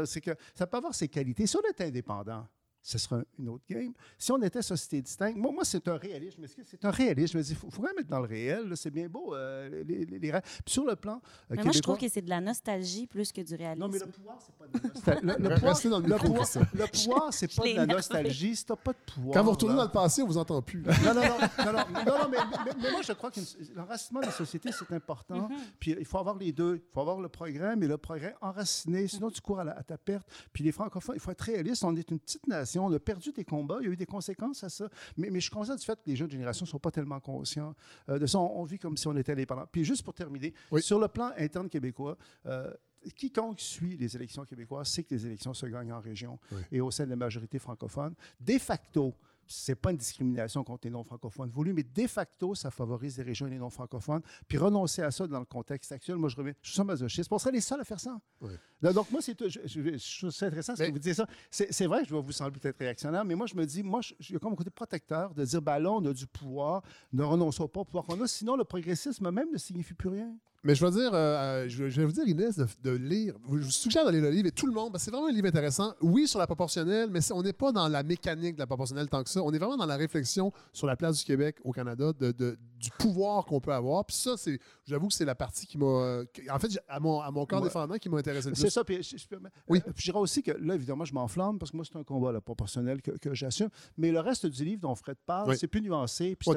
C'est 0.06 0.20
que 0.20 0.32
ça 0.54 0.66
peut 0.66 0.76
avoir 0.76 0.94
ses 0.94 1.08
qualités. 1.08 1.46
Si 1.46 1.56
on 1.56 1.70
était 1.70 1.84
indépendant, 1.84 2.46
ce 2.82 2.98
sera 2.98 3.20
une 3.38 3.48
autre 3.50 3.64
game. 3.68 3.92
Si 4.18 4.32
on 4.32 4.40
était 4.42 4.62
société 4.62 5.02
distincte, 5.02 5.36
moi, 5.36 5.52
moi 5.52 5.64
c'est 5.64 5.86
un 5.88 5.96
réalisme. 5.96 6.36
Je 6.36 6.40
m'excuse, 6.42 6.64
C'est 6.70 6.84
un 6.84 6.90
réalisme? 6.90 7.32
Je 7.34 7.38
me 7.38 7.42
dis, 7.42 7.50
il 7.50 7.56
faut, 7.56 7.70
faut 7.70 7.82
quand 7.82 7.88
même 7.88 7.98
être 7.98 8.08
dans 8.08 8.20
le 8.20 8.26
réel. 8.26 8.72
C'est 8.76 8.90
bien 8.90 9.08
beau, 9.08 9.34
euh, 9.34 9.84
les, 9.86 10.04
les- 10.06 10.18
les 10.18 10.30
rêves. 10.32 10.42
Puis 10.64 10.72
sur 10.72 10.84
le 10.84 10.96
plan 10.96 11.20
euh, 11.50 11.56
Mais 11.56 11.62
moi, 11.62 11.72
je 11.72 11.80
trouve 11.80 11.98
que 11.98 12.08
c'est 12.08 12.22
de 12.22 12.30
la 12.30 12.40
nostalgie 12.40 13.06
plus 13.06 13.32
que 13.32 13.40
du 13.42 13.54
réalisme. 13.54 13.80
non, 13.80 13.88
mais 13.88 13.98
le 13.98 14.06
pouvoir, 14.06 14.38
c'est 14.40 14.54
pas 14.54 14.66
de 14.66 14.72
la 14.72 14.88
nostalgie. 14.88 15.20
Le, 16.72 16.78
le 16.78 16.86
pouvoir, 16.86 17.32
c'est 17.34 17.54
pas 17.54 17.62
de 17.62 17.76
la 17.76 17.86
nostalgie. 17.86 18.56
Si 18.56 18.64
t'as 18.64 18.76
pas 18.76 18.92
de 18.92 18.98
pouvoir. 19.12 19.34
Quand 19.34 19.44
vous 19.44 19.50
retournez 19.50 19.74
là- 19.74 19.80
dans 19.82 19.86
le 19.86 19.92
passé, 19.92 20.22
on 20.22 20.26
vous 20.26 20.38
entend 20.38 20.62
plus. 20.62 20.82
non, 20.82 20.92
non, 21.14 21.14
non, 21.14 21.22
non, 21.22 21.72
non, 21.72 21.72
non, 21.72 22.04
non, 22.04 22.28
mais, 22.30 22.38
mais- 22.64 22.72
mais 22.82 22.90
moi, 22.90 23.02
je 23.02 23.12
crois 23.12 23.30
que 23.30 23.40
l'enracinement 23.74 24.20
des 24.20 24.30
sociétés, 24.30 24.70
c'est 24.72 24.94
important. 24.94 25.48
Puis 25.78 25.94
il 25.98 26.04
faut 26.04 26.18
avoir 26.18 26.36
les 26.38 26.52
deux. 26.52 26.76
Il 26.76 26.92
faut 26.94 27.00
avoir 27.00 27.20
le 27.20 27.28
progrès, 27.28 27.76
mais 27.76 27.86
le 27.86 27.98
progrès 27.98 28.34
enraciné. 28.40 29.06
Sinon, 29.06 29.30
tu 29.30 29.40
cours 29.40 29.60
à, 29.60 29.64
la- 29.64 29.76
à 29.78 29.82
ta 29.82 29.98
perte. 29.98 30.26
Puis 30.52 30.64
les 30.64 30.72
francophones, 30.72 31.16
il 31.16 31.20
faut 31.20 31.30
être 31.30 31.40
réaliste. 31.42 31.84
On 31.84 31.94
est 31.96 32.10
une 32.10 32.18
petite 32.18 32.46
nation. 32.46 32.69
On 32.78 32.92
a 32.92 32.98
perdu 32.98 33.32
des 33.32 33.44
combats. 33.44 33.78
Il 33.80 33.86
y 33.86 33.88
a 33.88 33.92
eu 33.92 33.96
des 33.96 34.06
conséquences 34.06 34.62
à 34.64 34.68
ça. 34.68 34.88
Mais, 35.16 35.30
mais 35.30 35.40
je 35.40 35.44
suis 35.46 35.50
conscient 35.54 35.74
du 35.76 35.84
fait 35.84 35.96
que 35.96 36.08
les 36.08 36.16
jeunes 36.16 36.30
générations 36.30 36.64
ne 36.64 36.70
sont 36.70 36.78
pas 36.78 36.90
tellement 36.90 37.20
conscients 37.20 37.74
euh, 38.08 38.18
de 38.18 38.26
ça. 38.26 38.38
On, 38.38 38.60
on 38.60 38.64
vit 38.64 38.78
comme 38.78 38.96
si 38.96 39.06
on 39.08 39.16
était 39.16 39.32
indépendant. 39.32 39.66
Puis 39.70 39.84
juste 39.84 40.02
pour 40.02 40.14
terminer, 40.14 40.54
Oui. 40.70 40.82
sur 40.82 40.98
le 40.98 41.08
plan 41.08 41.32
interne 41.36 41.68
québécois, 41.68 42.16
euh, 42.46 42.72
quiconque 43.16 43.60
suit 43.60 43.96
les 43.96 44.14
élections 44.14 44.44
québécoises 44.44 44.88
sait 44.88 45.02
que 45.04 45.14
les 45.14 45.26
élections 45.26 45.54
se 45.54 45.64
gagnent 45.66 45.92
en 45.92 46.00
région 46.00 46.38
Oui. 46.52 46.60
et 46.72 46.80
au 46.80 46.90
sein 46.90 47.04
de 47.04 47.10
la 47.10 47.16
majorité 47.16 47.58
francophone. 47.58 48.14
De 48.38 48.58
facto, 48.58 49.14
c'est 49.52 49.74
pas 49.74 49.90
une 49.90 49.96
discrimination 49.96 50.62
contre 50.64 50.86
les 50.86 50.90
non-francophones 50.90 51.50
voulu, 51.50 51.72
mais 51.72 51.82
de 51.82 52.06
facto, 52.06 52.54
ça 52.54 52.70
favorise 52.70 53.18
les 53.18 53.24
régions 53.24 53.46
et 53.46 53.50
les 53.50 53.58
non-francophones. 53.58 54.22
Puis 54.46 54.56
renoncer 54.58 55.02
à 55.02 55.10
ça 55.10 55.26
dans 55.26 55.40
le 55.40 55.44
contexte 55.44 55.90
actuel, 55.92 56.16
moi, 56.16 56.28
je 56.28 56.36
reviens, 56.36 56.52
je 56.62 56.70
suis 56.72 56.82
masochiste. 56.82 57.30
On 57.32 57.38
serait 57.38 57.50
les 57.52 57.60
seuls 57.60 57.80
à 57.80 57.84
faire 57.84 57.98
ça. 58.00 58.18
Oui. 58.40 58.52
Donc, 58.80 59.10
moi, 59.10 59.20
c'est, 59.20 59.36
intéressant 59.42 60.76
ce 60.76 60.82
Mais- 60.82 60.88
que 60.88 60.92
vous 60.92 60.98
dites 60.98 61.14
ça. 61.14 61.26
C'est, 61.50 61.86
vrai 61.86 62.02
que 62.02 62.08
je 62.08 62.14
vais 62.14 62.22
vous 62.22 62.32
sembler 62.32 62.58
peut-être 62.60 62.78
réactionnaire, 62.78 63.24
mais 63.24 63.34
moi, 63.34 63.46
je 63.46 63.54
me 63.54 63.64
dis, 63.66 63.82
moi, 63.82 64.00
je- 64.00 64.14
il 64.20 64.32
y 64.32 64.36
a 64.36 64.38
comme 64.38 64.52
un 64.52 64.56
côté 64.56 64.70
protecteur 64.70 65.34
de 65.34 65.44
dire, 65.44 65.60
ben 65.60 65.78
là, 65.78 65.90
on 65.92 66.04
a 66.06 66.12
du 66.12 66.26
pouvoir, 66.26 66.82
ne 67.12 67.22
renonçons 67.22 67.68
pas 67.68 67.80
au 67.80 67.84
pouvoir 67.84 68.04
qu'on 68.04 68.20
a, 68.20 68.26
sinon 68.26 68.56
le 68.56 68.64
progressisme 68.64 69.30
même 69.30 69.50
ne 69.52 69.58
signifie 69.58 69.94
plus 69.94 70.08
rien. 70.08 70.34
Mais 70.62 70.74
je 70.74 70.84
vais 70.84 70.90
dire, 70.90 71.10
euh, 71.14 71.66
je, 71.68 71.84
vais- 71.84 72.04
vous 72.04 72.12
dire, 72.12 72.26
Inès, 72.26 72.58
de, 72.82 72.90
lire. 72.90 73.34
Je 73.50 73.64
vous 73.64 73.70
suggère 73.70 74.04
d'aller 74.04 74.20
le 74.20 74.30
lire 74.30 74.44
et 74.44 74.50
tout 74.50 74.66
le 74.66 74.72
monde, 74.72 74.92
parce 74.92 75.04
c'est 75.04 75.10
vraiment 75.10 75.28
un 75.28 75.32
livre 75.32 75.46
intéressant. 75.46 75.94
Oui, 76.02 76.28
sur 76.28 76.38
la 76.38 76.46
proportionnelle, 76.46 77.08
mais 77.10 77.20
on 77.32 77.42
n'est 77.42 77.54
pas 77.54 77.72
dans 77.72 77.88
la 77.88 78.02
mécanique 78.02 78.56
de 78.56 78.60
la 78.60 78.66
proportionnelle 78.66 79.08
tant 79.08 79.22
que 79.22 79.30
ça. 79.30 79.42
On 79.42 79.52
est 79.52 79.58
vraiment 79.58 79.78
dans 79.78 79.86
la 79.86 79.96
réflexion 79.96 80.52
sur 80.72 80.86
la 80.86 80.96
place 80.96 81.18
du 81.18 81.24
Québec 81.24 81.56
au 81.64 81.72
Canada, 81.72 82.12
du 82.80 82.90
pouvoir 82.98 83.44
qu'on 83.44 83.60
peut 83.60 83.72
avoir. 83.72 84.04
Puis 84.06 84.16
ça, 84.16 84.36
c'est, 84.36 84.58
j'avoue 84.86 85.08
que 85.08 85.14
c'est 85.14 85.24
la 85.26 85.34
partie 85.34 85.66
qui 85.66 85.76
m'a, 85.76 85.84
euh, 85.86 86.24
en 86.50 86.58
fait, 86.58 86.68
à 86.88 86.98
mon, 86.98 87.20
à 87.20 87.30
mon 87.30 87.44
corps 87.44 87.60
Ouais. 87.60 87.68
défendant, 87.68 87.96
qui 87.98 88.08
m'a 88.08 88.18
intéressé 88.18 88.48
le 88.48 88.54
plus. 88.54 88.62
C'est 88.62 88.70
ça. 88.70 88.82
Puis, 88.84 89.02
je, 89.02 89.16
je- 89.18 89.26
Oui. 89.68 89.78
euh, 89.86 89.92
puis 89.92 90.02
je 90.02 90.10
dirais 90.10 90.18
aussi 90.18 90.42
que 90.42 90.52
là, 90.52 90.74
évidemment, 90.74 91.04
je 91.04 91.12
m'enflamme 91.12 91.58
parce 91.58 91.70
que 91.70 91.76
moi, 91.76 91.84
c'est 91.84 91.98
un 91.98 92.02
combat 92.04 92.32
là, 92.32 92.40
proportionnel 92.40 93.02
que, 93.02 93.10
que 93.12 93.34
j'assume. 93.34 93.68
Mais 93.98 94.10
le 94.10 94.20
reste 94.20 94.46
du 94.46 94.64
livre 94.64 94.80
dont 94.80 94.94
Fred 94.94 95.16
parle, 95.26 95.50
Oui. 95.50 95.58
c'est 95.58 95.66
plus 95.68 95.82
nuancé. 95.82 96.36
Puis 96.36 96.48
Ouais, 96.50 96.56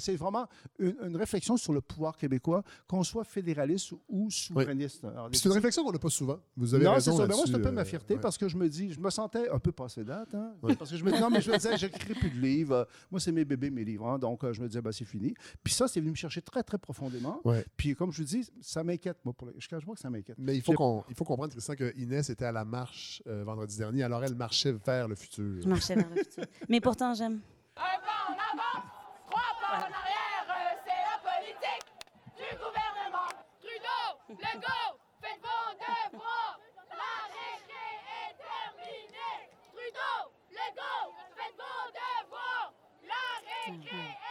c'est- 0.00 0.16
vraiment 0.16 0.46
une, 0.78 0.96
une 1.06 1.16
réflexion 1.16 1.56
sur 1.56 1.72
le 1.72 1.80
pouvoir 1.80 2.16
québécois, 2.16 2.62
qu'on 2.88 3.02
soit 3.02 3.24
fédéraliste 3.24 3.92
ou 4.08 4.30
souverainiste. 4.30 5.06
C'est 5.32 5.44
une 5.46 5.52
réflexion 5.52 5.84
qu'on 5.84 5.92
n'a 5.92 5.98
pas 5.98 6.08
souvent. 6.10 6.38
Vous 6.56 6.74
avez 6.74 6.84
non, 6.84 6.92
raison 6.94 7.12
c'est 7.12 7.16
ça. 7.18 7.22
Mais 7.22 7.28
moi, 7.28 7.36
là-dessus, 7.36 7.52
c'est 7.52 7.58
un 7.58 7.62
peu 7.62 7.68
euh, 7.68 7.72
ma 7.72 7.84
fierté 7.84 8.14
ouais. 8.14 8.20
parce 8.20 8.38
que 8.38 8.48
je 8.48 8.56
me 8.56 8.68
dis, 8.68 8.92
je 8.92 9.00
me 9.00 9.10
sentais 9.10 9.48
un 9.50 9.58
peu 9.58 9.72
passé 9.72 10.04
date. 10.04 10.34
Hein? 10.34 10.52
Parce 10.78 10.90
que 10.90 10.96
je 10.96 11.04
me 11.04 11.12
dis, 11.12 11.20
non, 11.20 11.30
mais 11.30 11.40
je 11.40 11.50
me 11.50 11.56
disais, 11.56 11.76
j'écris 11.76 12.14
plus 12.14 12.30
de 12.30 12.40
livres. 12.40 12.74
Euh, 12.74 12.84
Moi, 13.10 13.20
c'est 13.20 13.32
mes 13.32 13.44
bébés, 13.44 13.70
mes 13.70 13.84
livres. 13.84 14.06
hein. 14.08 14.18
Donc, 14.18 14.44
euh, 14.44 14.52
je 14.52 14.60
me 14.60 14.66
disais, 14.68 14.80
ben, 14.80 14.92
c'est 14.92 15.04
fini. 15.04 15.34
Puis 15.62 15.72
ça, 15.72 15.88
c'est 15.88 16.00
venu 16.00 16.10
me 16.10 16.16
chercher 16.16 16.42
très, 16.42 16.62
très 16.62 16.78
profondément. 16.78 17.40
Ouais. 17.44 17.64
Puis, 17.76 17.94
comme 17.94 18.12
je 18.12 18.18
vous 18.18 18.28
dis, 18.28 18.48
ça 18.60 18.82
m'inquiète, 18.84 19.18
moi. 19.24 19.34
Pour 19.34 19.46
le... 19.46 19.54
Je 19.58 19.68
cache 19.68 19.84
pas 19.84 19.92
que 19.92 20.00
ça 20.00 20.10
m'inquiète. 20.10 20.36
Mais 20.38 20.56
il 20.56 20.62
faut, 20.62 20.72
qu'on, 20.72 21.04
il 21.08 21.14
faut 21.14 21.24
comprendre, 21.24 21.52
Christian, 21.52 21.74
que 21.74 21.92
Inès 21.96 22.28
était 22.30 22.44
à 22.44 22.52
la 22.52 22.64
marche 22.64 23.22
euh, 23.26 23.44
vendredi 23.44 23.76
dernier. 23.76 24.02
Alors, 24.02 24.24
elle 24.24 24.34
marchait 24.34 24.72
vers 24.72 25.08
le 25.08 25.14
futur. 25.14 25.62
Je 25.62 25.68
marchais 25.68 25.94
vers 25.94 26.08
le 26.08 26.16
futur. 26.16 26.44
Mais 26.68 26.80
pourtant, 26.80 27.14
j'aime. 27.14 27.40
Un 27.76 28.00
pas 28.00 28.28
en 28.28 28.32
avant, 28.32 28.84
trois 29.30 29.52
pas 29.60 29.78
en 29.78 29.92
arrière, 29.92 30.44
c'est 30.84 31.02
la 31.08 31.18
politique 31.22 31.86
du 32.36 32.56
gouvernement. 32.56 33.30
Trudeau, 33.60 34.04
Legault, 34.28 34.92
faites 35.22 35.40
vos 35.40 35.70
devoirs. 35.80 36.60
La 36.90 37.14
récré 37.32 37.86
est 38.20 38.34
terminée. 38.36 39.38
Trudeau, 39.72 40.16
Legault, 40.50 41.14
faites 41.36 41.56
vos 41.56 41.88
devoirs. 41.96 42.74
La 43.06 43.24
récré 43.40 43.70
est 43.70 43.88
terminée. 43.88 44.29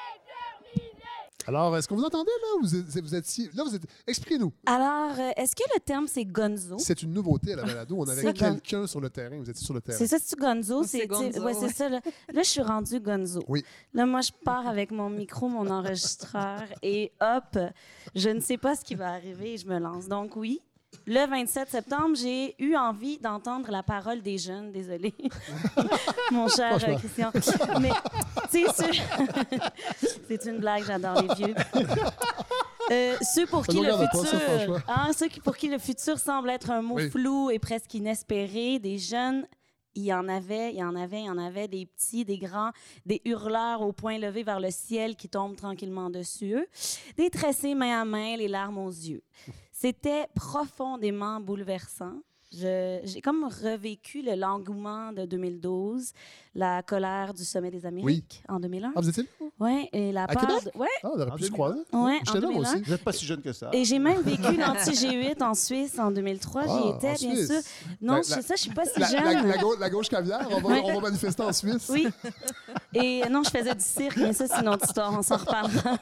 Alors, 1.50 1.76
est-ce 1.76 1.88
que 1.88 1.96
vous 1.96 2.04
entendez, 2.04 2.30
là? 2.44 2.48
Vous 2.62 2.76
êtes, 2.76 3.04
vous 3.04 3.16
êtes, 3.16 3.38
là, 3.56 3.64
vous 3.64 3.74
êtes... 3.74 3.82
Expliquez-nous. 4.06 4.54
Alors, 4.68 5.18
euh, 5.18 5.32
est-ce 5.36 5.56
que 5.56 5.64
le 5.74 5.80
terme, 5.80 6.06
c'est 6.06 6.24
gonzo? 6.24 6.78
C'est 6.78 7.02
une 7.02 7.12
nouveauté 7.12 7.54
à 7.54 7.56
la 7.56 7.64
balado. 7.64 7.96
On 7.98 8.08
avait 8.08 8.34
quelqu'un 8.34 8.86
sur 8.86 9.02
le 9.02 9.10
terrain. 9.10 9.40
Vous 9.40 9.50
étiez 9.50 9.66
sur 9.66 9.74
le 9.74 9.82
terrain. 9.82 9.98
C'est 9.98 10.06
ça, 10.06 10.18
c'est 10.24 10.38
gonzo? 10.38 10.84
C'est 10.84 11.08
gonzo, 11.08 11.42
ouais, 11.42 11.56
c'est 11.56 11.62
ouais. 11.62 11.74
ça. 11.74 11.90
Là. 11.90 12.02
Là, 12.32 12.44
je 12.44 12.48
suis 12.48 12.62
rendue 12.62 13.00
gonzo. 13.00 13.44
Oui. 13.48 13.66
Là, 13.96 14.06
moi, 14.06 14.22
je 14.22 14.30
pars 14.46 14.68
avec 14.68 14.92
mon 14.92 15.10
micro, 15.10 15.50
mon 15.50 15.68
enregistreur, 15.72 16.62
et 16.84 17.14
hop, 17.20 17.58
je 18.14 18.30
ne 18.30 18.42
sais 18.42 18.60
pas 18.60 18.76
ce 18.76 18.86
qui 18.86 18.94
va 18.94 19.10
arriver 19.12 19.54
et 19.54 19.58
je 19.58 19.66
me 19.66 19.80
lance. 19.80 20.08
Donc, 20.08 20.36
oui. 20.36 20.62
Le 21.06 21.28
27 21.28 21.70
septembre, 21.70 22.16
j'ai 22.16 22.56
eu 22.60 22.76
envie 22.76 23.18
d'entendre 23.18 23.72
la 23.72 23.84
parole 23.84 24.22
des 24.22 24.38
jeunes. 24.38 24.72
Désolée, 24.72 25.14
mon 26.32 26.48
cher 26.48 26.78
euh. 26.88 26.96
Christian. 26.98 27.32
Mais, 27.82 27.90
tu 28.52 28.66
sais, 28.66 28.74
ceux- 28.76 30.08
c'est 30.28 30.46
une 30.46 30.58
blague, 30.60 30.84
j'adore 30.86 31.22
les 31.22 31.34
vieux. 31.36 31.56
Euh, 32.92 33.16
ceux 33.22 33.46
pour 33.46 33.66
qui 33.68 33.80
le 33.80 33.90
pas, 33.90 34.10
futur, 34.10 34.82
hein, 34.88 35.12
ceux 35.16 35.28
qui, 35.28 35.40
pour 35.40 35.56
qui 35.56 35.68
le 35.68 35.78
futur 35.78 36.18
semble 36.18 36.50
être 36.50 36.72
un 36.72 36.82
mot 36.82 36.96
Oui. 36.96 37.10
flou 37.10 37.52
et 37.52 37.60
presque 37.60 37.94
inespéré, 37.94 38.80
des 38.80 38.98
jeunes, 38.98 39.46
il 39.94 40.04
y 40.06 40.14
en 40.14 40.28
avait, 40.28 40.72
il 40.74 40.78
y 40.80 40.84
en 40.84 40.96
avait, 40.96 41.22
il 41.22 41.26
y 41.26 41.30
en 41.30 41.38
avait 41.38 41.68
des 41.68 41.86
petits, 41.86 42.26
des 42.26 42.38
grands, 42.38 42.72
des 43.06 43.22
hurleurs 43.26 43.82
au 43.82 43.92
poing 43.92 44.18
levé 44.18 44.44
vers 44.44 44.60
le 44.60 44.72
ciel 44.72 45.16
qui 45.16 45.30
tombent 45.30 45.56
tranquillement 45.56 46.10
dessus 46.10 46.54
eux, 46.56 46.68
des 47.18 47.30
tressés 47.30 47.76
main 47.76 48.02
à 48.02 48.06
main, 48.06 48.38
les 48.38 48.48
larmes 48.48 48.78
aux 48.80 48.90
yeux. 48.90 49.22
C'était 49.82 50.28
profondément 50.36 51.40
bouleversant. 51.40 52.20
J'ai 52.52 53.22
comme 53.24 53.46
revécu 53.46 54.22
le 54.22 54.36
l'engouement 54.36 55.14
de 55.14 55.24
2012, 55.24 56.12
la 56.56 56.82
colère 56.84 57.34
du 57.34 57.46
sommet 57.46 57.70
des 57.72 57.86
Amériques 57.86 58.44
en 58.50 58.60
2001. 58.60 58.92
Ah, 58.96 59.02
vous 59.02 59.10
étiez 59.10 59.24
là? 59.24 59.30
Oui, 59.60 59.90
et 59.94 60.12
la 60.12 60.24
À 60.24 60.28
peur. 60.28 60.42
Québec? 60.48 60.74
de- 60.74 60.80
Ouais. 60.80 60.88
Ah, 61.04 61.10
on 61.14 61.20
aurait 61.20 61.32
pu 61.36 61.44
se 61.44 61.50
2001. 61.50 61.54
croiser. 61.54 61.80
Ouais, 61.94 62.20
J'étais 62.26 62.30
en 62.30 62.34
là, 62.34 62.40
moi 62.42 62.50
2001. 62.54 62.62
aussi. 62.74 62.82
Vous 62.84 62.92
n'êtes 62.92 63.04
pas 63.04 63.12
si 63.12 63.26
jeune 63.26 63.42
que 63.42 63.54
ça. 63.54 63.70
Et 63.74 63.86
j'ai 63.86 64.00
même 64.00 64.22
vécu 64.22 64.56
l'anti-G8 64.58 65.44
en 65.44 65.54
Suisse 65.54 66.00
en 66.00 66.12
2003. 66.12 66.62
Ah, 66.64 66.66
J'y 66.68 66.72
en 66.72 66.98
étais, 66.98 67.14
bien 67.16 67.36
Suisse. 67.36 67.48
sûr. 67.48 67.96
Non, 68.02 68.14
La- 68.16 68.22
je 68.22 68.28
sais 68.28 68.42
ça, 68.42 68.56
je 68.56 68.62
suis 68.62 68.72
pas 68.74 68.86
si 68.86 69.00
La, 69.00 69.08
jeune. 69.08 69.24
la- 69.24 69.42
la 69.44 69.58
gauche, 69.58 69.78
la 69.80 69.90
gauche 69.90 70.10
caviar, 70.10 70.42
on 70.50 70.60
va, 70.62 70.68
Ouais. 70.70 70.82
on 70.86 70.94
va 70.96 71.02
manifester 71.02 71.44
en 71.44 71.54
Suisse. 71.54 71.88
Oui. 71.90 72.08
Et 72.94 73.22
non, 73.30 73.44
je 73.44 73.50
faisais 73.50 73.76
du 73.76 73.84
cirque, 73.84 74.18
mais 74.18 74.34
ça, 74.34 74.48
c'est 74.48 74.62
une 74.62 74.70
autre 74.70 74.86
histoire. 74.86 75.14
On 75.18 75.22
s'en 75.22 75.38
reparlera. 75.38 75.98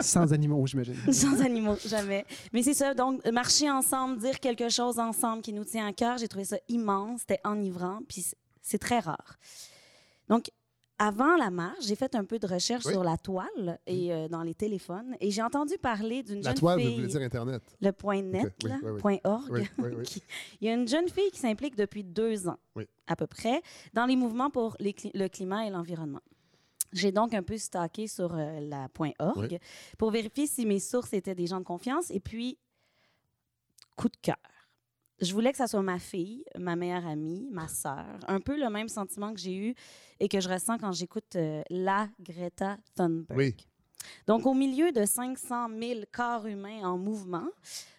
Sans 0.00 0.32
animaux, 0.32 0.64
j'imagine. 0.66 0.94
Sans 1.12 1.40
animaux, 1.40 1.76
jamais. 1.86 2.24
Mais 2.52 2.62
c'est 2.62 2.74
ça, 2.74 2.94
donc 2.94 3.24
marcher 3.32 3.70
ensemble, 3.70 4.18
dire 4.18 4.38
quelque 4.40 4.68
chose 4.68 4.98
ensemble 4.98 5.42
qui 5.42 5.52
nous 5.52 5.64
tient 5.64 5.86
à 5.86 5.92
cœur, 5.92 6.18
j'ai 6.18 6.28
trouvé 6.28 6.44
ça 6.44 6.56
immense, 6.68 7.20
c'était 7.20 7.40
enivrant, 7.44 8.00
puis 8.08 8.24
c'est 8.62 8.78
très 8.78 8.98
rare. 9.00 9.36
Donc, 10.30 10.50
avant 10.98 11.34
la 11.36 11.50
marche, 11.50 11.84
j'ai 11.86 11.94
fait 11.96 12.14
un 12.14 12.24
peu 12.24 12.38
de 12.38 12.46
recherche 12.46 12.84
Oui. 12.84 12.92
sur 12.92 13.02
la 13.02 13.16
toile 13.16 13.78
et 13.86 14.12
euh, 14.12 14.28
dans 14.28 14.42
les 14.42 14.54
téléphones, 14.54 15.16
et 15.18 15.30
j'ai 15.30 15.42
entendu 15.42 15.78
parler 15.78 16.22
d'une 16.22 16.42
La 16.42 16.50
jeune 16.50 16.58
toile, 16.58 16.78
vous 16.78 16.86
fille... 16.86 16.94
voulez 16.96 17.06
dire 17.08 17.22
Internet. 17.22 17.62
Le 17.80 17.90
point 17.92 18.20
net, 18.22 18.44
Ok, 18.46 18.52
oui, 18.64 18.68
là, 18.68 18.78
oui, 18.82 18.90
oui. 18.92 19.00
point 19.00 19.16
org. 19.24 19.68
Qui- 20.04 20.22
Il 20.60 20.66
y 20.68 20.70
a 20.70 20.74
une 20.74 20.86
jeune 20.86 21.08
fille 21.08 21.30
qui 21.30 21.38
s'implique 21.38 21.74
depuis 21.74 22.04
deux 22.04 22.48
ans, 22.48 22.58
à 23.06 23.16
peu 23.16 23.26
près, 23.26 23.62
dans 23.94 24.04
les 24.06 24.16
mouvements 24.16 24.50
pour 24.50 24.76
les 24.78 24.94
le 25.14 25.28
climat 25.28 25.66
et 25.66 25.70
l'environnement. 25.70 26.20
J'ai 26.92 27.12
donc 27.12 27.32
un 27.34 27.42
peu 27.42 27.56
stocké 27.56 28.06
sur 28.08 28.34
euh, 28.34 28.60
la 28.60 28.88
point 28.90 29.12
.org 29.20 29.58
pour 29.96 30.10
vérifier 30.10 30.46
si 30.46 30.66
mes 30.66 30.80
sources 30.80 31.12
étaient 31.14 31.34
des 31.36 31.46
gens 31.46 31.60
de 31.60 31.64
confiance. 31.64 32.10
Et 32.10 32.20
puis, 32.20 32.58
coup 33.96 34.08
de 34.08 34.16
cœur. 34.20 34.36
Je 35.20 35.32
voulais 35.34 35.50
que 35.52 35.58
ça 35.58 35.66
soit 35.66 35.82
ma 35.82 35.98
fille, 35.98 36.44
ma 36.58 36.76
meilleure 36.76 37.06
amie, 37.06 37.46
ma 37.50 37.68
sœur. 37.68 38.18
Un 38.26 38.40
peu 38.40 38.58
le 38.58 38.70
même 38.70 38.88
sentiment 38.88 39.32
que 39.34 39.40
j'ai 39.40 39.54
eu 39.54 39.74
et 40.18 40.28
que 40.28 40.40
je 40.40 40.48
ressens 40.48 40.78
quand 40.78 40.92
j'écoute 40.92 41.36
euh, 41.36 41.62
la 41.70 42.08
Greta 42.20 42.78
Thunberg. 42.94 43.36
Oui. 43.38 43.54
Donc, 44.26 44.46
au 44.46 44.54
milieu 44.54 44.92
de 44.92 45.04
500 45.04 45.68
000 45.78 46.00
corps 46.10 46.46
humains 46.46 46.82
en 46.84 46.96
mouvement, 46.96 47.48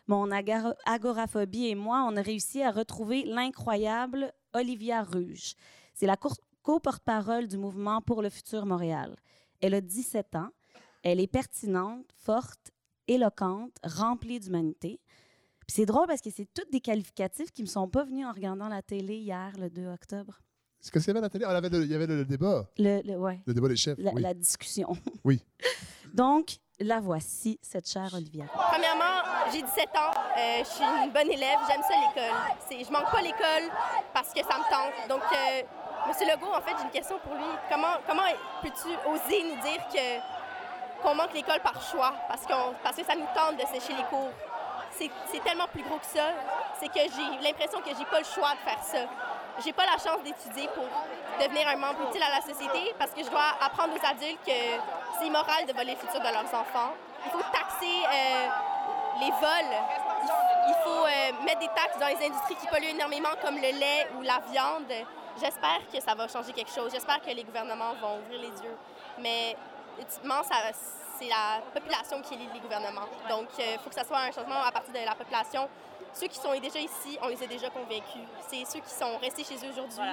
mon 0.08 0.32
agora- 0.32 0.76
agoraphobie 0.86 1.68
et 1.68 1.76
moi, 1.76 2.04
on 2.10 2.18
a 2.18 2.22
réussi 2.24 2.64
à 2.64 2.72
retrouver 2.72 3.24
l'incroyable 3.24 4.34
Olivia 4.54 5.04
Ruge. 5.04 5.54
C'est 5.94 6.08
la 6.08 6.18
co-porte-parole 6.64 7.48
du 7.48 7.58
mouvement 7.58 8.02
pour 8.02 8.22
le 8.24 8.30
futur 8.30 8.66
Montréal. 8.66 9.16
Elle 9.62 9.76
a 9.76 9.82
17 9.82 10.36
ans. 10.36 10.50
Elle 11.04 11.20
est 11.20 11.28
pertinente, 11.28 12.06
forte, 12.16 12.72
éloquente, 13.08 13.76
remplie 13.84 14.40
d'humanité. 14.40 15.00
Puis 15.72 15.78
c'est 15.80 15.86
drôle 15.86 16.06
parce 16.06 16.20
que 16.20 16.30
c'est 16.30 16.50
tous 16.54 16.70
des 16.70 16.82
qualificatifs 16.82 17.50
qui 17.54 17.62
me 17.62 17.68
sont 17.68 17.88
pas 17.88 18.04
venus 18.04 18.26
en 18.28 18.34
regardant 18.34 18.68
la 18.68 18.82
télé 18.82 19.16
hier, 19.16 19.54
le 19.58 19.70
2 19.70 19.88
octobre. 19.88 20.42
C'est 20.82 20.94
y 20.94 21.10
avait 21.10 21.20
à 21.20 21.22
la 21.22 21.30
télé? 21.30 21.46
Ah, 21.48 21.52
il 21.52 21.54
y 21.54 21.58
avait 21.58 21.70
le, 21.70 21.84
il 21.86 21.92
y 21.92 21.96
avait 21.96 22.08
le- 22.08 22.18
le 22.18 22.26
débat. 22.26 22.66
Le, 22.78 23.00
le- 23.06 23.18
ouais, 23.18 23.40
Le 23.46 23.54
débat 23.54 23.70
des 23.70 23.78
chefs. 23.78 23.98
la, 23.98 24.12
oui. 24.12 24.22
la 24.22 24.34
discussion. 24.34 24.98
Oui. 25.24 25.42
Donc, 26.14 26.58
la 26.82 27.00
voici, 27.00 27.58
cette 27.62 27.90
chère 27.90 28.14
Olivia. 28.14 28.48
Premièrement, 28.54 29.24
j'ai 29.54 29.62
17 29.62 29.88
ans, 29.96 30.12
euh, 30.38 30.60
je 30.60 30.66
suis 30.68 30.84
une 30.84 31.14
bonne 31.14 31.32
élève, 31.32 31.58
j'aime 31.70 31.84
ça 31.88 31.96
l'école. 31.96 32.36
C'est, 32.68 32.84
je 32.84 32.92
manque 32.92 33.10
pas 33.10 33.22
l'école 33.22 33.72
parce 34.14 34.34
que 34.34 34.42
ça 34.42 34.58
me 34.60 34.68
tente. 34.70 35.08
Donc, 35.08 35.22
euh, 35.32 35.62
Monsieur 36.10 36.26
Legault, 36.28 36.52
en 36.54 36.60
fait, 36.62 36.76
j'ai 36.80 36.84
une 36.84 36.92
question 36.92 37.16
pour 37.24 37.34
lui. 37.34 37.48
Comment, 37.72 37.96
comment 38.06 38.28
peux-tu 38.62 38.90
oser 39.08 39.42
nous 39.44 39.62
dire 39.62 39.80
que, 39.88 41.02
qu'on 41.02 41.16
manque 41.16 41.34
l'école 41.34 41.62
par 41.64 41.82
choix? 41.82 42.14
Parce 42.28 42.46
que 42.46 43.06
ça 43.06 43.16
nous 43.16 43.30
tente 43.34 43.56
de 43.56 43.66
sécher 43.72 43.94
les 43.96 44.04
cours? 44.10 44.34
C'est, 44.98 45.44
tellement 45.44 45.68
plus 45.68 45.84
gros 45.84 45.98
que 45.98 46.06
ça. 46.06 46.30
C'est 46.80 46.88
que 46.88 47.00
j'ai 47.00 47.44
l'impression 47.44 47.80
que 47.82 47.90
j'ai 47.98 48.06
pas 48.06 48.20
le 48.20 48.26
choix 48.26 48.52
de 48.54 48.70
faire 48.70 48.84
ça. 48.84 49.10
J'ai 49.64 49.74
pas 49.74 49.86
la 49.86 49.98
chance 49.98 50.22
d'étudier 50.24 50.70
pour 50.74 50.86
devenir 51.40 51.68
un 51.68 51.76
membre 51.78 52.10
utile 52.10 52.24
à 52.24 52.36
la 52.36 52.42
société 52.42 52.94
parce 52.98 53.12
que 53.12 53.24
je 53.24 53.30
dois 53.30 53.56
apprendre 53.62 53.94
aux 53.94 54.06
adultes 54.06 54.40
que 54.46 54.52
c'est 55.20 55.28
immoral 55.28 55.66
de 55.68 55.74
voler 55.74 55.92
le 55.94 55.98
futur 55.98 56.20
de 56.20 56.26
leurs 56.32 56.54
enfants. 56.54 56.94
Il 57.26 57.32
faut 57.32 57.44
taxer 57.52 58.04
euh, 58.06 58.48
les 59.20 59.32
vols. 59.32 59.76
Il 60.68 60.76
faut 60.84 61.06
euh, 61.06 61.44
mettre 61.46 61.60
des 61.60 61.68
taxes 61.68 61.98
dans 62.00 62.08
les 62.08 62.26
industries 62.26 62.56
qui 62.56 62.68
polluent 62.68 62.90
énormément 62.96 63.36
comme 63.44 63.56
le 63.56 63.72
lait 63.78 64.08
ou 64.18 64.22
la 64.22 64.40
viande. 64.52 64.92
J'espère 65.40 65.82
que 65.92 66.00
ça 66.02 66.14
va 66.16 66.28
changer 66.28 66.54
quelque 66.54 66.72
chose. 66.72 66.92
J'espère 66.92 67.22
que 67.22 67.30
les 67.30 67.44
gouvernements 67.44 67.94
vont 68.02 68.20
ouvrir 68.20 68.42
les 68.42 68.64
yeux. 68.64 68.78
Mais 69.20 69.56
ultimement, 70.00 70.44
ça- 70.44 70.72
c'est 71.22 71.30
la 71.30 71.62
population 71.74 72.22
qui 72.22 72.34
élit 72.34 72.48
les 72.54 72.60
gouvernements. 72.60 73.08
Donc, 73.30 73.48
il 73.60 73.78
faut 73.80 73.90
que 73.90 73.96
ça 73.96 74.04
soit 74.04 74.20
un 74.20 74.32
changement 74.32 74.62
à 74.66 74.72
partir 74.72 74.94
de 74.94 75.06
la 75.06 75.14
population. 75.16 75.68
Ceux 76.14 76.28
qui 76.28 76.38
sont 76.40 76.52
déjà 76.60 76.80
ici, 76.80 77.18
on 77.22 77.28
les 77.28 77.42
a 77.44 77.48
déjà 77.48 77.70
convaincus. 77.70 78.26
C'est 78.50 78.66
ceux 78.66 78.80
qui 78.80 78.90
sont 78.90 79.18
restés 79.20 79.44
chez 79.44 79.56
eux 79.66 79.72
aujourd'hui, 79.72 80.12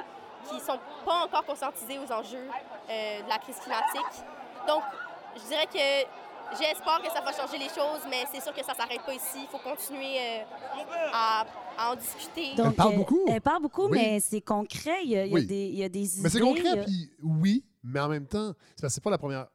qui 0.49 0.55
ne 0.57 0.61
sont 0.61 0.79
pas 1.05 1.25
encore 1.25 1.45
conscientisés 1.45 1.99
aux 1.99 2.13
enjeux 2.13 2.49
euh, 2.91 3.23
de 3.23 3.29
la 3.29 3.39
crise 3.39 3.57
climatique. 3.59 4.25
Donc, 4.67 4.83
je 5.35 5.43
dirais 5.49 5.67
que 5.67 6.59
j'ai 6.59 6.71
espoir 6.71 7.03
que 7.03 7.11
ça 7.11 7.21
va 7.21 7.33
changer 7.33 7.59
les 7.59 7.69
choses, 7.69 8.03
mais 8.09 8.25
c'est 8.33 8.41
sûr 8.41 8.53
que 8.55 8.63
ça 8.65 8.73
ne 8.73 8.77
s'arrête 8.77 9.03
pas 9.03 9.15
ici. 9.15 9.41
Il 9.43 9.49
faut 9.49 9.59
continuer 9.59 10.19
euh, 10.21 10.43
à, 11.13 11.45
à 11.79 11.91
en 11.93 11.97
discuter. 11.97 12.55
Donc, 12.55 12.77
parle 12.77 12.93
euh, 12.95 12.97
beaucoup. 12.99 13.25
Elle 13.27 13.41
parle 13.41 13.63
beaucoup, 13.63 13.89
Oui. 13.89 13.99
mais 14.01 14.21
c'est 14.21 14.41
concret. 14.41 15.01
Il 15.05 15.11
y 15.11 15.17
a, 15.19 15.25
il 15.27 15.31
y 15.31 15.33
a 15.33 15.35
Oui. 15.35 15.47
des, 15.47 15.67
il 15.67 15.79
y 15.79 15.85
a 15.85 15.89
des 15.89 16.13
idées. 16.15 16.23
Mais 16.23 16.29
c'est 16.31 16.41
concret, 16.41 16.79
a- 16.79 16.85
puis 16.85 17.11
oui, 17.23 17.65
mais 17.83 17.99
en 18.01 18.09
même 18.09 18.27
temps, 18.27 18.53
c'est 18.77 19.03
pas 19.03 19.11
la 19.11 19.19
première 19.19 19.49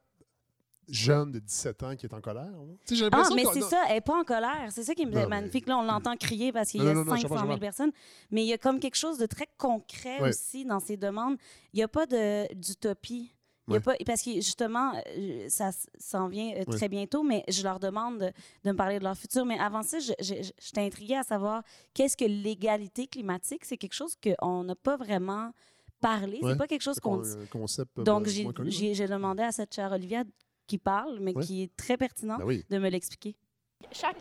jeune 0.90 1.32
de 1.32 1.40
17 1.40 1.84
ans 1.84 1.96
qui 1.96 2.06
est 2.06 2.14
en 2.14 2.22
colère. 2.22 2.46
là. 2.52 3.10
Ah, 3.12 3.30
mais 3.36 3.46
c'est 3.54 3.62
ça, 3.62 3.84
elle 3.88 3.96
n'est 3.96 4.02
pas 4.02 4.20
en 4.20 4.24
colère. 4.24 4.68
C'est 4.70 4.84
ça 4.84 4.94
qui 4.94 5.06
me 5.06 5.12
Non, 5.12 5.22
mais- 5.22 5.28
magnifique. 5.28 5.68
Là, 5.68 5.78
on 5.78 5.84
l'entend 5.84 6.16
crier 6.18 6.52
parce 6.52 6.70
qu'il 6.72 6.84
y 6.84 6.88
a 6.88 6.94
non, 6.94 7.04
non, 7.06 7.16
je 7.16 7.22
500 7.22 7.28
comprends, 7.28 7.36
je 7.38 7.42
000 7.42 7.52
comprends. 7.54 7.60
personnes. 7.60 7.92
Mais 8.32 8.44
il 8.44 8.48
y 8.48 8.54
a 8.54 8.58
comme 8.58 8.80
quelque 8.80 8.96
chose 8.98 9.18
de 9.18 9.26
très 9.26 9.48
concret 9.58 10.22
aussi 10.22 10.66
dans 10.66 10.80
ces 10.80 10.98
demandes. 10.98 11.38
Il 11.74 11.78
n'y 11.78 11.84
a 11.84 11.88
pas 11.88 12.06
d'utopie. 12.54 13.34
Pas, 13.66 13.94
parce 14.06 14.22
que 14.22 14.34
justement, 14.36 14.92
euh, 15.18 15.46
ça 15.48 15.70
s'en 15.98 16.28
vient 16.28 16.54
euh, 16.58 16.66
très 16.66 16.90
bientôt, 16.90 17.24
mais 17.24 17.46
je 17.48 17.64
leur 17.64 17.80
demande 17.80 18.20
de, 18.20 18.32
de 18.66 18.72
me 18.72 18.76
parler 18.76 19.00
de 19.00 19.06
leur 19.06 19.16
futur. 19.16 19.46
Mais 19.46 19.58
avant 19.58 19.84
ça, 19.84 20.00
j'étais 20.20 20.82
intriguée 20.82 21.16
à 21.16 21.24
savoir 21.24 21.64
qu'est-ce 21.94 22.18
que 22.18 22.26
l'égalité 22.26 23.08
climatique. 23.08 23.64
C'est 23.64 23.78
quelque 23.78 23.94
chose 23.94 24.18
qu'on 24.22 24.66
n'a 24.66 24.76
pas 24.76 24.98
vraiment 24.98 25.54
parlé. 26.02 26.40
Ouais. 26.42 26.52
C'est 26.52 26.58
pas 26.58 26.68
quelque 26.68 26.82
chose 26.82 27.00
qu'on 27.00 27.24
un 27.24 27.46
concept 27.46 27.98
euh, 28.00 28.04
Donc, 28.04 28.28
j'ai, 28.28 28.94
j'ai 28.94 29.08
demandé 29.08 29.44
à 29.44 29.54
cette 29.54 29.74
chère 29.74 29.94
Olivia 29.94 30.26
qui 30.68 30.78
parle, 30.78 31.18
mais 31.20 31.36
Ouais. 31.36 31.44
qui 31.44 31.64
est 31.64 31.76
très 31.76 31.98
pertinent, 31.98 32.38
Ben 32.38 32.46
oui. 32.46 32.64
de 32.70 32.78
me 32.78 32.90
l'expliquer. 32.90 33.36
Chaque 33.92 34.16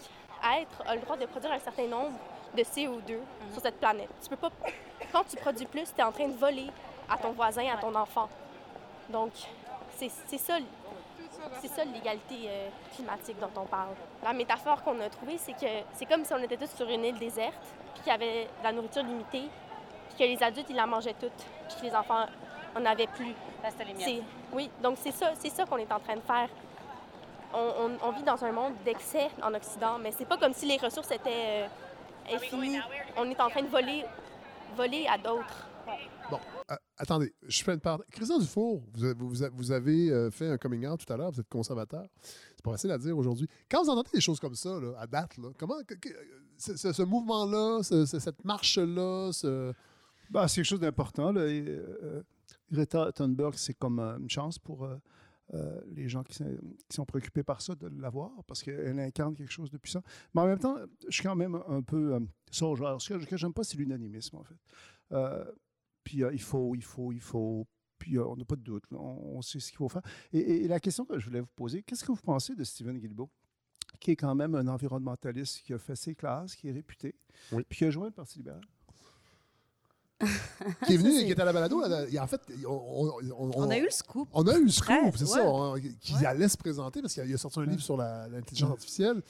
être 0.58 0.82
a 0.86 0.94
le 0.96 1.00
droit 1.02 1.16
de 1.16 1.26
produire 1.26 1.52
un 1.52 1.58
certain 1.60 1.86
nombre 1.86 2.18
de 2.56 2.62
CO2 2.62 3.18
sur 3.52 3.62
cette 3.62 3.78
planète. 3.78 4.10
Tu 4.22 4.28
peux 4.28 4.36
pas... 4.36 4.50
Quand 5.12 5.24
tu 5.24 5.36
produis 5.36 5.66
plus, 5.66 5.92
tu 5.94 6.00
es 6.00 6.04
en 6.04 6.12
train 6.12 6.28
de 6.28 6.36
voler 6.36 6.66
à 7.08 7.16
ton 7.16 7.32
voisin, 7.32 7.64
à 7.72 7.76
ton 7.78 7.94
enfant. 7.94 8.28
Donc, 9.08 9.32
c'est 9.96 10.10
c'est 10.26 10.38
ça, 10.38 10.58
c'est 11.60 11.68
ça 11.68 11.84
l'égalité 11.84 12.36
euh, 12.46 12.68
climatique 12.94 13.38
dont 13.40 13.50
on 13.60 13.66
parle. 13.66 13.90
La 14.22 14.32
métaphore 14.32 14.82
qu'on 14.82 14.98
a 15.00 15.08
trouvée, 15.10 15.38
c'est 15.38 15.52
que 15.52 15.66
c'est 15.94 16.06
comme 16.06 16.24
si 16.24 16.32
on 16.32 16.38
était 16.38 16.56
tous 16.56 16.70
sur 16.74 16.88
une 16.88 17.04
île 17.04 17.18
déserte, 17.18 17.54
puis 17.94 18.02
qu'il 18.02 18.12
y 18.12 18.14
avait 18.14 18.44
de 18.44 18.64
la 18.64 18.72
nourriture 18.72 19.02
limitée, 19.02 19.48
puis 20.08 20.18
que 20.18 20.24
les 20.24 20.42
adultes, 20.42 20.68
ils 20.70 20.76
la 20.76 20.86
mangeaient 20.86 21.14
toute, 21.14 21.32
puis 21.68 21.76
que 21.80 21.86
les 21.86 21.94
enfants 21.94 22.26
en 22.76 22.84
avaient 22.84 23.06
plus. 23.08 23.34
C'est- 24.04 24.22
Oui, 24.52 24.70
donc 24.82 24.98
c'est 25.00 25.12
ça, 25.12 25.32
c'est 25.38 25.50
ça 25.50 25.64
qu'on 25.64 25.78
est 25.78 25.90
en 25.92 26.00
train 26.00 26.16
de 26.16 26.20
faire. 26.22 26.48
On, 27.54 27.58
on- 27.58 28.08
on 28.08 28.12
vit 28.12 28.22
dans 28.22 28.42
un 28.44 28.52
monde 28.52 28.72
d'excès 28.84 29.28
en 29.42 29.52
Occident, 29.54 29.98
mais 29.98 30.10
c'est 30.12 30.24
pas 30.24 30.38
comme 30.38 30.54
si 30.54 30.66
les 30.66 30.78
ressources 30.78 31.10
étaient 31.10 31.64
euh, 31.64 32.34
infinies. 32.36 32.78
On 33.16 33.28
est 33.30 33.40
en 33.40 33.48
train 33.50 33.62
de 33.62 33.68
voler, 33.68 34.04
voler 34.76 35.06
à 35.06 35.18
d'autres. 35.18 35.68
Bon, 36.30 36.38
euh, 36.70 36.76
attendez, 36.96 37.34
je 37.46 37.62
fais 37.62 37.74
une 37.74 37.80
part. 37.80 37.98
Christian 38.10 38.38
Dufour, 38.38 38.80
vous, 38.94 39.04
avez- 39.04 39.14
vous, 39.18 39.42
avez- 39.42 39.54
vous 39.54 39.72
avez 39.72 40.10
euh, 40.10 40.30
fait 40.30 40.48
un 40.48 40.56
coming 40.56 40.86
out 40.86 41.04
tout 41.04 41.12
à 41.12 41.16
l'heure, 41.16 41.30
vous 41.30 41.40
êtes 41.40 41.48
conservateur. 41.48 42.06
C'est 42.22 42.62
pas 42.64 42.70
facile 42.70 42.90
à 42.92 42.96
dire 42.98 43.18
aujourd'hui. 43.18 43.46
Quand 43.70 43.82
vous 43.82 43.90
entendez 43.90 44.10
des 44.14 44.20
choses 44.20 44.40
comme 44.40 44.54
ça, 44.54 44.70
là, 44.80 44.94
à 44.98 45.06
date, 45.06 45.36
là, 45.36 45.48
comment 45.58 45.74
que- 45.86 45.94
que- 45.94 46.08
ce, 46.56 46.76
ce- 46.76 46.92
ce 46.92 47.02
mouvement-là, 47.02 47.82
ce- 47.82 48.06
ce- 48.06 48.18
cette 48.18 48.42
marche-là, 48.44 49.30
ce... 49.32 49.72
Ben, 50.30 50.48
c'est 50.48 50.56
quelque 50.62 50.64
chose 50.70 50.80
d'important. 50.80 51.34
euh, 51.36 52.22
Greta 52.72 53.12
Thunberg, 53.12 53.54
c'est 53.54 53.74
comme 53.74 53.98
euh, 54.00 54.18
une 54.18 54.30
chance 54.30 54.58
pour 54.58 54.84
euh, 54.84 54.96
euh, 55.54 55.80
les 55.90 56.08
gens 56.08 56.22
qui, 56.22 56.34
sont- 56.34 56.56
qui 56.88 56.94
sont 56.96 57.04
préoccupés 57.04 57.42
par 57.42 57.60
ça 57.60 57.74
de 57.74 57.88
l'avoir, 58.00 58.30
parce 58.46 58.62
qu'elle 58.62 58.98
incarne 58.98 59.34
quelque 59.36 59.52
chose 59.52 59.70
de 59.70 59.76
puissant. 59.78 60.02
Mais 60.34 60.40
en 60.40 60.46
même 60.46 60.58
temps, 60.58 60.76
je 61.08 61.12
suis 61.14 61.22
quand 61.22 61.36
même 61.36 61.60
un 61.68 61.82
peu 61.82 62.14
euh, 62.14 62.20
songeur. 62.50 63.00
Ce 63.02 63.12
que, 63.12 63.24
que 63.24 63.36
j'aime 63.36 63.52
pas, 63.52 63.62
c'est 63.64 63.76
l'unanimisme, 63.76 64.36
en 64.36 64.44
fait. 64.44 64.56
Euh, 65.12 65.44
puis 66.04 66.18
il 66.32 66.40
faut, 66.40 66.74
il 66.74 66.82
faut, 66.82 67.12
il 67.12 67.20
faut. 67.20 67.66
Puis 67.98 68.18
on 68.18 68.34
n'a 68.36 68.44
pas 68.44 68.56
de 68.56 68.62
doute. 68.62 68.84
on, 68.92 68.96
on 69.36 69.42
sait 69.42 69.60
ce 69.60 69.68
qu'il 69.68 69.76
faut 69.76 69.88
faire. 69.88 70.02
Et, 70.32 70.38
et- 70.38 70.64
et 70.64 70.68
la 70.68 70.80
question 70.80 71.04
que 71.04 71.18
je 71.18 71.26
voulais 71.26 71.40
vous 71.40 71.46
poser, 71.54 71.82
qu'est-ce 71.82 72.02
que 72.04 72.10
vous 72.10 72.20
pensez 72.22 72.54
de 72.56 72.64
Stephen 72.64 72.98
Guilbeault, 72.98 73.30
qui 74.00 74.10
est 74.12 74.16
quand 74.16 74.34
même 74.34 74.54
un 74.56 74.66
environnementaliste 74.66 75.60
qui 75.60 75.72
a 75.74 75.78
fait 75.78 75.94
ses 75.94 76.14
classes, 76.16 76.56
qui 76.56 76.68
est 76.68 76.72
réputé, 76.72 77.14
puis 77.68 77.78
qui 77.78 77.84
a 77.84 77.90
joint 77.90 78.06
le 78.06 78.12
Parti 78.12 78.38
libéral? 78.38 78.62
Qui 80.86 80.94
est 80.94 80.96
venu, 80.96 81.12
c'est- 81.12 81.24
qui 81.26 81.32
était 81.32 81.42
à 81.42 81.44
la 81.44 81.52
balado. 81.52 81.80
là, 81.80 82.04
il- 82.10 82.18
en 82.20 82.26
fait, 82.26 82.40
on, 82.66 82.70
on- 82.70 83.12
on- 83.38 83.50
On 83.56 83.70
a 83.70 83.76
eu 83.78 83.84
le 83.84 83.90
scoop. 83.90 84.28
On 84.32 84.46
a 84.46 84.56
eu 84.56 84.64
le 84.64 84.70
scoop, 84.70 85.14
c'est 85.16 85.24
ouais. 85.24 85.28
ça, 85.30 85.44
on- 85.44 85.74
qui 86.00 86.14
allait 86.26 86.48
se 86.48 86.56
présenter 86.56 87.00
parce 87.02 87.14
qu'il 87.14 87.34
a, 87.34 87.38
sorti 87.38 87.58
un 87.60 87.66
livre 87.66 87.82
sur 87.82 87.96
l'intelligence 87.96 88.70
artificielle. 88.70 89.22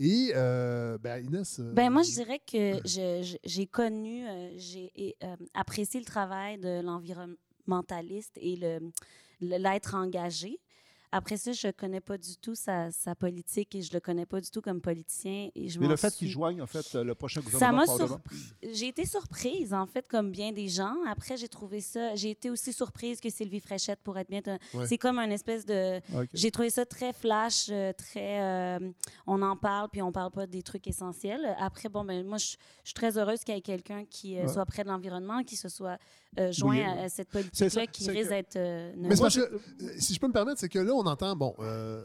Et, 0.00 0.32
euh, 0.34 0.98
ben, 0.98 1.24
Inès. 1.24 1.60
euh, 1.60 1.72
Ben 1.72 1.88
moi, 1.88 2.02
je 2.02 2.10
dirais 2.10 2.40
que 2.40 2.80
j'ai 3.44 3.66
connu, 3.66 4.26
euh, 4.26 4.50
j'ai 4.56 4.90
et, 4.96 5.16
euh, 5.22 5.36
apprécié 5.54 6.00
le 6.00 6.06
travail 6.06 6.58
de 6.58 6.80
l'environnementaliste 6.82 8.32
et 8.36 8.56
le 8.56 8.80
le- 9.40 9.58
l'être 9.58 9.94
engagé. 9.94 10.58
Après 11.16 11.36
ça, 11.36 11.52
je 11.52 11.68
connais 11.70 12.00
pas 12.00 12.18
du 12.18 12.36
tout 12.38 12.56
sa, 12.56 12.90
sa 12.90 13.14
politique 13.14 13.72
et 13.76 13.82
je 13.82 13.92
le 13.92 14.00
connais 14.00 14.26
pas 14.26 14.40
du 14.40 14.50
tout 14.50 14.60
comme 14.60 14.80
politicien. 14.80 15.48
Et 15.54 15.68
je 15.68 15.78
Mais 15.78 15.86
le 15.86 15.94
fait 15.94 16.08
qu'il 16.08 16.26
suis- 16.26 16.30
joigne, 16.30 16.60
en 16.60 16.66
fait, 16.66 16.92
le 16.94 17.14
prochain 17.14 17.40
ça 17.40 17.44
gouvernement 17.50 17.76
m'a 17.78 17.84
probablement. 17.84 18.16
surpris. 18.18 18.72
J'ai 18.74 18.88
été 18.88 19.06
surprise, 19.06 19.72
en 19.72 19.86
fait, 19.86 20.08
comme 20.08 20.32
bien 20.32 20.50
des 20.50 20.66
gens. 20.68 20.96
Après, 21.06 21.36
j'ai 21.36 21.46
trouvé 21.46 21.80
ça. 21.80 22.16
J'ai 22.16 22.30
été 22.30 22.50
aussi 22.50 22.72
surprise 22.72 23.20
que 23.20 23.30
Sylvie 23.30 23.60
Fréchette 23.60 24.00
pourrait 24.02 24.22
être 24.22 24.30
bien. 24.30 24.42
Ouais. 24.74 24.86
C'est 24.88 24.98
comme 24.98 25.20
un 25.20 25.30
espèce 25.30 25.64
de. 25.64 26.00
J'ai 26.32 26.50
trouvé 26.50 26.70
ça 26.70 26.84
très 26.84 27.12
flash, 27.12 27.68
euh, 27.70 27.92
très. 27.92 28.40
euh, 28.42 28.90
on 29.28 29.40
en 29.42 29.56
parle, 29.56 29.90
puis 29.90 30.02
on 30.02 30.10
parle 30.10 30.32
pas 30.32 30.48
des 30.48 30.62
trucs 30.64 30.86
essentiels. 30.88 31.54
Après, 31.60 31.88
bon, 31.88 32.04
ben, 32.04 32.26
moi, 32.26 32.38
je 32.38 32.56
je 32.82 32.88
suis 32.90 32.94
très 32.94 33.16
heureuse 33.16 33.44
qu'il 33.44 33.54
y 33.54 33.58
ait 33.58 33.60
quelqu'un 33.62 34.04
qui 34.04 34.36
euh, 34.36 34.42
Ouais. 34.42 34.48
soit 34.52 34.66
près 34.66 34.82
de 34.82 34.88
l'environnement, 34.88 35.42
qui 35.44 35.56
se 35.56 35.68
soit 35.68 35.96
euh, 36.38 36.52
joint 36.52 36.74
Oui, 36.76 36.82
à, 36.82 37.02
à 37.04 37.08
cette 37.08 37.28
C'est 37.32 37.32
politique-là 37.32 37.70
ça, 37.70 37.86
qui 37.86 38.10
risque 38.10 38.22
que- 38.24 38.28
d'être. 38.28 38.56
euh, 38.56 38.92
Mais 38.96 39.16
parce 39.16 39.36
que, 39.36 39.40
euh, 39.40 39.58
si 39.98 40.14
je 40.14 40.20
peux 40.20 40.28
me 40.28 40.32
permettre, 40.32 40.60
c'est 40.60 40.68
que 40.68 40.78
là, 40.78 40.92
on 40.92 41.04
entend, 41.06 41.34
bon, 41.36 41.54
euh, 41.60 42.02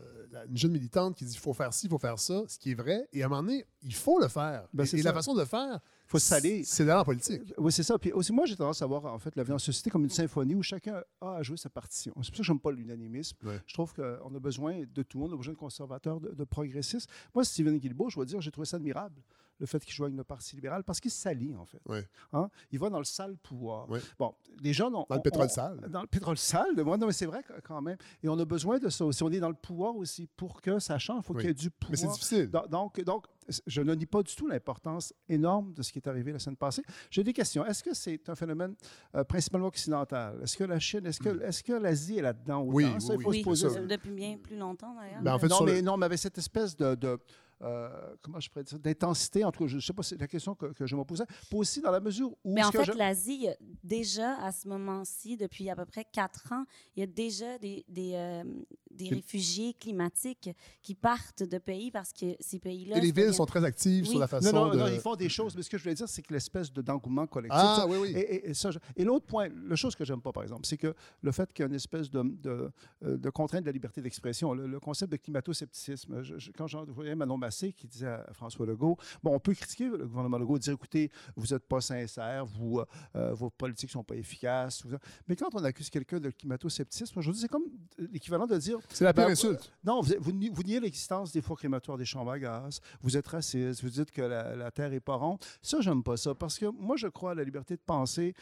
une 0.50 0.58
jeune 0.58 0.72
militante 0.72 1.16
qui 1.16 1.26
dit 1.26 1.34
il 1.34 1.40
faut 1.40 1.54
faire 1.54 1.74
ci, 1.74 1.88
il 1.88 1.90
faut 1.90 1.98
faire 1.98 2.18
ça, 2.20 2.44
ce 2.48 2.58
qui 2.60 2.72
est 2.72 2.76
vrai, 2.76 3.08
et 3.14 3.24
à 3.24 3.26
un 3.26 3.30
moment 3.30 3.42
donné, 3.44 3.66
il 3.82 3.94
faut 3.94 4.20
le 4.20 4.28
faire. 4.28 4.68
Ben, 4.74 4.86
et 4.94 5.02
la 5.02 5.14
façon 5.14 5.34
de 5.34 5.40
le 5.40 5.46
faire, 5.46 5.80
faut 6.06 6.20
saler. 6.20 6.64
c'est 6.64 6.86
d'aller 6.86 7.00
en 7.00 7.04
politique. 7.06 7.42
Oui, 7.58 7.72
c'est 7.72 7.84
ça. 7.84 7.98
Puis 8.00 8.12
aussi, 8.12 8.32
moi, 8.32 8.46
j'ai 8.46 8.56
tendance 8.56 8.82
à 8.82 8.86
voir, 8.86 9.06
en 9.06 9.20
fait, 9.20 9.36
la 9.36 9.44
vie 9.44 9.52
en 9.52 9.60
société 9.60 9.90
comme 9.90 10.04
une 10.04 10.10
symphonie 10.10 10.56
où 10.56 10.64
chacun 10.64 11.02
a 11.22 11.36
à 11.38 11.44
jouer 11.44 11.58
sa 11.58 11.70
partition. 11.70 12.14
C'est 12.18 12.30
pour 12.30 12.36
ça 12.38 12.42
que 12.42 12.44
j'aime 12.44 12.60
pas 12.60 12.72
l'unanimisme. 12.72 13.38
Ouais. 13.44 13.60
Je 13.68 13.74
trouve 13.74 13.94
qu'on 13.94 14.34
a 14.36 14.40
besoin 14.40 14.82
de 14.92 15.04
tout 15.04 15.18
le 15.18 15.22
monde, 15.24 15.32
on 15.32 15.36
a 15.36 15.38
besoin 15.38 15.54
de 15.54 15.60
conservateurs, 15.60 16.20
de, 16.20 16.30
de 16.30 16.44
progressistes. 16.44 17.10
Moi, 17.36 17.44
Stephen 17.44 17.78
Guilbeault, 17.78 18.10
je 18.10 18.16
dois 18.16 18.26
dire, 18.26 18.42
j'ai 18.42 18.52
trouvé 18.52 18.66
ça 18.66 18.78
admirable, 18.78 19.22
le 19.60 19.66
fait 19.66 19.84
qu'il 19.84 19.94
joigne 19.94 20.16
le 20.16 20.24
Parti 20.24 20.56
libéral, 20.56 20.84
parce 20.84 21.00
qu'il 21.00 21.12
s'allie, 21.12 21.56
en 21.56 21.66
fait. 21.66 21.82
Ouais. 21.88 22.08
Hein? 22.34 22.50
Il 22.72 22.80
va 22.80 22.90
dans 22.90 22.98
le 23.00 23.04
sale 23.04 23.36
pouvoir. 23.38 23.90
Ouais. 23.90 24.00
Bon, 24.18 24.34
les 24.62 24.74
gens... 24.74 24.88
ont- 24.94 25.06
Dans 25.10 25.16
le 25.16 25.22
pétrole 25.22 25.46
ont- 25.46 25.50
sale. 25.50 25.80
Dans 25.90 26.02
le 26.02 26.08
pétrole 26.08 26.38
sale, 26.38 26.76
de 26.76 26.84
moi, 26.84 26.98
non, 26.98 27.08
mais 27.08 27.14
c'est 27.14 27.26
vrai 27.26 27.44
quand 27.64 27.82
même. 27.82 27.98
Et 28.24 28.30
on 28.30 28.38
a 28.40 28.46
besoin 28.46 28.80
de 28.80 28.90
ça 28.90 29.06
aussi. 29.06 29.22
On 29.24 29.30
est 29.32 29.40
dans 29.40 29.50
le 29.50 29.56
pouvoir 29.56 29.96
aussi. 29.96 30.28
Pour 30.38 30.62
que 30.62 30.80
ça 30.80 30.98
change, 30.98 31.22
il 31.24 31.26
faut 31.26 31.34
Oui. 31.34 31.40
qu'il 31.42 31.50
y 31.50 31.52
ait 31.52 31.54
du 31.54 31.70
pouvoir. 31.70 31.92
Mais 31.92 31.98
c'est 31.98 32.08
difficile. 32.08 32.50
Donc, 32.70 33.02
donc, 33.04 33.26
je 33.66 33.82
ne 33.82 33.96
nie 33.96 34.06
pas 34.06 34.22
du 34.24 34.36
tout 34.36 34.48
l'importance 34.48 35.14
énorme 35.28 35.74
de 35.74 35.82
ce 35.82 35.92
qui 35.92 35.98
est 36.00 36.08
arrivé 36.08 36.32
la 36.32 36.40
semaine 36.40 36.56
passée. 36.56 36.84
J'ai 37.10 37.24
des 37.24 37.34
questions. 37.34 37.66
Est-ce 37.66 37.84
que 37.84 37.94
c'est 37.96 38.30
un 38.30 38.36
phénomène 38.36 38.76
euh, 39.16 39.24
principalement 39.24 39.68
occidental? 39.68 40.40
Est-ce 40.44 40.56
que 40.56 40.64
la 40.64 40.80
Chine, 40.80 41.06
est-ce 41.06 41.20
que, 41.20 41.42
est-ce 41.42 41.64
que 41.64 41.74
l'Asie 41.74 42.20
est 42.20 42.22
là-dedans? 42.22 42.62
Oui, 42.64 42.86
ça, 42.86 42.92
oui, 42.92 42.98
il 43.00 43.04
faut 43.04 43.14
oui. 43.14 43.22
se 43.24 43.28
Oui, 43.40 43.44
poser. 43.44 43.70
ça. 43.70 43.80
depuis 43.82 44.12
bien 44.12 44.38
plus 44.38 44.56
longtemps, 44.58 44.94
d'ailleurs. 44.96 45.22
Ben, 45.22 45.34
en 45.34 45.40
fait, 45.40 45.48
non, 45.48 45.64
mais, 45.64 45.76
le- 45.78 45.82
non, 45.82 45.98
mais 45.98 46.06
avec 46.06 46.20
cette 46.20 46.38
espèce 46.38 46.76
de... 46.76 46.96
de, 46.96 47.20
euh, 47.62 48.16
comment 48.22 48.40
je 48.40 48.50
pourrais 48.50 48.64
dire? 48.64 48.80
D'intensité, 48.80 49.44
en 49.44 49.52
tout 49.52 49.64
cas, 49.64 49.68
je 49.68 49.76
ne 49.76 49.82
sais 49.82 49.94
pas, 49.94 50.04
c'est 50.04 50.20
la 50.20 50.28
question 50.28 50.56
que, 50.56 50.68
que 50.68 50.86
je 50.86 50.96
me 50.96 51.04
posais. 51.04 51.26
Pas 51.26 51.58
aussi 51.58 51.82
dans 51.82 51.92
la 51.92 52.00
mesure 52.00 52.32
où... 52.44 52.54
Mais 52.54 52.64
en 52.64 52.72
fait, 52.72 52.86
je- 52.86 52.92
l'Asie, 52.94 53.48
déjà 53.84 54.36
à 54.44 54.52
ce 54.52 54.68
moment-ci, 54.68 55.36
depuis 55.38 55.70
à 55.70 55.76
peu 55.76 55.86
près 55.86 56.06
quatre 56.06 56.52
ans, 56.54 56.66
il 56.96 57.00
y 57.02 57.04
a 57.04 57.08
déjà 57.08 57.58
des, 57.58 57.84
des, 57.88 58.14
euh, 58.14 58.44
des 58.92 59.10
réfugiés 59.10 59.74
climatiques 59.74 60.50
qui 60.82 60.96
partent 60.96 61.44
de 61.44 61.58
pays 61.58 61.92
parce 61.92 62.12
que 62.14 62.36
ces 62.40 62.60
pays-là. 62.60 62.98
Et 62.98 63.02
les 63.02 63.12
villes 63.12 63.34
sont 63.34 63.46
très 63.46 63.64
actives 63.64 64.04
Oui. 64.06 64.10
sur 64.12 64.20
la 64.20 64.28
façon 64.28 64.52
Non, 64.54 64.66
non, 64.66 64.72
de... 64.74 64.78
non, 64.80 64.88
ils 64.88 65.00
font 65.00 65.16
des 65.16 65.30
choses, 65.30 65.56
mais 65.56 65.62
ce 65.64 65.70
que 65.70 65.78
je 65.78 65.84
voulais 65.84 65.96
dire, 65.96 66.10
c'est 66.10 66.22
que 66.22 66.34
l'espèce 66.34 66.72
de- 66.74 66.82
d'engouement 66.82 67.28
collectif. 67.28 67.60
Ah, 67.62 67.76
ça- 67.80 67.88
oui, 67.88 67.98
oui. 68.02 68.10
Et, 68.16 68.20
et- 68.36 68.50
et 68.50 68.54
ça, 68.54 68.72
je- 68.72 68.80
et 68.96 69.04
l'autre 69.04 69.26
point, 69.26 69.48
la 69.68 69.76
chose 69.76 69.96
que 69.96 70.04
j'aime 70.06 70.22
pas, 70.22 70.32
par 70.32 70.44
exemple, 70.44 70.66
c'est 70.66 70.78
que 70.78 70.94
le 71.22 71.32
fait 71.32 71.52
qu'il 71.54 71.64
y 71.64 71.66
a 71.66 71.68
une 71.70 71.76
espèce 71.76 72.10
de, 72.10 72.24
de, 72.24 72.72
euh, 73.04 73.18
de 73.18 73.30
contrainte 73.30 73.62
de 73.62 73.68
la 73.68 73.72
liberté 73.72 74.02
d'expression, 74.02 74.54
le, 74.54 74.66
le 74.68 74.80
concept 74.80 75.12
de 75.12 75.18
climato-scepticisme. 75.18 76.24
Je- 76.24 76.38
je- 76.38 76.52
quand 76.52 76.68
j'en 76.68 76.86
voyais 76.86 77.16
Manon 77.16 77.38
Massé 77.38 77.74
qui 77.74 77.88
disait 77.88 78.08
à 78.08 78.28
François 78.34 78.66
Legault, 78.66 78.98
bon, 79.24 79.34
on 79.36 79.40
peut 79.40 79.54
critiquer 79.54 79.86
le 79.86 80.08
gouvernement 80.08 80.38
Legault, 80.38 80.58
dire, 80.60 80.74
écoutez, 80.74 81.12
vous 81.36 81.48
n'êtes 81.54 81.66
pas 81.68 81.82
sincère, 81.82 82.46
vous, 82.46 82.80
euh, 82.80 82.86
euh, 83.16 83.34
vos 83.34 83.50
politiques 83.50 83.92
sont 83.92 84.04
pas 84.04 84.16
efficaces. 84.16 84.84
vous- 84.86 84.98
mais 85.28 85.36
quand 85.36 85.54
on 85.54 85.64
accuse 85.64 85.90
quelqu'un 85.90 86.20
de 86.20 86.30
climato-scepticisme, 86.32 87.20
aujourd'hui, 87.20 87.42
c'est 87.42 87.48
comme 87.48 87.66
l'équivalent 88.12 88.48
de 88.48 88.58
dire... 88.58 88.79
C'est 88.90 89.04
la 89.04 89.14
pire 89.14 89.26
ben, 89.26 89.32
insulte. 89.32 89.72
non, 89.84 90.02
vous, 90.02 90.14
vous, 90.20 90.32
ni- 90.32 90.50
vous 90.50 90.64
niez 90.64 90.80
l'existence 90.80 91.32
des 91.32 91.42
fours 91.42 91.58
crématoires 91.58 91.98
des 91.98 92.06
chambres 92.06 92.32
à 92.32 92.40
gaz, 92.40 92.80
vous 93.02 93.18
êtes 93.18 93.28
raciste, 93.28 93.82
vous 93.84 93.90
dites 93.90 94.12
que 94.12 94.22
la, 94.22 94.56
la 94.56 94.72
Terre 94.72 94.94
est 94.94 95.00
pas 95.00 95.16
ronde. 95.16 95.40
Ça, 95.62 95.80
j'aime 95.82 96.04
pas 96.04 96.18
ça, 96.18 96.34
parce 96.36 96.58
que 96.58 96.66
moi, 96.68 96.96
je 96.98 97.08
crois 97.08 97.32
à 97.32 97.36
la 97.36 97.44
liberté 97.44 97.76
de 97.76 97.82
penser. 97.86 98.34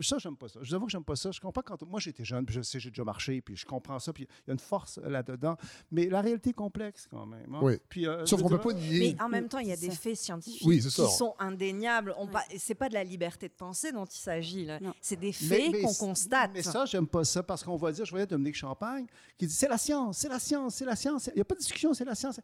Ça, 0.00 0.16
j'aime 0.18 0.36
pas 0.36 0.48
ça. 0.48 0.60
Je 0.62 0.68
vous 0.68 0.74
avoue 0.74 0.86
que 0.86 0.92
j'aime 0.92 1.04
pas 1.04 1.16
ça. 1.16 1.30
Je 1.30 1.40
comprends 1.40 1.62
quand 1.62 1.82
moi, 1.82 2.00
j'étais 2.00 2.24
jeune, 2.24 2.44
puis 2.46 2.54
je 2.54 2.62
sais, 2.62 2.78
j'ai 2.80 2.90
déjà 2.90 3.04
marché, 3.04 3.40
puis 3.40 3.56
je 3.56 3.64
comprends 3.66 3.98
ça, 3.98 4.12
puis 4.12 4.26
il 4.46 4.48
y 4.48 4.50
a 4.50 4.52
une 4.54 4.58
force 4.58 4.98
là-dedans. 4.98 5.56
Mais 5.90 6.06
la 6.08 6.20
réalité 6.20 6.50
est 6.50 6.54
complexe 6.54 7.06
quand 7.10 7.26
même. 7.26 7.54
hein. 7.54 7.60
Oui. 7.62 7.74
Puis, 7.88 8.06
euh, 8.06 8.24
Sauf 8.26 8.42
qu'on 8.42 8.48
peut 8.48 8.60
pas 8.60 8.72
nier... 8.72 9.14
Mais 9.16 9.22
en 9.22 9.28
même 9.28 9.48
temps, 9.48 9.58
il 9.58 9.68
y 9.68 9.72
a 9.72 9.76
des 9.76 9.90
faits 9.90 10.16
scientifiques 10.16 10.62
Oui, 10.66 10.80
qui 10.80 10.90
sont 10.90 11.34
indéniables. 11.38 12.14
On 12.18 12.26
pa- 12.26 12.44
C'est 12.58 12.74
pas 12.74 12.88
de 12.88 12.94
la 12.94 13.04
liberté 13.04 13.48
de 13.48 13.54
penser 13.54 13.92
dont 13.92 14.04
il 14.04 14.18
s'agit. 14.18 14.64
là. 14.64 14.78
C'est 15.00 15.18
des 15.18 15.32
faits 15.32 15.80
qu'on 15.82 15.94
constate. 15.94 16.50
Mais 16.54 16.62
ça, 16.62 16.84
j'aime 16.86 17.06
pas 17.06 17.24
ça 17.24 17.42
parce 17.42 17.62
qu'on 17.62 17.76
va 17.76 17.92
dire, 17.92 18.04
je 18.04 18.10
voyais 18.10 18.26
Dominique 18.26 18.56
Champagne 18.56 19.06
qui 19.38 19.46
dit 19.46 19.52
c'est 19.54 19.68
la 19.72 19.78
science, 19.78 20.18
c'est 20.18 20.28
la 20.28 20.38
science, 20.38 20.74
c'est 20.76 20.84
la 20.84 20.96
science. 20.96 21.26
Il 21.32 21.36
n'y 21.36 21.40
a 21.40 21.44
pas 21.44 21.54
de 21.54 21.60
discussion, 21.60 21.94
c'est 21.94 22.04
la 22.04 22.14
science. 22.14 22.38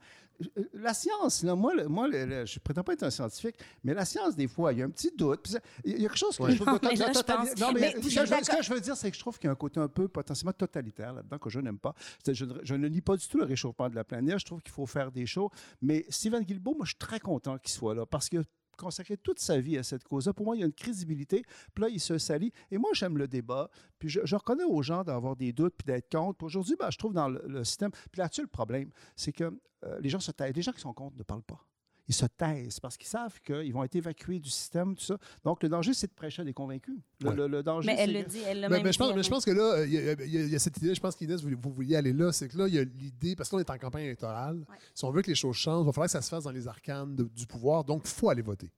Euh, 0.56 0.64
La 0.72 0.94
science, 0.94 1.42
là, 1.42 1.54
moi, 1.54 1.74
le- 1.74 1.88
moi 1.88 2.06
le- 2.08 2.24
le- 2.24 2.46
je 2.46 2.54
ne 2.56 2.60
prétends 2.60 2.82
pas 2.82 2.92
être 2.94 3.02
un 3.02 3.10
scientifique, 3.10 3.56
mais 3.84 3.92
la 3.92 4.04
science, 4.04 4.34
des 4.36 4.46
fois, 4.48 4.72
il 4.72 4.78
y 4.78 4.82
a 4.82 4.86
un 4.86 4.90
petit 4.90 5.10
doute. 5.14 5.56
Il 5.84 5.92
y 5.92 5.94
a 6.06 6.08
quelque 6.08 6.16
chose 6.16 6.36
que 6.36 6.42
Ouais. 6.44 6.52
je 6.52 6.56
trouve 6.56 6.68
Non, 6.74 6.78
mais 6.82 6.94
là, 6.96 7.06
je 7.08 7.18
totali- 7.20 7.48
pense- 7.50 7.60
Non, 7.60 7.72
mais, 7.72 7.80
Mais 7.80 7.90
ce 7.90 7.96
que 7.96 8.08
je 8.10 8.20
veux- 8.20 8.26
ce 8.26 8.30
d'accord- 8.30 8.56
que 8.58 8.62
je 8.64 8.72
veux 8.74 8.80
dire, 8.80 8.96
c'est 8.96 9.10
que 9.10 9.16
je 9.16 9.20
trouve 9.20 9.36
qu'il 9.38 9.46
y 9.46 9.50
a 9.50 9.52
un 9.52 9.56
côté 9.56 9.78
un 9.80 9.88
peu 9.88 10.08
potentiellement 10.08 10.52
totalitaire 10.52 11.12
là-dedans 11.12 11.38
que 11.38 11.50
je 11.50 11.60
n'aime 11.60 11.78
pas. 11.78 11.94
Je, 12.26 12.44
ne- 12.44 12.60
je 12.62 12.74
ne 12.74 12.88
nie 12.88 13.00
pas 13.02 13.16
du 13.16 13.26
tout 13.28 13.38
le 13.38 13.44
réchauffement 13.44 13.88
de 13.90 13.94
la 13.96 14.04
planète. 14.04 14.38
Je 14.38 14.46
trouve 14.46 14.62
qu'il 14.62 14.72
faut 14.72 14.86
faire 14.86 15.10
des 15.12 15.26
choses. 15.26 15.50
Mais 15.82 16.06
Stephen 16.08 16.42
Guilbeault, 16.44 16.74
moi, 16.76 16.84
je 16.86 16.90
suis 16.92 16.98
très 16.98 17.20
content 17.20 17.58
qu'il 17.58 17.70
soit 17.72 17.94
là 17.94 18.06
parce 18.06 18.28
que 18.28 18.38
consacré 18.78 19.16
toute 19.16 19.38
sa 19.38 19.60
vie 19.60 19.76
à 19.76 19.82
cette 19.82 20.04
cause-là. 20.04 20.32
Pour 20.32 20.46
moi, 20.46 20.56
il 20.56 20.60
y 20.60 20.62
a 20.62 20.66
une 20.66 20.72
crédibilité. 20.72 21.42
Puis 21.74 21.82
là, 21.82 21.88
il 21.90 22.00
se 22.00 22.16
salit. 22.16 22.52
Et 22.70 22.78
moi, 22.78 22.90
j'aime 22.94 23.18
le 23.18 23.28
débat. 23.28 23.68
Puis 23.98 24.08
je, 24.08 24.34
reconnais 24.34 24.64
aux 24.64 24.82
gens 24.82 25.04
d'avoir 25.04 25.36
des 25.36 25.52
doutes 25.52 25.74
puis 25.76 25.86
d'être 25.86 26.10
contre. 26.10 26.44
Aujourd'hui, 26.44 26.76
ben, 26.78 26.90
je 26.90 26.98
trouve 26.98 27.12
dans 27.12 27.28
le, 27.28 27.42
le 27.46 27.64
système. 27.64 27.90
Puis 27.90 28.20
là-dessus, 28.20 28.42
le 28.42 28.48
problème, 28.48 28.90
c'est 29.16 29.32
que 29.32 29.52
euh, 29.84 30.00
les 30.00 30.08
gens 30.08 30.20
se 30.20 30.30
taisent. 30.30 30.54
Les 30.54 30.62
gens 30.62 30.72
qui 30.72 30.80
sont 30.80 30.94
contre 30.94 31.16
ne 31.16 31.22
parlent 31.22 31.42
pas. 31.42 31.64
Ils 32.08 32.14
se 32.14 32.24
taisent 32.24 32.80
parce 32.80 32.96
qu'ils 32.96 33.06
savent 33.08 33.38
qu'ils 33.42 33.72
vont 33.72 33.84
être 33.84 33.94
évacués 33.94 34.38
du 34.38 34.48
système, 34.48 34.96
tout 34.96 35.04
ça. 35.04 35.18
Donc, 35.44 35.62
le 35.62 35.68
danger, 35.68 35.92
c'est 35.92 36.06
de 36.06 36.14
prêcher 36.14 36.40
à 36.42 36.44
des 36.46 36.54
convaincus. 36.54 36.96
Le, 37.20 37.28
Ouais. 37.28 37.36
le- 37.36 37.46
le 37.48 37.62
danger, 37.62 37.86
Mais 37.86 37.96
elle 37.98 38.14
le 38.14 38.22
dit, 38.22 38.40
elle 38.46 38.60
l'a 38.60 38.68
Mais, 38.70 38.76
même 38.76 38.84
mais 38.86 38.92
je 38.92 38.98
pense, 38.98 39.08
mais 39.08 39.14
je 39.14 39.18
elle-même. 39.28 39.30
pense 39.30 39.44
que 39.44 39.50
là, 39.50 39.84
il 39.84 39.92
y, 39.92 39.98
a- 39.98 40.12
il 40.24 40.30
y 40.32 40.38
a- 40.38 40.42
il 40.44 40.50
y 40.50 40.54
a 40.56 40.58
cette 40.58 40.76
idée, 40.78 40.94
je 40.94 41.00
pense 41.00 41.14
qu'Inès, 41.14 41.42
vous, 41.42 41.50
vous 41.62 41.70
vouliez 41.70 41.96
aller 41.96 42.12
là, 42.14 42.32
c'est 42.32 42.48
que 42.48 42.56
là, 42.56 42.66
il 42.66 42.74
y 42.74 42.78
a 42.78 42.84
l'idée, 42.84 43.36
parce 43.36 43.50
qu'on 43.50 43.58
est 43.58 43.68
en 43.70 43.76
campagne 43.78 44.04
électorale, 44.04 44.64
si 44.94 45.04
on 45.04 45.10
veut 45.10 45.20
que 45.20 45.28
les 45.28 45.34
choses 45.34 45.56
changent, 45.56 45.82
il 45.82 45.86
va 45.86 45.92
falloir 45.92 46.06
que 46.06 46.12
ça 46.12 46.22
se 46.22 46.30
fasse 46.30 46.44
dans 46.44 46.50
les 46.50 46.66
arcanes 46.66 47.14
de- 47.14 47.24
du 47.24 47.46
pouvoir, 47.46 47.84
donc 47.84 48.02
il 48.06 48.10
faut 48.10 48.30
aller 48.30 48.42
voter. 48.42 48.70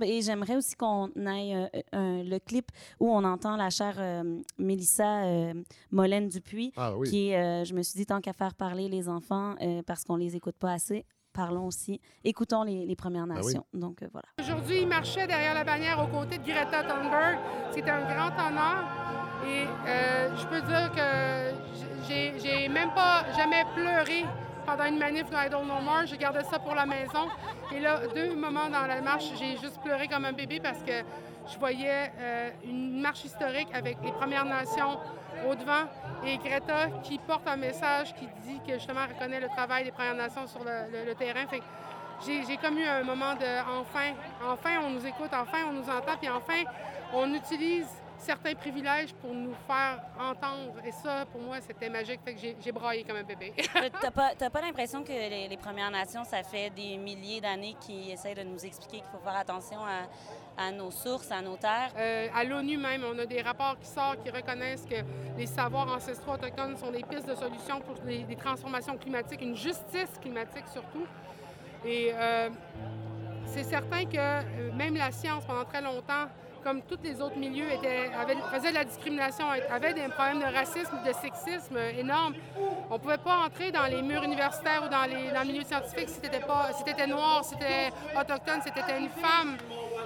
Et 0.00 0.22
j'aimerais 0.22 0.54
aussi 0.54 0.76
qu'on 0.76 1.10
aille 1.26 1.54
euh, 1.56 1.66
un- 1.90 2.22
le 2.22 2.38
clip 2.38 2.70
où 3.00 3.10
on 3.10 3.24
entend 3.24 3.56
la 3.56 3.68
chère 3.68 3.96
euh, 3.98 4.40
Mélissa 4.56 5.24
euh, 5.24 5.54
Molène 5.90 6.28
Dupuis, 6.28 6.72
Ah 6.76 6.96
oui. 6.96 7.10
qui 7.10 7.28
est, 7.30 7.36
euh, 7.36 7.64
je 7.64 7.74
me 7.74 7.82
suis 7.82 7.96
dit, 7.98 8.06
tant 8.06 8.20
qu'à 8.20 8.32
faire 8.32 8.54
parler 8.54 8.88
les 8.88 9.08
enfants, 9.08 9.56
euh, 9.60 9.82
parce 9.84 10.04
qu'on 10.04 10.14
les 10.14 10.36
écoute 10.36 10.54
pas 10.56 10.72
assez, 10.72 11.04
parlons 11.38 11.66
aussi, 11.68 12.00
écoutons 12.24 12.64
les, 12.64 12.84
les 12.84 12.96
Premières 12.96 13.28
Ben 13.28 13.36
oui. 13.36 13.44
Nations. 13.44 13.64
Donc 13.72 14.02
euh, 14.02 14.08
voilà. 14.10 14.26
Aujourd'hui, 14.40 14.80
il 14.82 14.88
marchait 14.88 15.26
derrière 15.28 15.54
la 15.54 15.62
bannière 15.62 16.02
aux 16.02 16.08
côtés 16.08 16.38
de 16.38 16.44
Greta 16.44 16.82
Thunberg. 16.82 17.38
C'était 17.70 17.90
un 17.90 18.02
grand 18.12 18.32
honneur. 18.44 18.82
Et 19.46 19.66
euh, 19.86 20.36
je 20.36 20.46
peux 20.48 20.60
dire 20.62 20.90
que 20.90 22.08
j'ai 22.08 22.34
j'ai 22.42 22.68
même 22.68 22.92
pas 22.92 23.24
jamais 23.36 23.64
pleuré 23.72 24.24
pendant 24.66 24.86
une 24.86 24.98
manif 24.98 25.30
de 25.30 25.36
Idle 25.46 25.64
No 25.64 25.80
More. 25.80 26.06
J'ai 26.06 26.18
gardé 26.18 26.40
ça 26.42 26.58
pour 26.58 26.74
la 26.74 26.86
maison. 26.86 27.28
Et 27.72 27.78
là, 27.78 28.00
deux 28.12 28.34
moments 28.34 28.68
dans 28.68 28.86
la 28.88 29.00
marche, 29.00 29.30
j'ai 29.38 29.52
juste 29.58 29.80
pleuré 29.84 30.08
comme 30.08 30.24
un 30.24 30.32
bébé 30.32 30.58
parce 30.60 30.82
que 30.82 31.04
je 31.52 31.56
voyais 31.58 32.10
euh, 32.18 32.50
une 32.64 33.00
marche 33.00 33.24
historique 33.24 33.68
avec 33.72 33.96
les 34.04 34.10
Premières 34.10 34.44
Nations 34.44 34.98
au 35.46 35.54
devant 35.54 35.84
et 36.24 36.36
Greta 36.38 36.88
qui 37.02 37.18
porte 37.18 37.46
un 37.46 37.56
message 37.56 38.14
qui 38.14 38.26
dit 38.42 38.60
que 38.66 38.74
justement 38.74 39.06
reconnaît 39.06 39.40
le 39.40 39.48
travail 39.48 39.84
des 39.84 39.92
Premières 39.92 40.14
Nations 40.14 40.46
sur 40.46 40.60
le, 40.64 41.14
terrain. 41.14 41.44
J'ai 42.26 42.56
comme 42.56 42.78
eu 42.78 42.84
un 42.84 43.04
moment 43.04 43.34
de 43.34 43.80
enfin, 43.80 44.14
enfin 44.44 44.70
on 44.84 44.90
nous 44.90 45.06
écoute, 45.06 45.30
enfin 45.32 45.58
on 45.68 45.72
nous 45.72 45.88
entend, 45.88 46.16
puis 46.20 46.28
enfin 46.28 46.64
on 47.12 47.32
utilise 47.34 47.88
certains 48.18 48.54
privilèges 48.54 49.12
pour 49.14 49.32
nous 49.32 49.54
faire 49.66 50.00
entendre. 50.18 50.74
Et 50.84 50.92
ça, 50.92 51.24
pour 51.30 51.40
moi, 51.40 51.56
c'était 51.60 51.88
magique. 51.88 52.20
Fait 52.24 52.34
que 52.34 52.40
j'ai- 52.40 52.72
braillé 52.72 53.02
comme 53.04 53.16
un 53.16 53.22
bébé. 53.22 53.52
Mais 53.74 53.90
T'as 54.00 54.10
pas, 54.10 54.34
pas 54.50 54.60
l'impression 54.60 55.02
que 55.02 55.08
les, 55.12 55.48
les 55.48 55.56
Premières 55.56 55.90
Nations, 55.90 56.24
ça 56.24 56.42
fait 56.42 56.70
des 56.70 56.96
milliers 56.96 57.40
d'années 57.40 57.76
qu'ils 57.80 58.10
essayent 58.10 58.34
de 58.34 58.42
nous 58.42 58.64
expliquer 58.64 58.98
qu'il 58.98 59.06
faut 59.10 59.18
faire 59.24 59.36
attention 59.36 59.78
à, 59.84 60.62
à 60.62 60.70
nos 60.70 60.90
sources, 60.90 61.30
à 61.32 61.40
nos 61.40 61.56
terres? 61.56 61.92
Euh, 61.96 62.28
à 62.34 62.44
l'ONU 62.44 62.76
même, 62.76 63.04
on 63.04 63.18
a 63.18 63.26
des 63.26 63.40
rapports 63.40 63.78
qui 63.78 63.86
sortent 63.88 64.22
qui 64.22 64.30
reconnaissent 64.30 64.84
que 64.84 64.96
les 65.36 65.46
savoirs 65.46 65.88
ancestraux 65.92 66.32
autochtones 66.34 66.76
sont 66.76 66.90
des 66.90 67.02
pistes 67.02 67.28
de 67.28 67.34
solutions 67.34 67.80
pour 67.80 67.94
des, 68.00 68.24
des 68.24 68.36
transformations 68.36 68.96
climatiques, 68.98 69.40
une 69.40 69.56
justice 69.56 70.18
climatique 70.20 70.64
surtout. 70.72 71.06
Et 71.84 72.10
euh, 72.12 72.50
c'est 73.46 73.62
certain 73.64 74.04
que 74.04 74.16
euh, 74.18 74.72
même 74.74 74.94
la 74.96 75.10
science, 75.10 75.44
pendant 75.44 75.64
très 75.64 75.80
longtemps, 75.80 76.26
comme 76.68 76.82
tous 76.82 76.98
les 77.02 77.18
autres 77.22 77.38
milieux, 77.38 77.72
étaient, 77.72 78.10
avaient- 78.14 78.36
faisaient 78.52 78.68
de 78.68 78.74
la 78.74 78.84
discrimination, 78.84 79.46
avaient 79.70 79.94
des 79.94 80.06
problèmes 80.08 80.40
de 80.40 80.54
racisme, 80.54 80.98
de 81.02 81.12
sexisme 81.14 81.78
énormes. 81.98 82.34
On 82.90 82.94
ne 82.94 82.98
pouvait 82.98 83.16
pas 83.16 83.38
entrer 83.46 83.70
dans 83.72 83.86
les 83.86 84.02
murs 84.02 84.22
universitaires 84.22 84.82
ou 84.84 84.88
dans, 84.90 85.04
les, 85.04 85.30
dans 85.32 85.40
le 85.40 85.46
milieu 85.46 85.64
scientifique 85.64 86.10
si 86.10 86.20
tu 86.20 86.26
étais, 86.26 87.06
noir, 87.06 87.42
si 87.42 87.54
tu 87.56 87.64
autochtone, 88.20 88.60
si 88.62 88.70
tu 88.70 88.80
une 88.98 89.08
femme. 89.08 89.56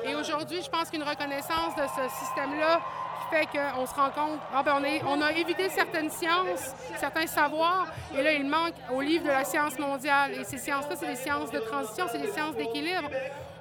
Et 0.05 0.15
aujourd'hui, 0.15 0.63
je 0.63 0.71
pense 0.71 0.89
qu'une 0.89 1.03
reconnaissance 1.03 1.75
de 1.75 1.83
ce 1.83 2.09
système-là 2.21 2.81
fait 3.29 3.47
qu'on 3.47 3.87
se 3.87 3.95
rend 3.95 4.11
compte, 4.11 4.41
ah 4.55 4.63
ben 4.63 4.81
on 5.09 5.21
a 5.23 5.33
évité 5.33 5.69
certaines 5.71 6.11
sciences, 6.11 6.75
certains 6.99 7.27
savoirs, 7.27 7.87
et 8.15 8.23
là, 8.23 8.33
il 8.33 8.47
manque 8.47 8.75
au 8.93 9.01
livre 9.01 9.25
de 9.25 9.31
la 9.31 9.45
science 9.45 9.79
mondiale. 9.79 10.33
Et 10.39 10.45
ces 10.45 10.59
sciences-là, 10.59 10.95
c'est 10.97 11.07
des 11.07 11.17
sciences 11.17 11.51
de 11.51 11.59
transition, 11.59 12.07
c'est 12.13 12.19
des 12.21 12.31
sciences 12.31 12.55
d'équilibre. 12.55 13.09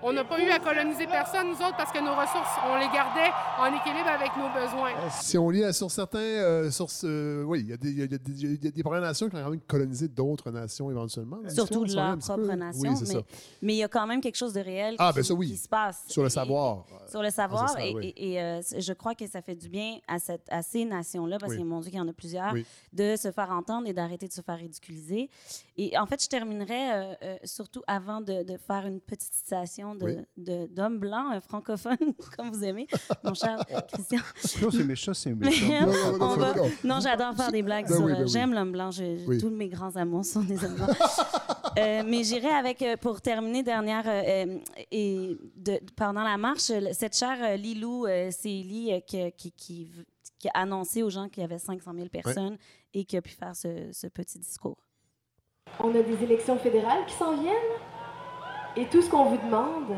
On 0.03 0.13
n'a 0.13 0.23
pas 0.23 0.39
eu 0.43 0.49
à 0.49 0.57
coloniser 0.57 1.05
personne, 1.05 1.47
nous 1.49 1.53
autres, 1.55 1.77
parce 1.77 1.91
que 1.91 1.99
nos 1.99 2.13
ressources, 2.15 2.49
on 2.67 2.75
les 2.75 2.87
gardait 2.91 3.29
en 3.59 3.67
équilibre 3.67 4.07
avec 4.09 4.31
nos 4.35 4.49
besoins. 4.49 4.93
Si 5.11 5.37
on 5.37 5.49
lit 5.49 5.63
euh, 5.63 5.71
sur 5.71 5.91
certains. 5.91 6.17
euh, 6.19 6.71
sur 6.71 6.89
ce- 6.89 7.43
oui, 7.43 7.59
il 7.61 7.69
y, 7.69 7.73
a 7.73 7.77
des- 7.77 7.89
il 7.91 7.99
y 7.99 8.03
a 8.03 8.07
des- 8.07 8.17
il 8.43 8.63
y 8.63 8.67
a 8.67 8.71
des 8.71 8.83
premières 8.83 9.01
nations 9.01 9.29
qui 9.29 9.35
ont 9.35 9.43
quand 9.43 9.49
même 9.51 9.59
colonisé 9.61 10.07
d'autres 10.07 10.49
nations 10.49 10.89
éventuellement. 10.89 11.37
Surtout 11.49 11.85
de 11.85 11.93
leur 11.93 12.17
propre 12.17 12.41
nation. 12.55 12.89
Oui, 12.91 12.95
c'est 12.97 13.07
mais, 13.13 13.19
ça. 13.21 13.25
mais 13.61 13.73
il 13.73 13.77
y 13.77 13.83
a 13.83 13.87
quand 13.87 14.07
même 14.07 14.21
quelque 14.21 14.37
chose 14.37 14.53
de 14.53 14.59
réel 14.61 14.95
Ah, 14.97 15.09
qui, 15.11 15.17
ben 15.17 15.23
ça, 15.23 15.33
oui. 15.35 15.47
qui 15.51 15.57
se 15.57 15.67
passe. 15.69 16.03
Sur 16.07 16.23
le 16.23 16.27
Et- 16.27 16.31
savoir. 16.31 16.85
Sur 17.09 17.21
le 17.21 17.29
savoir. 17.29 17.65
Ah, 17.69 17.73
ça, 17.73 17.85
et 17.85 17.93
oui. 17.93 18.13
et- 18.17 18.33
et, 18.33 18.41
euh, 18.41 18.61
je 18.77 18.93
crois 18.93 19.13
que 19.13 19.27
ça 19.27 19.41
fait 19.41 19.55
du 19.55 19.69
bien 19.69 19.97
à, 20.07 20.17
cette, 20.19 20.47
à 20.49 20.63
ces 20.63 20.83
nations-là, 20.85 21.37
parce 21.39 21.51
Oui. 21.53 21.59
que 21.59 21.63
mon 21.63 21.79
Dieu, 21.79 21.91
qu'il 21.91 21.99
y 21.99 22.01
en 22.01 22.07
a 22.07 22.13
plusieurs, 22.13 22.53
Oui. 22.53 22.65
de 22.93 23.15
se 23.15 23.31
faire 23.31 23.51
entendre 23.51 23.87
et 23.87 23.93
d'arrêter 23.93 24.27
de 24.27 24.33
se 24.33 24.41
faire 24.41 24.57
ridiculiser. 24.57 25.29
Et 25.77 25.97
en 25.97 26.05
fait, 26.07 26.21
je 26.23 26.27
terminerai 26.29 26.91
euh, 26.93 27.13
euh, 27.23 27.37
surtout 27.43 27.81
avant 27.87 28.21
de, 28.21 28.43
de 28.43 28.57
faire 28.57 28.85
une 28.87 28.99
petite 28.99 29.33
citation 29.33 29.90
de- 29.95 30.05
Oui. 30.05 30.17
de- 30.37 30.67
d'homme 30.67 30.99
blanc, 30.99 31.29
un 31.31 31.41
francophone, 31.41 31.97
comme 32.37 32.51
vous 32.51 32.63
aimez, 32.63 32.87
mon 33.23 33.33
cher 33.33 33.57
Christian. 33.93 34.19
Ça, 34.37 34.67
c'est 34.71 34.83
méchant, 34.83 35.13
c'est 35.13 35.33
méchant. 35.35 35.85
va- 35.87 36.53
Non, 36.83 36.99
j'adore 36.99 37.35
faire 37.35 37.51
des 37.51 37.61
blagues 37.63 37.87
Ben 37.87 37.95
sur. 37.95 38.05
oui, 38.05 38.11
euh, 38.11 38.15
ben 38.15 38.21
oui. 38.23 38.29
J'aime 38.29 38.53
l'homme 38.53 38.71
blanc. 38.71 38.91
je- 38.91 39.17
je- 39.17 39.25
Oui. 39.27 39.37
Tous 39.37 39.49
mes 39.49 39.67
grands 39.69 39.95
amours 39.95 40.25
sont 40.25 40.41
des 40.43 40.63
hommes 40.63 40.75
blancs. 40.75 40.89
Euh, 41.77 42.03
mais 42.05 42.23
j'irai 42.23 42.49
avec, 42.49 42.81
euh, 42.81 42.97
pour 42.97 43.21
terminer, 43.21 43.63
dernière. 43.63 44.03
euh, 44.07 44.45
euh, 44.45 44.57
et 44.91 45.37
de- 45.55 45.79
pendant 45.95 46.23
la 46.23 46.37
marche, 46.37 46.71
cette 46.93 47.15
chère 47.15 47.37
euh, 47.41 47.55
Lilou 47.55 48.05
euh, 48.05 48.29
Célie 48.31 48.91
euh, 48.93 48.99
qui, 48.99 49.31
qui, 49.37 49.51
qui, 49.51 49.91
qui 50.39 50.47
a 50.49 50.59
annoncé 50.61 51.01
aux 51.03 51.09
gens 51.09 51.29
qu'il 51.29 51.41
y 51.41 51.43
avait 51.43 51.59
500 51.59 51.91
000 51.95 52.07
personnes 52.09 52.57
et 52.93 53.05
qui 53.05 53.15
a 53.15 53.21
pu 53.21 53.31
faire 53.31 53.55
ce, 53.55 53.89
ce 53.93 54.07
petit 54.07 54.37
discours. 54.39 54.77
On 55.79 55.89
a 55.95 56.01
des 56.01 56.21
élections 56.23 56.57
fédérales 56.57 57.05
qui 57.07 57.13
s'en 57.13 57.39
viennent. 57.41 57.55
Et 58.77 58.85
tout 58.85 59.01
ce 59.01 59.09
qu'on 59.09 59.25
vous 59.25 59.37
demande, 59.37 59.97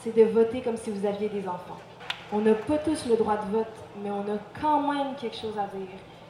c'est 0.00 0.16
de 0.16 0.24
voter 0.24 0.62
comme 0.62 0.76
si 0.76 0.90
vous 0.90 1.06
aviez 1.06 1.28
des 1.28 1.46
enfants. 1.46 1.78
On 2.32 2.40
n'a 2.40 2.54
pas 2.54 2.78
tous 2.78 3.06
le 3.06 3.16
droit 3.16 3.36
de 3.36 3.56
vote, 3.56 3.74
mais 4.02 4.10
on 4.10 4.20
a 4.22 4.38
quand 4.60 4.92
même 4.92 5.14
quelque 5.20 5.36
chose 5.36 5.56
à 5.58 5.66
dire. 5.76 5.86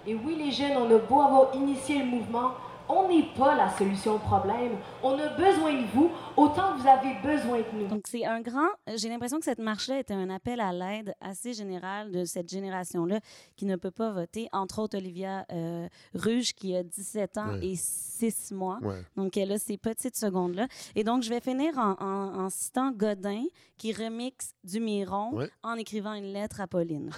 Et 0.07 0.14
oui, 0.14 0.37
les 0.37 0.51
jeunes, 0.51 0.77
on 0.77 0.95
a 0.95 0.99
beau 0.99 1.20
avoir 1.20 1.55
initié 1.55 2.01
le 2.01 2.05
mouvement, 2.05 2.53
on 2.89 3.09
n'est 3.09 3.32
pas 3.37 3.55
la 3.57 3.70
solution 3.76 4.16
au 4.16 4.18
problème. 4.18 4.72
On 5.03 5.18
a 5.18 5.28
besoin 5.28 5.72
de 5.80 5.87
vous 5.95 6.11
autant 6.37 6.76
que 6.76 6.82
vous 6.82 6.89
avez 6.89 7.14
besoin 7.22 7.59
de 7.59 7.64
nous. 7.78 7.87
Donc, 7.89 8.07
c'est 8.07 8.24
un 8.26 8.41
grand. 8.41 8.68
J'ai 8.97 9.09
l'impression 9.09 9.39
que 9.39 9.45
cette 9.45 9.59
marche-là 9.59 10.01
était 10.01 10.14
un 10.14 10.28
appel 10.30 10.61
à 10.61 10.72
l'aide 10.72 11.14
assez 11.20 11.55
général 11.55 12.11
de 12.12 12.24
cette 12.24 12.49
génération-là 12.51 13.20
qui 13.57 13.64
ne 13.66 13.76
peut 13.76 13.91
pas 13.91 14.11
voter. 14.12 14.49
Entre 14.53 14.80
autres, 14.80 14.99
Olivia 14.99 15.47
euh, 15.53 15.89
Ruge, 16.14 16.53
qui 16.55 16.76
a 16.76 16.82
17 16.82 17.39
ans 17.39 17.53
Ouais. 17.55 17.66
et 17.68 17.76
6 17.76 18.53
mois. 18.53 18.78
Ouais. 18.82 19.03
Donc, 19.16 19.37
elle 19.37 19.53
a 19.53 19.59
ces 19.59 19.78
petites 19.78 20.16
secondes-là. 20.16 20.66
Et 20.95 21.05
donc, 21.05 21.22
je 21.22 21.30
vais 21.30 21.41
finir 21.41 21.78
en, 21.78 21.93
en- 22.01 22.45
en 22.45 22.51
citant 22.51 22.91
Godin, 22.93 23.45
qui 23.78 23.93
remixe 23.93 24.55
du 24.62 24.80
Miron 24.80 25.32
Ouais. 25.35 25.51
en 25.62 25.74
écrivant 25.76 26.12
une 26.14 26.32
lettre 26.32 26.61
à 26.61 26.66
Pauline. 26.66 27.11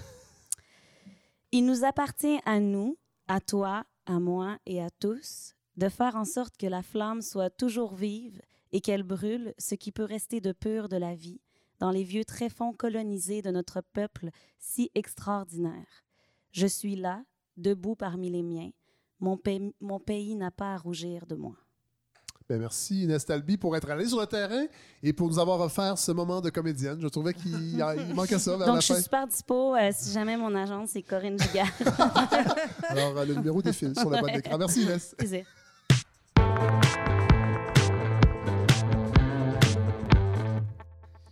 Il 1.53 1.65
nous 1.67 1.85
appartient 1.85 2.39
à 2.45 2.61
nous, 2.61 2.97
à 3.29 3.41
toi, 3.41 3.85
à 4.07 4.19
moi 4.21 4.59
et 4.67 4.83
à 4.83 4.89
tous, 4.91 5.55
de 5.77 5.89
faire 5.89 6.17
en 6.17 6.25
sorte 6.25 6.57
que 6.57 6.67
la 6.67 6.83
flamme 6.83 7.23
soit 7.23 7.51
toujours 7.51 7.95
vive 7.95 8.41
et 8.73 8.81
qu'elle 8.81 9.03
brûle 9.03 9.55
ce 9.59 9.75
qui 9.75 9.93
peut 9.93 10.05
rester 10.05 10.41
de 10.41 10.53
pur 10.53 10.89
de 10.89 10.97
la 10.97 11.15
vie 11.15 11.41
dans 11.79 11.91
les 11.91 12.05
vieux 12.05 12.25
tréfonds 12.25 12.73
colonisés 12.73 13.43
de 13.43 13.51
notre 13.51 13.83
peuple 13.93 14.31
si 14.59 14.91
extraordinaire. 14.95 16.05
Je 16.53 16.67
suis 16.67 16.97
là, 16.97 17.23
debout 17.59 17.95
parmi 17.97 18.31
les 18.31 18.43
miens. 18.43 18.71
Mon, 19.21 19.37
pays- 19.37 19.75
mon 19.81 20.01
pays 20.01 20.35
n'a 20.35 20.51
pas 20.51 20.75
à 20.75 20.77
rougir 20.79 21.27
de 21.27 21.35
moi. 21.35 21.55
Ben, 22.49 22.61
merci 22.61 23.03
Inès 23.03 23.27
Talby 23.27 23.57
pour 23.57 23.77
être 23.77 23.91
allée 23.91 24.07
sur 24.07 24.21
le 24.21 24.27
terrain 24.27 24.67
et 25.03 25.13
pour 25.13 25.27
nous 25.29 25.39
avoir 25.39 25.59
offert 25.61 25.99
ce 25.99 26.13
moment 26.13 26.41
de 26.41 26.49
comédienne. 26.49 27.01
Je 27.01 27.09
trouvais 27.09 27.35
qu'il 27.35 27.51
il 27.53 28.15
manquait 28.15 28.39
ça 28.39 28.57
vers 28.57 28.67
Donc, 28.69 28.77
la 28.77 28.81
je 28.81 28.93
suis 28.95 29.03
super 29.03 29.27
dispo. 29.27 29.75
euh, 29.75 29.91
si 29.93 30.13
jamais 30.13 30.37
mon 30.37 30.55
agence, 30.55 30.91
c'est 30.91 31.03
Corinne 31.03 31.39
Gigard. 31.41 31.67
Alors, 32.89 33.19
euh, 33.19 33.25
le 33.25 33.35
numéro 33.35 33.61
défile 33.61 33.95
sur 33.99 34.09
le 34.11 34.21
bas 34.21 34.29
de 34.29 34.37
l'écran. 34.37 34.59
Merci 34.59 34.83
Inès. 34.83 35.15
Plaisir. 35.19 35.45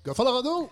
Godfrey 0.05 0.25
Lorando! 0.25 0.71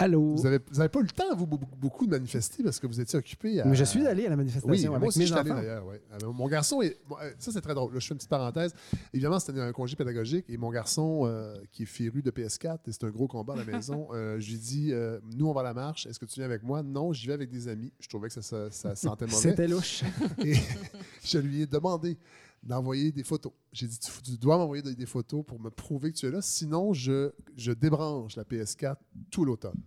Allô? 0.00 0.36
Vous 0.36 0.42
n'avez 0.44 0.60
vous 0.70 0.78
avez 0.78 0.88
pas 0.88 1.00
eu 1.00 1.02
le 1.02 1.08
temps, 1.08 1.34
vous, 1.34 1.44
beaucoup- 1.46 2.06
de 2.06 2.10
manifester 2.12 2.62
parce 2.62 2.78
que 2.78 2.86
vous 2.86 3.00
étiez 3.00 3.18
occupé 3.18 3.60
à... 3.60 3.64
Mais 3.64 3.74
je 3.74 3.82
suis 3.82 4.06
allé 4.06 4.26
à 4.26 4.30
la 4.30 4.36
manifestation 4.36 4.70
Oui, 4.70 4.86
avec 4.86 5.00
moi 5.00 5.08
aussi, 5.08 5.18
mes 5.18 5.26
je 5.26 5.32
suis 5.32 5.40
allé 5.40 5.50
d'ailleurs. 5.50 5.84
ouais. 5.86 6.00
Euh, 6.22 6.30
Mon 6.32 6.46
garçon 6.46 6.80
est. 6.82 6.96
euh, 7.20 7.32
ça, 7.40 7.50
c'est 7.50 7.60
très 7.60 7.74
drôle. 7.74 7.92
Là, 7.92 7.98
je 7.98 8.06
fais 8.06 8.12
une 8.12 8.18
petite 8.18 8.30
parenthèse. 8.30 8.72
Évidemment, 9.12 9.40
c'était 9.40 9.58
un 9.60 9.72
congé 9.72 9.96
pédagogique 9.96 10.44
et 10.48 10.56
mon 10.56 10.70
garçon, 10.70 11.22
euh, 11.24 11.56
qui 11.72 11.82
est 11.82 11.86
féru 11.86 12.22
de 12.22 12.30
PS4, 12.30 12.78
et 12.86 12.92
c'est 12.92 13.02
un 13.02 13.10
gros 13.10 13.26
combat 13.26 13.54
à 13.54 13.56
la 13.56 13.64
maison, 13.64 14.06
euh, 14.12 14.38
je 14.38 14.50
lui 14.52 14.58
dis 14.58 14.92
euh, 14.92 15.18
Nous, 15.36 15.48
on 15.48 15.52
va 15.52 15.62
à 15.62 15.64
la 15.64 15.74
marche. 15.74 16.06
Est-ce 16.06 16.20
que 16.20 16.26
tu 16.26 16.34
viens 16.38 16.44
avec 16.46 16.62
moi 16.62 16.84
Non, 16.84 17.12
j'y 17.12 17.26
vais 17.26 17.32
avec 17.32 17.50
des 17.50 17.66
amis. 17.66 17.92
Je 17.98 18.08
trouvais 18.08 18.28
que 18.28 18.34
ça, 18.34 18.42
ça, 18.42 18.70
ça 18.70 18.94
sentait 18.94 19.24
mauvais. 19.26 19.36
C'était 19.36 19.66
louche. 19.66 20.04
Et 20.44 20.54
je 21.24 21.38
lui 21.38 21.62
ai 21.62 21.66
demandé 21.66 22.16
d'envoyer 22.62 23.12
des 23.12 23.22
photos. 23.24 23.52
J'ai 23.72 23.86
dit 23.86 23.98
tu, 23.98 24.10
tu 24.22 24.38
dois 24.38 24.58
m'envoyer 24.58 24.82
des, 24.82 24.94
des 24.94 25.06
photos 25.06 25.44
pour 25.46 25.60
me 25.60 25.70
prouver 25.70 26.12
que 26.12 26.16
tu 26.18 26.26
es 26.26 26.30
là. 26.30 26.40
Sinon, 26.42 26.92
je, 26.92 27.32
je 27.56 27.72
débranche 27.72 28.36
la 28.36 28.44
PS4 28.44 28.96
tout 29.30 29.44
l'automne. 29.44 29.80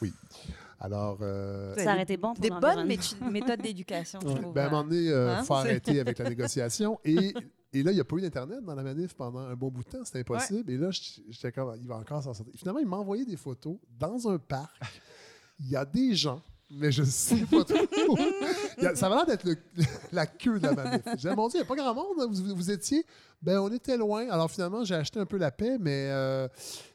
Oui. 0.00 0.12
Alors. 0.80 1.18
euh, 1.22 1.74
Ça 1.76 1.92
aurait 1.92 2.02
été 2.02 2.16
bon 2.16 2.34
pour 2.34 2.42
Des 2.42 2.50
bonnes 2.50 2.86
méthodes 3.30 3.62
d'éducation, 3.62 4.18
je 4.20 4.34
trouve. 4.40 4.52
Ben, 4.52 4.64
à 4.64 4.66
un 4.66 4.70
moment 4.70 4.84
donné, 4.84 5.02
il 5.04 5.12
Hein, 5.12 5.42
faut 5.44 5.54
arrêter 5.54 6.00
avec 6.00 6.18
la 6.18 6.28
négociation. 6.28 6.98
Et, 7.04 7.32
et 7.72 7.82
là, 7.82 7.92
il 7.92 7.94
n'y 7.94 8.00
a 8.00 8.04
pas 8.04 8.16
eu 8.16 8.20
d'Internet 8.20 8.62
dans 8.64 8.74
la 8.74 8.82
manif 8.82 9.14
pendant 9.14 9.38
un 9.40 9.54
bon 9.54 9.70
bout 9.70 9.84
de 9.84 9.88
temps. 9.90 10.04
C'était 10.04 10.20
impossible. 10.20 10.70
Et 10.70 10.76
là, 10.76 10.90
j'étais 10.90 11.52
comme, 11.52 11.72
il 11.80 11.86
va 11.86 11.96
encore 11.96 12.22
s'en 12.22 12.34
sortir. 12.34 12.54
Finalement, 12.58 12.80
il 12.80 12.86
m'a 12.88 12.96
envoyé 12.96 13.24
des 13.24 13.36
photos 13.36 13.76
dans 13.98 14.28
un 14.28 14.38
parc. 14.38 14.74
Il 15.60 15.68
y 15.70 15.76
a 15.76 15.84
des 15.84 16.14
gens, 16.16 16.42
mais 16.74 16.90
je 16.92 17.02
sais 17.02 17.44
pas 17.50 17.64
trop. 17.64 18.16
Ça 18.94 19.08
va 19.08 19.16
l'air 19.16 19.26
d'être 19.26 19.44
le- 19.44 19.56
la 20.12 20.26
queue 20.26 20.58
de 20.58 20.66
la 20.66 20.72
manif. 20.74 21.02
J'ai 21.18 21.34
mon 21.34 21.48
Dieu, 21.48 21.58
il 21.58 21.62
n'y 21.62 21.66
a 21.66 21.68
pas 21.68 21.76
grand 21.76 21.94
monde. 21.94 22.16
hein. 22.20 22.26
Vous, 22.30 22.54
vous 22.56 22.70
étiez. 22.70 23.04
Ben, 23.42 23.58
on 23.58 23.70
était 23.72 23.96
loin. 23.96 24.28
Alors 24.30 24.50
finalement, 24.50 24.84
j'ai 24.84 24.94
acheté 24.94 25.18
un 25.18 25.26
peu 25.26 25.36
la 25.36 25.50
paix, 25.50 25.76
mais, 25.80 26.08
euh, 26.10 26.48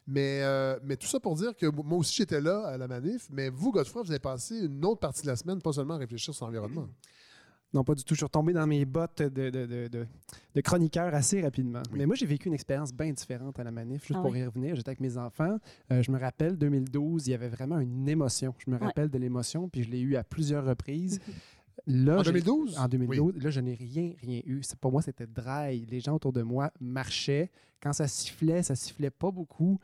mais, 0.07 0.39
euh, 0.43 0.79
mais 0.83 0.95
tout 0.95 1.07
ça 1.07 1.19
pour 1.19 1.35
dire 1.35 1.55
que 1.55 1.65
moi 1.65 1.97
aussi, 1.97 2.15
j'étais 2.15 2.39
là 2.41 2.65
à 2.67 2.77
la 2.77 2.87
manif. 2.87 3.27
Mais 3.29 3.49
vous, 3.49 3.71
Godefroy, 3.71 4.03
vous 4.03 4.11
avez 4.11 4.19
passé 4.19 4.57
une 4.59 4.83
autre 4.85 4.99
partie 4.99 5.23
de 5.23 5.27
la 5.27 5.35
semaine, 5.35 5.61
pas 5.61 5.73
seulement 5.73 5.95
à 5.95 5.97
réfléchir 5.97 6.33
sur 6.33 6.45
l'environnement. 6.45 6.87
Non, 7.73 7.83
pas 7.83 7.95
du 7.95 8.03
tout. 8.03 8.13
Je 8.13 8.19
suis 8.19 8.25
retombé 8.25 8.53
dans 8.53 8.65
mes 8.65 8.85
bottes 8.85 9.21
de, 9.21 9.49
de, 9.49 9.65
de, 9.65 9.87
de- 9.87 10.07
de 10.55 10.61
chroniqueur 10.61 11.13
assez 11.13 11.41
rapidement. 11.41 11.83
Mais 11.93 12.05
moi, 12.05 12.15
j'ai 12.15 12.25
vécu 12.25 12.47
une 12.47 12.53
expérience 12.53 12.93
bien 12.93 13.11
différente 13.11 13.59
à 13.59 13.63
la 13.63 13.71
manif. 13.71 14.01
Juste 14.07 14.15
Ah 14.17 14.21
pour 14.21 14.31
oui? 14.31 14.39
y 14.39 14.45
revenir, 14.45 14.75
j'étais 14.75 14.89
avec 14.89 15.01
mes 15.01 15.17
enfants. 15.17 15.57
Euh, 15.91 16.01
je 16.01 16.09
me 16.11 16.17
rappelle, 16.19 16.57
2012, 16.57 17.27
il 17.27 17.31
y 17.31 17.33
avait 17.33 17.49
vraiment 17.49 17.79
une 17.79 18.07
émotion. 18.07 18.53
Je 18.65 18.71
me 18.71 18.77
Ouais. 18.77 18.85
rappelle 18.85 19.09
de 19.09 19.17
l'émotion, 19.17 19.67
puis 19.69 19.83
je 19.83 19.89
l'ai 19.91 19.99
eu 19.99 20.15
à 20.15 20.23
plusieurs 20.23 20.65
reprises. 20.65 21.19
Là, 21.85 22.19
En 22.19 22.23
j'ai- 22.23 22.31
2012? 22.31 22.77
En 22.77 22.87
2012. 22.87 23.43
Là, 23.43 23.49
je 23.49 23.59
n'ai 23.59 23.73
rien, 23.75 24.13
rien 24.21 24.41
eu. 24.45 24.61
Pour 24.81 24.91
moi, 24.91 25.01
c'était 25.01 25.27
dry. 25.27 25.85
Les 25.89 25.99
gens 25.99 26.15
autour 26.15 26.33
de 26.33 26.41
moi 26.41 26.71
marchaient. 26.81 27.51
Quand 27.81 27.93
ça 27.93 28.07
sifflait, 28.07 28.63
ça 28.63 28.75
sifflait 28.75 29.11
pas 29.11 29.29
beaucoup. 29.29 29.79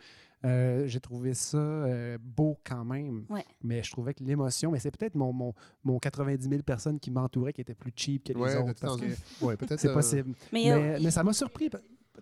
Euh, 0.45 0.85
j'ai 0.87 0.99
trouvé 0.99 1.33
ça 1.33 1.57
euh, 1.57 2.17
beau 2.21 2.57
quand 2.65 2.83
même. 2.83 3.25
Ouais. 3.29 3.45
Mais 3.63 3.81
je 3.81 3.91
trouvais 3.91 4.13
que 4.13 4.23
l'émotion, 4.23 4.71
mais 4.71 4.79
c'est 4.79 4.91
peut-être 4.91 5.15
mon, 5.15 5.31
mon, 5.31 5.53
mon 5.83 5.99
90 5.99 6.49
000 6.49 6.61
personnes 6.63 6.99
qui 6.99 7.11
m'entouraient 7.11 7.53
qui 7.53 7.61
étaient 7.61 7.73
plus 7.73 7.93
cheap 7.95 8.25
que 8.25 8.33
les 8.33 8.39
Ouais, 8.39 8.57
autres. 8.57 8.73
parce 8.81 8.97
que 8.99 9.45
ouais, 9.45 9.55
peut-être, 9.55 9.79
c'est 9.79 9.87
euh, 9.89 9.93
possible. 9.93 10.33
Mais 10.51 10.63
Mais, 10.65 10.99
mais 10.99 11.11
ça 11.11 11.23
m'a 11.23 11.31
surpris. 11.33 11.69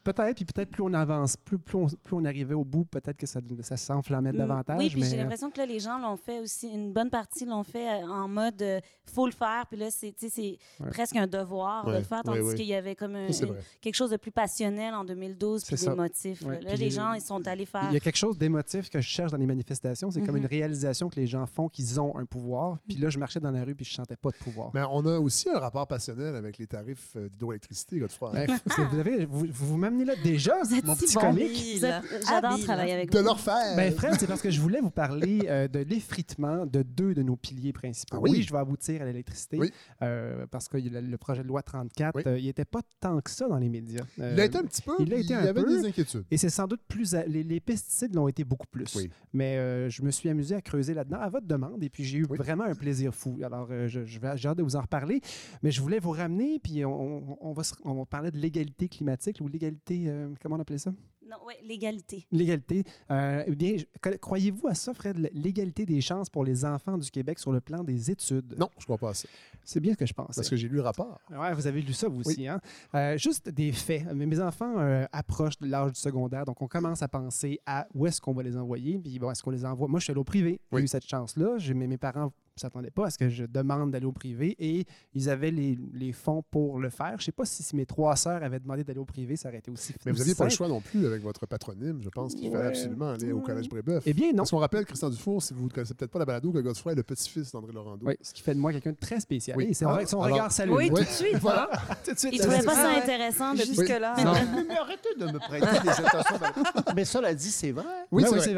Pe- 0.03 0.11
Peut-être, 0.11 0.35
puis 0.35 0.45
peut-être 0.45 0.69
plus 0.69 0.83
on 0.83 0.93
avance, 0.93 1.37
plus, 1.37 1.57
plus, 1.57 1.77
on, 1.77 1.87
plus 1.87 2.15
on 2.15 2.25
arrivait 2.25 2.53
au 2.53 2.63
bout, 2.65 2.83
peut-être 2.85 3.17
que 3.17 3.25
ça, 3.25 3.39
ça 3.61 3.77
s'enflammait 3.77 4.31
Mm, 4.33 4.37
davantage. 4.37 4.77
Oui, 4.79 4.89
puis 4.89 5.01
mais... 5.01 5.07
j'ai 5.07 5.17
l'impression 5.17 5.49
que 5.51 5.57
là, 5.57 5.65
les 5.65 5.79
gens 5.79 5.97
l'ont 5.99 6.17
fait 6.17 6.39
aussi, 6.39 6.67
une 6.69 6.91
bonne 6.93 7.09
partie 7.09 7.45
l'ont 7.45 7.63
fait 7.63 8.01
euh, 8.03 8.07
en 8.07 8.27
mode 8.27 8.61
euh, 8.61 8.79
faut 9.05 9.25
le 9.25 9.31
faire, 9.31 9.65
puis 9.69 9.79
là, 9.79 9.89
c'est 9.91 10.11
tu 10.11 10.27
sais, 10.27 10.29
c'est 10.29 10.83
Ouais. 10.83 10.89
presque 10.91 11.15
un 11.15 11.27
devoir 11.27 11.85
de 11.85 11.97
le 11.97 12.03
faire, 12.03 12.23
tandis 12.23 12.39
ouais. 12.41 12.55
qu'il 12.55 12.65
y 12.65 12.73
avait 12.73 12.95
comme 12.95 13.15
un- 13.15 13.27
une- 13.27 13.55
quelque 13.81 13.95
chose 13.95 14.09
de 14.11 14.17
plus 14.17 14.31
passionnel 14.31 14.93
en 14.93 15.03
2012, 15.05 15.63
puis. 15.63 15.75
Ouais, 15.81 16.59
Là, 16.61 16.69
puis 16.71 16.77
les 16.77 16.89
gens, 16.89 17.13
ils 17.13 17.21
sont 17.21 17.45
allés 17.47 17.65
faire. 17.65 17.85
Il 17.89 17.93
y 17.93 17.97
a 17.97 17.99
quelque 17.99 18.17
chose 18.17 18.37
d'émotif 18.37 18.89
que 18.89 18.99
je 19.01 19.07
cherche 19.07 19.31
dans 19.31 19.37
les 19.37 19.45
manifestations. 19.45 20.11
C'est 20.11 20.21
comme 20.21 20.37
une 20.37 20.45
réalisation 20.45 21.09
que 21.09 21.15
les 21.15 21.27
gens 21.27 21.45
font 21.45 21.69
qu'ils 21.69 21.99
ont 21.99 22.17
un 22.17 22.25
pouvoir. 22.25 22.77
Puis 22.87 22.97
là, 22.97 23.09
je 23.09 23.17
marchais 23.19 23.39
dans 23.39 23.51
la 23.51 23.63
rue 23.63 23.75
puis 23.75 23.85
je 23.85 23.93
sentais 23.93 24.15
pas 24.15 24.29
de 24.31 24.37
pouvoir. 24.37 24.71
Mais 24.73 24.81
on 24.89 25.05
a 25.05 25.19
aussi 25.19 25.49
un 25.49 25.59
rapport 25.59 25.87
passionnel 25.87 26.35
avec 26.35 26.57
les 26.57 26.67
tarifs 26.67 27.13
euh, 27.15 27.29
d'hydroélectricité, 27.29 27.99
Godefroy. 27.99 28.31
Ben, 28.33 28.47
c'est- 28.75 28.83
vous 28.85 28.99
avez 28.99 29.25
vous- 29.25 29.47
vous-même 29.51 29.90
là 29.99 30.13
déjà, 30.23 30.55
mon 30.83 30.95
petit 30.95 31.13
comique. 31.15 31.77
Vous 31.77 31.85
êtes- 31.85 32.03
J'adore 32.27 32.59
travailler 32.59 32.93
avec 32.93 33.11
De 33.11 33.19
vous. 33.19 33.25
leur 33.25 33.39
faire. 33.39 33.75
Ben, 33.75 33.91
Fred, 33.93 34.15
c'est 34.19 34.27
parce 34.27 34.41
que 34.41 34.49
je 34.49 34.59
voulais 34.61 34.79
vous 34.81 34.89
parler 34.91 35.41
euh, 35.47 35.67
de 35.67 35.79
l'effritement 35.79 36.65
de 36.65 36.81
deux 36.83 37.13
de 37.13 37.21
nos 37.21 37.35
piliers 37.35 37.73
principaux. 37.73 38.17
Ah 38.17 38.21
oui. 38.21 38.31
oui. 38.31 38.43
je 38.43 38.51
vais 38.51 38.59
aboutir 38.59 39.01
à 39.01 39.05
l'électricité 39.05 39.57
Oui. 39.59 39.71
euh, 40.01 40.45
parce 40.49 40.67
que 40.67 40.77
le, 40.77 41.01
le 41.01 41.17
projet 41.17 41.43
de 41.43 41.47
loi 41.47 41.61
34, 41.61 42.15
Oui. 42.15 42.23
euh, 42.27 42.39
il 42.39 42.45
n'était 42.45 42.65
pas 42.65 42.81
tant 42.99 43.19
que 43.21 43.29
ça 43.29 43.47
dans 43.47 43.57
les 43.57 43.69
médias. 43.69 44.03
Il 44.17 44.23
a 44.39 44.45
été 44.45 44.57
un 44.57 44.63
petit 44.63 44.81
peu, 44.81 44.93
Il 44.99 45.13
a 45.13 45.17
été 45.17 45.27
il 45.29 45.33
un 45.33 45.43
y 45.45 45.47
avait 45.47 45.63
peu. 45.63 45.77
des 45.81 45.85
inquiétudes. 45.87 46.25
Et 46.31 46.37
c'est 46.37 46.49
sans 46.49 46.67
doute 46.67 46.81
plus. 46.87 47.13
à- 47.15 47.25
les, 47.25 47.43
les 47.43 47.59
pesticides 47.59 48.15
l'ont 48.15 48.27
été 48.27 48.43
beaucoup 48.43 48.67
plus. 48.67 48.95
Oui. 48.95 49.09
Mais 49.33 49.57
euh, 49.57 49.89
je 49.89 50.01
me 50.03 50.11
suis 50.11 50.29
amusé 50.29 50.55
à 50.55 50.61
creuser 50.61 50.93
là-dedans 50.93 51.19
à 51.21 51.29
votre 51.29 51.47
demande 51.47 51.83
et 51.83 51.89
puis 51.89 52.03
j'ai 52.03 52.19
eu 52.19 52.25
Oui. 52.29 52.37
vraiment 52.37 52.63
un 52.65 52.75
plaisir 52.75 53.13
fou. 53.13 53.37
Alors, 53.43 53.67
euh, 53.71 53.87
je, 53.87 54.05
je 54.05 54.19
vais, 54.19 54.31
j'ai 54.35 54.47
hâte 54.49 54.57
de 54.57 54.63
vous 54.63 54.75
en 54.75 54.81
reparler. 54.81 55.21
Mais 55.63 55.71
je 55.71 55.81
voulais 55.81 55.99
vous 55.99 56.11
ramener, 56.11 56.59
puis 56.59 56.83
on, 56.85 56.91
on- 57.31 57.37
on 57.41 57.53
va, 57.53 57.63
se- 57.63 57.73
on 57.83 57.93
va 57.93 58.05
parler 58.05 58.31
de 58.31 58.37
l'égalité 58.37 58.87
climatique 58.89 59.37
ou 59.41 59.47
l'égalité. 59.47 59.80
Euh, 59.89 60.29
comment 60.41 60.55
on 60.55 60.59
appelait 60.59 60.77
ça? 60.77 60.91
Non, 61.29 61.37
oui, 61.45 61.53
l'égalité. 61.63 62.25
L'égalité. 62.31 62.83
Euh, 63.09 63.43
eh 63.47 63.55
bien, 63.55 63.77
croyez-vous 64.19 64.67
à 64.67 64.73
ça, 64.75 64.93
Fred, 64.93 65.29
l'égalité 65.33 65.85
des 65.85 66.01
chances 66.01 66.29
pour 66.29 66.43
les 66.43 66.65
enfants 66.65 66.97
du 66.97 67.09
Québec 67.09 67.39
sur 67.39 67.53
le 67.53 67.61
plan 67.61 67.83
des 67.85 68.11
études? 68.11 68.55
Non, 68.57 68.69
je 68.77 68.83
crois 68.83 68.97
pas 68.97 69.11
à 69.11 69.13
ça. 69.13 69.29
C'est 69.63 69.79
bien 69.79 69.93
ce 69.93 69.97
que 69.97 70.05
je 70.05 70.13
pense. 70.13 70.35
Parce 70.35 70.49
que 70.49 70.57
j'ai 70.57 70.67
lu 70.67 70.75
le 70.75 70.81
rapport. 70.81 71.21
Ouais, 71.29 71.53
vous 71.53 71.67
avez 71.67 71.81
lu 71.81 71.93
ça, 71.93 72.09
vous 72.09 72.19
aussi. 72.21 72.47
Hein? 72.47 72.59
Euh, 72.95 73.17
juste 73.17 73.47
des 73.47 73.71
faits. 73.71 74.11
Mes 74.13 74.25
mes 74.25 74.41
enfants 74.41 74.77
euh, 74.79 75.05
approchent 75.13 75.59
de 75.59 75.67
l'âge 75.67 75.93
du 75.93 75.99
secondaire, 75.99 76.43
donc 76.43 76.61
on 76.61 76.67
commence 76.67 77.01
à 77.01 77.07
penser 77.07 77.59
à 77.65 77.87
où 77.93 78.07
est-ce 78.07 78.19
qu'on 78.19 78.33
va 78.33 78.43
les 78.43 78.57
envoyer. 78.57 78.97
Puis 78.99 79.17
bon, 79.17 79.31
est-ce 79.31 79.41
qu'on 79.41 79.51
les 79.51 79.63
envoie? 79.63 79.87
Moi, 79.87 79.99
je 79.99 80.05
suis 80.05 80.11
allé 80.11 80.19
au 80.19 80.25
privé. 80.25 80.59
J'ai 80.71 80.77
Oui. 80.77 80.83
eu 80.83 80.87
cette 80.87 81.07
chance-là. 81.07 81.57
Mes 81.73 81.97
parents 81.97 82.33
ne 82.65 82.69
s'attendaient 82.69 82.91
pas 82.91 83.07
à 83.07 83.09
ce 83.09 83.17
que 83.17 83.29
je 83.29 83.45
demande 83.45 83.91
d'aller 83.91 84.05
au 84.05 84.11
privé 84.11 84.55
et 84.59 84.85
ils 85.13 85.29
avaient 85.29 85.51
les, 85.51 85.77
les 85.93 86.11
fonds 86.11 86.43
pour 86.51 86.79
le 86.79 86.89
faire. 86.89 87.11
Je 87.17 87.21
ne 87.21 87.25
sais 87.25 87.31
pas 87.31 87.45
si, 87.45 87.63
si 87.63 87.75
mes 87.75 87.85
trois 87.85 88.15
sœurs 88.15 88.43
avaient 88.43 88.59
demandé 88.59 88.83
d'aller 88.83 88.99
au 88.99 89.05
privé, 89.05 89.35
ça 89.35 89.49
aurait 89.49 89.57
été 89.59 89.71
aussi 89.71 89.93
Mais 90.05 90.11
vous 90.11 90.17
n'aviez 90.19 90.35
pas 90.35 90.43
le 90.45 90.49
choix 90.49 90.67
non 90.67 90.81
plus 90.81 91.05
avec 91.05 91.21
votre 91.23 91.45
patronyme. 91.45 91.99
Je 92.01 92.09
pense 92.09 92.35
qu'il 92.35 92.51
fallait 92.51 92.67
absolument 92.67 93.09
aller 93.11 93.31
au 93.31 93.39
Collège 93.39 93.69
Brébeuf. 93.69 94.03
Eh 94.05 94.13
bien, 94.13 94.29
non. 94.31 94.37
Parce 94.37 94.51
qu'on 94.51 94.57
rappelle, 94.57 94.85
Christian 94.85 95.09
Dufour, 95.09 95.41
si 95.41 95.53
vous 95.53 95.65
ne 95.65 95.69
connaissez 95.69 95.93
peut-être 95.93 96.11
pas 96.11 96.19
la 96.19 96.25
balado, 96.25 96.51
que 96.51 96.59
Godefroy 96.59 96.91
est 96.93 96.95
le 96.95 97.03
petit-fils 97.03 97.51
d'André 97.51 97.71
Laurando. 97.73 98.05
Oui, 98.05 98.15
ce 98.21 98.33
qui 98.33 98.41
fait 98.41 98.53
de 98.53 98.59
moi 98.59 98.71
quelqu'un 98.71 98.91
de 98.91 98.97
très 98.97 99.19
spécial. 99.19 99.57
Oui. 99.57 99.73
C'est 99.73 99.85
vrai 99.85 100.03
que 100.03 100.09
son 100.09 100.21
alors- 100.21 100.35
regard 100.35 100.51
salue. 100.51 100.71
Oui, 100.71 100.89
tout 100.89 100.95
de 100.95 101.03
suite. 101.05 101.37
Voilà. 101.39 101.69
hein. 101.73 101.95
Tout 102.05 102.13
de 102.13 102.19
suite. 102.19 102.33
Il 102.33 102.39
ça- 102.41 102.47
trouvait 102.47 102.63
pas 102.65 102.75
ça 102.75 102.89
intéressant 102.97 103.53
de 103.53 103.59
Jusque-là. 103.59 104.13
Mais, 104.17 104.63
mais 104.67 104.77
arrêtez 104.77 105.09
de 105.19 105.25
me 105.25 105.37
prêter 105.39 105.65
des 105.83 105.89
intentions. 105.89 106.35
Mais 106.95 107.05
cela 107.05 107.33
dit, 107.33 107.49
c'est 107.51 107.71
vrai. 107.71 107.83
Oui, 108.11 108.23
c'est 108.23 108.29
oui, 108.31 108.35
vrai. 108.37 108.45
c'est 108.45 108.53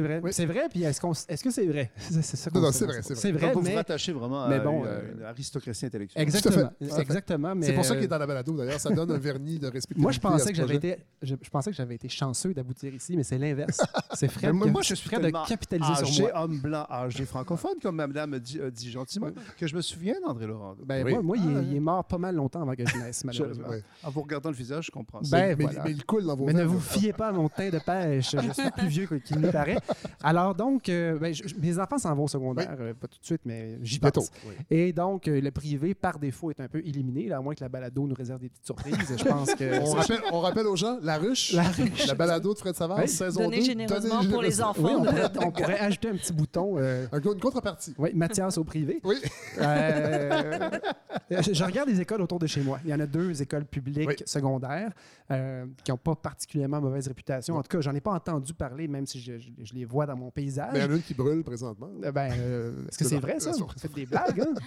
vrai. 0.00 0.20
Oui. 0.22 0.30
C'est. 0.32 0.46
Oui. 0.46 0.54
Puis 0.70 0.82
est-ce 0.82 1.00
qu'on- 1.00 1.12
est-ce 1.12 1.42
que 1.42 1.50
c'est 1.50 1.66
vrai? 1.66 1.90
C'est 1.98 2.44
vrai, 2.86 3.00
c'est 3.02 3.32
vrai. 3.32 3.45
C'est 3.46 3.52
vrai, 3.52 3.54
Donc, 3.54 3.54
vous 3.54 3.60
vous 3.60 3.66
mais... 3.68 3.76
rattachez 3.76 4.12
vraiment 4.12 4.44
à 4.44 4.48
mais 4.48 4.60
bon, 4.60 4.82
une, 4.82 4.86
euh, 4.88 5.12
une 5.18 5.22
aristocratie 5.24 5.86
intellectuelle. 5.86 6.22
Exactement. 6.22 7.54
Mais 7.54 7.66
C'est 7.66 7.72
pour 7.74 7.84
ça 7.84 7.94
qu'il 7.94 8.02
est 8.04 8.06
euh, 8.06 8.08
dans 8.10 8.18
la 8.18 8.26
balado, 8.26 8.56
d'ailleurs. 8.56 8.80
Ça 8.80 8.90
donne 8.90 9.10
un 9.10 9.18
vernis 9.18 9.58
de 9.58 9.66
respectabilité. 9.66 10.02
Moi, 10.02 10.12
je 10.12 10.20
pensais 10.20 10.50
que 10.50 10.56
j'avais 10.56 10.76
été, 10.76 10.96
je, 11.22 11.34
je 11.40 11.50
pensais 11.50 11.70
que 11.70 11.76
j'avais 11.76 11.94
été 11.94 12.08
chanceux 12.08 12.52
d'aboutir 12.54 12.94
ici, 12.94 13.16
mais 13.16 13.22
c'est 13.22 13.38
l'inverse. 13.38 13.80
C'est 14.14 14.28
Fred, 14.28 14.52
moi, 14.54 14.66
moi, 14.68 14.82
je 14.82 14.94
suis 14.94 15.10
tellement 15.10 15.42
de 15.42 15.48
capitaliser 15.48 15.94
sur 15.96 16.06
âgé, 16.06 16.22
moi. 16.22 16.42
homme 16.44 16.58
blanc, 16.58 16.86
âgé 16.90 17.26
francophone, 17.26 17.74
comme 17.82 17.96
madame 17.96 18.38
dit, 18.38 18.58
a 18.60 18.70
dit 18.70 18.90
gentiment, 18.90 19.28
que 19.58 19.66
je 19.66 19.74
me 19.76 19.82
souviens 19.82 20.14
d'André 20.26 20.46
Laurent. 20.46 20.74
Ben, 20.84 21.04
Oui. 21.04 21.12
moi, 21.12 21.22
moi, 21.22 21.36
il, 21.36 21.42
Ah, 21.56 21.60
est, 21.60 21.64
il 21.64 21.76
est 21.76 21.80
mort 21.80 22.04
pas 22.04 22.16
mal 22.18 22.34
longtemps 22.34 22.62
avant 22.62 22.74
que 22.74 22.86
je 22.86 22.96
naisse, 22.96 23.24
malheureusement. 23.24 23.66
En 24.02 24.10
vous 24.10 24.22
regardant 24.22 24.48
le 24.50 24.56
visage, 24.56 24.86
je 24.86 24.90
comprends 24.90 25.22
ça. 25.22 25.36
Ben, 25.36 25.56
mais, 25.58 25.64
voilà. 25.64 25.84
mais 25.84 25.90
il 25.90 26.04
coule 26.04 26.24
dans 26.24 26.34
vos 26.36 26.46
Mais 26.46 26.54
ne 26.54 26.64
vous 26.64 26.80
fiez 26.80 27.12
pas 27.12 27.28
à 27.28 27.32
mon 27.32 27.48
teint 27.48 27.68
de 27.68 27.78
pêche. 27.78 28.30
Je 28.32 28.52
suis 28.52 28.70
plus 28.70 28.88
vieux 28.88 29.06
qu'il 29.24 29.38
ne 29.40 29.50
paraît. 29.50 29.78
Alors 30.22 30.54
donc, 30.54 30.88
euh, 30.88 31.18
ben, 31.18 31.34
mes 31.60 31.78
enfants 31.78 31.98
s'en 31.98 32.14
vont 32.14 32.24
au 32.24 32.28
secondaire. 32.28 32.74
euh, 32.80 32.94
pas 32.94 33.08
tout 33.08 33.18
de 33.20 33.24
suite, 33.26 33.35
mais 33.44 33.78
j'y 33.82 33.98
pense. 33.98 34.30
oui. 34.46 34.54
Et 34.70 34.92
donc, 34.92 35.28
euh, 35.28 35.40
le 35.40 35.50
privé, 35.50 35.94
par 35.94 36.18
défaut, 36.18 36.50
est 36.50 36.60
un 36.60 36.68
peu 36.68 36.78
éliminé, 36.84 37.28
là, 37.28 37.38
à 37.38 37.40
moins 37.40 37.54
que 37.54 37.62
la 37.62 37.68
balado 37.68 38.06
nous 38.06 38.14
réserve 38.14 38.40
des 38.40 38.48
petites 38.48 38.64
surprises. 38.66 38.96
Je 39.18 39.24
pense 39.24 39.54
que... 39.54 39.80
On 39.80 39.92
rappelle, 39.94 40.20
on 40.32 40.40
rappelle 40.40 40.66
aux 40.66 40.76
gens, 40.76 40.98
La 41.02 41.18
Ruche, 41.18 41.52
La 41.52 41.62
la, 41.64 41.68
Ruche. 41.70 42.14
balado 42.14 42.54
de 42.54 42.58
Fred 42.58 42.74
Savard, 42.74 42.98
Oui. 43.00 43.08
saison 43.08 43.42
Donnez 43.44 43.58
2. 43.58 43.64
généreusement 43.64 44.24
pour 44.24 44.42
les 44.42 44.62
enfants. 44.62 44.82
Oui, 44.82 44.92
on 44.96 45.02
de- 45.02 45.08
pourrait, 45.08 45.28
de 45.28 45.38
on 45.44 45.50
pourrait 45.50 45.78
ajouter 45.80 46.08
un 46.08 46.16
petit 46.16 46.32
bouton. 46.32 46.76
euh, 46.78 47.06
Un- 47.12 47.20
Une 47.20 47.40
contrepartie. 47.40 47.94
oui, 47.98 48.10
Mathias 48.14 48.56
au 48.58 48.64
privé. 48.64 49.00
Oui. 49.04 49.16
Euh, 49.58 50.70
je, 51.30 51.52
je 51.54 51.64
regarde 51.64 51.88
les 51.88 52.00
écoles 52.00 52.20
autour 52.22 52.38
de 52.38 52.46
chez 52.46 52.60
moi. 52.62 52.78
Il 52.84 52.90
y 52.90 52.94
en 52.94 53.00
a 53.00 53.06
deux 53.06 53.40
écoles 53.42 53.64
publiques 53.64 54.08
Oui. 54.08 54.16
secondaires 54.26 54.92
euh, 55.30 55.66
qui 55.84 55.90
n'ont 55.90 55.96
pas 55.96 56.14
particulièrement 56.14 56.80
mauvaise 56.80 57.08
réputation. 57.08 57.56
En 57.56 57.62
tout 57.62 57.68
cas, 57.68 57.80
j'en 57.80 57.94
ai 57.94 58.00
pas 58.00 58.12
entendu 58.12 58.54
parler, 58.54 58.86
même 58.88 59.06
si 59.06 59.20
je, 59.20 59.38
je- 59.38 59.50
je 59.62 59.74
les 59.74 59.84
vois 59.84 60.06
dans 60.06 60.16
mon 60.16 60.30
paysage. 60.30 60.70
Mais 60.72 60.80
il 60.80 60.82
y 60.82 60.88
en 60.88 60.92
a 60.92 60.96
une 60.96 61.02
qui 61.02 61.14
brûle 61.14 61.42
présentement. 61.42 61.90
Euh, 62.04 62.12
Ben, 62.12 62.30
euh, 62.38 62.72
est-ce 62.88 62.98
que 62.98 63.04
C'est 63.04 63.15
c'est 63.16 63.20
bon. 63.20 63.26
vrai, 63.26 63.40
ça? 63.40 63.50
Vous 63.52 63.66
faites 63.76 63.94
des 63.94 64.06
blagues, 64.06 64.40
hein? 64.40 64.54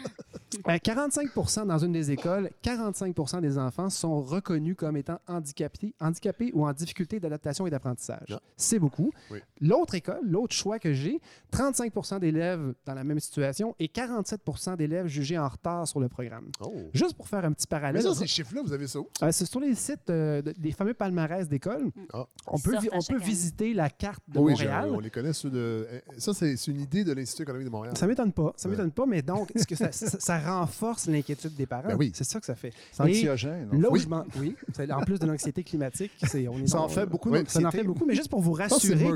Euh, 0.67 0.77
45% 0.77 1.67
dans 1.67 1.77
une 1.77 1.91
des 1.91 2.09
écoles, 2.09 2.49
45% 2.63 3.39
des 3.39 3.59
enfants 3.59 3.91
sont 3.91 4.19
reconnus 4.23 4.75
comme 4.75 4.97
étant 4.97 5.19
handicapés, 5.27 5.93
handicapés 5.99 6.49
ou 6.55 6.65
en 6.65 6.73
difficulté 6.73 7.19
d'adaptation 7.19 7.67
et 7.67 7.69
d'apprentissage. 7.69 8.29
Ah. 8.31 8.39
C'est 8.57 8.79
beaucoup. 8.79 9.11
Oui. 9.29 9.37
L'autre 9.61 9.93
école, 9.93 10.19
l'autre 10.23 10.55
choix 10.55 10.79
que 10.79 10.91
j'ai, 10.91 11.21
35% 11.53 12.19
d'élèves 12.19 12.73
dans 12.85 12.95
la 12.95 13.03
même 13.03 13.19
situation 13.19 13.75
et 13.79 13.87
47% 13.89 14.75
d'élèves 14.75 15.05
jugés 15.05 15.37
en 15.37 15.47
retard 15.47 15.87
sur 15.87 15.99
le 15.99 16.09
programme. 16.09 16.49
Oh. 16.61 16.73
Juste 16.93 17.13
pour 17.15 17.27
faire 17.27 17.45
un 17.45 17.51
petit 17.51 17.67
Mais 17.69 17.77
parallèle. 17.77 18.01
ça, 18.01 18.15
ces 18.15 18.25
chiffres-là, 18.27 18.63
vous 18.63 18.73
avez 18.73 18.87
ça 18.87 18.99
où? 19.01 19.07
Euh, 19.21 19.29
c'est 19.31 19.45
sur 19.45 19.59
les 19.59 19.75
sites 19.75 20.09
euh, 20.09 20.41
de- 20.41 20.53
des 20.57 20.71
fameux 20.71 20.95
palmarès 20.95 21.47
d'écoles. 21.47 21.91
Ah. 22.11 22.25
On 22.47 22.57
peut, 22.57 22.75
on 22.91 23.17
visiter 23.17 23.75
la 23.75 23.91
carte 23.91 24.23
de 24.27 24.39
oui, 24.39 24.53
Montréal. 24.53 24.89
on 24.91 24.99
les 24.99 25.11
connaît, 25.11 25.33
ceux 25.33 25.51
de. 25.51 25.87
eh, 25.91 26.19
Ça, 26.19 26.33
c'est 26.33 26.55
c'est 26.57 26.71
une 26.71 26.81
idée 26.81 27.03
de 27.03 27.13
l'Institut 27.13 27.43
économique 27.43 27.67
de 27.67 27.71
Montréal. 27.71 27.95
Ça 27.97 28.07
m'étonne 28.07 28.31
pas. 28.33 28.38
Ça 28.55 28.67
Ouais. 28.67 28.75
m'étonne 28.75 28.91
pas, 28.91 29.05
mais 29.05 29.21
donc, 29.21 29.51
est-ce 29.55 29.67
que 29.67 29.75
ça, 29.75 29.91
ça- 29.91 30.19
ça 30.19 30.39
renforce 30.39 31.07
l'inquiétude 31.07 31.55
des 31.55 31.65
parents? 31.65 31.87
Ben 31.89 31.95
oui. 31.97 32.11
C'est 32.13 32.23
ça 32.23 32.39
que 32.39 32.45
ça 32.45 32.55
fait. 32.55 32.71
C'est 32.91 33.03
anxiogène. 33.03 33.69
non? 33.71 33.79
Là 33.79 33.89
où 33.89 33.93
Oui. 33.93 33.99
je 34.01 34.07
m'en- 34.09 34.25
oui, 34.39 34.55
en 34.91 35.01
plus 35.01 35.19
de 35.19 35.25
l'anxiété 35.25 35.63
climatique, 35.63 36.11
c'est, 36.25 36.47
on 36.47 36.57
est 36.59 36.67
Ça 36.67 36.77
dans- 36.77 36.85
en 36.85 36.89
fait 36.89 37.05
beaucoup 37.05 37.29
Oui. 37.29 37.39
Ça 37.47 37.59
en 37.67 37.71
fait 37.71 37.83
beaucoup, 37.83 38.05
mais 38.05 38.15
juste 38.15 38.29
pour 38.29 38.41
vous 38.41 38.53
rassurer, 38.53 39.09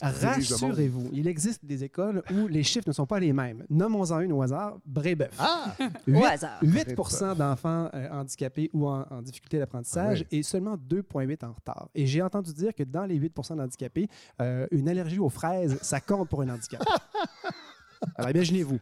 rassurez-vous, 0.00 1.10
il 1.12 1.26
existe 1.28 1.64
des 1.64 1.84
écoles 1.84 2.22
où 2.32 2.46
les 2.48 2.62
chiffres 2.62 2.88
ne 2.88 2.92
sont 2.92 3.06
pas 3.06 3.20
les 3.20 3.32
mêmes. 3.32 3.64
Nommons-en 3.70 4.20
une 4.20 4.32
au 4.32 4.42
hasard, 4.42 4.78
Brébeuf. 4.86 5.30
Ah! 5.38 5.74
Au 6.08 6.24
hasard. 6.24 6.58
8 6.62 6.94
d'enfants 7.36 7.88
euh, 7.94 8.08
handicapés 8.10 8.70
ou 8.72 8.86
en, 8.88 9.04
en 9.10 9.22
difficulté 9.22 9.58
d'apprentissage 9.58 10.22
Ah 10.24 10.28
et 10.36 10.42
seulement 10.42 10.76
2,8 10.76 11.44
en 11.44 11.52
retard. 11.52 11.88
Et 11.94 12.06
j'ai 12.06 12.22
entendu 12.22 12.52
dire 12.52 12.74
que 12.74 12.82
dans 12.82 13.04
les 13.04 13.16
8 13.16 13.32
d'handicapés, 13.56 14.08
euh, 14.40 14.66
une 14.70 14.88
allergie 14.88 15.18
aux 15.18 15.28
fraises, 15.28 15.78
ça 15.82 16.00
compte 16.00 16.28
pour 16.28 16.42
un 16.42 16.48
handicap. 16.48 16.82
Alors 18.16 18.30
imaginez-vous. 18.30 18.78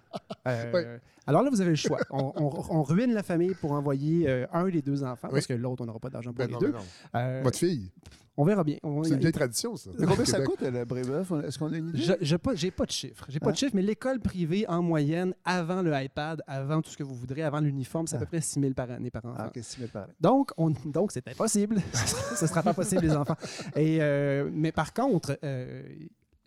Euh. 0.46 0.98
Alors 1.26 1.42
là, 1.42 1.50
vous 1.50 1.60
avez 1.60 1.70
le 1.70 1.76
choix. 1.76 1.98
On, 2.10 2.32
on- 2.36 2.64
on 2.78 2.82
ruine 2.84 3.12
la 3.12 3.22
famille 3.24 3.54
pour 3.54 3.72
envoyer 3.72 4.28
euh, 4.28 4.46
un 4.52 4.68
des 4.68 4.80
deux 4.82 5.02
enfants, 5.02 5.26
Oui. 5.28 5.34
parce 5.34 5.46
que 5.48 5.54
l'autre, 5.54 5.82
on 5.82 5.86
n'aura 5.86 5.98
pas 5.98 6.10
d'argent 6.10 6.30
pour 6.32 6.38
Ben 6.38 6.46
les 6.46 6.52
non, 6.52 6.60
deux. 6.60 6.72
non. 6.72 6.78
Euh, 7.16 7.40
Votre 7.42 7.58
fille. 7.58 7.90
on 8.36 8.44
verra 8.44 8.62
bien. 8.62 8.76
On- 8.84 9.02
C'est 9.02 9.14
une 9.14 9.18
vieille 9.18 9.32
tradition, 9.32 9.74
ça. 9.74 9.90
Mais 9.98 10.06
combien 10.06 10.24
ça 10.24 10.40
coûte, 10.40 10.60
le 10.60 10.84
Brébeuf? 10.84 11.32
Est-ce 11.44 11.58
qu'on 11.58 11.72
a 11.72 11.76
une 11.76 11.88
idée? 11.88 11.98
Je 12.00 12.12
j'ai 12.20 12.38
pas, 12.38 12.54
j'ai 12.54 12.70
pas 12.70 12.84
de 12.84 12.92
chiffres. 12.92 13.26
J'ai 13.28 13.40
pas 13.40 13.48
Hein? 13.48 13.52
de 13.52 13.56
chiffres, 13.56 13.72
mais 13.74 13.82
l'école 13.82 14.20
privée, 14.20 14.66
en 14.68 14.82
moyenne, 14.82 15.34
avant 15.44 15.82
le 15.82 15.92
iPad, 16.00 16.42
avant 16.46 16.80
tout 16.80 16.90
ce 16.90 16.96
que 16.96 17.02
vous 17.02 17.14
voudrez, 17.16 17.42
avant 17.42 17.58
l'uniforme, 17.58 18.06
c'est 18.06 18.14
à 18.16 18.20
peu 18.20 18.26
près 18.26 18.40
6 18.40 18.60
000 18.60 18.72
par 18.74 18.88
année 18.92 19.10
par 19.10 19.24
enfant. 19.24 19.34
Ah, 19.38 19.50
qu'est-ce 19.52 19.70
que 19.70 19.74
tu 19.76 19.80
veux 19.82 19.88
parler? 19.88 20.12
Donc, 20.20 20.52
on, 20.56 20.70
donc 20.84 21.10
c'est 21.10 21.26
impossible. 21.26 21.78
Ce 22.36 22.44
ne 22.44 22.48
sera 22.48 22.62
pas 22.62 22.72
possible, 22.74 23.02
les 23.02 23.16
enfants. 23.16 23.36
Et, 23.74 23.98
euh, 24.00 24.48
mais 24.52 24.70
par 24.70 24.92
contre, 24.94 25.36
euh, 25.42 25.82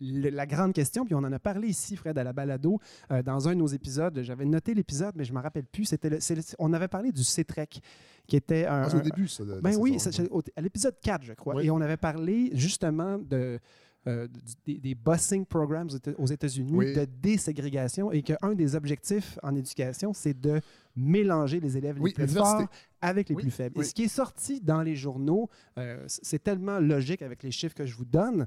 le- 0.00 0.30
la 0.30 0.46
grande 0.46 0.72
question, 0.72 1.04
puis 1.04 1.14
on 1.14 1.18
en 1.18 1.32
a 1.32 1.38
parlé 1.38 1.68
ici, 1.68 1.96
Fred, 1.96 2.16
à 2.18 2.24
la 2.24 2.32
balado, 2.32 2.78
euh, 3.12 3.22
dans 3.22 3.48
un 3.48 3.52
de 3.54 3.58
nos 3.58 3.66
épisodes. 3.66 4.18
J'avais 4.22 4.44
noté 4.46 4.74
l'épisode, 4.74 5.14
mais 5.16 5.24
je 5.24 5.32
ne 5.32 5.38
me 5.38 5.42
rappelle 5.42 5.66
plus. 5.66 5.84
C'était 5.84 6.18
on 6.58 6.72
avait 6.72 6.88
parlé 6.88 7.12
du 7.12 7.24
C-Trek, 7.24 7.68
qui 8.26 8.36
était 8.36 8.66
un. 8.66 8.82
Ah, 8.84 8.88
au 8.94 8.96
un- 8.98 9.00
début, 9.00 9.28
ça. 9.28 9.44
de- 9.44 9.60
ben 9.60 9.76
oui, 9.78 9.96
à 10.56 10.60
l'épisode 10.60 10.94
4, 11.02 11.24
je 11.24 11.32
crois. 11.34 11.56
Oui. 11.56 11.66
Et 11.66 11.70
on 11.70 11.80
avait 11.80 11.96
parlé 11.96 12.50
justement 12.54 13.18
de. 13.18 13.58
euh, 14.06 14.26
des, 14.64 14.78
des 14.78 14.94
busing 14.94 15.44
programs 15.44 15.86
aux 15.88 15.96
Éta- 15.96 16.14
aux 16.16 16.26
États-Unis 16.26 16.72
Oui. 16.74 16.94
de 16.94 17.04
déségrégation 17.20 18.10
et 18.10 18.22
qu'un 18.22 18.54
des 18.54 18.74
objectifs 18.74 19.38
en 19.42 19.54
éducation, 19.54 20.14
c'est 20.14 20.40
de 20.40 20.60
mélanger 20.96 21.60
les 21.60 21.76
élèves 21.76 21.96
Oui, 22.00 22.14
les 22.16 22.24
plus 22.24 22.34
forts 22.34 22.64
avec 23.02 23.28
les 23.28 23.34
Oui, 23.34 23.42
plus 23.42 23.50
faibles. 23.50 23.78
Et 23.78 23.84
ce 23.84 23.92
qui 23.92 24.04
est 24.04 24.08
sorti 24.08 24.58
dans 24.62 24.80
les 24.80 24.96
journaux, 24.96 25.50
euh, 25.76 26.02
c'est 26.06 26.42
tellement 26.42 26.78
logique 26.78 27.20
avec 27.20 27.42
les 27.42 27.50
chiffres 27.50 27.74
que 27.74 27.84
je 27.84 27.94
vous 27.94 28.06
donne. 28.06 28.46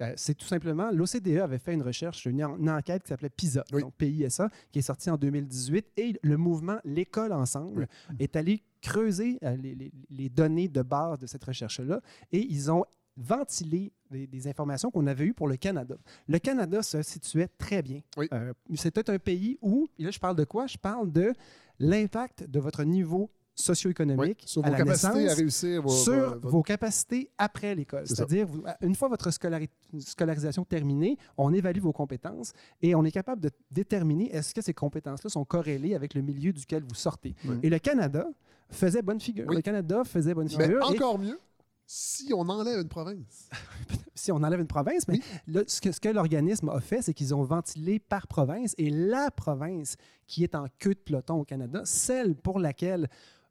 Euh, 0.00 0.12
c'est 0.16 0.34
tout 0.34 0.46
simplement, 0.46 0.90
l'OCDE 0.92 1.38
avait 1.38 1.58
fait 1.58 1.74
une 1.74 1.82
recherche, 1.82 2.24
une, 2.26 2.44
en- 2.44 2.56
une 2.56 2.70
enquête 2.70 3.02
qui 3.02 3.08
s'appelait 3.08 3.30
PISA, 3.30 3.64
Oui. 3.72 3.82
donc 3.82 3.94
PISA, 3.94 4.48
qui 4.70 4.78
est 4.78 4.82
sortie 4.82 5.10
en 5.10 5.16
2018, 5.16 5.86
et 5.96 6.18
le 6.22 6.36
mouvement 6.36 6.78
L'école 6.84 7.32
ensemble 7.32 7.88
est 8.20 8.36
allé 8.36 8.62
creuser 8.80 9.38
euh, 9.42 9.56
les, 9.56 9.74
les- 9.74 9.92
les 10.10 10.28
données 10.28 10.68
de 10.68 10.82
base 10.82 11.18
de 11.18 11.26
cette 11.26 11.42
recherche-là, 11.44 12.00
et 12.30 12.38
ils 12.38 12.70
ont 12.70 12.84
ventilé 13.16 13.92
des, 14.12 14.28
des 14.28 14.46
informations 14.46 14.92
qu'on 14.92 15.08
avait 15.08 15.24
eues 15.24 15.34
pour 15.34 15.48
le 15.48 15.56
Canada. 15.56 15.96
Le 16.28 16.38
Canada 16.38 16.82
se 16.82 17.02
situait 17.02 17.48
très 17.58 17.82
bien. 17.82 18.00
Oui. 18.16 18.28
Euh, 18.32 18.52
C'était 18.76 19.10
un 19.10 19.18
pays 19.18 19.58
où, 19.60 19.88
et 19.98 20.04
là 20.04 20.12
je 20.12 20.20
parle 20.20 20.36
de 20.36 20.44
quoi? 20.44 20.68
Je 20.68 20.78
parle 20.78 21.10
de 21.10 21.32
l'impact 21.80 22.44
de 22.48 22.60
votre 22.60 22.84
niveau 22.84 23.30
socio-économique 23.58 24.38
Oui, 24.42 24.48
sur 24.48 24.64
à 24.64 24.66
vos 24.68 24.72
la 24.72 24.78
capacités 24.78 25.14
naissance 25.14 25.32
à 25.32 25.34
réussir 25.36 25.82
vos- 25.82 25.88
sur 25.88 26.12
vos- 26.14 26.20
votre- 26.34 26.48
vos 26.48 26.62
capacités 26.62 27.30
après 27.38 27.74
l'école. 27.74 28.06
C'est-à-dire, 28.06 28.46
une 28.80 28.94
fois 28.94 29.08
votre 29.08 29.30
scolari- 29.30 29.68
scolarisation 29.98 30.64
terminée, 30.64 31.18
on 31.36 31.52
évalue 31.52 31.80
vos 31.80 31.92
compétences 31.92 32.52
et 32.82 32.94
on 32.94 33.04
est 33.04 33.10
capable 33.10 33.42
de 33.42 33.50
déterminer 33.70 34.34
est-ce 34.34 34.54
que 34.54 34.62
ces 34.62 34.74
compétences-là 34.74 35.30
sont 35.30 35.44
corrélées 35.44 35.94
avec 35.94 36.14
le 36.14 36.22
milieu 36.22 36.52
duquel 36.52 36.82
vous 36.84 36.94
sortez. 36.94 37.34
Oui. 37.44 37.56
Et 37.62 37.70
le 37.70 37.78
Canada 37.78 38.26
faisait 38.70 39.02
bonne 39.02 39.20
figure. 39.20 39.46
Oui. 39.48 39.56
Le 39.56 39.62
Canada 39.62 40.02
faisait 40.04 40.34
bonne 40.34 40.48
Mais 40.56 40.64
figure. 40.64 40.82
et- 40.92 40.96
encore 40.96 41.18
mieux, 41.18 41.38
si 41.86 42.32
on 42.34 42.46
enlève 42.48 42.80
une 42.80 42.88
province. 42.88 43.48
si 44.14 44.30
on 44.30 44.36
enlève 44.36 44.60
une 44.60 44.66
province, 44.66 45.08
mais 45.08 45.20
là, 45.46 45.62
ce 45.66 45.80
que, 45.80 45.90
ce 45.90 46.00
que 46.00 46.08
l'organisme 46.10 46.68
a 46.68 46.80
fait, 46.80 47.00
c'est 47.02 47.14
qu'ils 47.14 47.34
ont 47.34 47.44
ventilé 47.44 47.98
par 47.98 48.26
province 48.26 48.74
et 48.76 48.90
la 48.90 49.30
province 49.30 49.96
qui 50.26 50.44
est 50.44 50.54
en 50.54 50.66
queue 50.78 50.94
de 50.94 50.98
peloton 51.00 51.36
au 51.40 51.44
Canada, 51.44 51.80
celle 51.84 52.34
pour 52.34 52.58
laquelle 52.58 53.08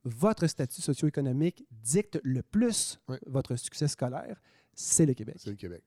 votre 0.07 0.47
statut 0.47 0.81
socio-économique 0.81 1.65
dicte 1.71 2.19
le 2.23 2.41
plus 2.41 2.99
votre 3.25 3.55
succès 3.55 3.87
scolaire, 3.87 4.41
c'est 4.73 5.05
le 5.05 5.13
Québec. 5.13 5.35
C'est 5.37 5.49
le 5.49 5.55
Québec. 5.55 5.83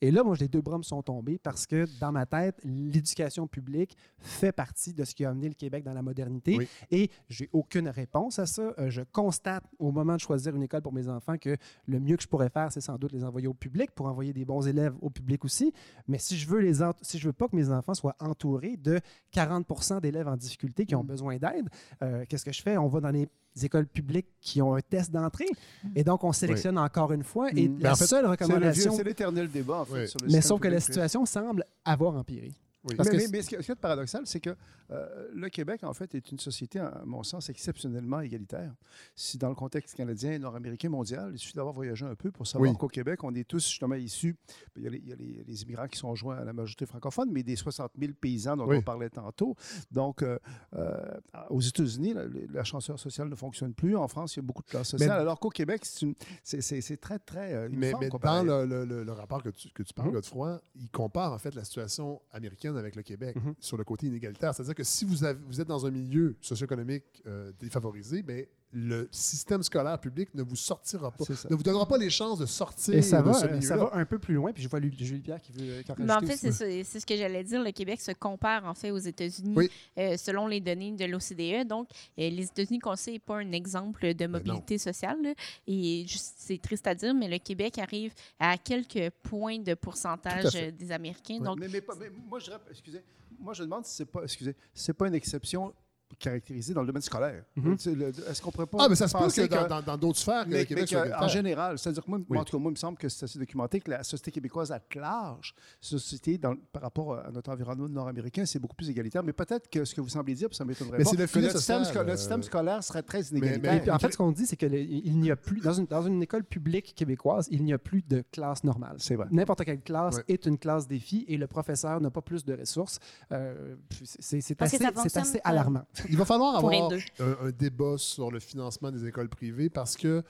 Et 0.00 0.10
là, 0.10 0.22
moi, 0.24 0.34
les 0.38 0.48
deux 0.48 0.60
bras 0.62 0.78
me 0.78 0.82
sont 0.82 1.02
tombés 1.02 1.38
parce 1.38 1.66
que 1.66 1.86
dans 2.00 2.12
ma 2.12 2.26
tête, 2.26 2.58
l'éducation 2.64 3.46
publique 3.46 3.96
fait 4.18 4.52
partie 4.52 4.94
de 4.94 5.04
ce 5.04 5.14
qui 5.14 5.24
a 5.24 5.30
amené 5.30 5.48
le 5.48 5.54
Québec 5.54 5.84
dans 5.84 5.92
la 5.92 6.02
modernité. 6.02 6.56
Oui. 6.56 6.68
Et 6.90 7.10
j'ai 7.28 7.48
aucune 7.52 7.88
réponse 7.88 8.38
à 8.38 8.46
ça. 8.46 8.74
Euh, 8.78 8.90
je 8.90 9.02
constate 9.02 9.64
au 9.78 9.92
moment 9.92 10.14
de 10.14 10.20
choisir 10.20 10.54
une 10.56 10.62
école 10.62 10.82
pour 10.82 10.92
mes 10.92 11.08
enfants 11.08 11.36
que 11.36 11.56
le 11.86 12.00
mieux 12.00 12.16
que 12.16 12.22
je 12.22 12.28
pourrais 12.28 12.48
faire, 12.48 12.72
c'est 12.72 12.80
sans 12.80 12.96
doute 12.96 13.12
les 13.12 13.24
envoyer 13.24 13.46
au 13.46 13.54
public 13.54 13.90
pour 13.90 14.06
envoyer 14.06 14.32
des 14.32 14.44
bons 14.44 14.66
élèves 14.66 14.94
au 15.02 15.10
public 15.10 15.44
aussi. 15.44 15.72
Mais 16.08 16.18
si 16.18 16.36
je 16.36 16.48
veux 16.48 16.60
les 16.60 16.80
si 17.02 17.18
je 17.18 17.26
veux 17.26 17.32
pas 17.32 17.48
que 17.48 17.56
mes 17.56 17.70
enfants 17.70 17.94
soient 17.94 18.16
entourés 18.20 18.76
de 18.76 19.00
40 19.32 20.00
d'élèves 20.00 20.28
en 20.28 20.36
difficulté 20.36 20.86
qui 20.86 20.94
ont 20.94 21.04
besoin 21.04 21.36
d'aide, 21.36 21.68
euh, 22.02 22.24
qu'est-ce 22.28 22.44
que 22.44 22.52
je 22.52 22.62
fais? 22.62 22.76
On 22.78 22.88
va 22.88 23.00
dans 23.00 23.10
les 23.10 23.28
écoles 23.62 23.86
publiques 23.86 24.28
qui 24.40 24.62
ont 24.62 24.74
un 24.74 24.80
test 24.80 25.10
d'entrée. 25.10 25.48
Et 25.94 26.04
donc, 26.04 26.24
on 26.24 26.32
sélectionne 26.32 26.78
encore 26.78 27.12
une 27.12 27.24
fois. 27.24 27.50
Et 27.54 27.68
Mm. 27.68 27.78
la 27.78 27.82
Ben, 27.88 27.92
en 27.92 27.96
fait, 27.96 28.06
seule 28.06 28.26
recommandation... 28.26 28.92
C'est 28.96 29.04
l'éternel 29.04 29.50
débat, 29.50 29.80
en 29.80 29.84
fait, 29.84 30.06
sur 30.06 30.20
le 30.20 30.28
Mais 30.30 30.40
sauf 30.40 30.60
que 30.60 30.68
la 30.68 30.80
situation 30.80 31.24
semble 31.26 31.64
avoir 31.84 32.14
empiré. 32.14 32.52
Parce 32.96 33.10
que 33.10 33.16
mais- 33.16 33.28
mais 33.30 33.42
ce 33.42 33.48
qui 33.50 33.54
est 33.56 33.74
paradoxal, 33.74 34.22
c'est 34.26 34.40
que 34.40 34.56
euh, 34.90 35.28
le 35.34 35.48
Québec, 35.50 35.84
en 35.84 35.92
fait, 35.92 36.14
est 36.14 36.32
une 36.32 36.38
société, 36.38 36.78
à 36.78 37.02
mon 37.04 37.22
sens, 37.22 37.48
exceptionnellement 37.50 38.20
égalitaire. 38.20 38.74
Si 39.14 39.36
dans 39.38 39.50
le 39.50 39.54
contexte 39.54 39.94
canadien, 39.96 40.38
nord-américain, 40.38 40.88
mondial, 40.88 41.30
il 41.32 41.38
suffit 41.38 41.54
d'avoir 41.54 41.74
voyagé 41.74 42.06
un 42.06 42.14
peu 42.14 42.30
pour 42.30 42.46
savoir 42.46 42.70
Oui. 42.70 42.76
qu'au 42.76 42.88
Québec, 42.88 43.22
on 43.22 43.34
est 43.34 43.46
tous 43.46 43.68
justement 43.68 43.94
issus. 43.96 44.34
Il 44.76 44.82
y 44.82 44.86
a 44.86 44.90
les, 44.90 44.98
il 44.98 45.08
y 45.08 45.12
a 45.12 45.16
les- 45.16 45.44
les 45.46 45.62
immigrants 45.62 45.86
qui 45.88 45.98
sont 45.98 46.14
joints 46.14 46.38
à 46.38 46.44
la 46.44 46.52
majorité 46.54 46.86
francophone, 46.86 47.28
mais 47.30 47.42
des 47.42 47.54
60 47.56 47.92
000 47.98 48.12
paysans 48.18 48.56
dont 48.56 48.66
Oui. 48.66 48.78
on 48.78 48.82
parlait 48.82 49.10
tantôt. 49.10 49.54
Donc, 49.90 50.22
euh, 50.22 50.38
euh, 50.74 51.20
aux 51.50 51.60
États-Unis, 51.60 52.14
la- 52.14 52.24
l'ascenseur 52.50 52.98
social 52.98 53.28
ne 53.28 53.34
fonctionne 53.34 53.74
plus. 53.74 53.94
En 53.96 54.08
France, 54.08 54.34
il 54.36 54.38
y 54.38 54.40
a 54.40 54.46
beaucoup 54.46 54.62
de 54.62 54.68
classes 54.68 54.88
sociales. 54.88 55.10
Mais- 55.10 55.14
alors 55.16 55.38
qu'au 55.38 55.50
Québec, 55.50 55.84
c'est 55.84 56.96
très, 57.00 57.18
très 57.18 57.68
Mais, 57.68 57.92
dans 57.92 58.42
le, 58.42 58.64
le- 58.64 58.84
le- 58.84 59.04
le 59.04 59.12
rapport 59.12 59.42
que 59.42 59.50
tu, 59.50 59.68
que 59.70 59.82
tu 59.82 59.92
parles, 59.94 60.08
Mhm. 60.08 60.14
Godefroy, 60.14 60.60
il 60.76 60.90
compare 60.90 61.32
en 61.32 61.38
fait 61.38 61.54
la 61.54 61.64
situation 61.64 62.20
américaine 62.32 62.69
avec 62.76 62.96
le 62.96 63.02
Québec 63.02 63.36
Mhm. 63.36 63.54
sur 63.58 63.76
le 63.76 63.84
côté 63.84 64.06
inégalitaire. 64.06 64.54
C'est-à-dire 64.54 64.74
que 64.74 64.84
si 64.84 65.04
vous, 65.04 65.24
avez- 65.24 65.38
vous 65.46 65.60
êtes 65.60 65.68
dans 65.68 65.86
un 65.86 65.90
milieu 65.90 66.36
socio-économique 66.40 67.22
euh, 67.26 67.52
défavorisé, 67.58 68.22
ben, 68.22 68.44
le 68.72 69.08
système 69.10 69.62
scolaire 69.62 69.98
public 69.98 70.28
ne 70.34 70.42
vous 70.42 70.54
sortira 70.56 71.10
pas, 71.10 71.24
ne 71.50 71.54
vous 71.56 71.62
donnera 71.62 71.86
pas 71.88 71.98
les 71.98 72.10
chances 72.10 72.38
de 72.38 72.46
sortir 72.46 72.94
Et 72.94 73.02
ça 73.02 73.20
de 73.20 73.26
va, 73.26 73.32
ce 73.34 73.46
milieu-là. 73.46 73.60
ça 73.62 73.76
va 73.76 73.90
un 73.94 74.04
peu 74.04 74.18
plus 74.18 74.34
loin. 74.34 74.52
Puis 74.52 74.62
je 74.62 74.68
vois 74.68 74.80
Julie 74.80 75.20
Pierre 75.20 75.40
qui 75.40 75.50
veut 75.52 75.62
euh, 75.70 75.82
qui 75.82 75.90
en 75.90 76.20
Mais 76.20 76.36
fait, 76.36 76.52
c'est 76.84 77.00
ce 77.00 77.04
que 77.06 77.16
j'allais 77.16 77.42
dire. 77.42 77.62
Le 77.62 77.72
Québec 77.72 78.00
se 78.00 78.12
compare 78.12 78.64
en 78.66 78.74
fait 78.74 78.90
aux 78.92 78.98
États-Unis 78.98 79.54
Oui. 79.56 79.70
euh, 79.98 80.16
selon 80.16 80.46
les 80.46 80.60
données 80.60 80.92
de 80.92 81.04
l'OCDE. 81.04 81.66
Donc, 81.66 81.88
euh, 82.18 82.30
les 82.30 82.44
États-Unis, 82.44 82.78
qu'on 82.78 82.94
sait, 82.96 83.12
n'est 83.12 83.18
pas 83.18 83.38
un 83.38 83.52
exemple 83.52 84.14
de 84.14 84.26
mobilité 84.26 84.78
sociale. 84.78 85.20
là. 85.22 85.34
Et 85.66 86.06
c'est 86.08 86.60
triste 86.62 86.86
à 86.86 86.94
dire, 86.94 87.12
mais 87.14 87.28
le 87.28 87.38
Québec 87.38 87.78
arrive 87.78 88.12
à 88.38 88.56
quelques 88.56 89.10
points 89.22 89.58
de 89.58 89.74
pourcentage 89.74 90.52
des 90.78 90.92
Américains. 90.92 91.38
Donc, 91.40 91.58
mais, 91.58 91.68
mais 91.68 91.82
mais 91.98 92.10
moi, 92.28 92.38
je 92.38 92.50
excusez, 92.70 93.02
moi, 93.38 93.52
je 93.52 93.62
demande 93.64 93.84
si 93.84 93.96
c'est 93.96 94.04
pas, 94.06 94.22
excusez, 94.22 94.54
si 94.74 94.84
c'est 94.84 94.92
pas 94.92 95.08
une 95.08 95.14
exception 95.14 95.72
caractérisée 96.18 96.74
dans 96.74 96.80
le 96.82 96.86
domaine 96.86 97.02
scolaire. 97.02 97.44
Mhm. 97.56 97.76
Le- 97.86 98.08
Est-ce 98.30 98.42
qu'on 98.42 98.50
pourrait 98.50 98.66
pas 98.66 98.78
Ah, 98.80 98.88
mais 98.88 98.94
ça 98.94 99.08
se 99.08 99.12
que 99.14 99.84
dans- 99.84 99.96
d'autres 99.96 100.18
sphères, 100.18 100.44
mais- 100.46 100.60
le 100.60 100.64
Québec 100.64 100.88
mais 100.92 101.10
que, 101.10 101.24
en 101.24 101.28
général, 101.28 101.78
c'est-à-dire 101.78 102.04
que 102.04 102.10
moi, 102.10 102.20
Oui. 102.28 102.38
en 102.38 102.44
tout 102.44 102.56
cas, 102.56 102.60
moi, 102.62 102.70
il 102.70 102.74
me 102.74 102.78
semble 102.78 102.98
que 102.98 103.08
c'est 103.08 103.24
assez 103.24 103.38
documenté 103.38 103.80
que 103.80 103.90
la 103.90 104.02
société 104.02 104.30
québécoise 104.30 104.70
à 104.72 104.80
large, 104.96 105.54
société 105.80 106.36
dans- 106.38 106.56
par 106.72 106.82
rapport 106.82 107.14
à 107.18 107.30
notre 107.30 107.50
environnement 107.50 107.88
nord-américain, 107.88 108.44
c'est 108.44 108.58
beaucoup 108.58 108.76
plus 108.76 108.90
égalitaire. 108.90 109.22
Mais 109.22 109.32
peut-être 109.32 109.68
que 109.70 109.84
ce 109.84 109.94
que 109.94 110.00
vous 110.00 110.08
semblez 110.08 110.34
dire, 110.34 110.48
puis 110.48 110.56
ça 110.56 110.64
m'étonnerait 110.64 110.98
Mais 110.98 111.04
pas, 111.04 111.10
c'est 111.10 111.16
le 111.16 111.26
que 111.26 111.38
notre 111.38 111.56
système, 111.58 111.78
notre 111.82 111.90
euh, 112.38 112.42
scolaire 112.42 112.84
serait 112.84 113.02
très 113.02 113.18
Mais- 113.32 113.38
inégalitaire. 113.38 113.72
mais- 113.74 113.80
puis 113.80 113.90
en 113.90 113.98
fait, 113.98 114.12
ce 114.12 114.16
qu'on 114.18 114.32
dit, 114.32 114.46
c'est 114.46 114.56
que 114.56 114.66
le- 114.66 114.78
il 114.80 115.18
n'y 115.18 115.30
a 115.30 115.36
plus, 115.36 115.60
dans 115.60 115.72
une, 115.72 115.86
dans 115.86 116.02
une 116.02 116.22
école 116.22 116.44
publique 116.44 116.94
québécoise, 116.94 117.48
il 117.50 117.64
n'y 117.64 117.72
a 117.72 117.78
plus 117.78 118.02
de 118.02 118.22
classe 118.32 118.64
normale. 118.64 118.96
C'est 118.98 119.14
vrai. 119.16 119.26
N'importe 119.30 119.64
quelle 119.64 119.80
classe 119.80 120.20
est 120.28 120.46
une 120.46 120.58
classe 120.58 120.86
défi 120.86 121.24
et 121.28 121.36
le 121.36 121.46
professeur 121.46 122.00
n'a 122.00 122.10
pas 122.10 122.22
plus 122.22 122.44
de 122.44 122.54
ressources. 122.54 122.98
Euh, 123.32 123.76
c'est 124.18 124.60
assez, 124.60 125.40
alarmant. 125.44 125.84
Il 126.08 126.16
va 126.16 126.24
falloir 126.24 126.56
avoir 126.56 126.72
un, 127.20 127.36
un 127.46 127.50
débat 127.50 127.96
sur 127.98 128.30
le 128.30 128.40
financement 128.40 128.90
des 128.90 129.06
écoles 129.06 129.28
privées 129.28 129.68
parce 129.70 129.96
que 129.96 130.22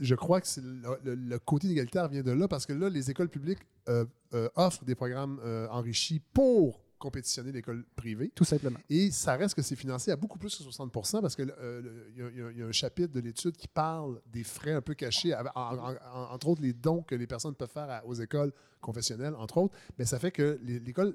je 0.00 0.14
crois 0.14 0.40
que 0.40 0.46
le, 0.60 0.98
le- 1.04 1.14
le 1.14 1.38
côté 1.38 1.66
inégalitaire 1.66 2.08
vient 2.08 2.22
de 2.22 2.30
là 2.32 2.48
parce 2.48 2.64
que 2.66 2.72
là, 2.72 2.88
les 2.88 3.10
écoles 3.10 3.28
publiques 3.28 3.60
euh, 3.88 4.04
euh, 4.34 4.48
offrent 4.56 4.84
des 4.84 4.94
programmes 4.94 5.38
euh, 5.44 5.68
enrichis 5.70 6.20
pour 6.32 6.80
compétitionner 6.98 7.52
l'école 7.52 7.84
privée. 7.94 8.32
Tout 8.34 8.44
simplement. 8.44 8.78
Et 8.88 9.10
ça 9.10 9.36
reste 9.36 9.54
que 9.54 9.60
c'est 9.60 9.76
financé 9.76 10.10
à 10.10 10.16
beaucoup 10.16 10.38
plus 10.38 10.56
que 10.56 10.62
60% 10.64 11.20
parce 11.20 11.36
qu'il 11.36 11.52
y, 12.16 12.22
a- 12.22 12.52
y 12.54 12.58
y 12.58 12.62
un 12.62 12.72
chapitre 12.72 13.12
de 13.12 13.20
l'étude 13.20 13.54
qui 13.54 13.68
parle 13.68 14.18
des 14.32 14.42
frais 14.44 14.72
un 14.72 14.80
peu 14.80 14.94
cachés, 14.94 15.34
avec- 15.34 15.52
en- 15.54 15.76
en- 15.76 15.90
en- 15.92 16.32
entre 16.32 16.48
autres 16.48 16.62
les 16.62 16.72
dons 16.72 17.02
que 17.02 17.14
les 17.14 17.26
personnes 17.26 17.54
peuvent 17.54 17.68
faire 17.70 17.90
à- 17.90 18.04
aux 18.06 18.14
écoles 18.14 18.50
confessionnelles, 18.80 19.34
entre 19.36 19.58
autres. 19.58 19.74
Mais 19.98 20.04
ça 20.04 20.18
fait 20.18 20.30
que 20.30 20.60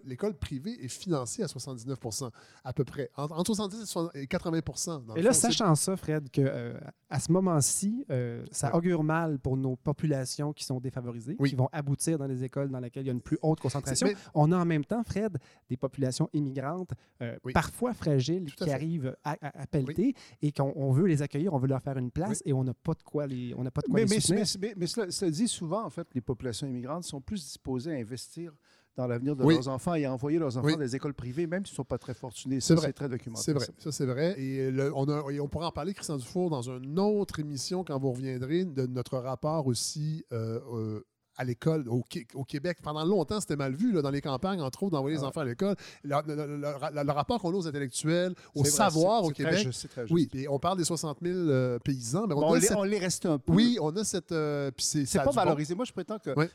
l'école 0.06 0.34
privée 0.36 0.84
est 0.84 0.88
financée 0.88 1.44
à 1.44 1.48
79% 1.48 2.30
à 2.64 2.74
peu 2.74 2.84
près. 2.84 3.10
Entre, 3.16 3.34
entre 3.38 3.48
70 3.54 3.82
et 3.82 3.86
60 3.86 4.16
et 4.16 4.28
80 4.28 5.04
dans 5.08 5.16
Et 5.16 5.22
là, 5.22 5.34
fond, 5.34 5.40
sachant 5.40 5.76
ça, 5.76 5.96
Fred, 5.98 6.30
que 6.32 6.42
euh, 6.42 6.80
à 7.10 7.20
ce 7.20 7.32
moment-ci, 7.32 8.06
euh, 8.10 8.46
ça 8.52 8.70
Ouais. 8.72 8.78
augure 8.78 9.04
mal 9.04 9.40
pour 9.40 9.58
nos 9.58 9.76
populations 9.76 10.54
qui 10.54 10.64
sont 10.64 10.80
défavorisées, 10.80 11.36
Oui. 11.40 11.50
qui 11.50 11.56
vont 11.56 11.70
aboutir 11.72 12.18
dans 12.18 12.28
les 12.28 12.44
écoles 12.44 12.70
dans 12.70 12.80
lesquelles 12.80 13.04
il 13.04 13.08
y 13.08 13.10
a 13.10 13.14
une 13.14 13.22
plus 13.22 13.38
haute 13.42 13.60
concentration. 13.60 14.08
mais- 14.08 14.16
On 14.34 14.52
a 14.52 14.58
en 14.58 14.66
même 14.66 14.86
temps, 14.86 15.04
Fred, 15.04 15.38
des 15.70 15.78
populations 15.78 16.30
immigrantes, 16.34 16.92
euh, 17.22 17.38
Oui. 17.44 17.54
parfois 17.54 17.94
fragiles, 17.94 18.46
qui 18.56 18.64
fait. 18.66 18.72
arrivent 18.72 19.16
à, 19.24 19.32
à- 19.42 19.62
à 19.64 19.68
pelleter 19.68 20.14
et 20.42 20.52
qu'on 20.52 20.72
on 20.76 20.92
veut 20.92 21.06
les 21.06 21.22
accueillir, 21.22 21.54
on 21.54 21.58
veut 21.58 21.68
leur 21.68 21.82
faire 21.82 21.98
une 21.98 22.12
place 22.12 22.42
et 22.46 22.54
on 22.54 22.64
n'a 22.64 22.74
pas 22.74 22.94
de 22.94 23.04
quoi 23.04 23.28
les, 23.28 23.54
on 23.58 23.64
n'a 23.64 23.72
pas 23.72 23.82
de 23.82 23.88
quoi 23.88 23.96
Mais, 23.96 24.06
les 24.06 24.10
mais, 24.16 24.20
soutenir. 24.22 24.46
mais- 24.60 24.68
mais- 24.70 24.74
mais 24.78 24.88
cela, 24.88 25.12
cela 25.12 25.32
dit, 25.32 25.48
souvent, 25.48 25.84
en 25.86 25.90
fait, 25.90 26.08
les 26.14 26.22
populations 26.22 26.68
immigrantes 26.68 27.04
sont 27.04 27.22
plus 27.22 27.51
disposées 27.52 27.92
à 27.92 27.96
investir 28.00 28.54
dans 28.98 29.08
l'avenir 29.08 29.36
de 29.36 29.44
Oui. 29.44 29.56
leurs 29.56 29.68
enfants 29.70 29.94
et 29.96 30.04
à 30.06 30.12
envoyer 30.14 30.38
leurs 30.38 30.58
enfants 30.58 30.68
Oui. 30.68 30.74
dans 30.74 30.80
des 30.80 30.96
écoles 30.96 31.14
privées, 31.14 31.48
même 31.48 31.66
s'ils 31.66 31.74
ne 31.74 31.78
sont 31.78 31.86
pas 31.86 31.98
très 31.98 32.14
fortunés. 32.14 32.60
C'est 32.60 32.68
Ça, 32.70 32.76
vrai. 32.76 32.88
C'est 32.88 32.94
très 32.94 33.10
documenté. 33.10 33.42
C'est 33.44 33.54
vrai, 33.54 33.66
ça. 33.66 33.72
ça 33.78 33.92
c'est 33.92 34.06
vrai. 34.06 34.40
Et, 34.40 34.70
le- 34.70 34.92
on, 34.96 35.06
a- 35.08 35.32
et 35.32 35.40
on 35.40 35.48
pourra 35.48 35.68
en 35.68 35.72
parler, 35.72 35.94
Christian 35.94 36.18
Dufour, 36.18 36.50
dans 36.50 36.62
une 36.70 37.00
autre 37.00 37.40
émission 37.40 37.84
quand 37.86 37.98
vous 38.00 38.12
reviendrez, 38.12 38.66
de 38.66 38.86
notre 38.88 39.18
rapport 39.18 39.68
aussi 39.68 40.26
euh, 40.34 40.60
euh, 40.74 41.06
à 41.42 41.44
l'école 41.44 41.88
au, 41.90 42.04
Qué- 42.08 42.28
au 42.36 42.44
Québec. 42.44 42.78
Pendant 42.84 43.04
longtemps, 43.04 43.40
c'était 43.42 43.56
mal 43.56 43.74
vu 43.74 43.92
là, 43.92 44.02
dans 44.02 44.12
les 44.12 44.22
campagnes, 44.22 44.62
entre 44.62 44.84
autres, 44.84 44.92
d'envoyer 44.92 45.18
les 45.18 45.24
Ah 45.24 45.28
enfants 45.28 45.42
à 45.42 45.46
l'école. 45.46 45.76
Le, 46.04 46.16
le- 46.28 46.36
le- 46.36 46.58
le- 46.58 47.04
le 47.04 47.12
rapport 47.12 47.42
qu'on 47.42 47.52
a 47.52 47.56
aux 47.56 47.68
intellectuels, 47.68 48.34
au 48.56 48.62
vrai, 48.62 48.70
savoir 48.70 49.24
au 49.24 49.28
c'est 49.30 49.34
très 49.34 49.44
Québec. 49.46 49.66
juste, 49.66 49.90
très 49.90 50.02
juste. 50.04 50.14
oui, 50.14 50.30
et 50.34 50.48
on 50.48 50.60
parle 50.60 50.78
des 50.78 50.84
60 50.84 51.18
000 51.22 51.36
euh, 51.38 51.80
paysans. 51.80 52.28
Mais 52.28 52.36
on, 52.36 52.54
les, 52.54 52.62
cette- 52.62 52.78
on 52.78 52.84
les 52.84 53.00
reste 53.00 53.26
un 53.26 53.40
peu. 53.40 53.54
Oui, 53.54 53.78
on 53.82 53.96
a 53.98 54.04
cette. 54.04 54.32
euh, 54.32 54.70
c'est 54.78 55.06
pas 55.18 55.26
bon. 55.26 55.32
valorisé. 55.32 55.76
Moi, 55.76 55.86
je 55.86 55.92
prétends 55.94 56.20
que 56.20 56.30
euh, 56.30 56.48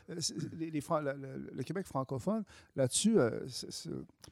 les, 0.57 0.71
le, 0.71 1.63
Québec 1.63 1.85
francophone, 1.85 2.43
là-dessus, 2.75 3.19
euh, 3.19 3.39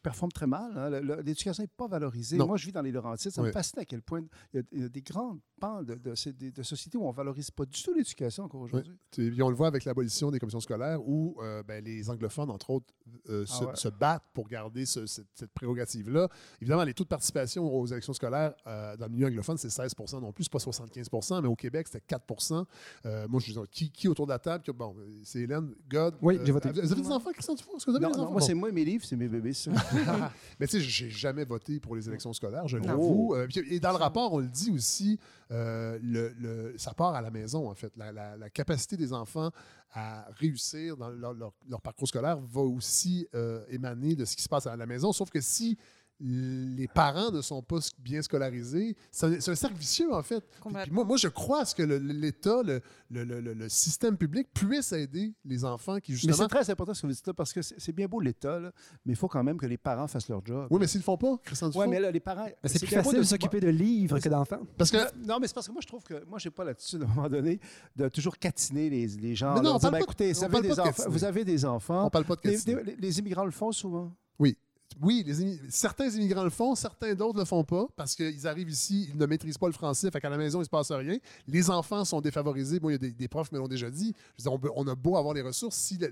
performe 0.01 0.31
très 0.31 0.47
mal. 0.47 0.71
hein. 0.77 0.89
L'éducation 1.23 1.63
n'est 1.63 1.67
pas 1.67 1.87
valorisée. 1.87 2.37
Non. 2.37 2.47
Moi, 2.47 2.57
je 2.57 2.65
vis 2.65 2.71
dans 2.71 2.81
les 2.81 2.91
Laurentides. 2.91 3.31
Ça 3.31 3.41
me 3.41 3.51
fascine 3.51 3.79
à 3.79 3.85
quel 3.85 4.01
point 4.01 4.21
il 4.53 4.57
y 4.57 4.59
a, 4.59 4.63
il 4.71 4.81
y 4.81 4.85
a 4.85 4.89
des 4.89 5.01
grands 5.01 5.37
pans 5.59 5.83
de, 5.83 5.95
de, 5.95 6.15
ces- 6.15 6.33
de- 6.33 6.49
de 6.49 6.63
sociétés 6.63 6.97
où 6.97 7.05
on 7.05 7.11
ne 7.11 7.15
valorise 7.15 7.51
pas 7.51 7.65
du 7.65 7.81
tout 7.81 7.93
l'éducation 7.93 8.43
encore 8.43 8.61
aujourd'hui. 8.61 8.93
Puis 9.11 9.41
on 9.41 9.49
le 9.49 9.55
voit 9.55 9.67
avec 9.67 9.85
l'abolition 9.85 10.31
des 10.31 10.39
commissions 10.45 10.59
scolaires 10.61 10.99
où 11.07 11.35
euh, 11.41 11.61
ben, 11.63 11.83
les 11.83 12.09
anglophones, 12.09 12.49
entre 12.49 12.69
autres, 12.69 12.85
euh, 13.29 13.45
se, 13.45 13.63
Ah 13.63 13.67
ouais. 13.67 13.75
se 13.75 13.87
battent 13.89 14.23
pour 14.33 14.47
garder 14.47 14.85
ce- 14.85 15.05
cette, 15.05 15.27
cette 15.35 15.51
prérogative-là. 15.51 16.29
Évidemment, 16.61 16.83
les 16.83 16.93
taux 16.93 17.03
de 17.03 17.09
participation 17.09 17.63
aux 17.73 17.85
élections 17.87 18.13
scolaires 18.13 18.53
euh, 18.67 18.95
dans 18.97 19.05
le 19.07 19.11
milieu 19.11 19.27
anglophone, 19.27 19.57
c'est 19.57 19.69
16 19.69 19.93
non 20.21 20.31
plus, 20.31 20.45
c'est 20.45 20.51
pas 20.51 20.59
75 20.59 21.09
mais 21.41 21.47
au 21.47 21.55
Québec, 21.55 21.87
c'était 21.87 22.03
4 22.05 22.65
Euh, 23.05 23.27
Moi, 23.27 23.41
je 23.45 23.51
dis, 23.51 23.59
qui, 23.71 23.89
qui 23.91 24.07
autour 24.07 24.25
de 24.27 24.31
la 24.31 24.39
table? 24.39 24.63
Bon, 24.73 24.95
c'est 25.23 25.39
Hélène, 25.39 25.73
God. 25.89 26.15
Oui, 26.21 26.39
j'ai 26.43 26.49
euh, 26.51 26.53
voté. 26.53 26.71
Vous 26.71 26.91
avez 26.91 27.01
des 27.01 27.11
enfants, 27.11 27.31
Christian 27.31 27.53
Dufour? 27.55 27.73
Est-ce 27.77 27.85
que 27.85 27.91
vous 27.91 27.97
avez 27.97 28.05
Non, 28.05 28.11
des 28.11 28.17
non, 28.17 28.23
enfants? 28.23 28.31
moi, 28.31 28.39
Bon. 28.41 28.45
c'est 28.47 28.53
moi, 28.53 28.71
mes 28.71 28.85
livres, 28.85 29.05
c'est 29.05 29.15
mes 29.15 29.27
bébés. 29.27 29.53
ça. 29.53 29.71
Mais 30.59 30.67
tu 30.67 30.77
sais, 30.77 30.79
j'ai 30.81 31.09
jamais 31.09 31.45
voté 31.45 31.79
pour 31.79 31.95
les 31.95 32.07
élections 32.07 32.33
scolaires, 32.33 32.67
je 32.67 32.77
l'avoue. 32.77 33.35
Et 33.69 33.79
dans 33.79 33.91
le 33.91 33.97
rapport, 33.97 34.33
on 34.33 34.39
le 34.39 34.47
dit 34.47 34.71
aussi, 34.71 35.19
euh, 35.51 35.99
le, 36.01 36.73
ça 36.77 36.93
part 36.93 37.15
à 37.15 37.21
la 37.21 37.31
maison, 37.31 37.69
en 37.69 37.75
fait. 37.75 37.93
La, 37.97 38.49
capacité 38.49 38.97
des 38.97 39.13
enfants 39.13 39.51
à 39.91 40.27
réussir 40.37 40.97
dans 40.97 41.09
leur 41.09 41.81
parcours 41.81 42.07
scolaire 42.07 42.39
va 42.39 42.61
aussi 42.61 43.27
euh, 43.33 43.65
émaner 43.69 44.15
de 44.15 44.25
ce 44.25 44.35
qui 44.35 44.43
se 44.43 44.49
passe 44.49 44.67
à 44.67 44.75
la 44.75 44.85
maison. 44.85 45.11
Sauf 45.13 45.29
que 45.29 45.41
si 45.41 45.77
les 46.19 46.87
parents 46.87 47.29
ne 47.31 47.41
sont 47.41 47.61
pas 47.61 47.79
bien 47.99 48.21
scolarisés. 48.21 48.95
C'est 49.11 49.25
un, 49.25 49.33
un 49.33 49.55
cercle 49.55 49.75
vicieux, 49.75 50.13
en 50.13 50.23
fait. 50.23 50.43
Puis- 50.63 50.73
puis 50.83 50.91
moi, 50.91 51.03
moi, 51.03 51.17
je 51.17 51.27
crois 51.27 51.61
à 51.61 51.65
ce 51.65 51.75
que 51.75 51.83
l'État, 51.83 52.61
le, 52.63 52.81
le- 53.11 53.23
le- 53.25 53.41
le- 53.41 53.53
le 53.53 53.69
système 53.69 54.17
public 54.17 54.47
puisse 54.53 54.91
aider 54.93 55.33
les 55.43 55.65
enfants 55.65 55.99
qui, 55.99 56.13
Mais 56.13 56.17
justement... 56.17 56.37
c'est 56.37 56.47
très 56.47 56.69
important 56.69 56.93
ce 56.93 57.01
que 57.01 57.07
vous 57.07 57.13
dites 57.13 57.27
là, 57.27 57.33
parce 57.33 57.51
que 57.51 57.61
c'est 57.61 57.91
bien 57.91 58.07
beau 58.07 58.19
l'État, 58.21 58.59
mais 59.05 59.13
il 59.13 59.15
faut 59.15 59.27
quand 59.27 59.43
même 59.43 59.57
que 59.57 59.65
les 59.65 59.77
parents 59.77 60.07
fassent 60.07 60.29
leur 60.29 60.45
job. 60.45 60.67
Oui, 60.69 60.77
mais 60.79 60.87
s'ils 60.87 61.01
le 61.01 61.03
font 61.03 61.17
pas, 61.17 61.37
Christian 61.43 61.69
Oui, 61.75 61.85
mais 61.89 61.99
là, 61.99 62.11
les 62.11 62.19
parents. 62.19 62.47
Mais 62.63 62.69
c'est 62.69 62.79
plus 62.79 62.87
facile 62.87 63.17
de 63.19 63.23
s'occuper 63.23 63.59
de 63.59 63.69
livres 63.69 64.19
que 64.19 64.29
d'enfants. 64.29 64.61
Parce 64.77 64.91
que. 64.91 64.97
Non, 65.25 65.39
mais 65.39 65.47
c'est 65.47 65.53
parce 65.53 65.67
que 65.67 65.71
moi, 65.73 65.81
je 65.81 65.87
trouve 65.87 66.03
que 66.03 66.23
moi, 66.25 66.39
j'ai 66.39 66.49
pas 66.51 66.63
l'attitude 66.63 67.01
à 67.01 67.05
un 67.05 67.09
moment 67.09 67.29
donné 67.29 67.59
de 67.95 68.07
toujours 68.09 68.37
catiner 68.37 68.89
les, 68.89 69.07
les 69.07 69.35
gens. 69.35 69.55
Mais 69.55 69.61
non, 69.61 69.75
on 69.75 69.79
parle 69.79 69.91
pas 69.93 69.99
de- 69.99 70.03
écoutez, 70.03 70.31
on 70.35 70.39
vous 70.39 70.43
avez, 70.55 70.61
des 70.69 70.79
enfants, 70.79 71.03
vous 71.09 71.23
avez 71.23 71.43
des 71.43 71.65
enfants. 71.65 72.05
On 72.05 72.09
parle 72.09 72.25
pas 72.25 72.35
de 72.35 72.41
Les- 72.45 72.55
catiner. 72.55 72.83
les- 72.83 72.95
les 72.95 73.19
immigrants 73.19 73.45
le 73.45 73.51
font 73.51 73.71
souvent. 73.71 74.11
Oui. 74.39 74.57
Oui, 75.01 75.23
les 75.25 75.59
certains 75.69 76.09
immigrants 76.09 76.43
le 76.43 76.49
font, 76.49 76.73
certains 76.75 77.13
d'autres 77.15 77.39
le 77.39 77.45
font 77.45 77.63
pas 77.63 77.85
parce 77.95 78.15
qu'ils 78.15 78.47
arrivent 78.47 78.69
ici, 78.69 79.07
ils 79.11 79.17
ne 79.17 79.25
maîtrisent 79.25 79.57
pas 79.57 79.67
le 79.67 79.73
français, 79.73 80.09
fait 80.11 80.21
qu'à 80.21 80.29
la 80.29 80.37
maison, 80.37 80.61
il 80.61 80.65
se 80.65 80.69
passe 80.69 80.91
rien. 80.91 81.17
Les 81.47 81.69
enfants 81.69 82.05
sont 82.05 82.21
défavorisés. 82.21 82.79
Moi, 82.79 82.91
il 82.91 82.95
y 82.95 82.95
a 82.95 82.99
des, 82.99 83.11
des 83.11 83.27
profs 83.27 83.51
me 83.51 83.57
l'ont 83.57 83.67
déjà 83.67 83.89
dit. 83.91 84.13
Je 84.37 84.43
veux 84.43 84.49
dire, 84.49 84.53
on, 84.53 84.59
peut- 84.59 84.71
on 84.75 84.87
a 84.87 84.95
beau 84.95 85.17
avoir 85.17 85.33
les 85.33 85.41
ressources, 85.41 85.75
si 85.75 85.97
le- 85.97 86.11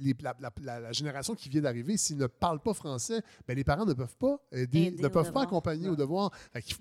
les- 0.00 0.14
la, 0.22 0.34
la- 0.40 0.52
la- 0.62 0.80
la 0.80 0.92
génération 0.92 1.34
qui 1.34 1.48
vient 1.48 1.60
d'arriver, 1.60 1.96
s'ils 1.96 2.16
ne 2.16 2.26
parlent 2.26 2.60
pas 2.60 2.74
français, 2.74 3.20
ben, 3.46 3.54
les 3.56 3.62
parents 3.62 3.84
ne 3.86 3.92
peuvent 3.92 4.16
pas 4.16 4.40
aider, 4.50 4.84
Aider 4.86 5.02
ne 5.02 5.08
peuvent 5.08 5.32
pas 5.32 5.42
accompagner 5.42 5.88
au 5.88 5.96
devoir. 5.96 6.30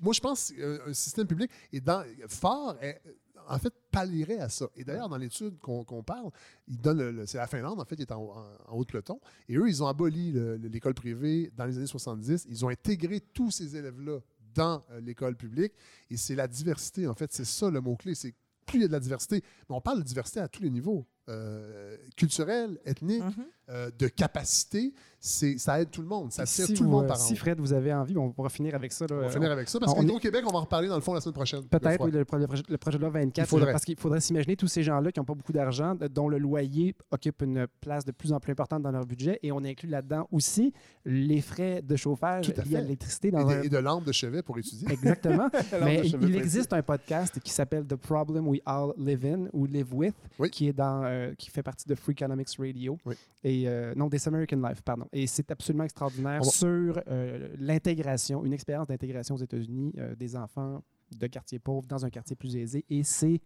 Moi, 0.02 0.14
je 0.14 0.20
pense 0.20 0.52
qu'un 0.52 0.80
un 0.88 0.94
système 0.94 1.28
public 1.28 1.52
est 1.72 1.82
dans, 1.82 2.04
fort, 2.28 2.76
est- 2.82 3.02
en 3.48 3.60
fait, 3.60 3.74
pallierait 3.92 4.40
à 4.40 4.50
ça. 4.50 4.68
Et 4.76 4.84
d'ailleurs, 4.84 5.10
dans 5.10 5.18
l'étude 5.18 5.58
qu'on 5.60 6.04
parle, 6.04 6.30
ils 6.68 6.80
donnent 6.80 7.00
le- 7.00 7.12
le- 7.12 7.26
c'est 7.26 7.38
la 7.38 7.48
Finlande, 7.48 7.80
en 7.80 7.86
fait, 7.86 7.96
qui 7.96 8.02
est 8.04 8.12
en, 8.12 8.22
en- 8.22 8.36
en 8.68 8.76
haut 8.76 8.84
de 8.84 8.90
peloton. 8.92 9.20
Et 9.50 9.56
eux, 9.58 9.68
ils 9.68 9.84
ont 9.84 9.88
aboli 9.88 10.32
le- 10.32 10.58
le- 10.58 10.68
l'école 10.68 10.94
privée 10.94 11.52
dans 11.56 11.66
les 11.66 11.78
années 11.78 11.88
70. 11.88 12.46
Ils 12.50 12.66
ont 12.66 12.70
intégré 12.70 13.20
tous 13.20 13.52
ces 13.52 13.76
élèves-là 13.76 14.20
dans 14.56 14.84
euh, 14.92 15.00
l'école 15.02 15.36
publique. 15.36 15.74
Et 16.10 16.18
c'est 16.18 16.36
la 16.36 16.48
diversité, 16.48 17.08
en 17.08 17.14
fait. 17.16 17.32
C'est 17.34 17.46
ça 17.46 17.70
le 17.70 17.82
mot-clé. 17.82 18.16
C'est 18.16 18.34
plus 18.66 18.80
il 18.80 18.82
y 18.84 18.86
a 18.86 18.88
de 18.88 18.94
la 18.94 19.00
diversité, 19.00 19.44
mais 19.70 19.76
on 19.76 19.82
parle 19.82 19.98
de 20.00 20.04
diversité 20.04 20.40
à 20.40 20.48
tous 20.48 20.64
les 20.64 20.70
niveaux. 20.70 21.06
Euh, 21.30 21.96
culturel, 22.18 22.80
ethnique, 22.86 23.24
euh, 23.70 23.90
de 23.98 24.08
capacité, 24.10 24.94
ça 25.26 25.80
aide 25.82 25.90
tout 25.90 26.02
le 26.02 26.08
monde. 26.08 26.32
Ça 26.34 26.44
tire 26.46 26.66
si 26.66 26.74
tout 26.74 26.84
le 26.84 26.90
monde 26.90 27.06
euh, 27.06 27.08
par 27.08 27.18
Si. 27.18 27.36
Fred, 27.38 27.58
vous 27.60 27.72
avez 27.72 27.94
envie, 27.94 28.18
on 28.18 28.30
pourra 28.32 28.50
finir 28.50 28.76
avec 28.76 28.92
ça. 28.92 29.06
là. 29.08 29.16
On 29.16 29.20
va 29.22 29.30
finir 29.30 29.52
avec 29.52 29.70
ça 29.70 29.80
parce 29.80 29.94
qu'au 29.94 30.20
Québec, 30.20 30.44
on 30.46 30.52
va 30.52 30.58
en 30.58 30.62
reparler 30.62 30.90
dans 30.90 30.96
le 30.96 31.02
fond 31.02 31.14
la 31.14 31.22
semaine 31.22 31.34
prochaine. 31.34 31.64
Peut-être, 31.64 32.04
oui, 32.04 32.12
le, 32.12 32.26
pro- 32.26 32.38
le 32.38 32.46
projet, 32.46 32.64
le 32.68 32.78
projet 32.78 32.98
de 32.98 33.02
loi 33.04 33.10
24. 33.12 33.46
Il 33.46 33.50
faudrait. 33.50 33.72
Parce 33.72 33.86
qu'il 33.86 33.98
faudrait 33.98 34.20
s'imaginer 34.20 34.58
tous 34.58 34.68
ces 34.68 34.84
gens-là 34.84 35.12
qui 35.14 35.20
n'ont 35.22 35.26
pas 35.26 35.34
beaucoup 35.34 35.54
d'argent, 35.54 35.96
dont 36.12 36.28
le 36.28 36.38
loyer 36.40 36.94
occupe 37.12 37.42
une 37.42 37.68
place 37.80 38.04
de 38.04 38.12
plus 38.12 38.34
en 38.34 38.40
plus 38.42 38.52
importante 38.52 38.82
dans 38.84 38.92
leur 38.92 39.06
budget. 39.06 39.40
Et 39.44 39.52
on 39.54 39.64
inclut 39.64 39.88
là-dedans 39.90 40.28
aussi 40.32 40.74
les 41.06 41.40
frais 41.42 41.82
de 41.82 41.96
chauffage 41.96 42.50
liés 42.66 42.76
à 42.76 42.82
l'électricité. 42.82 43.30
Et, 43.30 43.36
un- 43.36 43.62
et 43.62 43.70
de 43.70 43.78
lampes 43.78 44.04
de 44.06 44.12
chevet 44.12 44.42
pour 44.44 44.58
étudier. 44.58 44.90
Exactement. 44.92 45.48
Mais 45.84 46.02
il, 46.06 46.36
existe 46.36 46.74
un 46.74 46.82
podcast 46.82 47.40
qui 47.40 47.52
s'appelle 47.52 47.86
The 47.86 47.96
Problem 47.96 48.48
We 48.48 48.60
All 48.66 48.92
Live 48.98 49.26
In 49.26 49.46
ou 49.54 49.66
Live 49.66 49.94
With, 49.94 50.16
qui 50.52 50.68
est 50.68 50.74
dans, 50.74 51.04
euh, 51.06 51.34
qui 51.38 51.50
fait 51.50 51.64
partie 51.64 51.88
de 51.88 51.96
Free 51.96 52.12
Economics 52.12 52.50
Radio 52.60 52.98
et 53.44 53.68
euh, 53.68 53.94
non 53.96 54.10
This 54.10 54.28
American 54.28 54.58
Life, 54.58 54.82
pardon. 54.82 55.06
Et 55.14 55.28
c'est 55.28 55.50
absolument 55.52 55.84
extraordinaire 55.84 56.42
va- 56.44 56.50
sur 56.50 57.00
euh, 57.08 57.50
l'intégration, 57.60 58.44
une 58.46 58.54
expérience 58.54 58.88
d'intégration 58.88 59.36
aux 59.36 59.40
États-Unis 59.40 59.94
euh, 59.98 60.16
des 60.16 60.36
enfants 60.36 60.84
de 61.18 61.28
quartiers 61.28 61.60
pauvres 61.60 61.88
dans 61.88 62.04
un 62.06 62.10
quartier 62.10 62.36
plus 62.36 62.56
aisé. 62.56 62.84
Et 62.90 63.04
c'est 63.04 63.40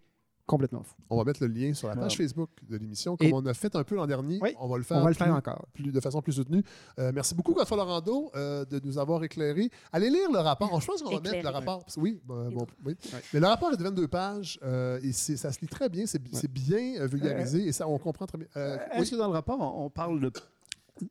complètement 0.46 0.82
fou. 0.82 0.96
On 1.10 1.18
va 1.18 1.26
mettre 1.26 1.46
le 1.46 1.50
lien 1.54 1.74
sur 1.74 1.90
la 1.90 1.96
page. 1.98 2.16
Facebook 2.16 2.50
de 2.70 2.78
l'émission, 2.78 3.18
comme 3.18 3.28
Et- 3.28 3.34
on 3.34 3.46
a 3.46 3.54
fait 3.54 3.76
un 3.76 3.84
peu 3.84 3.96
l'an 3.96 4.08
dernier. 4.08 4.40
Oui, 4.42 4.56
on 4.62 4.70
va 4.70 4.78
le 4.78 4.84
faire, 4.84 4.96
on 4.96 5.02
va 5.02 5.10
le 5.10 5.16
plus- 5.16 5.26
faire 5.26 5.36
encore. 5.36 5.66
plus- 5.74 5.92
de 5.92 6.00
façon 6.00 6.22
plus 6.22 6.32
soutenue. 6.32 6.64
Euh, 7.00 7.12
merci 7.14 7.36
beaucoup, 7.36 7.54
Godfrey 7.54 7.76
Laurando, 7.76 8.32
euh, 8.34 8.64
de 8.64 8.80
nous 8.86 8.98
avoir 8.98 9.22
éclairé. 9.26 9.70
Allez 9.92 10.10
lire 10.10 10.32
le 10.32 10.40
rapport. 10.40 10.80
Je 10.80 10.88
pense 10.88 11.02
qu'on 11.02 11.16
va 11.18 11.20
mettre 11.20 11.44
le 11.44 11.50
rapport. 11.50 11.86
Oui, 11.98 12.22
bon, 12.24 12.50
bon, 12.50 12.66
oui. 12.86 12.96
Mais 13.34 13.42
le 13.42 13.46
rapport 13.48 13.74
est 13.74 13.78
de 13.78 13.84
22 13.84 14.08
pages 14.08 14.58
euh, 14.64 15.02
et 15.04 15.12
c'est- 15.12 15.36
ça 15.36 15.52
se 15.52 15.60
lit 15.60 15.68
très 15.68 15.90
bien. 15.90 16.06
C'est 16.06 16.24
bien 16.50 17.06
vulgarisé 17.08 17.68
et 17.68 17.74
ça, 17.74 17.86
on 17.90 17.98
comprend 17.98 18.26
très 18.26 18.38
bien. 18.38 18.48
Euh, 18.56 18.78
Est-ce 18.94 19.02
oui. 19.02 19.10
que 19.12 19.16
dans 19.18 19.28
le 19.28 19.34
rapport, 19.34 19.60
on, 19.60 19.88
on 19.88 19.90
parle 19.90 20.22
de- 20.22 20.32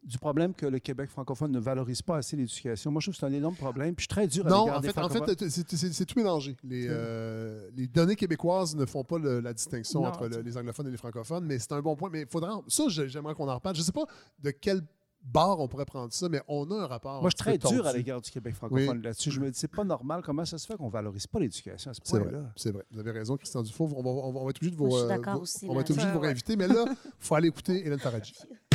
du 0.04 0.18
problème 0.18 0.54
que 0.54 0.66
le 0.66 0.78
Québec 0.78 1.10
francophone 1.10 1.52
ne 1.52 1.58
valorise 1.58 2.02
pas 2.02 2.16
assez 2.18 2.36
l'éducation? 2.36 2.90
Moi, 2.90 3.00
je 3.00 3.06
trouve 3.06 3.14
que 3.14 3.20
c'est 3.20 3.26
un 3.26 3.36
énorme 3.36 3.54
problème. 3.56 3.94
Puis 3.94 4.04
je 4.08 4.14
suis 4.14 4.20
très 4.20 4.26
dur 4.26 4.46
à 4.46 4.50
Non, 4.50 4.64
l'égard 4.64 4.78
en 4.78 4.82
fait, 4.82 4.98
en 4.98 5.08
fait 5.26 5.48
c'est- 5.50 5.76
c'est 5.76 5.92
c'est 5.92 6.04
tout 6.06 6.18
mélangé. 6.18 6.56
Les, 6.64 6.86
euh, 6.88 7.68
les 7.76 7.86
données 7.86 8.16
québécoises 8.16 8.74
ne 8.76 8.84
font 8.86 9.04
pas 9.04 9.18
le- 9.18 9.40
la 9.40 9.52
distinction 9.52 10.00
Non, 10.02 10.08
entre 10.08 10.28
le- 10.28 10.40
les 10.42 10.56
anglophones 10.56 10.88
et 10.88 10.90
les 10.90 10.96
francophones, 10.96 11.44
mais 11.44 11.58
c'est 11.58 11.72
un 11.72 11.80
bon 11.82 11.96
point. 11.96 12.10
Mais 12.12 12.26
faudra. 12.30 12.60
Ça, 12.68 12.84
j'ai- 12.88 13.08
j'aimerais 13.08 13.34
qu'on 13.34 13.48
en 13.48 13.54
reparle. 13.54 13.74
Je 13.76 13.80
ne 13.80 13.84
sais 13.86 13.92
pas 13.92 14.06
de 14.42 14.50
quel 14.50 14.82
bar 15.28 15.58
on 15.58 15.66
pourrait 15.66 15.86
prendre 15.86 16.12
ça, 16.12 16.28
mais 16.28 16.40
on 16.46 16.70
a 16.70 16.82
un 16.84 16.86
rapport. 16.86 17.20
Moi, 17.20 17.30
je 17.30 17.36
suis 17.42 17.58
très 17.58 17.58
dur 17.74 17.84
à 17.84 17.92
l'égard 17.92 18.20
du 18.20 18.30
Québec 18.30 18.54
francophone 18.54 18.98
Oui. 18.98 19.02
là-dessus. 19.02 19.32
Je 19.32 19.40
me 19.40 19.50
dis, 19.50 19.58
c'est 19.58 19.66
pas 19.66 19.82
normal. 19.82 20.22
Comment 20.24 20.44
ça 20.44 20.56
se 20.56 20.64
fait 20.66 20.76
qu'on 20.76 20.88
valorise 20.88 21.26
pas 21.26 21.40
l'éducation 21.40 21.90
à 21.90 21.94
ce 21.94 22.00
C'est 22.04 22.16
vrai, 22.18 22.28
point-là? 22.30 22.52
c'est 22.54 22.70
vrai. 22.70 22.84
Vous 22.92 23.00
avez 23.00 23.10
raison, 23.10 23.36
Christian 23.36 23.62
Dufault. 23.62 23.90
On 23.96 24.02
va, 24.04 24.10
on 24.10 24.32
va- 24.32 24.38
on 24.40 24.44
va 24.44 24.50
être 24.50 24.58
obligé 24.58 24.70
de 24.70 24.76
vous, 24.76 24.86
Moi, 24.86 25.00
je 25.00 25.04
suis 25.04 25.12
euh, 25.28 25.32
vous- 25.32 25.40
aussi, 25.40 25.66
on 25.68 25.74
va 25.74 25.80
être 25.80 25.88
là. 25.88 25.92
obligé 25.94 26.06
de 26.06 26.12
vous 26.12 26.18
Ouais, 26.18 26.20
ouais. 26.22 26.26
réinviter, 26.28 26.56
mais 26.56 26.68
là, 26.68 26.84
il 26.88 27.10
faut 27.18 27.34
aller 27.34 27.48
écouter 27.48 27.84
Hélène 27.84 27.98
Faradji. 27.98 28.34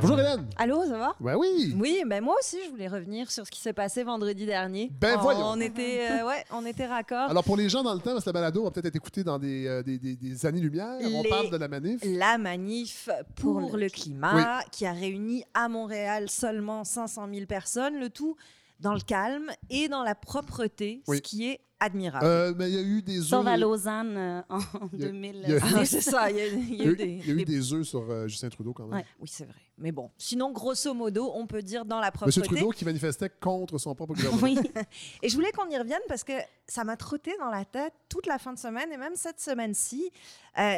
Bonjour 0.00 0.18
Hélène. 0.18 0.46
Allô, 0.56 0.84
ça 0.84 0.98
va? 0.98 1.14
Ben 1.20 1.36
oui. 1.36 1.74
Oui, 1.78 2.02
ben 2.06 2.22
moi 2.24 2.34
aussi, 2.40 2.56
je 2.66 2.70
voulais 2.70 2.88
revenir 2.88 3.30
sur 3.30 3.46
ce 3.46 3.50
qui 3.52 3.60
s'est 3.60 3.72
passé 3.72 4.02
vendredi 4.02 4.46
dernier. 4.46 4.90
Ben 5.00 5.16
on, 5.18 5.22
voyons. 5.22 5.44
On 5.46 5.60
était, 5.60 6.08
euh, 6.10 6.26
ouais, 6.26 6.44
on 6.52 6.66
était 6.66 6.86
raccord. 6.86 7.30
Alors 7.30 7.44
pour 7.44 7.56
les 7.56 7.68
gens 7.68 7.84
dans 7.84 7.94
le 7.94 8.00
temps, 8.00 8.14
la 8.24 8.32
balado 8.32 8.64
va 8.64 8.72
peut-être 8.72 8.86
être 8.86 8.96
écoutée 8.96 9.22
dans 9.22 9.38
des, 9.38 9.66
euh, 9.68 9.82
des, 9.84 9.98
des- 9.98 10.16
des 10.16 10.46
années-lumière. 10.46 10.96
On 11.00 11.22
Les- 11.22 11.28
parle 11.28 11.50
de 11.50 11.56
la 11.56 11.68
manif. 11.68 12.00
La 12.04 12.36
manif 12.36 13.08
pour, 13.36 13.60
Pour 13.60 13.76
le, 13.76 13.84
le 13.84 13.88
climat, 13.90 14.60
qui 14.72 14.86
a 14.86 14.92
réuni 14.92 15.44
à 15.54 15.68
Montréal 15.68 16.28
seulement 16.28 16.82
500 16.82 17.28
000 17.32 17.46
personnes, 17.46 18.00
le 18.00 18.10
tout 18.10 18.36
dans 18.82 18.92
le 18.94 19.00
calme 19.00 19.50
et 19.70 19.88
dans 19.88 20.02
la 20.02 20.14
propreté, 20.14 21.02
Oui. 21.06 21.16
ce 21.16 21.22
qui 21.22 21.48
est 21.48 21.60
admirable. 21.80 22.24
Euh, 22.26 22.52
mais 22.56 22.68
il 22.68 22.74
y 22.74 22.78
a 22.78 22.82
eu 22.82 23.02
des 23.02 23.18
œufs. 23.18 23.26
Sauf 23.28 23.46
à 23.46 23.56
Lausanne 23.56 24.16
euh, 24.16 24.42
en 24.50 24.58
Il 24.92 25.00
y 25.00 25.04
a- 25.04 25.06
2006. 25.08 25.42
il 25.48 25.50
y 25.50 25.56
a- 25.56 25.60
Ah, 25.80 25.84
c'est 25.84 26.00
ça, 26.00 26.30
il 26.30 26.36
y 26.36 26.40
a, 26.40 26.46
il 26.46 26.74
y 26.76 26.82
a 26.82 26.84
eu 26.84 26.96
des, 26.96 27.04
il 27.06 27.26
y 27.26 27.30
a 27.30 27.34
eu 27.34 27.44
des- 27.44 27.72
œufs 27.72 27.86
sur 27.86 28.08
euh, 28.10 28.28
Justin 28.28 28.50
Trudeau 28.50 28.72
quand 28.72 28.84
même. 28.86 28.98
Ouais, 29.00 29.06
oui, 29.20 29.28
c'est 29.32 29.44
vrai. 29.44 29.54
Mais 29.78 29.90
bon, 29.90 30.10
sinon, 30.18 30.52
grosso 30.52 30.92
modo, 30.94 31.32
on 31.34 31.46
peut 31.46 31.62
dire 31.62 31.84
dans 31.84 31.98
la 31.98 32.12
propreté. 32.12 32.40
Monsieur 32.40 32.42
Trudeau 32.56 32.70
qui 32.70 32.84
manifestait 32.84 33.30
contre 33.30 33.78
son 33.78 33.94
propre 33.94 34.14
gouvernement. 34.14 34.42
Oui. 34.42 34.58
Et 35.22 35.28
je 35.28 35.34
voulais 35.34 35.50
qu'on 35.52 35.68
y 35.70 35.76
revienne 35.78 36.02
parce 36.08 36.22
que 36.24 36.34
ça 36.68 36.84
m'a 36.84 36.96
trotté 36.96 37.32
dans 37.38 37.50
la 37.50 37.64
tête 37.64 37.94
toute 38.08 38.26
la 38.26 38.38
fin 38.38 38.52
de 38.52 38.58
semaine 38.58 38.92
et 38.92 38.96
même 38.96 39.16
cette 39.16 39.40
semaine-ci. 39.40 40.10
Euh, 40.58 40.76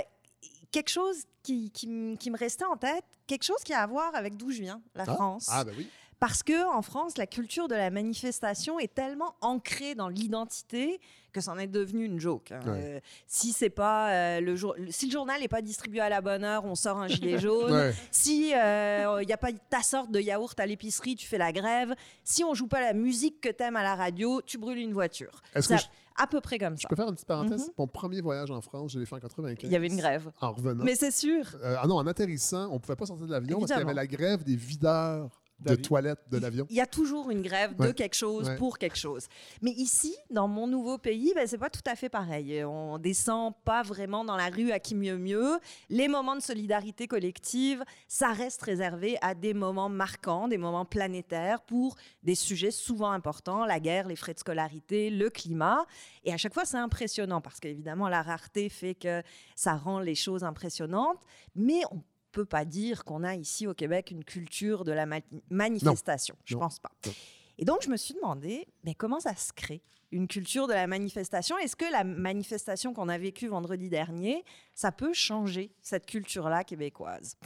quelque 0.70 0.88
chose 0.90 1.24
qui, 1.42 1.70
qui 1.70 1.86
m- 1.86 2.16
qui 2.18 2.30
me 2.30 2.38
restait 2.38 2.64
en 2.64 2.76
tête, 2.76 3.04
quelque 3.26 3.44
chose 3.44 3.62
qui 3.64 3.72
a 3.74 3.80
à 3.82 3.86
voir 3.86 4.14
avec 4.14 4.36
d'où 4.36 4.50
je 4.50 4.60
viens, 4.62 4.80
la 4.94 5.04
Ah, 5.06 5.14
France. 5.14 5.46
Ah, 5.50 5.64
ben 5.64 5.74
oui. 5.76 5.86
Parce 6.20 6.42
que 6.42 6.72
en 6.74 6.82
France, 6.82 7.18
la 7.18 7.26
culture 7.26 7.68
de 7.68 7.74
la 7.74 7.90
manifestation 7.90 8.78
est 8.78 8.94
tellement 8.94 9.34
ancrée 9.40 9.94
dans 9.94 10.08
l'identité 10.08 11.00
que 11.32 11.40
c'en 11.40 11.58
est 11.58 11.66
devenu 11.66 12.04
une 12.04 12.20
joke. 12.20 12.52
hein. 12.52 12.60
Ouais. 12.64 12.80
Euh, 12.82 13.00
si 13.26 13.52
c'est 13.52 13.68
pas 13.70 14.10
euh, 14.12 14.40
le 14.40 14.54
jour, 14.54 14.76
si 14.90 15.06
le 15.06 15.12
journal 15.12 15.40
n'est 15.40 15.48
pas 15.48 15.62
distribué 15.62 15.98
à 16.00 16.08
la 16.08 16.20
bonne 16.20 16.44
heure, 16.44 16.64
on 16.64 16.76
sort 16.76 16.98
un 16.98 17.08
gilet 17.08 17.38
jaune. 17.40 17.72
Ouais. 17.72 17.92
Si 18.12 18.50
il 18.50 19.26
n'y 19.26 19.32
a 19.32 19.36
pas 19.38 19.52
ta 19.68 19.82
sorte 19.82 20.10
de 20.12 20.20
yaourt 20.20 20.58
à 20.60 20.66
l'épicerie, 20.66 21.16
tu 21.16 21.26
fais 21.26 21.38
la 21.38 21.52
grève. 21.52 21.94
Si 22.22 22.44
on 22.44 22.54
joue 22.54 22.68
pas 22.68 22.80
la 22.80 22.92
musique 22.92 23.40
que 23.40 23.48
t'aimes 23.48 23.76
à 23.76 23.82
la 23.82 23.96
radio, 23.96 24.40
tu 24.46 24.58
brûles 24.58 24.78
une 24.78 24.92
voiture. 24.92 25.42
Est-ce 25.54 25.68
que 25.68 25.74
à- 25.74 25.78
à 26.22 26.28
peu 26.28 26.40
près 26.40 26.58
comme 26.60 26.76
ça. 26.76 26.82
Je 26.84 26.86
peux 26.86 26.94
faire 26.94 27.08
une 27.08 27.14
petite 27.14 27.26
parenthèse? 27.26 27.62
Mhm. 27.66 27.72
Mon 27.78 27.86
premier 27.88 28.20
voyage 28.20 28.52
en 28.52 28.60
France, 28.60 28.92
je 28.92 29.00
l'ai 29.00 29.06
fait 29.06 29.16
en 29.16 29.18
95. 29.18 29.68
Il 29.68 29.72
y 29.72 29.76
avait 29.76 29.88
une 29.88 29.96
grève. 29.96 30.30
En 30.40 30.52
revenant. 30.52 30.84
Mais 30.84 30.94
c'est 30.94 31.10
sûr. 31.10 31.44
Euh, 31.64 31.74
ah 31.82 31.88
non, 31.88 31.96
en 31.96 32.06
atterrissant, 32.06 32.68
on 32.70 32.74
ne 32.74 32.78
pouvait 32.78 32.94
pas 32.94 33.06
sortir 33.06 33.26
de 33.26 33.32
l'avion 33.32 33.58
parce 33.58 33.72
qu'il 33.72 33.80
y 33.80 33.82
avait 33.82 33.94
la 33.94 34.06
grève 34.06 34.44
des 34.44 34.54
videurs 34.54 35.40
de 35.64 35.70
D'avion. 35.70 35.82
toilettes 35.82 36.20
de 36.30 36.38
l'avion. 36.38 36.66
Il 36.70 36.76
y 36.76 36.80
a 36.80 36.86
toujours 36.86 37.30
une 37.30 37.42
grève 37.42 37.74
de 37.76 37.90
quelque 37.92 38.14
chose 38.14 38.48
Ouais. 38.48 38.56
pour 38.56 38.78
quelque 38.78 38.96
chose. 38.98 39.26
Mais 39.62 39.70
ici, 39.72 40.14
dans 40.30 40.46
mon 40.48 40.66
nouveau 40.66 40.98
pays, 40.98 41.32
ben, 41.34 41.46
c'est 41.46 41.58
pas 41.58 41.70
tout 41.70 41.80
à 41.86 41.96
fait 41.96 42.08
pareil. 42.08 42.62
On 42.64 42.98
descend 42.98 43.54
pas 43.64 43.82
vraiment 43.82 44.24
dans 44.24 44.36
la 44.36 44.48
rue 44.48 44.70
à 44.72 44.78
qui 44.78 44.94
mieux 44.94 45.16
mieux. 45.18 45.58
Les 45.88 46.08
moments 46.08 46.36
de 46.36 46.40
solidarité 46.42 47.06
collective, 47.08 47.82
ça 48.08 48.32
reste 48.32 48.62
réservé 48.62 49.16
à 49.22 49.34
des 49.34 49.54
moments 49.54 49.88
marquants, 49.88 50.48
des 50.48 50.58
moments 50.58 50.84
planétaires 50.84 51.60
pour 51.62 51.96
des 52.22 52.34
sujets 52.34 52.70
souvent 52.70 53.10
importants, 53.10 53.64
la 53.64 53.80
guerre, 53.80 54.06
les 54.08 54.16
frais 54.16 54.34
de 54.34 54.38
scolarité, 54.38 55.10
le 55.10 55.30
climat. 55.30 55.84
Et 56.24 56.32
à 56.32 56.36
chaque 56.36 56.54
fois, 56.54 56.64
c'est 56.64 56.76
impressionnant 56.76 57.40
parce 57.40 57.60
qu'évidemment, 57.60 58.08
la 58.08 58.22
rareté 58.22 58.68
fait 58.68 58.94
que 58.94 59.22
ça 59.56 59.74
rend 59.74 59.98
les 60.00 60.14
choses 60.14 60.44
impressionnantes. 60.44 61.20
Mais 61.54 61.80
on 61.90 62.02
peut 62.34 62.44
pas 62.44 62.64
dire 62.64 63.04
qu'on 63.04 63.22
a 63.24 63.34
ici 63.34 63.66
au 63.66 63.74
Québec 63.74 64.10
une 64.10 64.24
culture 64.24 64.84
de 64.84 64.92
la 64.92 65.06
ma- 65.06 65.20
manifestation. 65.50 66.36
Je 66.44 66.54
Non. 66.54 66.60
pense 66.60 66.78
pas. 66.80 66.90
Non. 67.06 67.12
Et 67.58 67.64
donc, 67.64 67.82
je 67.82 67.88
me 67.88 67.96
suis 67.96 68.14
demandé, 68.14 68.66
mais 68.82 68.94
comment 68.94 69.20
ça 69.20 69.34
se 69.36 69.52
crée 69.52 69.82
une 70.10 70.26
culture 70.28 70.66
de 70.68 70.72
la 70.72 70.86
manifestation? 70.86 71.56
Est-ce 71.58 71.76
que 71.76 71.90
la 71.90 72.04
manifestation 72.04 72.92
qu'on 72.92 73.08
a 73.08 73.16
vécue 73.18 73.46
vendredi 73.48 73.88
dernier, 73.88 74.44
ça 74.74 74.92
peut 74.92 75.12
changer 75.12 75.72
cette 75.82 76.06
culture-là 76.06 76.64
québécoise? 76.64 77.36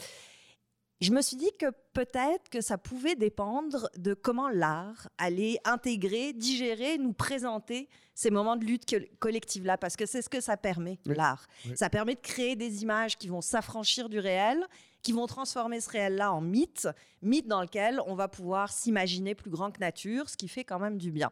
Je 1.00 1.12
me 1.12 1.22
suis 1.22 1.36
dit 1.36 1.50
que 1.58 1.66
peut-être 1.92 2.48
que 2.50 2.60
ça 2.60 2.76
pouvait 2.78 3.14
dépendre 3.14 3.88
de 3.96 4.14
comment 4.14 4.48
l'art 4.48 5.08
allait 5.16 5.58
intégrer, 5.64 6.32
digérer, 6.32 6.98
nous 6.98 7.12
présenter 7.12 7.88
ces 8.14 8.30
moments 8.30 8.56
de 8.56 8.64
lutte 8.64 8.88
co- 8.88 9.04
collective-là, 9.20 9.78
parce 9.78 9.94
que 9.96 10.06
c'est 10.06 10.22
ce 10.22 10.28
que 10.28 10.40
ça 10.40 10.56
permet, 10.56 10.98
Oui. 11.06 11.14
l'art. 11.16 11.46
Oui. 11.66 11.72
Ça 11.76 11.88
permet 11.88 12.16
de 12.16 12.20
créer 12.20 12.56
des 12.56 12.82
images 12.82 13.16
qui 13.16 13.28
vont 13.28 13.40
s'affranchir 13.40 14.08
du 14.08 14.18
réel 14.18 14.64
qui 15.00 15.12
vont 15.12 15.28
transformer 15.28 15.80
ce 15.80 15.88
réel-là 15.90 16.32
en 16.32 16.40
mythe, 16.40 16.88
mythe 17.22 17.46
dans 17.46 17.62
lequel 17.62 18.00
on 18.06 18.16
va 18.16 18.26
pouvoir 18.26 18.72
s'imaginer 18.72 19.36
plus 19.36 19.48
grand 19.50 19.70
que 19.70 19.78
nature, 19.78 20.28
ce 20.28 20.36
qui 20.36 20.48
fait 20.48 20.64
quand 20.64 20.80
même 20.80 20.98
du 20.98 21.12
bien. 21.12 21.30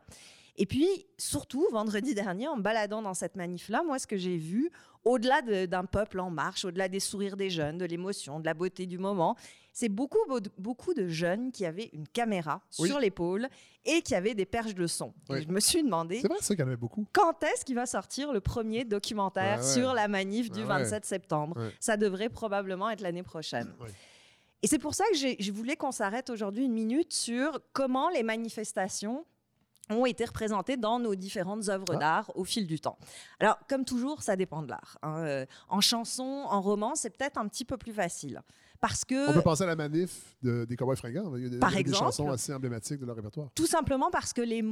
Et 0.56 0.66
puis, 0.66 0.86
surtout, 1.18 1.66
vendredi 1.72 2.14
dernier, 2.14 2.46
en 2.46 2.56
me 2.56 2.62
baladant 2.62 3.02
dans 3.02 3.12
cette 3.14 3.34
manif-là, 3.34 3.82
moi, 3.84 3.98
ce 3.98 4.06
que 4.06 4.16
j'ai 4.16 4.36
vu, 4.36 4.70
au-delà 5.06 5.40
de- 5.40 5.66
d'un 5.66 5.84
peuple 5.84 6.20
en 6.20 6.30
marche, 6.30 6.64
au-delà 6.64 6.88
des 6.88 7.00
sourires 7.00 7.36
des 7.36 7.48
jeunes, 7.48 7.78
de 7.78 7.84
l'émotion, 7.86 8.40
de 8.40 8.44
la 8.44 8.54
beauté 8.54 8.86
du 8.86 8.98
moment, 8.98 9.36
c'est 9.72 9.88
beaucoup, 9.88 10.18
beau- 10.28 10.40
beaucoup 10.58 10.94
de 10.94 11.06
jeunes 11.08 11.52
qui 11.52 11.64
avaient 11.64 11.90
une 11.92 12.08
caméra 12.08 12.60
Oui. 12.78 12.88
sur 12.88 12.98
l'épaule 12.98 13.48
et 13.84 14.02
qui 14.02 14.14
avaient 14.14 14.34
des 14.34 14.46
perches 14.46 14.74
de 14.74 14.86
son. 14.86 15.14
Oui. 15.28 15.42
je 15.42 15.48
me 15.48 15.60
suis 15.60 15.82
demandé 15.82 16.20
C'est 16.20 16.28
vrai 16.28 16.38
ça 16.40 16.54
qu'il 16.54 16.60
y 16.60 16.64
en 16.64 16.68
avait 16.68 16.76
beaucoup. 16.76 17.06
quand 17.12 17.42
est-ce 17.44 17.64
qu'il 17.64 17.74
va 17.76 17.86
sortir 17.86 18.32
le 18.32 18.40
premier 18.40 18.84
documentaire 18.84 19.60
Ouais, 19.60 19.64
ouais. 19.66 19.72
sur 19.74 19.94
la 19.94 20.08
manif 20.08 20.50
du 20.50 20.60
Ouais, 20.60 20.66
ouais. 20.66 20.82
27 20.82 21.04
septembre? 21.04 21.56
Ça 21.78 21.96
devrait 21.96 22.28
probablement 22.30 22.90
être 22.90 23.00
l'année 23.02 23.22
prochaine. 23.22 23.72
Et 24.62 24.66
c'est 24.66 24.78
pour 24.78 24.94
ça 24.94 25.04
que 25.12 25.16
je 25.38 25.52
voulais 25.52 25.76
qu'on 25.76 25.92
s'arrête 25.92 26.30
aujourd'hui 26.30 26.64
une 26.64 26.72
minute 26.72 27.12
sur 27.12 27.60
comment 27.72 28.08
les 28.08 28.22
manifestations 28.24 29.24
ont 29.90 30.06
été 30.06 30.24
représentées 30.24 30.76
dans 30.76 30.98
nos 30.98 31.14
différentes 31.14 31.68
œuvres 31.68 31.84
Ah. 31.94 31.96
d'art 31.96 32.32
au 32.36 32.44
fil 32.44 32.66
du 32.66 32.80
temps. 32.80 32.98
Alors, 33.40 33.56
comme 33.68 33.84
toujours, 33.84 34.22
ça 34.22 34.36
dépend 34.36 34.62
de 34.62 34.68
l'art. 34.68 34.98
hein. 35.02 35.18
Euh, 35.24 35.46
En 35.68 35.80
chanson, 35.80 36.44
en 36.48 36.60
roman, 36.60 36.94
c'est 36.94 37.10
peut-être 37.10 37.38
un 37.38 37.46
petit 37.48 37.64
peu 37.64 37.76
plus 37.76 37.92
facile. 37.92 38.42
Parce 38.80 39.04
que 39.04 39.30
On 39.30 39.32
peut 39.32 39.42
penser 39.42 39.62
à 39.64 39.66
la 39.66 39.76
manif 39.76 40.36
de- 40.42 40.64
des 40.64 40.76
Cowboys 40.76 40.96
fringants. 40.96 41.34
Il 41.36 41.42
y 41.42 41.46
a 41.46 41.48
des, 41.48 41.58
Par 41.58 41.70
des 41.72 41.78
exemple. 41.78 41.98
chansons 42.04 42.30
assez 42.30 42.52
emblématiques 42.52 43.00
de 43.00 43.06
leur 43.06 43.16
répertoire. 43.16 43.48
Tout 43.54 43.66
simplement 43.66 44.10
parce 44.10 44.32
que 44.32 44.40
les 44.42 44.62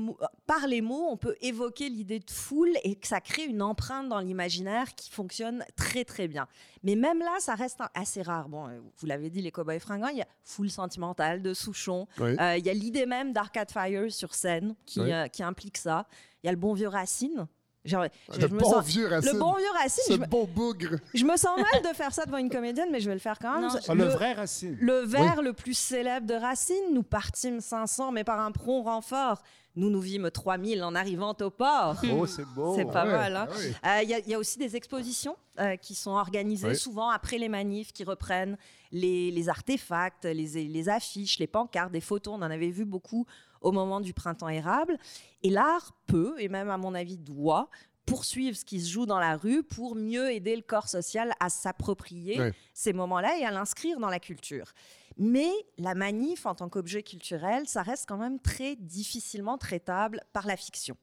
par 0.47 0.67
les 0.67 0.81
mots, 0.81 1.09
on 1.11 1.17
peut 1.17 1.37
évoquer 1.41 1.89
l'idée 1.89 2.19
de 2.21 2.31
foule 2.31 2.71
et 2.83 2.97
que 2.97 3.07
ça 3.07 3.21
crée 3.21 3.45
une 3.45 3.63
empreinte 3.63 4.09
dans 4.09 4.21
l'imaginaire 4.21 4.95
qui 4.95 5.11
fonctionne 5.11 5.65
très 5.77 6.05
très 6.05 6.29
bien. 6.29 6.47
Mais 6.83 6.97
même 6.97 7.19
là, 7.21 7.35
ça 7.41 7.55
reste 7.55 7.79
assez 7.95 8.23
rare. 8.23 8.49
Bon, 8.49 8.69
euh, 8.69 8.79
vous 8.99 9.07
l'avez 9.07 9.31
dit, 9.31 9.41
les 9.41 9.51
Cowboys 9.51 9.81
fringants, 9.81 10.09
il 10.09 10.19
y 10.19 10.23
a 10.23 10.29
foule 10.45 10.71
sentimentale 10.71 11.43
de 11.43 11.55
Souchon. 11.55 12.07
Oui. 12.21 12.37
Euh, 12.39 12.57
il 12.59 12.65
y 12.67 12.71
a 12.71 12.75
l'idée 12.75 13.07
même 13.07 13.33
d'Arcade 13.33 13.71
Fire 13.71 14.11
sur 14.13 14.35
scène 14.35 14.75
qui, 14.85 15.01
Oui. 15.01 15.13
euh, 15.13 15.29
qui 15.29 15.43
implique 15.43 15.79
ça. 15.79 16.07
Il 16.43 16.47
y 16.47 16.49
a 16.49 16.53
le 16.53 16.59
bon 16.59 16.75
vieux 16.75 16.89
Racine. 16.89 17.47
Genre, 17.85 18.05
je- 18.33 18.41
Le 18.41 18.49
je 18.49 18.55
me 18.55 18.61
bon 18.61 18.71
sens- 18.71 18.87
vieux 18.87 19.07
Racine. 19.07 19.33
Le 19.33 19.39
bon 19.39 19.53
vieux 19.55 19.71
Racine. 19.75 20.03
Ce 20.07 20.13
je 20.15 20.19
me- 20.19 20.27
bon 20.27 20.45
bougre. 20.47 20.97
je 21.13 21.25
me 21.25 21.37
sens 21.37 21.59
mal 21.61 21.83
de 21.83 21.95
faire 21.95 22.15
ça 22.15 22.25
devant 22.25 22.39
une 22.39 22.49
comédienne, 22.49 22.89
mais 22.91 23.01
je 23.01 23.09
vais 23.09 23.15
le 23.15 23.21
faire 23.21 23.39
quand 23.39 23.53
même. 23.61 23.69
Non, 23.71 23.79
Ah, 23.89 23.95
le 23.95 24.05
vrai 24.05 24.33
Racine. 24.33 24.77
Le 24.81 25.01
vers 25.01 25.43
le 25.43 25.53
plus 25.53 25.75
célèbre 25.75 26.27
de 26.27 26.35
Racine, 26.35 26.93
nous 26.95 27.03
partîmes 27.03 27.61
500, 27.61 28.11
mais 28.11 28.25
par 28.25 28.41
un 28.41 28.53
prompt 28.53 28.83
renfort. 28.85 29.43
Nous 29.77 29.91
nous 29.91 30.01
vîmes 30.01 30.31
3000 30.31 30.85
en 30.85 30.95
arrivant 30.95 31.35
au 31.41 31.51
port. 31.51 31.97
Oh, 32.17 32.27
c'est 32.27 32.47
beau. 32.55 32.75
C'est 32.77 32.85
pas 32.85 33.05
Ouais, 33.05 33.11
mal. 33.13 33.37
hein. 33.37 33.49
ah. 33.83 33.99
Euh, 33.99 34.03
Il 34.05 34.09
y, 34.09 34.15
a- 34.15 34.19
il 34.21 34.29
y 34.29 34.35
a 34.35 34.39
aussi 34.39 34.57
des 34.57 34.77
expositions 34.77 35.37
euh, 35.59 35.77
qui 35.77 35.95
sont 35.97 36.13
organisées 36.13 36.75
souvent 36.77 37.11
après 37.11 37.39
les 37.39 37.49
manifs, 37.49 37.93
qui 37.93 38.05
reprennent 38.05 38.57
les, 38.93 39.33
les 39.33 39.49
artefacts, 39.49 40.25
les, 40.25 40.47
les 40.69 40.89
affiches, 40.89 41.39
les 41.41 41.49
pancartes, 41.49 41.91
des 41.93 42.01
photos. 42.01 42.35
On 42.35 42.43
en 42.43 42.51
avait 42.53 42.71
vu 42.71 42.85
beaucoup 42.85 43.27
au 43.65 43.73
moment 43.73 44.01
du 44.01 44.15
printemps 44.15 44.49
érable. 44.49 44.99
Et 45.43 45.51
l'art 45.51 45.93
peut, 46.07 46.37
et 46.39 46.49
même 46.49 46.71
à 46.71 46.77
mon 46.77 46.95
avis 46.95 47.19
doit, 47.19 47.69
poursuivre 48.07 48.57
ce 48.57 48.65
qui 48.65 48.81
se 48.81 48.91
joue 48.91 49.07
dans 49.07 49.19
la 49.19 49.37
rue 49.37 49.63
pour 49.63 49.97
mieux 49.97 50.31
aider 50.31 50.55
le 50.55 50.63
corps 50.63 50.89
social 50.89 51.33
à 51.41 51.49
s'approprier 51.49 52.53
ces 52.75 52.93
moments-là 52.93 53.39
et 53.39 53.45
à 53.45 53.51
l'inscrire 53.51 53.99
dans 53.99 54.11
la 54.11 54.21
culture. 54.21 54.73
Mais 55.17 55.51
la 55.79 55.95
manif 55.95 56.45
en 56.45 56.55
tant 56.55 56.69
qu'objet 56.69 57.03
culturel, 57.03 57.67
ça 57.67 57.83
reste 57.83 58.07
quand 58.07 58.17
même 58.17 58.41
très 58.41 58.77
difficilement 58.77 59.59
traitable 59.59 60.21
par 60.33 60.47
la 60.47 60.57
fiction. 60.57 60.97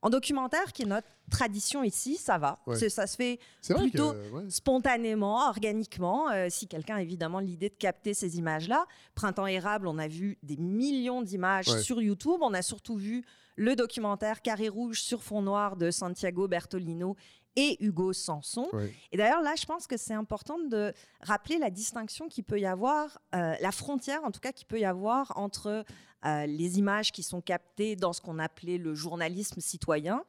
En 0.00 0.10
documentaire, 0.10 0.72
qui 0.72 0.82
est 0.82 0.86
notre 0.86 1.08
tradition 1.30 1.82
ici, 1.82 2.16
ça 2.16 2.38
va. 2.38 2.58
Ouais. 2.66 2.88
Ça 2.88 3.06
se 3.06 3.16
fait 3.16 3.38
plutôt 3.68 4.12
que. 4.12 4.30
ouais. 4.30 4.50
spontanément, 4.50 5.48
organiquement. 5.48 6.30
euh, 6.30 6.46
si 6.50 6.68
quelqu'un 6.68 6.96
a 6.96 7.02
évidemment 7.02 7.40
l'idée 7.40 7.68
de 7.68 7.74
capter 7.74 8.14
ces 8.14 8.38
images-là. 8.38 8.86
Printemps 9.14 9.46
érable, 9.46 9.88
on 9.88 9.98
a 9.98 10.06
vu 10.08 10.38
des 10.42 10.56
millions 10.56 11.22
d'images 11.22 11.68
Ouais. 11.68 11.80
sur 11.82 12.00
YouTube. 12.00 12.38
On 12.40 12.54
a 12.54 12.62
surtout 12.62 12.96
vu 12.96 13.24
le 13.56 13.74
documentaire 13.74 14.40
Carré 14.40 14.68
rouge 14.68 15.02
sur 15.02 15.22
fond 15.22 15.42
noir 15.42 15.76
de 15.76 15.90
Santiago 15.90 16.46
Bertolino 16.46 17.16
et 17.56 17.76
Hugo 17.84 18.12
Sanson. 18.12 18.68
Et 19.10 19.16
d'ailleurs, 19.16 19.42
là, 19.42 19.54
je 19.58 19.66
pense 19.66 19.88
que 19.88 19.96
c'est 19.96 20.14
important 20.14 20.58
de 20.60 20.92
rappeler 21.22 21.58
la 21.58 21.70
distinction 21.70 22.28
qu'il 22.28 22.44
peut 22.44 22.60
y 22.60 22.66
avoir, 22.66 23.18
euh, 23.34 23.54
la 23.60 23.72
frontière 23.72 24.20
en 24.24 24.30
tout 24.30 24.38
cas 24.38 24.52
qu'il 24.52 24.68
peut 24.68 24.78
y 24.78 24.84
avoir 24.84 25.36
entre 25.36 25.84
euh, 26.24 26.46
les 26.46 26.78
images 26.78 27.12
qui 27.12 27.22
sont 27.22 27.40
captées 27.40 27.96
dans 27.96 28.12
ce 28.12 28.20
qu'on 28.20 28.38
appelait 28.38 28.78
le 28.78 28.94
journalisme 28.94 29.60
citoyen 29.60 30.22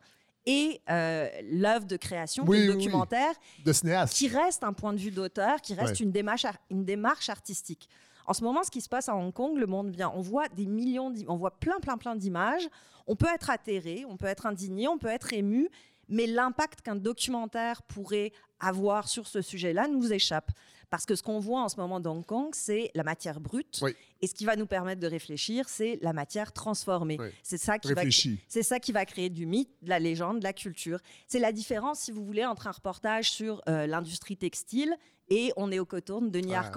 et 0.45 0.81
euh, 0.89 1.27
l'œuvre 1.51 1.85
de 1.85 1.97
création, 1.97 2.43
Oui, 2.47 2.57
qui 2.57 2.63
est 2.63 2.65
le 2.67 2.71
oui, 2.73 2.77
oui. 2.77 2.83
documentaire, 2.85 3.33
De 3.65 3.73
cinéaste. 3.73 4.13
qui 4.13 4.27
reste 4.27 4.63
un 4.63 4.73
point 4.73 4.93
de 4.93 4.99
vue 4.99 5.11
d'auteur, 5.11 5.61
qui 5.61 5.73
reste 5.73 5.99
Ouais. 5.99 6.05
une, 6.05 6.11
démarche, 6.11 6.45
ar- 6.45 6.57
une 6.69 6.85
démarche 6.85 7.29
artistique. 7.29 7.89
En 8.25 8.33
ce 8.33 8.43
moment, 8.43 8.63
ce 8.63 8.69
qui 8.71 8.81
se 8.81 8.89
passe 8.89 9.09
à 9.09 9.15
Hong 9.15 9.33
Kong, 9.33 9.57
le 9.57 9.65
monde 9.65 9.89
vient. 9.89 10.11
On 10.15 10.21
voit 10.21 10.47
des 10.49 10.65
millions, 10.67 11.13
on 11.27 11.35
voit 11.35 11.51
plein, 11.59 11.79
plein, 11.79 11.97
plein 11.97 12.15
d'images. 12.15 12.67
On 13.07 13.15
peut 13.15 13.27
être 13.33 13.49
atterré, 13.49 14.05
on 14.07 14.17
peut 14.17 14.27
être 14.27 14.45
indigné, 14.45 14.87
on 14.87 14.97
peut 14.99 15.07
être 15.07 15.33
ému, 15.33 15.69
mais 16.07 16.27
l'impact 16.27 16.81
qu'un 16.81 16.95
documentaire 16.95 17.81
pourrait 17.83 18.31
avoir 18.59 19.07
sur 19.07 19.27
ce 19.27 19.41
sujet-là 19.41 19.87
nous 19.87 20.13
échappe. 20.13 20.51
Parce 20.89 21.05
que 21.05 21.13
ce 21.15 21.21
qu'on 21.21 21.39
voit 21.39 21.61
en 21.61 21.69
ce 21.69 21.77
moment 21.77 21.99
dans 21.99 22.15
Hong 22.15 22.25
Kong, 22.25 22.49
c'est 22.53 22.89
la 22.95 23.03
matière 23.03 23.39
brute. 23.39 23.79
Oui. 23.83 23.95
Et 24.21 24.27
ce 24.27 24.33
qui 24.33 24.43
va 24.45 24.55
nous 24.55 24.65
permettre 24.65 24.99
de 24.99 25.07
réfléchir, 25.07 25.69
c'est 25.69 25.99
la 26.01 26.13
matière 26.13 26.51
transformée. 26.51 27.17
Oui. 27.19 27.27
C'est 27.43 27.59
ça 27.59 27.77
qui 27.77 27.89
va 27.89 27.95
Réfléchi. 28.01 28.39
c'est 28.47 28.63
ça 28.63 28.79
qui 28.79 28.91
va 28.91 29.05
créer 29.05 29.29
du 29.29 29.45
mythe, 29.45 29.69
de 29.83 29.89
la 29.89 29.99
légende, 29.99 30.39
de 30.39 30.43
la 30.43 30.53
culture. 30.53 30.99
C'est 31.27 31.37
la 31.39 31.51
différence, 31.51 31.99
si 31.99 32.11
vous 32.11 32.25
voulez, 32.25 32.43
entre 32.45 32.65
un 32.67 32.71
reportage 32.71 33.29
sur 33.31 33.61
euh, 33.69 33.85
l'industrie 33.85 34.35
textile 34.37 34.95
et 35.29 35.53
On 35.57 35.71
est 35.71 35.77
au 35.77 35.85
coton 35.85 36.21
de 36.21 36.29
Denis 36.29 36.55
Ah. 36.55 36.71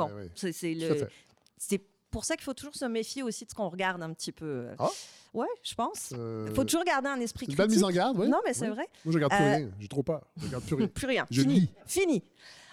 C'est- 1.58 1.82
pour 2.10 2.26
ça 2.26 2.34
qu'il 2.36 2.44
faut 2.44 2.52
toujours 2.52 2.74
se 2.74 2.84
méfier 2.84 3.22
aussi 3.22 3.46
de 3.46 3.50
ce 3.50 3.54
qu'on 3.54 3.70
regarde 3.70 4.02
un 4.02 4.12
petit 4.12 4.32
peu. 4.32 4.66
Ah. 4.78 4.90
Ouais, 5.32 5.46
je 5.62 5.72
pense. 5.74 6.10
Il 6.10 6.18
Euh, 6.18 6.54
faut 6.54 6.64
toujours 6.64 6.84
garder 6.84 7.08
un 7.08 7.18
esprit 7.20 7.46
C'est 7.46 7.52
une 7.52 7.56
critique. 7.56 7.56
belle 7.56 7.70
mise 7.70 7.84
en 7.84 7.90
garde, 7.90 8.18
oui. 8.18 8.28
Non, 8.28 8.40
mais 8.44 8.52
c'est 8.52 8.68
Oui. 8.68 8.74
vrai. 8.74 8.86
Moi, 9.06 9.12
je 9.12 9.16
regarde 9.16 9.32
plus 9.32 9.42
Euh, 9.42 9.56
rien. 9.56 9.70
J'ai 9.80 9.88
trop 9.88 10.02
peur. 10.02 10.20
Je 10.36 10.44
regarde 10.44 10.62
plus 10.64 10.74
rien. 10.74 10.88
Plus 10.94 11.06
rien. 11.06 11.26
Je 11.30 11.40
Fini. 11.40 11.54
lis. 11.60 11.68
Fini. 11.86 12.22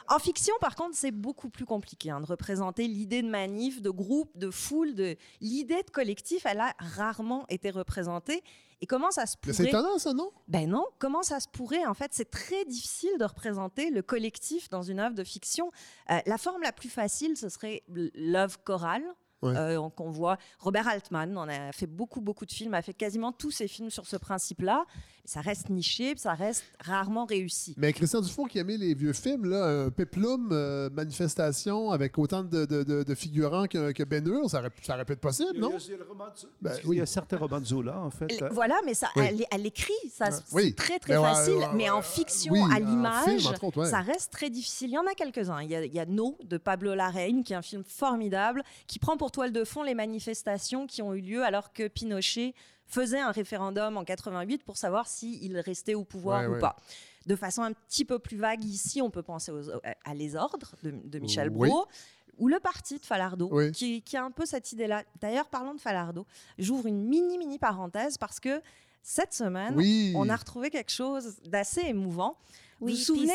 En 0.09 0.17
fiction, 0.17 0.53
par 0.59 0.75
contre, 0.75 0.95
c'est 0.95 1.11
beaucoup 1.11 1.49
plus 1.49 1.65
compliqué 1.65 2.09
hein, 2.09 2.19
de 2.19 2.25
représenter 2.25 2.87
l'idée 2.87 3.21
de 3.21 3.29
manif, 3.29 3.81
de 3.81 3.91
groupe, 3.91 4.35
de 4.37 4.49
foule. 4.49 4.95
De... 4.95 5.15
L'idée 5.39 5.83
de 5.83 5.91
collectif, 5.91 6.45
elle 6.45 6.59
a 6.59 6.73
rarement 6.79 7.45
été 7.47 7.69
représentée. 7.69 8.43
Et 8.81 8.87
comment 8.87 9.11
ça 9.11 9.25
se 9.25 9.37
pourrait 9.37 9.53
c'est 9.53 9.67
étonnant, 9.67 9.99
ça, 9.99 10.13
non? 10.13 10.31
Ben 10.47 10.67
non, 10.67 10.85
comment 10.97 11.21
ça 11.21 11.39
se 11.39 11.47
pourrait 11.47 11.85
En 11.85 11.93
fait, 11.93 12.11
c'est 12.13 12.29
très 12.29 12.65
difficile 12.65 13.11
de 13.19 13.25
représenter 13.25 13.91
le 13.91 14.01
collectif 14.01 14.69
dans 14.69 14.81
une 14.81 14.99
œuvre 14.99 15.15
de 15.15 15.23
fiction. 15.23 15.71
Euh, 16.09 16.19
la 16.25 16.37
forme 16.37 16.63
la 16.63 16.71
plus 16.71 16.89
facile, 16.89 17.37
ce 17.37 17.49
serait 17.49 17.83
l'œuvre 17.87 18.57
chorale. 18.63 19.03
Ouais. 19.41 19.55
euh, 19.55 19.89
qu'on 19.91 20.11
voit 20.11 20.37
Robert 20.59 20.89
Altman 20.89 21.37
on 21.37 21.47
a 21.47 21.71
fait 21.71 21.87
beaucoup 21.87 22.19
beaucoup 22.19 22.45
de 22.45 22.51
films 22.51 22.73
a 22.73 22.81
fait 22.81 22.93
quasiment 22.93 23.31
tous 23.31 23.51
ses 23.51 23.69
films 23.69 23.89
sur 23.89 24.05
ce 24.05 24.17
principe-là 24.17 24.85
ça 25.29 25.41
reste 25.41 25.69
niché 25.69 26.13
ça 26.17 26.33
reste 26.33 26.63
rarement 26.83 27.25
réussi 27.25 27.73
Mais 27.77 27.93
Christian 27.93 28.21
Dufour 28.21 28.47
qui 28.49 28.57
aimait 28.59 28.77
les 28.77 28.93
vieux 28.93 29.13
films, 29.13 29.45
là, 29.49 29.65
un 29.85 29.89
péplum, 29.91 30.49
euh, 30.51 30.89
manifestation 30.91 31.91
avec 31.91 32.17
autant 32.17 32.43
de, 32.43 32.65
de- 32.65 32.83
de- 32.83 33.03
de 33.03 33.15
figurants 33.15 33.65
que, 33.67 33.91
que 33.91 34.03
Ben 34.03 34.25
Hur, 34.27 34.49
ça 34.49 34.59
aurait, 34.59 34.69
ça 34.81 34.95
aurait 34.95 35.05
pu 35.05 35.13
être 35.13 35.19
possible, 35.21 35.57
non? 35.57 35.71
Il 35.77 35.91
y 35.91 35.93
a, 35.93 35.97
Ben, 36.61 36.73
il 36.85 36.93
y 36.95 37.01
a 37.01 37.05
certains 37.05 37.37
romans 37.37 37.59
de 37.59 37.65
Zola, 37.65 37.99
en 37.99 38.09
fait. 38.09 38.27
Elle- 38.41 38.49
Voilà, 38.51 38.75
mais 38.85 38.93
ça, 38.93 39.09
Oui. 39.15 39.23
elle, 39.27 39.45
elle 39.51 39.65
écrit, 39.65 39.93
ça, 40.11 40.25
Ouais. 40.25 40.31
c'est 40.31 40.55
Oui. 40.55 40.73
très 40.75 40.99
très 40.99 41.15
Mais 41.17 41.21
facile. 41.21 41.53
ouais, 41.55 41.65
mais 41.75 41.89
en 41.89 42.01
fiction, 42.01 42.53
oui, 42.53 42.61
à 42.73 42.79
l'image, 42.79 43.47
ouais. 43.75 43.85
ça 43.85 43.99
reste 44.01 44.31
très 44.31 44.49
difficile. 44.49 44.89
Il 44.89 44.93
y 44.93 44.97
en 44.97 45.05
a 45.07 45.13
quelques-uns. 45.13 45.61
Il 45.61 45.69
y 45.69 45.75
a, 45.75 45.85
il 45.85 45.93
y 45.93 45.99
a 45.99 46.05
No 46.05 46.37
de 46.43 46.57
Pablo 46.57 46.95
Larraín, 46.95 47.43
qui 47.43 47.53
est 47.53 47.55
un 47.57 47.61
film 47.61 47.83
formidable, 47.85 48.63
qui 48.87 48.97
prend 48.99 49.17
pour 49.17 49.31
toile 49.31 49.51
de 49.51 49.63
fond 49.63 49.83
les 49.83 49.95
manifestations 49.95 50.87
qui 50.87 51.01
ont 51.01 51.13
eu 51.13 51.21
lieu 51.21 51.43
alors 51.43 51.71
que 51.73 51.87
Pinochet 51.87 52.53
faisait 52.89 53.19
un 53.19 53.31
référendum 53.31 53.95
en 53.97 54.03
88 54.03 54.63
pour 54.63 54.75
savoir 54.77 55.07
s'il 55.07 55.57
restait 55.59 55.93
au 55.95 56.03
pouvoir 56.03 56.41
Ouais, 56.41 56.47
ou 56.47 56.51
ouais. 56.53 56.59
pas. 56.59 56.75
De 57.25 57.35
façon 57.35 57.61
un 57.61 57.71
petit 57.73 58.03
peu 58.05 58.19
plus 58.19 58.37
vague 58.37 58.63
ici, 58.63 59.01
on 59.01 59.09
peut 59.09 59.21
penser 59.23 59.51
aux- 59.51 59.69
à 60.03 60.13
Les 60.13 60.35
Ordres 60.35 60.73
de, 60.83 60.91
de 60.91 61.19
Michel 61.19 61.49
Oui. 61.53 61.69
Brault. 61.69 61.87
Ou 62.39 62.47
le 62.47 62.59
parti 62.59 62.97
de 62.99 63.05
Falardeau, 63.05 63.49
Oui. 63.51 63.71
qui, 63.73 64.01
qui 64.01 64.15
a 64.15 64.23
un 64.23 64.31
peu 64.31 64.45
cette 64.45 64.71
idée-là. 64.71 65.03
D'ailleurs, 65.19 65.47
parlons 65.49 65.73
de 65.75 65.79
Falardeau. 65.81 66.25
J'ouvre 66.57 66.87
une 66.87 67.03
mini, 67.03 67.37
mini 67.37 67.59
parenthèse 67.59 68.17
parce 68.17 68.39
que 68.39 68.61
cette 69.03 69.33
semaine, 69.33 69.73
Oui. 69.75 70.13
on 70.15 70.29
a 70.29 70.35
retrouvé 70.37 70.69
quelque 70.69 70.91
chose 70.91 71.35
d'assez 71.45 71.81
émouvant. 71.81 72.37
Oui, 72.79 72.93
vous 72.93 72.97
vous 72.97 73.03
souvenez. 73.03 73.33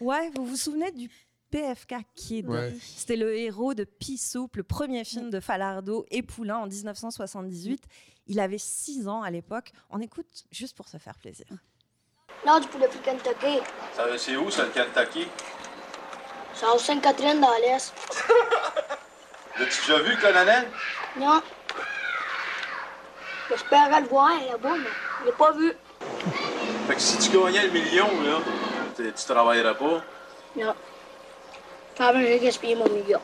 Ouais, 0.00 0.30
vous 0.34 0.46
vous 0.46 0.56
souvenez 0.56 0.90
du 0.90 1.10
PFK 1.50 1.94
Kid 2.14 2.48
Ouais. 2.48 2.74
C'était 2.80 3.16
le 3.16 3.36
héros 3.36 3.74
de 3.74 3.84
Pea 3.84 4.16
Soup, 4.18 4.56
le 4.56 4.62
premier 4.62 5.04
film 5.04 5.30
de 5.30 5.40
Falardeau 5.40 6.06
et 6.10 6.22
Poulain 6.22 6.58
en 6.58 6.66
1978. 6.66 7.84
Il 8.26 8.40
avait 8.40 8.58
6 8.58 9.08
ans 9.08 9.22
à 9.22 9.30
l'époque. 9.30 9.72
On 9.90 10.00
écoute 10.00 10.26
juste 10.50 10.76
pour 10.76 10.88
se 10.88 10.98
faire 10.98 11.18
plaisir. 11.18 11.46
Non, 12.46 12.58
du 12.60 12.68
poulet 12.68 12.88
Kentucky. 13.04 13.60
Ça, 13.94 14.06
C'est 14.18 14.36
où, 14.36 14.50
ça, 14.50 14.64
le 14.64 14.70
Kentucky? 14.70 15.26
C'est 16.54 16.66
en 16.66 16.78
Sainte-Catherine 16.78 17.40
dans 17.40 17.54
l'Est. 17.60 17.92
L'as-tu 19.58 19.80
déjà 19.80 20.02
vu, 20.02 20.16
colonel? 20.18 20.68
Non. 21.18 21.42
J'espérais 23.48 24.00
le 24.00 24.08
voir 24.08 24.30
là-bas, 24.50 24.76
mais 24.76 24.88
je 25.20 25.26
l'ai 25.26 25.32
pas 25.32 25.52
vu. 25.52 25.72
Fait 26.88 26.94
que 26.94 27.00
si 27.00 27.18
tu 27.18 27.36
gagnais 27.36 27.66
le 27.66 27.72
million, 27.72 28.06
là, 28.22 28.38
tu 28.96 29.12
tu 29.12 29.24
travaillerais 29.24 29.76
pas? 29.76 30.02
Non. 30.56 30.74
Même, 31.98 32.26
j'ai 32.26 32.38
gaspillé 32.40 32.74
mon 32.74 32.88
million. 32.88 33.18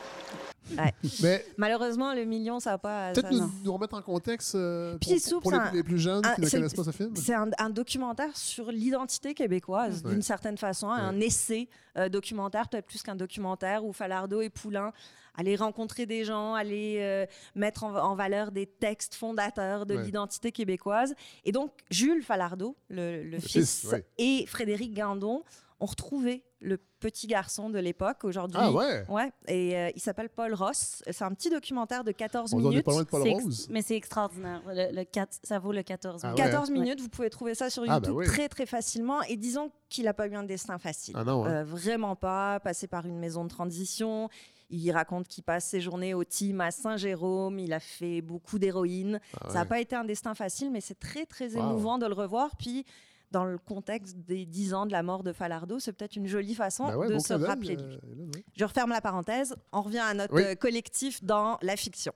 Ouais. 0.77 0.93
Mais 1.21 1.45
Malheureusement, 1.57 2.13
le 2.13 2.23
million, 2.23 2.59
ça 2.61 2.71
n'a 2.71 2.77
pas. 2.77 3.11
peut-être 3.11 3.31
nous, 3.31 3.73
remettre 3.73 3.95
en 3.95 4.01
contexte 4.01 4.55
euh, 4.55 4.97
pour, 4.97 5.11
les, 5.11 5.19
c'est 5.19 5.33
un- 5.53 5.71
les 5.73 5.83
plus 5.83 5.99
jeunes 5.99 6.25
un- 6.25 6.33
qui 6.35 6.41
ne 6.41 6.45
c'est- 6.47 6.57
connaissent 6.57 6.73
pas 6.73 6.85
ce 6.85 6.91
film. 6.91 7.13
C'est 7.17 7.33
un, 7.33 7.49
un 7.59 7.69
documentaire 7.69 8.35
sur 8.35 8.71
l'identité 8.71 9.33
québécoise, 9.33 10.01
d'une 10.03 10.21
certaine 10.21 10.57
façon, 10.57 10.89
un 10.89 11.19
essai 11.19 11.67
euh, 11.97 12.07
documentaire, 12.07 12.69
peut-être 12.69 12.85
plus 12.87 13.03
qu'un 13.03 13.15
documentaire, 13.17 13.83
où 13.83 13.91
Falardeau 13.91 14.39
et 14.41 14.49
Poulain 14.49 14.93
allaient 15.35 15.57
rencontrer 15.57 16.05
des 16.05 16.23
gens, 16.23 16.53
allaient 16.53 16.97
euh, 17.03 17.25
mettre 17.55 17.83
en, 17.83 17.93
en 17.95 18.15
valeur 18.15 18.51
des 18.51 18.65
textes 18.65 19.15
fondateurs 19.15 19.85
de 19.85 19.95
Ouais. 19.97 20.03
l'identité 20.03 20.51
québécoise. 20.53 21.13
Et 21.43 21.51
donc, 21.51 21.71
Jules 21.91 22.23
Falardeau, 22.23 22.77
le, 22.89 23.21
le 23.23 23.39
fils, 23.39 23.81
fils, 23.81 23.91
ouais. 23.91 24.05
et 24.17 24.45
Frédéric 24.47 24.93
Guindon 24.93 25.43
ont 25.81 25.85
retrouvé 25.85 26.43
le 26.61 26.79
petit 27.03 27.27
garçon 27.27 27.69
de 27.69 27.77
l'époque 27.79 28.23
aujourd'hui. 28.23 28.57
Ah 28.59 28.71
ouais? 28.71 29.03
et 29.47 29.77
euh, 29.77 29.89
il 29.95 30.01
s'appelle 30.01 30.29
Paul 30.29 30.53
Ross. 30.53 31.03
C'est 31.11 31.23
un 31.23 31.33
petit 31.33 31.49
documentaire 31.49 32.03
de 32.03 32.11
14 32.13 32.53
On 32.53 32.59
est 32.59 32.63
minutes. 32.63 32.85
pas 32.85 32.91
loin 32.93 33.03
de 33.03 33.07
Paul 33.07 33.21
C'est 33.23 33.29
ex- 33.31 33.43
Rose. 33.43 33.67
Mais 33.69 33.81
c'est 33.81 33.95
extraordinaire. 33.95 34.61
Le, 34.67 34.95
le 34.95 35.03
quatre- 35.03 35.37
ça 35.43 35.59
vaut 35.59 35.73
le 35.73 35.83
14 35.83 36.21
Ah 36.23 36.27
minutes. 36.27 36.39
ouais? 36.45 36.49
14 36.51 36.69
minutes, 36.71 37.01
vous 37.01 37.09
pouvez 37.09 37.29
trouver 37.29 37.55
ça 37.55 37.69
sur 37.69 37.83
Ah, 37.83 37.95
YouTube 37.95 38.13
bah 38.13 38.19
oui. 38.19 38.25
très 38.27 38.47
très 38.47 38.65
facilement. 38.65 39.21
Et 39.23 39.35
disons 39.35 39.69
qu'il 39.89 40.05
n'a 40.05 40.13
pas 40.13 40.27
eu 40.27 40.35
un 40.35 40.43
destin 40.43 40.77
facile. 40.77 41.13
Ah 41.17 41.23
non, 41.23 41.45
hein. 41.45 41.51
Euh, 41.51 41.63
vraiment 41.65 42.15
pas. 42.15 42.59
Passé 42.61 42.87
par 42.87 43.05
une 43.05 43.19
maison 43.19 43.43
de 43.43 43.49
transition. 43.49 44.29
Il 44.69 44.89
raconte 44.91 45.27
qu'il 45.27 45.43
passe 45.43 45.65
ses 45.65 45.81
journées 45.81 46.13
au 46.15 46.23
team 46.23 46.61
à 46.61 46.71
Saint-Jérôme. 46.71 47.59
Il 47.59 47.73
a 47.73 47.79
fait 47.79 48.21
beaucoup 48.21 48.57
d'héroïne. 48.57 49.19
Ah 49.39 49.49
Ça 49.49 49.53
n'a 49.55 49.65
pas 49.65 49.79
été 49.79 49.95
un 49.95 50.03
destin 50.05 50.33
facile, 50.33 50.71
mais 50.71 50.81
c'est 50.81 50.97
très 50.97 51.25
très 51.25 51.53
Wow. 51.55 51.59
émouvant 51.59 51.97
de 51.99 52.07
le 52.07 52.13
revoir. 52.13 52.55
Puis 52.57 52.85
dans 53.33 53.43
le 53.45 53.57
contexte 53.57 54.15
des 54.19 54.45
10 54.45 54.73
ans 54.75 54.85
de 54.85 54.91
la 54.93 55.03
mort 55.03 55.23
de 55.23 55.33
Falardeau, 55.33 55.79
c'est 55.79 55.91
peut-être 55.91 56.15
une 56.15 56.27
jolie 56.27 56.55
façon 56.55 56.85
ouais, 56.95 57.07
de 57.09 57.13
bon 57.13 57.19
se 57.19 57.33
rappeler 57.33 57.75
de 57.75 57.83
lui. 57.83 57.95
euh, 57.95 58.29
oui. 58.35 58.45
Je 58.55 58.63
referme 58.63 58.91
la 58.91 59.01
parenthèse. 59.01 59.55
On 59.73 59.81
revient 59.81 59.97
à 59.99 60.13
notre 60.13 60.33
Oui. 60.33 60.43
euh, 60.43 60.55
collectif 60.55 61.21
dans 61.23 61.57
la 61.61 61.75
fiction. 61.75 62.13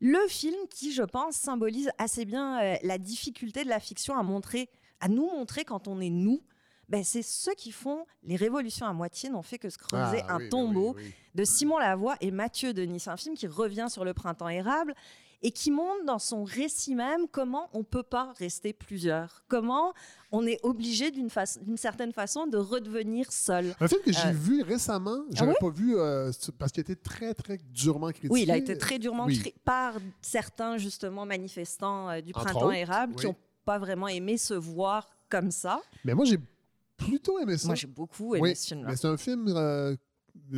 Le 0.00 0.18
film 0.28 0.56
qui, 0.68 0.92
je 0.92 1.02
pense, 1.04 1.36
symbolise 1.36 1.88
assez 1.98 2.24
bien 2.26 2.60
euh, 2.60 2.76
la 2.82 2.98
difficulté 2.98 3.64
de 3.64 3.68
la 3.70 3.80
fiction 3.80 4.18
à 4.18 4.22
montrer, 4.22 4.68
à 5.00 5.08
nous 5.08 5.30
montrer 5.30 5.64
quand 5.64 5.88
on 5.88 6.00
est 6.00 6.10
nous. 6.10 6.42
Ben, 6.88 7.02
c'est 7.02 7.22
ceux 7.22 7.54
qui 7.54 7.72
font 7.72 8.04
les 8.22 8.36
révolutions 8.36 8.86
à 8.86 8.92
moitié 8.92 9.28
n'ont 9.30 9.42
fait 9.42 9.58
que 9.58 9.70
se 9.70 9.78
creuser 9.78 10.22
Ah, 10.28 10.34
un 10.34 10.38
oui, 10.38 10.44
oui, 10.44 10.48
tombeau 10.50 10.96
de 11.34 11.44
Simon 11.44 11.78
Lavoie 11.78 12.14
et 12.20 12.30
Mathieu 12.30 12.72
Denis. 12.74 13.00
C'est 13.00 13.10
un 13.10 13.16
film 13.16 13.34
qui 13.36 13.46
revient 13.48 13.86
sur 13.88 14.04
le 14.04 14.14
printemps 14.14 14.48
érable 14.48 14.94
et 15.42 15.50
qui 15.50 15.70
montre 15.70 16.04
dans 16.04 16.18
son 16.18 16.44
récit 16.44 16.94
même 16.94 17.28
comment 17.30 17.68
on 17.72 17.84
peut 17.84 18.02
pas 18.02 18.32
rester 18.38 18.72
plusieurs, 18.72 19.44
comment 19.48 19.92
on 20.32 20.46
est 20.46 20.58
obligé 20.64 21.10
d'une 21.10 21.30
façon- 21.30 21.60
d'une 21.62 21.76
certaine 21.76 22.12
façon 22.12 22.46
de 22.46 22.56
redevenir 22.58 23.30
seul. 23.32 23.74
Un 23.80 23.88
film 23.88 24.00
que 24.02 24.12
j'ai 24.12 24.28
Euh, 24.28 24.32
vu 24.32 24.62
récemment, 24.62 25.18
Ah 25.28 25.34
j'avais 25.34 25.50
ouais? 25.50 25.56
pas 25.60 25.70
vu 25.70 25.96
euh, 25.96 26.30
parce 26.58 26.72
qu'il 26.72 26.80
a 26.80 26.82
été 26.82 26.96
très, 26.96 27.34
très 27.34 27.58
durement 27.72 28.08
critiqué. 28.10 28.28
Oui, 28.32 28.42
il 28.42 28.50
a 28.50 28.56
été 28.56 28.76
très 28.78 28.98
durement 28.98 29.26
Oui. 29.26 29.54
par 29.64 29.94
certains 30.20 30.78
justement 30.78 31.26
manifestants 31.26 32.10
euh, 32.10 32.20
du 32.20 32.32
Entre 32.34 32.44
printemps 32.44 32.66
autres, 32.66 32.74
érable 32.74 33.14
qui 33.14 33.26
oui. 33.26 33.32
n'ont 33.32 33.36
pas 33.64 33.78
vraiment 33.78 34.08
aimé 34.08 34.36
se 34.38 34.54
voir 34.54 35.08
comme 35.28 35.50
ça. 35.50 35.80
Mais 36.04 36.14
moi, 36.14 36.24
j'ai 36.24 36.38
plutôt 36.96 37.38
aimé 37.38 37.56
ça. 37.58 37.66
Moi, 37.68 37.74
j'ai 37.76 37.86
beaucoup 37.86 38.34
aimé 38.34 38.42
Oui, 38.50 38.56
ce 38.56 38.68
film-là. 38.68 38.88
Mais 38.90 38.96
c'est 38.96 39.08
un 39.08 39.16
film. 39.16 39.46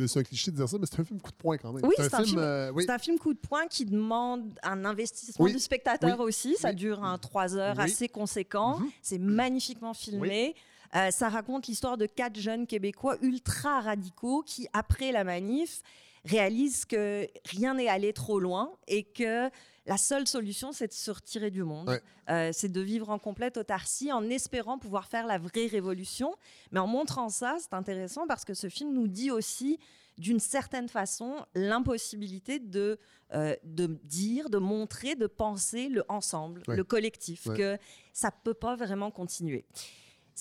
C'est 0.07 0.19
un 0.19 0.23
cliché 0.23 0.51
de 0.51 0.55
dire 0.57 0.69
ça, 0.69 0.77
mais 0.79 0.85
c'est 0.89 0.99
un 0.99 1.03
film 1.03 1.19
coup 1.19 1.31
de 1.31 1.35
poing 1.35 1.57
quand 1.57 1.73
même. 1.73 1.83
Oui, 1.85 1.95
c'est 1.97 2.13
un, 2.13 2.23
film, 2.23 2.39
euh, 2.39 2.71
oui. 2.73 2.85
un 2.87 2.97
film 2.97 3.17
coup 3.17 3.33
de 3.33 3.39
poing 3.39 3.67
qui 3.67 3.85
demande 3.85 4.43
un 4.63 4.85
investissement 4.85 5.45
Oui. 5.45 5.53
du 5.53 5.59
spectateur 5.59 6.19
Oui. 6.19 6.25
aussi. 6.25 6.55
Ça 6.57 6.73
dure 6.73 7.03
un 7.03 7.17
trois 7.17 7.55
heures 7.55 7.79
assez 7.79 8.07
conséquent. 8.07 8.79
Mhm. 8.79 8.89
C'est 9.01 9.17
magnifiquement 9.19 9.93
filmé. 9.93 10.55
Euh, 10.95 11.11
ça 11.11 11.29
raconte 11.29 11.67
l'histoire 11.67 11.97
de 11.97 12.07
quatre 12.07 12.39
jeunes 12.39 12.65
Québécois 12.65 13.17
ultra 13.21 13.81
radicaux 13.81 14.43
qui, 14.45 14.67
après 14.73 15.11
la 15.11 15.23
manif, 15.23 15.83
réalisent 16.25 16.85
que 16.85 17.27
rien 17.45 17.73
n'est 17.75 17.87
allé 17.87 18.13
trop 18.13 18.39
loin 18.39 18.71
et 18.87 19.03
que 19.03 19.49
la 19.85 19.97
seule 19.97 20.27
solution, 20.27 20.71
c'est 20.71 20.87
de 20.87 20.93
se 20.93 21.09
retirer 21.11 21.49
du 21.49 21.63
monde. 21.63 21.89
Ouais. 21.89 22.01
Euh, 22.29 22.51
c'est 22.53 22.71
de 22.71 22.81
vivre 22.81 23.09
en 23.09 23.17
complète 23.17 23.57
autarcie 23.57 24.11
en 24.11 24.29
espérant 24.29 24.77
pouvoir 24.77 25.07
faire 25.07 25.25
la 25.25 25.37
vraie 25.39 25.65
révolution. 25.67 26.35
Mais 26.71 26.79
en 26.79 26.85
montrant 26.87 27.29
ça, 27.29 27.57
c'est 27.59 27.73
intéressant 27.73 28.27
parce 28.27 28.45
que 28.45 28.53
ce 28.53 28.69
film 28.69 28.93
nous 28.93 29.07
dit 29.07 29.31
aussi, 29.31 29.79
d'une 30.19 30.39
certaine 30.39 30.89
façon, 30.89 31.37
l'impossibilité 31.55 32.59
de, 32.59 32.99
euh, 33.33 33.55
de 33.63 33.87
dire, 34.03 34.49
de 34.49 34.57
montrer, 34.57 35.15
de 35.15 35.27
penser 35.27 35.87
le 35.89 36.03
ensemble, 36.09 36.61
Ouais. 36.67 36.75
le 36.75 36.83
collectif, 36.83 37.45
Ouais. 37.47 37.57
que 37.57 37.77
ça 38.13 38.29
peut 38.29 38.53
pas 38.53 38.75
vraiment 38.75 39.09
continuer. 39.11 39.65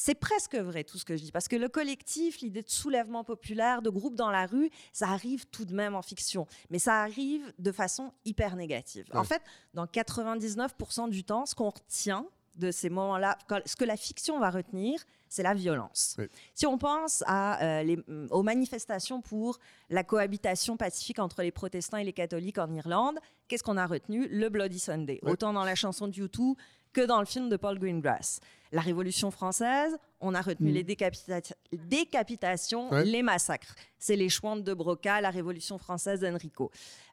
C'est 0.00 0.14
presque 0.14 0.54
vrai 0.54 0.84
tout 0.84 0.96
ce 0.96 1.04
que 1.04 1.16
je 1.16 1.24
dis, 1.24 1.32
parce 1.32 1.48
que 1.48 1.56
le 1.56 1.68
collectif, 1.68 2.38
l'idée 2.38 2.62
de 2.62 2.70
soulèvement 2.70 3.24
populaire, 3.24 3.82
de 3.82 3.90
groupe 3.90 4.14
dans 4.14 4.30
la 4.30 4.46
rue, 4.46 4.70
ça 4.92 5.08
arrive 5.08 5.46
tout 5.46 5.64
de 5.64 5.74
même 5.74 5.96
en 5.96 6.02
fiction, 6.02 6.46
mais 6.70 6.78
ça 6.78 7.02
arrive 7.02 7.52
de 7.58 7.72
façon 7.72 8.12
hyper 8.24 8.54
négative. 8.54 9.06
En 9.12 9.24
fait, 9.24 9.42
dans 9.74 9.86
99% 9.86 11.10
du 11.10 11.24
temps, 11.24 11.46
ce 11.46 11.56
qu'on 11.56 11.70
retient 11.70 12.28
de 12.54 12.70
ces 12.70 12.90
moments-là, 12.90 13.38
ce 13.66 13.74
que 13.74 13.84
la 13.84 13.96
fiction 13.96 14.38
va 14.38 14.50
retenir, 14.50 15.04
c'est 15.28 15.42
la 15.42 15.54
violence. 15.54 16.14
Oui. 16.18 16.26
Si 16.54 16.66
on 16.66 16.78
pense 16.78 17.22
à, 17.26 17.62
euh, 17.62 17.82
les- 17.82 17.98
aux 18.30 18.42
manifestations 18.42 19.20
pour 19.20 19.58
la 19.90 20.04
cohabitation 20.04 20.76
pacifique 20.76 21.18
entre 21.18 21.42
les 21.42 21.50
protestants 21.52 21.96
et 21.98 22.04
les 22.04 22.12
catholiques 22.12 22.58
en 22.58 22.72
Irlande, 22.72 23.18
qu'est-ce 23.48 23.62
qu'on 23.62 23.76
a 23.76 23.86
retenu? 23.86 24.26
Le 24.28 24.48
Bloody 24.48 24.78
Sunday, 24.78 25.18
Oui. 25.22 25.32
autant 25.32 25.52
dans 25.52 25.64
la 25.64 25.74
chanson 25.74 26.08
de 26.08 26.12
U2 26.14 26.54
que 26.92 27.02
dans 27.02 27.20
le 27.20 27.26
film 27.26 27.48
de 27.48 27.56
Paul 27.56 27.78
Greengrass. 27.78 28.40
La 28.72 28.80
Révolution 28.80 29.30
française, 29.30 29.96
on 30.20 30.34
a 30.34 30.40
retenu 30.42 30.70
Mm. 30.70 30.74
les 30.74 30.84
décapita- 30.84 31.52
décapitations, 31.72 32.90
Ouais. 32.90 33.04
les 33.04 33.22
massacres. 33.22 33.74
C'est 33.98 34.16
les 34.16 34.28
Chouans 34.28 34.56
de 34.56 34.74
Broca, 34.74 35.20
la 35.20 35.30
Révolution 35.30 35.78
française 35.78 36.20
d'Enrico. 36.20 36.70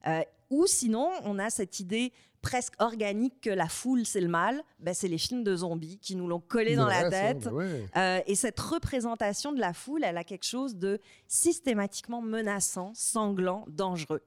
Euh, 0.07 0.21
ou 0.49 0.65
sinon, 0.67 1.09
on 1.23 1.39
a 1.39 1.49
cette 1.49 1.79
idée 1.79 2.13
presque 2.45 2.73
organique 2.79 3.41
que 3.41 3.49
la 3.49 3.67
foule, 3.67 4.05
c'est 4.05 4.21
le 4.21 4.27
mal. 4.27 4.61
Ben, 4.79 4.93
c'est 4.93 5.07
les 5.07 5.17
films 5.17 5.43
de 5.43 5.55
zombies 5.55 5.97
qui 5.97 6.15
nous 6.15 6.27
l'ont 6.27 6.39
collé 6.39 6.75
dans 6.75 6.85
la 6.85 7.05
Ouais, 7.05 7.09
tête. 7.09 7.47
ouais. 7.47 7.85
Euh, 7.97 8.21
et 8.27 8.35
cette 8.35 8.59
représentation 8.59 9.51
de 9.51 9.59
la 9.59 9.73
foule, 9.73 10.03
elle 10.03 10.15
a 10.17 10.23
quelque 10.23 10.45
chose 10.45 10.75
de 10.75 10.99
systématiquement 11.27 12.21
menaçant, 12.21 12.91
sanglant, 12.93 13.65
dangereux. 13.67 14.21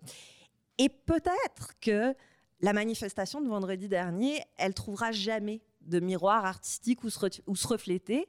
Et 0.79 0.89
peut-être 0.89 1.79
que 1.81 2.13
la 2.61 2.73
manifestation 2.73 3.41
de 3.41 3.49
vendredi 3.49 3.87
dernier, 3.89 4.43
elle 4.57 4.75
trouvera 4.75 5.13
jamais 5.13 5.61
de 5.83 6.01
miroir 6.01 6.45
artistique 6.45 7.05
où 7.05 7.11
se, 7.11 7.19
où 7.47 7.55
se 7.55 7.69
refléter. 7.69 8.29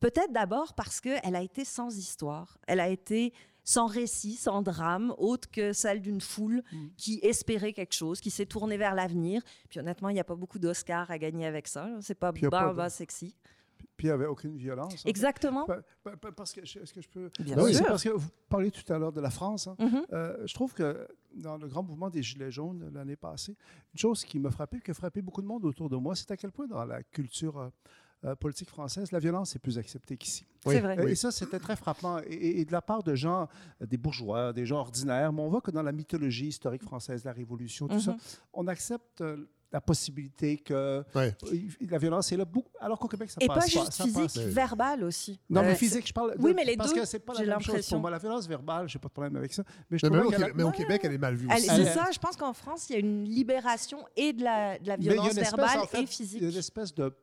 Peut-être 0.00 0.32
d'abord 0.32 0.74
parce 0.74 1.00
qu'elle 1.00 1.34
a 1.34 1.40
été 1.40 1.64
sans 1.64 1.96
histoire, 1.96 2.58
elle 2.66 2.78
a 2.80 2.88
été 2.88 3.32
sans 3.70 3.86
récit, 3.86 4.36
sans 4.36 4.62
drame, 4.62 5.12
autre 5.18 5.50
que 5.50 5.74
celle 5.74 6.00
d'une 6.00 6.22
foule 6.22 6.62
qui 6.96 7.18
espérait 7.22 7.74
quelque 7.74 7.92
chose, 7.92 8.18
qui 8.18 8.30
s'est 8.30 8.46
tournée 8.46 8.78
vers 8.78 8.94
l'avenir. 8.94 9.42
Puis 9.68 9.78
honnêtement, 9.78 10.08
il 10.08 10.14
n'y 10.14 10.20
a 10.20 10.24
pas 10.24 10.36
beaucoup 10.36 10.58
d'Oscars 10.58 11.10
à 11.10 11.18
gagner 11.18 11.44
avec 11.44 11.68
ça. 11.68 11.86
là. 11.86 11.98
C'est 12.00 12.14
pas 12.14 12.32
pas 12.32 12.72
de- 12.72 12.88
sexy. 12.88 13.36
Puis 13.98 14.06
il 14.06 14.10
n'y 14.10 14.14
avait 14.14 14.26
aucune 14.26 14.56
violence. 14.56 15.04
Exactement. 15.04 15.66
Pa- 15.66 15.82
pa- 16.02 16.16
pa- 16.16 16.32
Parce 16.32 16.52
que, 16.52 16.60
est-ce 16.60 16.94
que 16.94 17.02
je 17.02 17.08
peux... 17.10 17.30
Bien 17.40 17.58
oui, 17.62 17.74
sûr. 17.74 17.82
c'est 17.82 17.88
parce 17.88 18.04
que 18.04 18.08
vous 18.08 18.28
parliez 18.48 18.70
tout 18.70 18.90
à 18.90 18.96
l'heure 18.98 19.12
de 19.12 19.20
la 19.20 19.28
France. 19.30 19.66
hein. 19.66 19.76
Mhm. 19.78 20.06
Euh, 20.14 20.46
je 20.46 20.54
trouve 20.54 20.72
que 20.72 21.06
dans 21.34 21.58
le 21.58 21.68
grand 21.68 21.82
mouvement 21.82 22.08
des 22.08 22.22
Gilets 22.22 22.50
jaunes 22.50 22.90
l'année 22.94 23.16
passée, 23.16 23.54
une 23.92 23.98
chose 23.98 24.24
qui 24.24 24.38
m'a 24.38 24.50
frappé, 24.50 24.80
qui 24.80 24.92
a 24.92 24.94
frappé 24.94 25.20
beaucoup 25.20 25.42
de 25.42 25.46
monde 25.46 25.64
autour 25.66 25.90
de 25.90 25.96
moi, 25.96 26.14
c'est 26.16 26.30
à 26.30 26.36
quel 26.38 26.52
point 26.52 26.66
dans 26.66 26.84
la 26.86 27.02
culture 27.02 27.58
euh, 27.58 27.68
euh, 28.24 28.34
politique 28.34 28.68
française, 28.68 29.12
la 29.12 29.18
violence 29.20 29.54
est 29.54 29.58
plus 29.60 29.78
acceptée 29.78 30.16
qu'ici. 30.16 30.44
C'est 30.66 30.80
vrai. 30.80 30.98
Euh, 30.98 31.04
Oui. 31.04 31.12
Et 31.12 31.14
ça, 31.14 31.30
c'était 31.30 31.58
très 31.60 31.76
frappant. 31.76 32.18
Et, 32.26 32.60
et 32.60 32.64
de 32.64 32.72
la 32.72 32.82
part 32.82 33.02
de 33.02 33.14
gens, 33.14 33.48
euh, 33.80 33.86
des 33.86 33.96
bourgeois, 33.96 34.52
des 34.52 34.66
gens 34.66 34.78
ordinaires, 34.80 35.32
mais 35.32 35.40
on 35.42 35.48
voit 35.48 35.60
que 35.60 35.70
dans 35.70 35.82
la 35.82 35.92
mythologie 35.92 36.48
historique 36.48 36.82
française, 36.82 37.24
la 37.24 37.32
Révolution, 37.32 37.86
tout 37.88 38.00
ça, 38.00 38.12
Mhm. 38.12 38.18
on 38.54 38.66
accepte 38.66 39.22
la 39.70 39.82
possibilité 39.82 40.56
que 40.56 41.04
la 41.80 41.98
violence 41.98 42.32
est 42.32 42.36
là, 42.38 42.44
beaucoup, 42.46 42.70
alors 42.80 42.98
qu'au 42.98 43.06
Québec, 43.08 43.30
ça 43.30 43.36
Et 43.40 43.46
passe 43.46 43.58
pas 43.58 43.66
juste 43.66 43.92
ça 43.92 44.04
physique, 44.04 44.22
passe. 44.22 44.38
verbal 44.38 45.04
aussi. 45.04 45.38
Non, 45.50 45.60
mais 45.62 45.74
physique, 45.74 46.06
je 46.08 46.12
parle. 46.12 46.36
de- 46.36 46.42
Oui, 46.42 46.52
mais 46.56 46.64
les 46.64 46.76
parce 46.76 46.92
deux, 46.94 47.00
que 47.00 47.06
c'est 47.06 47.18
pas 47.18 47.34
j'ai 47.34 47.44
la 47.44 47.54
même 47.56 47.60
chose. 47.60 47.68
l'impression. 47.74 47.96
Pour 47.96 48.00
moi, 48.00 48.10
la 48.10 48.18
violence 48.18 48.46
verbale, 48.48 48.88
j'ai 48.88 48.98
pas 48.98 49.08
de 49.08 49.12
problème 49.12 49.36
avec 49.36 49.52
ça. 49.52 49.62
Mais 49.90 49.98
je 49.98 50.06
Mais, 50.06 50.10
trouvais 50.10 50.18
même 50.18 50.26
au 50.26 50.30
Québec, 50.30 50.52
mais 50.56 50.62
au 50.62 50.70
Québec, 50.70 51.00
elle 51.04 51.12
est 51.12 51.18
mal 51.18 51.34
vue 51.34 51.48
Elle- 51.50 51.58
aussi. 51.58 51.66
C'est 51.66 51.92
ça, 51.92 52.08
je 52.12 52.18
pense 52.18 52.36
qu'en 52.36 52.52
France, 52.54 52.88
il 52.88 52.92
y 52.94 52.96
a 52.96 52.98
une 53.00 53.24
libération 53.24 53.98
et 54.16 54.32
de 54.32 54.42
la, 54.42 54.78
de 54.78 55.02
violence 55.02 55.34
verbale 55.34 55.80
en 55.80 55.86
fait, 55.86 56.02
et 56.02 56.06
physique. 56.06 56.40
Il 56.40 56.44
y 56.44 56.50
a 56.50 56.52
une 56.52 56.58
espèce 56.58 56.94
de. 56.94 57.14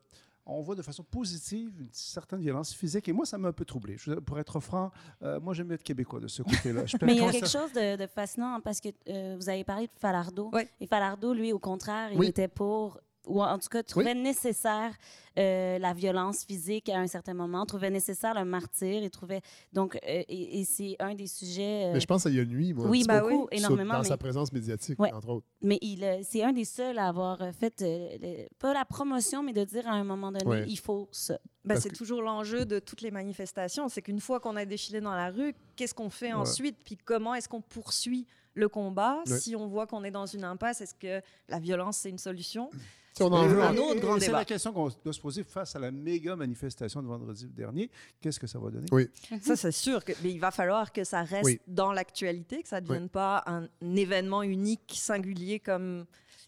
On 0.47 0.61
voit 0.61 0.75
de 0.75 0.81
façon 0.83 1.03
positive 1.03 1.71
une 1.81 1.89
certaine 1.91 2.39
violence 2.39 2.73
physique. 2.73 3.07
Et 3.07 3.13
moi, 3.13 3.25
ça 3.25 3.37
m'a 3.37 3.47
un 3.47 3.51
peu 3.53 3.65
troublé. 3.65 3.95
Je- 3.97 4.13
pour 4.13 4.37
être 4.39 4.59
franc, 4.59 4.91
euh, 5.23 5.39
moi, 5.39 5.53
j'aime 5.55 5.71
être 5.71 5.81
québécois 5.83 6.19
de 6.19 6.27
ce 6.27 6.43
côté-là. 6.43 6.83
Mais 7.01 7.15
il 7.15 7.21
y 7.21 7.25
a 7.25 7.31
quelque 7.31 7.49
chose 7.49 7.73
de, 7.73 7.95
de 7.97 8.05
fascinant 8.07 8.59
parce 8.61 8.79
que 8.79 8.89
euh, 9.09 9.35
vous 9.39 9.49
avez 9.49 9.63
parlé 9.63 9.87
de 9.87 9.91
Falardeau. 9.99 10.51
Et 10.79 10.85
Falardeau, 10.85 11.33
lui, 11.33 11.51
au 11.51 11.57
contraire, 11.59 12.11
il 12.11 12.19
Oui. 12.19 12.27
était 12.27 12.47
pour, 12.47 12.99
ou 13.27 13.41
en 13.41 13.57
tout 13.59 13.69
cas, 13.69 13.83
trouvait 13.83 14.13
nécessaire 14.15 14.93
euh, 15.37 15.77
la 15.79 15.93
violence 15.93 16.45
physique 16.45 16.87
à 16.89 16.97
un 16.99 17.07
certain 17.07 17.33
moment, 17.33 17.65
trouvait 17.65 17.89
nécessaire 17.89 18.33
le 18.33 18.45
martyr, 18.45 19.03
il 19.03 19.09
trouvait. 19.09 19.41
Donc, 19.73 19.95
euh, 19.95 19.99
et, 20.05 20.59
et 20.61 20.63
c'est 20.65 20.95
un 20.99 21.13
des 21.13 21.27
sujets. 21.27 21.85
euh, 21.87 21.93
Mais 21.93 21.99
je 21.99 22.05
pense 22.07 22.25
à 22.25 22.29
y 22.29 22.39
a 22.39 22.45
nuit, 22.45 22.73
moi. 22.73 22.87
Oui, 22.87 23.03
bah 23.05 23.21
oui, 23.25 23.33
sur- 23.33 23.47
énormément, 23.51 23.93
Dans 23.95 24.01
mais- 24.03 24.07
sa 24.07 24.17
présence 24.17 24.53
médiatique, 24.53 24.97
Ouais. 24.99 25.11
entre 25.11 25.29
autres. 25.29 25.45
Mais 25.61 25.77
il, 25.81 26.03
euh, 26.03 26.19
c'est 26.23 26.43
un 26.43 26.53
des 26.53 26.63
seuls 26.65 26.97
à 26.97 27.07
avoir 27.07 27.39
fait, 27.53 27.81
euh, 27.81 28.17
le- 28.21 28.47
pas 28.59 28.73
la 28.73 28.85
promotion, 28.85 29.43
mais 29.43 29.51
de 29.53 29.63
dire 29.65 29.87
à 29.87 29.91
un 29.93 30.03
moment 30.05 30.31
donné, 30.31 30.45
Ouais. 30.45 30.65
il 30.67 30.77
faut 30.79 31.09
ça. 31.11 31.37
Ben, 31.65 31.77
c'est 31.79 31.89
toujours 31.91 32.21
l'enjeu 32.21 32.63
de 32.65 32.79
toutes 32.79 33.01
les 33.01 33.11
manifestations. 33.11 33.89
C'est 33.89 34.01
qu'une 34.03 34.19
fois 34.21 34.39
qu'on 34.39 34.55
a 34.55 34.65
défilé 34.65 35.01
dans 35.01 35.15
la 35.15 35.31
rue, 35.31 35.53
qu'est-ce 35.75 35.95
qu'on 35.95 36.09
fait 36.11 36.27
Ouais. 36.27 36.33
ensuite? 36.33 36.77
Puis 36.85 36.95
comment 36.95 37.33
est-ce 37.35 37.49
qu'on 37.49 37.61
poursuit 37.61 38.25
le 38.53 38.69
combat? 38.69 39.21
Ouais. 39.27 39.37
Si 39.39 39.55
on 39.55 39.67
voit 39.67 39.85
qu'on 39.87 40.03
est 40.03 40.11
dans 40.11 40.27
une 40.27 40.43
impasse, 40.43 40.79
est-ce 40.81 40.93
que 40.93 41.21
la 41.49 41.59
violence, 41.59 41.97
c'est 41.97 42.09
une 42.09 42.19
solution? 42.19 42.69
Si 43.15 43.23
on 43.23 43.31
en 43.31 43.47
veut 43.47 43.63
un 43.63 43.73
Et- 43.73 43.79
autre 43.79 43.95
et- 43.95 43.99
grand 44.01 44.17
et 44.17 44.19
C'est 44.19 44.31
la 44.31 44.43
question 44.43 44.73
qu'on 44.73 44.89
doit 45.03 45.13
se 45.13 45.21
poser 45.21 45.43
face 45.43 45.73
à 45.75 45.79
la 45.79 45.89
méga 45.89 46.35
manifestation 46.35 47.01
de 47.01 47.07
vendredi 47.07 47.47
dernier. 47.47 47.89
Qu'est-ce 48.19 48.39
que 48.39 48.47
ça 48.47 48.59
va 48.59 48.69
donner? 48.69 48.87
Oui. 48.91 49.07
Ça, 49.41 49.55
c'est 49.55 49.71
sûr. 49.71 50.03
Que, 50.03 50.11
mais 50.21 50.31
il 50.31 50.39
va 50.39 50.51
falloir 50.51 50.91
que 50.91 51.03
ça 51.05 51.23
reste 51.23 51.45
Oui. 51.45 51.61
dans 51.67 51.93
l'actualité, 51.93 52.61
que 52.61 52.67
ça 52.67 52.81
ne 52.81 52.85
devienne 52.85 53.07
pas 53.09 53.43
un, 53.47 53.69
événement 53.95 54.43
unique, 54.43 54.91
singulier, 54.95 55.59
comme 55.61 56.05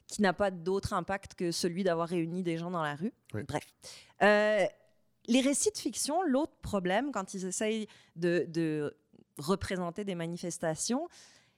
qui 0.07 0.21
n'a 0.21 0.33
pas 0.33 0.51
d'autre 0.51 0.91
impact 0.93 1.35
que 1.35 1.51
celui 1.51 1.83
d'avoir 1.83 2.09
réuni 2.09 2.43
des 2.43 2.57
gens 2.57 2.71
dans 2.71 2.83
la 2.83 2.95
rue. 2.95 3.13
Oui. 3.33 3.43
Bref. 3.47 3.63
Euh, 4.21 4.65
les 5.27 5.41
récits 5.41 5.71
de 5.71 5.77
fiction, 5.77 6.21
l'autre 6.23 6.55
problème, 6.61 7.11
quand 7.13 7.33
ils 7.33 7.45
essayent 7.45 7.87
de, 8.17 8.45
de 8.49 8.93
représenter 9.37 10.03
des 10.03 10.15
manifestations, 10.15 11.07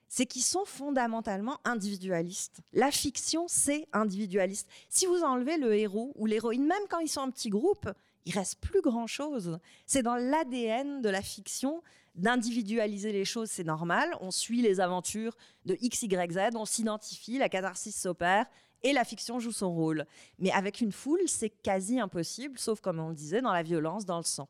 c'est 0.09 0.25
qu'ils 0.25 0.43
sont 0.43 0.65
fondamentalement 0.65 1.59
individualistes. 1.63 2.61
La 2.73 2.91
fiction, 2.91 3.45
c'est 3.47 3.87
individualiste. 3.93 4.67
Si 4.89 5.05
vous 5.05 5.21
enlevez 5.23 5.57
le 5.57 5.75
héros 5.75 6.11
ou 6.15 6.25
l'héroïne, 6.25 6.65
même 6.65 6.87
quand 6.89 6.99
ils 6.99 7.07
sont 7.07 7.21
en 7.21 7.31
petit 7.31 7.49
groupe, 7.49 7.89
il 8.25 8.33
reste 8.33 8.59
plus 8.59 8.81
grand-chose. 8.81 9.59
C'est 9.85 10.03
dans 10.03 10.15
l'ADN 10.15 11.01
de 11.01 11.09
la 11.09 11.21
fiction 11.21 11.81
d'individualiser 12.15 13.11
les 13.13 13.23
choses, 13.23 13.49
c'est 13.49 13.63
normal. 13.63 14.09
On 14.19 14.31
suit 14.31 14.61
les 14.61 14.79
aventures 14.79 15.37
de 15.65 15.77
X, 15.79 16.01
Y, 16.03 16.33
Z, 16.33 16.55
on 16.55 16.65
s'identifie, 16.65 17.37
la 17.37 17.47
catharsis 17.47 17.95
s'opère 17.95 18.45
et 18.83 18.93
la 18.93 19.03
fiction 19.03 19.39
joue 19.39 19.51
son 19.51 19.73
rôle. 19.73 20.05
Mais 20.39 20.51
avec 20.51 20.81
une 20.81 20.91
foule, 20.91 21.21
c'est 21.27 21.49
quasi 21.49 21.99
impossible, 21.99 22.57
sauf 22.57 22.81
comme 22.81 22.99
on 22.99 23.09
le 23.09 23.15
disait, 23.15 23.41
dans 23.41 23.53
la 23.53 23.63
violence, 23.63 24.05
dans 24.05 24.17
le 24.17 24.23
sang. 24.23 24.49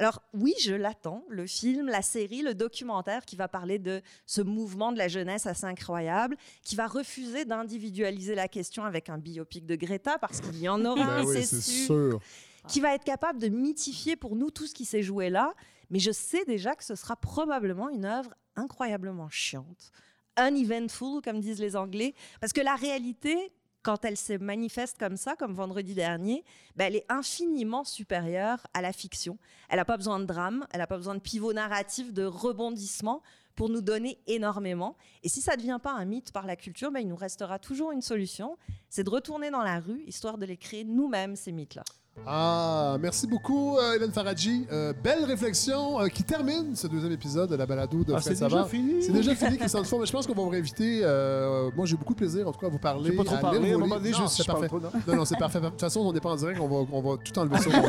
Alors 0.00 0.22
oui, 0.32 0.54
je 0.62 0.72
l'attends, 0.72 1.26
le 1.28 1.46
film, 1.46 1.86
la 1.86 2.00
série, 2.00 2.40
le 2.40 2.54
documentaire 2.54 3.26
qui 3.26 3.36
va 3.36 3.48
parler 3.48 3.78
de 3.78 4.00
ce 4.24 4.40
mouvement 4.40 4.92
de 4.92 4.98
la 4.98 5.08
jeunesse 5.08 5.46
assez 5.46 5.66
incroyable, 5.66 6.38
qui 6.64 6.74
va 6.74 6.86
refuser 6.86 7.44
d'individualiser 7.44 8.34
la 8.34 8.48
question 8.48 8.84
avec 8.86 9.10
un 9.10 9.18
biopic 9.18 9.66
de 9.66 9.76
Greta, 9.76 10.18
parce 10.18 10.40
qu'il 10.40 10.58
y 10.58 10.70
en 10.70 10.82
aura 10.86 10.94
Ben 11.04 11.08
un, 11.18 11.24
oui, 11.26 11.34
c'est 11.34 11.44
c'est 11.44 11.60
sûr 11.60 12.12
sûr. 12.12 12.20
qui 12.66 12.80
va 12.80 12.94
être 12.94 13.04
capable 13.04 13.38
de 13.38 13.48
mythifier 13.48 14.16
pour 14.16 14.36
nous 14.36 14.50
tout 14.50 14.66
ce 14.66 14.72
qui 14.72 14.86
s'est 14.86 15.02
joué 15.02 15.28
là. 15.28 15.52
Mais 15.90 15.98
je 15.98 16.12
sais 16.12 16.46
déjà 16.46 16.74
que 16.74 16.84
ce 16.84 16.94
sera 16.94 17.14
probablement 17.16 17.90
une 17.90 18.06
œuvre 18.06 18.34
incroyablement 18.56 19.28
chiante, 19.28 19.92
uneventful, 20.38 21.20
comme 21.20 21.40
disent 21.40 21.60
les 21.60 21.76
Anglais, 21.76 22.14
parce 22.40 22.54
que 22.54 22.62
la 22.62 22.74
réalité, 22.74 23.52
quand 23.82 24.04
elle 24.04 24.16
se 24.16 24.34
manifeste 24.34 24.98
comme 24.98 25.16
ça, 25.16 25.36
comme 25.36 25.54
vendredi 25.54 25.94
dernier, 25.94 26.44
ben, 26.76 26.86
elle 26.86 26.96
est 26.96 27.06
infiniment 27.08 27.84
supérieure 27.84 28.66
à 28.74 28.82
la 28.82 28.92
fiction. 28.92 29.38
Elle 29.68 29.76
n'a 29.76 29.84
pas 29.84 29.96
besoin 29.96 30.20
de 30.20 30.24
drame, 30.24 30.66
elle 30.72 30.80
n'a 30.80 30.86
pas 30.86 30.96
besoin 30.96 31.14
de 31.14 31.20
pivot 31.20 31.52
narratif, 31.52 32.12
de 32.12 32.24
rebondissement 32.24 33.22
pour 33.56 33.68
nous 33.68 33.80
donner 33.80 34.18
énormément. 34.26 34.96
Et 35.22 35.28
si 35.28 35.40
ça 35.40 35.52
ne 35.52 35.58
devient 35.58 35.78
pas 35.82 35.92
un 35.92 36.04
mythe 36.04 36.32
par 36.32 36.46
la 36.46 36.56
culture, 36.56 36.90
ben, 36.90 37.00
il 37.00 37.08
nous 37.08 37.16
restera 37.16 37.58
toujours 37.58 37.92
une 37.92 38.02
solution, 38.02 38.56
c'est 38.88 39.04
de 39.04 39.10
retourner 39.10 39.50
dans 39.50 39.62
la 39.62 39.80
rue, 39.80 40.02
histoire 40.06 40.38
de 40.38 40.46
les 40.46 40.56
créer 40.56 40.84
nous-mêmes, 40.84 41.36
ces 41.36 41.52
mythes-là. 41.52 41.84
Ah, 42.26 42.98
merci 43.00 43.26
beaucoup, 43.26 43.78
euh, 43.78 43.94
Hélène 43.94 44.10
Faradji. 44.12 44.66
Euh, 44.70 44.92
belle 45.02 45.24
réflexion 45.24 46.00
euh, 46.00 46.08
qui 46.08 46.22
termine 46.22 46.76
ce 46.76 46.86
deuxième 46.86 47.12
épisode 47.12 47.48
de 47.50 47.56
la 47.56 47.64
balado 47.64 48.04
de 48.04 48.12
Ah, 48.12 48.20
Fred 48.20 48.36
c'est 48.36 48.44
déjà 48.44 48.64
fini? 48.64 49.02
C'est 49.02 49.12
déjà 49.12 49.34
fini, 49.34 49.56
Christian 49.56 49.80
Dufour, 49.80 50.00
mais 50.00 50.06
je 50.06 50.12
pense 50.12 50.26
qu'on 50.26 50.34
va 50.34 50.42
vous 50.42 50.48
réinviter. 50.50 51.00
euh, 51.02 51.70
moi, 51.74 51.86
j'ai 51.86 51.96
beaucoup 51.96 52.12
de 52.12 52.18
plaisir, 52.18 52.46
en 52.46 52.52
tout 52.52 52.60
cas, 52.60 52.66
à 52.66 52.70
vous 52.70 52.78
parler. 52.78 53.10
J'ai 53.10 53.16
pas 53.16 53.24
trop 53.24 53.36
à 53.36 53.38
parlé, 53.38 53.72
à 53.72 53.74
un 53.74 53.78
moment 53.78 53.96
donné, 53.96 54.12
je 54.12 54.42
parfait. 54.44 54.66
trop, 54.66 54.80
non? 54.80 54.90
non, 55.08 55.16
non, 55.16 55.24
c'est 55.24 55.38
parfait. 55.38 55.60
De 55.60 55.68
toute 55.70 55.80
façon, 55.80 56.00
on 56.00 56.12
n'est 56.12 56.20
pas 56.20 56.30
en 56.30 56.36
direct, 56.36 56.60
on 56.60 56.68
va, 56.68 56.86
on 56.92 57.00
va 57.00 57.16
tout 57.24 57.38
enlever 57.38 57.58
ça. 57.58 57.70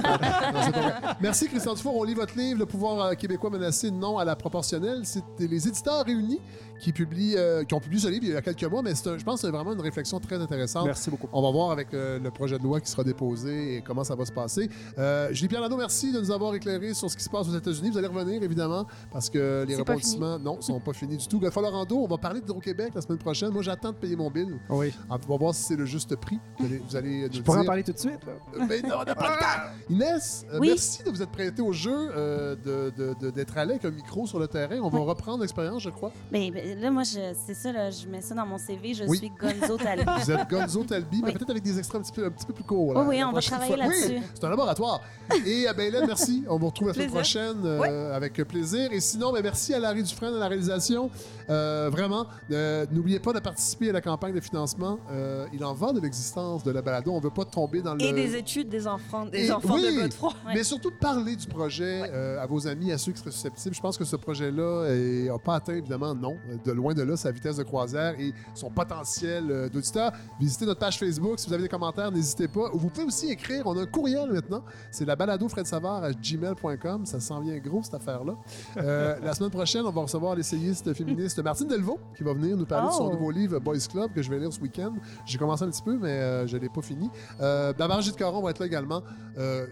Non. 0.51 1.13
Merci, 1.19 1.47
Christian 1.47 1.73
Dufour. 1.73 1.97
On 1.97 2.03
lit 2.03 2.13
votre 2.13 2.37
livre, 2.37 2.59
Le 2.59 2.65
pouvoir 2.65 3.15
québécois 3.17 3.49
menacé, 3.49 3.91
non 3.91 4.17
à 4.17 4.25
la 4.25 4.35
proportionnelle. 4.35 5.01
C'est 5.03 5.23
les 5.39 5.67
éditeurs 5.67 6.05
réunis 6.05 6.39
qui, 6.81 6.91
publient, 6.91 7.35
euh, 7.37 7.63
qui 7.63 7.73
ont 7.73 7.79
publié 7.79 8.01
ce 8.01 8.07
livre 8.07 8.23
il 8.25 8.31
y 8.31 8.35
a 8.35 8.41
quelques 8.41 8.63
mois, 8.63 8.81
mais 8.81 8.95
c'est 8.95 9.07
un- 9.09 9.17
je 9.17 9.23
pense 9.23 9.41
que 9.41 9.47
c'est 9.47 9.53
vraiment 9.53 9.73
une 9.73 9.81
réflexion 9.81 10.19
très 10.19 10.35
intéressante. 10.37 10.85
Merci 10.85 11.09
beaucoup. 11.09 11.27
On 11.31 11.41
va 11.41 11.51
voir 11.51 11.71
avec 11.71 11.93
euh, 11.93 12.19
le 12.19 12.31
projet 12.31 12.57
de 12.57 12.63
loi 12.63 12.81
qui 12.81 12.89
sera 12.89 13.03
déposé 13.03 13.75
et 13.77 13.81
comment 13.81 14.03
ça 14.03 14.15
va 14.15 14.25
se 14.25 14.31
passer. 14.31 14.69
Euh, 14.97 15.29
Julie 15.31 15.47
Pierre 15.47 15.61
Lano, 15.61 15.77
merci 15.77 16.11
de 16.11 16.19
nous 16.19 16.31
avoir 16.31 16.55
éclairé 16.55 16.93
sur 16.93 17.09
ce 17.09 17.15
qui 17.15 17.23
se 17.23 17.29
passe 17.29 17.47
aux 17.47 17.55
États-Unis. 17.55 17.91
Vous 17.91 17.97
allez 17.97 18.07
revenir, 18.07 18.41
évidemment, 18.43 18.85
parce 19.11 19.29
que 19.29 19.63
les 19.67 19.75
rebondissements, 19.75 20.39
non, 20.39 20.59
sont 20.61 20.79
pas 20.79 20.93
finis 20.93 21.17
du 21.17 21.27
tout. 21.27 21.39
Godfrey 21.39 21.61
Lorando, 21.61 21.97
on 21.97 22.07
va 22.07 22.17
parler 22.17 22.41
d'Hydro-Québec 22.41 22.93
la 22.95 23.01
semaine 23.01 23.19
prochaine. 23.19 23.49
Moi, 23.51 23.61
j'attends 23.61 23.91
de 23.91 23.97
payer 23.97 24.15
mon 24.15 24.31
bill. 24.31 24.57
Oui. 24.69 24.91
On 25.09 25.15
va 25.17 25.37
voir 25.37 25.53
si 25.53 25.63
c'est 25.63 25.75
le 25.75 25.85
juste 25.85 26.15
prix. 26.15 26.39
Vous 26.59 26.65
allez, 26.65 26.81
vous 26.89 26.95
allez 26.95 27.21
nous 27.27 27.33
Je 27.33 27.41
pourrais 27.41 27.59
en 27.59 27.61
dire. 27.61 27.67
parler 27.67 27.83
tout 27.83 27.93
de 27.93 27.99
suite. 27.99 28.19
Euh, 28.27 28.63
Mais 28.67 28.81
non, 28.81 28.95
on 29.01 29.03
n'a 29.03 29.15
pas 29.15 29.29
le 29.35 29.39
temps. 29.39 29.71
Inès, 29.89 30.45
euh, 30.51 30.57
Oui. 30.59 30.67
merci 30.69 31.03
de 31.03 31.09
vous 31.09 31.21
être 31.21 31.31
prêté 31.31 31.61
au 31.61 31.71
jeu, 31.73 31.91
euh, 32.15 32.55
de- 32.55 32.91
de- 32.97 33.13
de- 33.19 33.29
d'être 33.29 33.57
allé 33.57 33.71
avec 33.71 33.85
un 33.85 33.91
micro 33.91 34.25
sur 34.25 34.39
le 34.39 34.47
terrain. 34.47 34.79
On 34.81 34.89
va 34.89 34.99
reprendre 34.99 35.41
l'expérience, 35.41 35.83
je 35.83 35.89
crois. 35.89 36.11
Ben, 36.31 36.51
ben, 36.51 36.70
là, 36.75 36.91
moi, 36.91 37.03
c'est 37.05 37.53
ça, 37.53 37.71
là, 37.71 37.89
je 37.91 38.07
mets 38.07 38.21
ça 38.21 38.35
dans 38.35 38.45
mon 38.45 38.57
CV. 38.57 38.93
Je 38.93 39.03
Oui. 39.05 39.17
suis 39.17 39.29
Gonzo 39.39 39.77
Talbi. 39.77 40.03
Vous 40.25 40.31
êtes 40.31 40.49
Gonzo 40.49 40.83
Talbi, 40.83 41.21
mais 41.21 41.27
Oui. 41.27 41.33
peut-être 41.33 41.49
avec 41.49 41.63
des 41.63 41.77
extraits 41.77 42.01
un 42.01 42.03
petit 42.03 42.11
peu, 42.11 42.25
un 42.25 42.29
petit 42.31 42.45
peu 42.45 42.53
plus 42.53 42.63
courts. 42.63 42.93
là, 42.93 43.01
Oui, 43.01 43.07
oui, 43.17 43.23
on 43.23 43.31
va 43.31 43.41
travailler. 43.41 43.73
Oui, 43.73 43.79
là-dessus. 43.79 44.21
c'est 44.33 44.43
un 44.43 44.49
laboratoire. 44.49 45.01
Et 45.45 45.67
euh, 45.67 45.73
ben, 45.73 45.91
merci. 46.05 46.43
On 46.49 46.57
vous 46.57 46.67
retrouve 46.67 46.89
la 46.89 46.93
semaine 46.93 47.09
prochaine 47.11 47.61
euh, 47.65 48.15
avec 48.15 48.33
plaisir. 48.47 48.91
Et 48.91 48.99
sinon, 48.99 49.31
ben, 49.31 49.41
merci 49.43 49.73
à 49.73 49.79
Larry 49.79 50.03
Dufresne 50.03 50.35
à 50.35 50.39
la 50.39 50.47
réalisation. 50.47 51.09
Euh, 51.49 51.89
vraiment, 51.91 52.25
euh, 52.51 52.85
n'oubliez 52.91 53.19
pas 53.19 53.33
de 53.33 53.39
participer 53.39 53.89
à 53.89 53.93
la 53.93 54.01
campagne 54.01 54.33
de 54.33 54.39
financement. 54.39 54.99
Euh, 55.11 55.45
il 55.53 55.63
en 55.65 55.73
va 55.73 55.91
de 55.93 55.99
l'existence 55.99 56.63
de 56.63 56.71
la 56.71 56.81
balado. 56.81 57.11
On 57.11 57.17
ne 57.17 57.23
veut 57.23 57.29
pas 57.29 57.45
tomber 57.45 57.81
dans 57.81 57.93
le... 57.95 58.01
Et 58.01 58.13
des 58.13 58.35
études 58.35 58.69
des 58.69 58.87
enfants, 58.87 59.25
des 59.25 59.47
Et- 59.47 59.51
enfants 59.51 59.75
oui, 59.75 59.95
de 59.95 60.01
Godefroy. 60.01 60.33
Mais 60.47 60.63
surtout 60.63 60.91
parler 60.91 61.35
du 61.35 61.47
projet 61.47 62.03
euh, 62.11 62.41
à 62.41 62.45
vos 62.45 62.67
amis, 62.67 62.91
à 62.91 62.97
ceux 62.97 63.11
qui 63.11 63.19
seraient 63.19 63.31
susceptibles. 63.31 63.75
Je 63.75 63.81
pense 63.81 63.97
que 63.97 64.05
ce 64.05 64.15
projet-là 64.15 64.93
n'a 65.31 65.37
pas 65.39 65.55
atteint, 65.55 65.73
évidemment, 65.75 66.13
non, 66.15 66.37
de 66.65 66.71
loin 66.71 66.93
de 66.93 67.01
là, 67.03 67.15
sa 67.17 67.31
vitesse 67.31 67.57
de 67.57 67.63
croisière 67.63 68.19
et 68.19 68.33
son 68.53 68.69
potentiel 68.69 69.45
euh, 69.49 69.69
d'auditeur. 69.69 70.11
Visitez 70.39 70.65
notre 70.65 70.79
page 70.79 70.97
Facebook. 70.99 71.39
Si 71.39 71.47
vous 71.47 71.53
avez 71.53 71.63
des 71.63 71.69
commentaires, 71.69 72.11
n'hésitez 72.11 72.47
pas. 72.47 72.69
Vous 72.73 72.89
pouvez 72.89 73.05
aussi 73.05 73.29
écrire. 73.29 73.63
On 73.67 73.77
a 73.77 73.81
un 73.81 73.85
courriel 73.85 74.31
maintenant. 74.31 74.63
C'est 74.91 75.05
la 75.05 75.15
balado 75.15 75.47
Fred 75.49 75.65
Savard 75.65 76.03
à 76.03 76.11
gmail.com. 76.11 77.05
Ça 77.05 77.19
s'en 77.19 77.39
vient 77.41 77.57
gros, 77.59 77.81
cette 77.83 77.93
affaire-là. 77.95 78.35
Euh, 78.77 79.15
la 79.23 79.33
semaine 79.33 79.49
prochaine, 79.51 79.85
on 79.85 79.91
va 79.91 80.01
recevoir 80.01 80.35
l'essayiste 80.35 80.93
féministe 80.93 81.41
Martine 81.43 81.67
Delvaux 81.67 81.99
qui 82.17 82.23
va 82.23 82.33
venir 82.33 82.55
nous 82.57 82.65
parler 82.65 82.87
de 82.87 82.93
son 82.93 83.07
Oh. 83.07 83.11
nouveau 83.13 83.31
livre 83.31 83.59
Boys 83.59 83.77
Club 83.89 84.13
que 84.13 84.21
je 84.21 84.29
vais 84.29 84.37
lire 84.39 84.53
ce 84.53 84.59
week-end. 84.59 84.93
J'ai 85.25 85.37
commencé 85.37 85.63
un 85.63 85.69
petit 85.69 85.81
peu, 85.81 85.97
mais 85.97 86.09
euh, 86.09 86.47
je 86.47 86.55
ne 86.55 86.61
l'ai 86.61 86.69
pas 86.69 86.81
fini. 86.81 87.09
Euh, 87.41 87.73
Barbara 87.73 88.01
Gilles 88.01 88.13
Caron 88.15 88.41
va 88.41 88.51
être 88.51 88.59
là 88.59 88.65
également. 88.67 89.01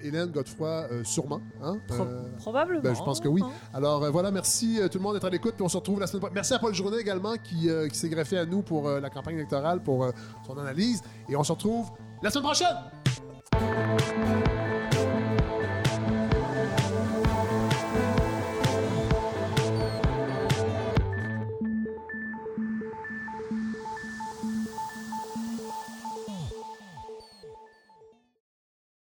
Hélène 0.03 0.31
Godefroy, 0.31 0.85
sûrement. 1.03 1.41
Hein? 1.61 1.77
Pro- 1.87 2.05
probablement. 2.37 2.81
ben, 2.81 2.95
je 2.95 3.03
pense 3.03 3.19
que 3.19 3.27
oui. 3.27 3.41
hein. 3.43 3.49
Alors 3.73 4.09
voilà, 4.11 4.31
merci 4.31 4.79
tout 4.91 4.97
le 4.97 5.03
monde 5.03 5.13
d'être 5.13 5.25
à 5.25 5.29
l'écoute. 5.29 5.53
Puis 5.55 5.63
on 5.63 5.69
se 5.69 5.77
retrouve 5.77 5.99
la 5.99 6.07
semaine 6.07 6.21
prochaine. 6.21 6.35
Merci 6.35 6.53
à 6.53 6.59
Paul 6.59 6.73
Journet 6.79 7.01
également 7.01 7.35
qui, 7.35 7.69
euh, 7.69 7.89
s'est 7.91 8.07
greffé 8.07 8.37
à 8.37 8.45
nous 8.45 8.61
pour 8.61 8.87
euh, 8.87 9.01
la 9.01 9.09
campagne 9.09 9.35
électorale, 9.35 9.83
pour 9.83 10.05
euh, 10.05 10.11
son 10.47 10.57
analyse. 10.57 11.01
Et 11.27 11.35
on 11.35 11.43
se 11.43 11.51
retrouve 11.51 11.89
la 12.21 12.29
semaine 12.29 12.45
prochaine. 12.45 12.77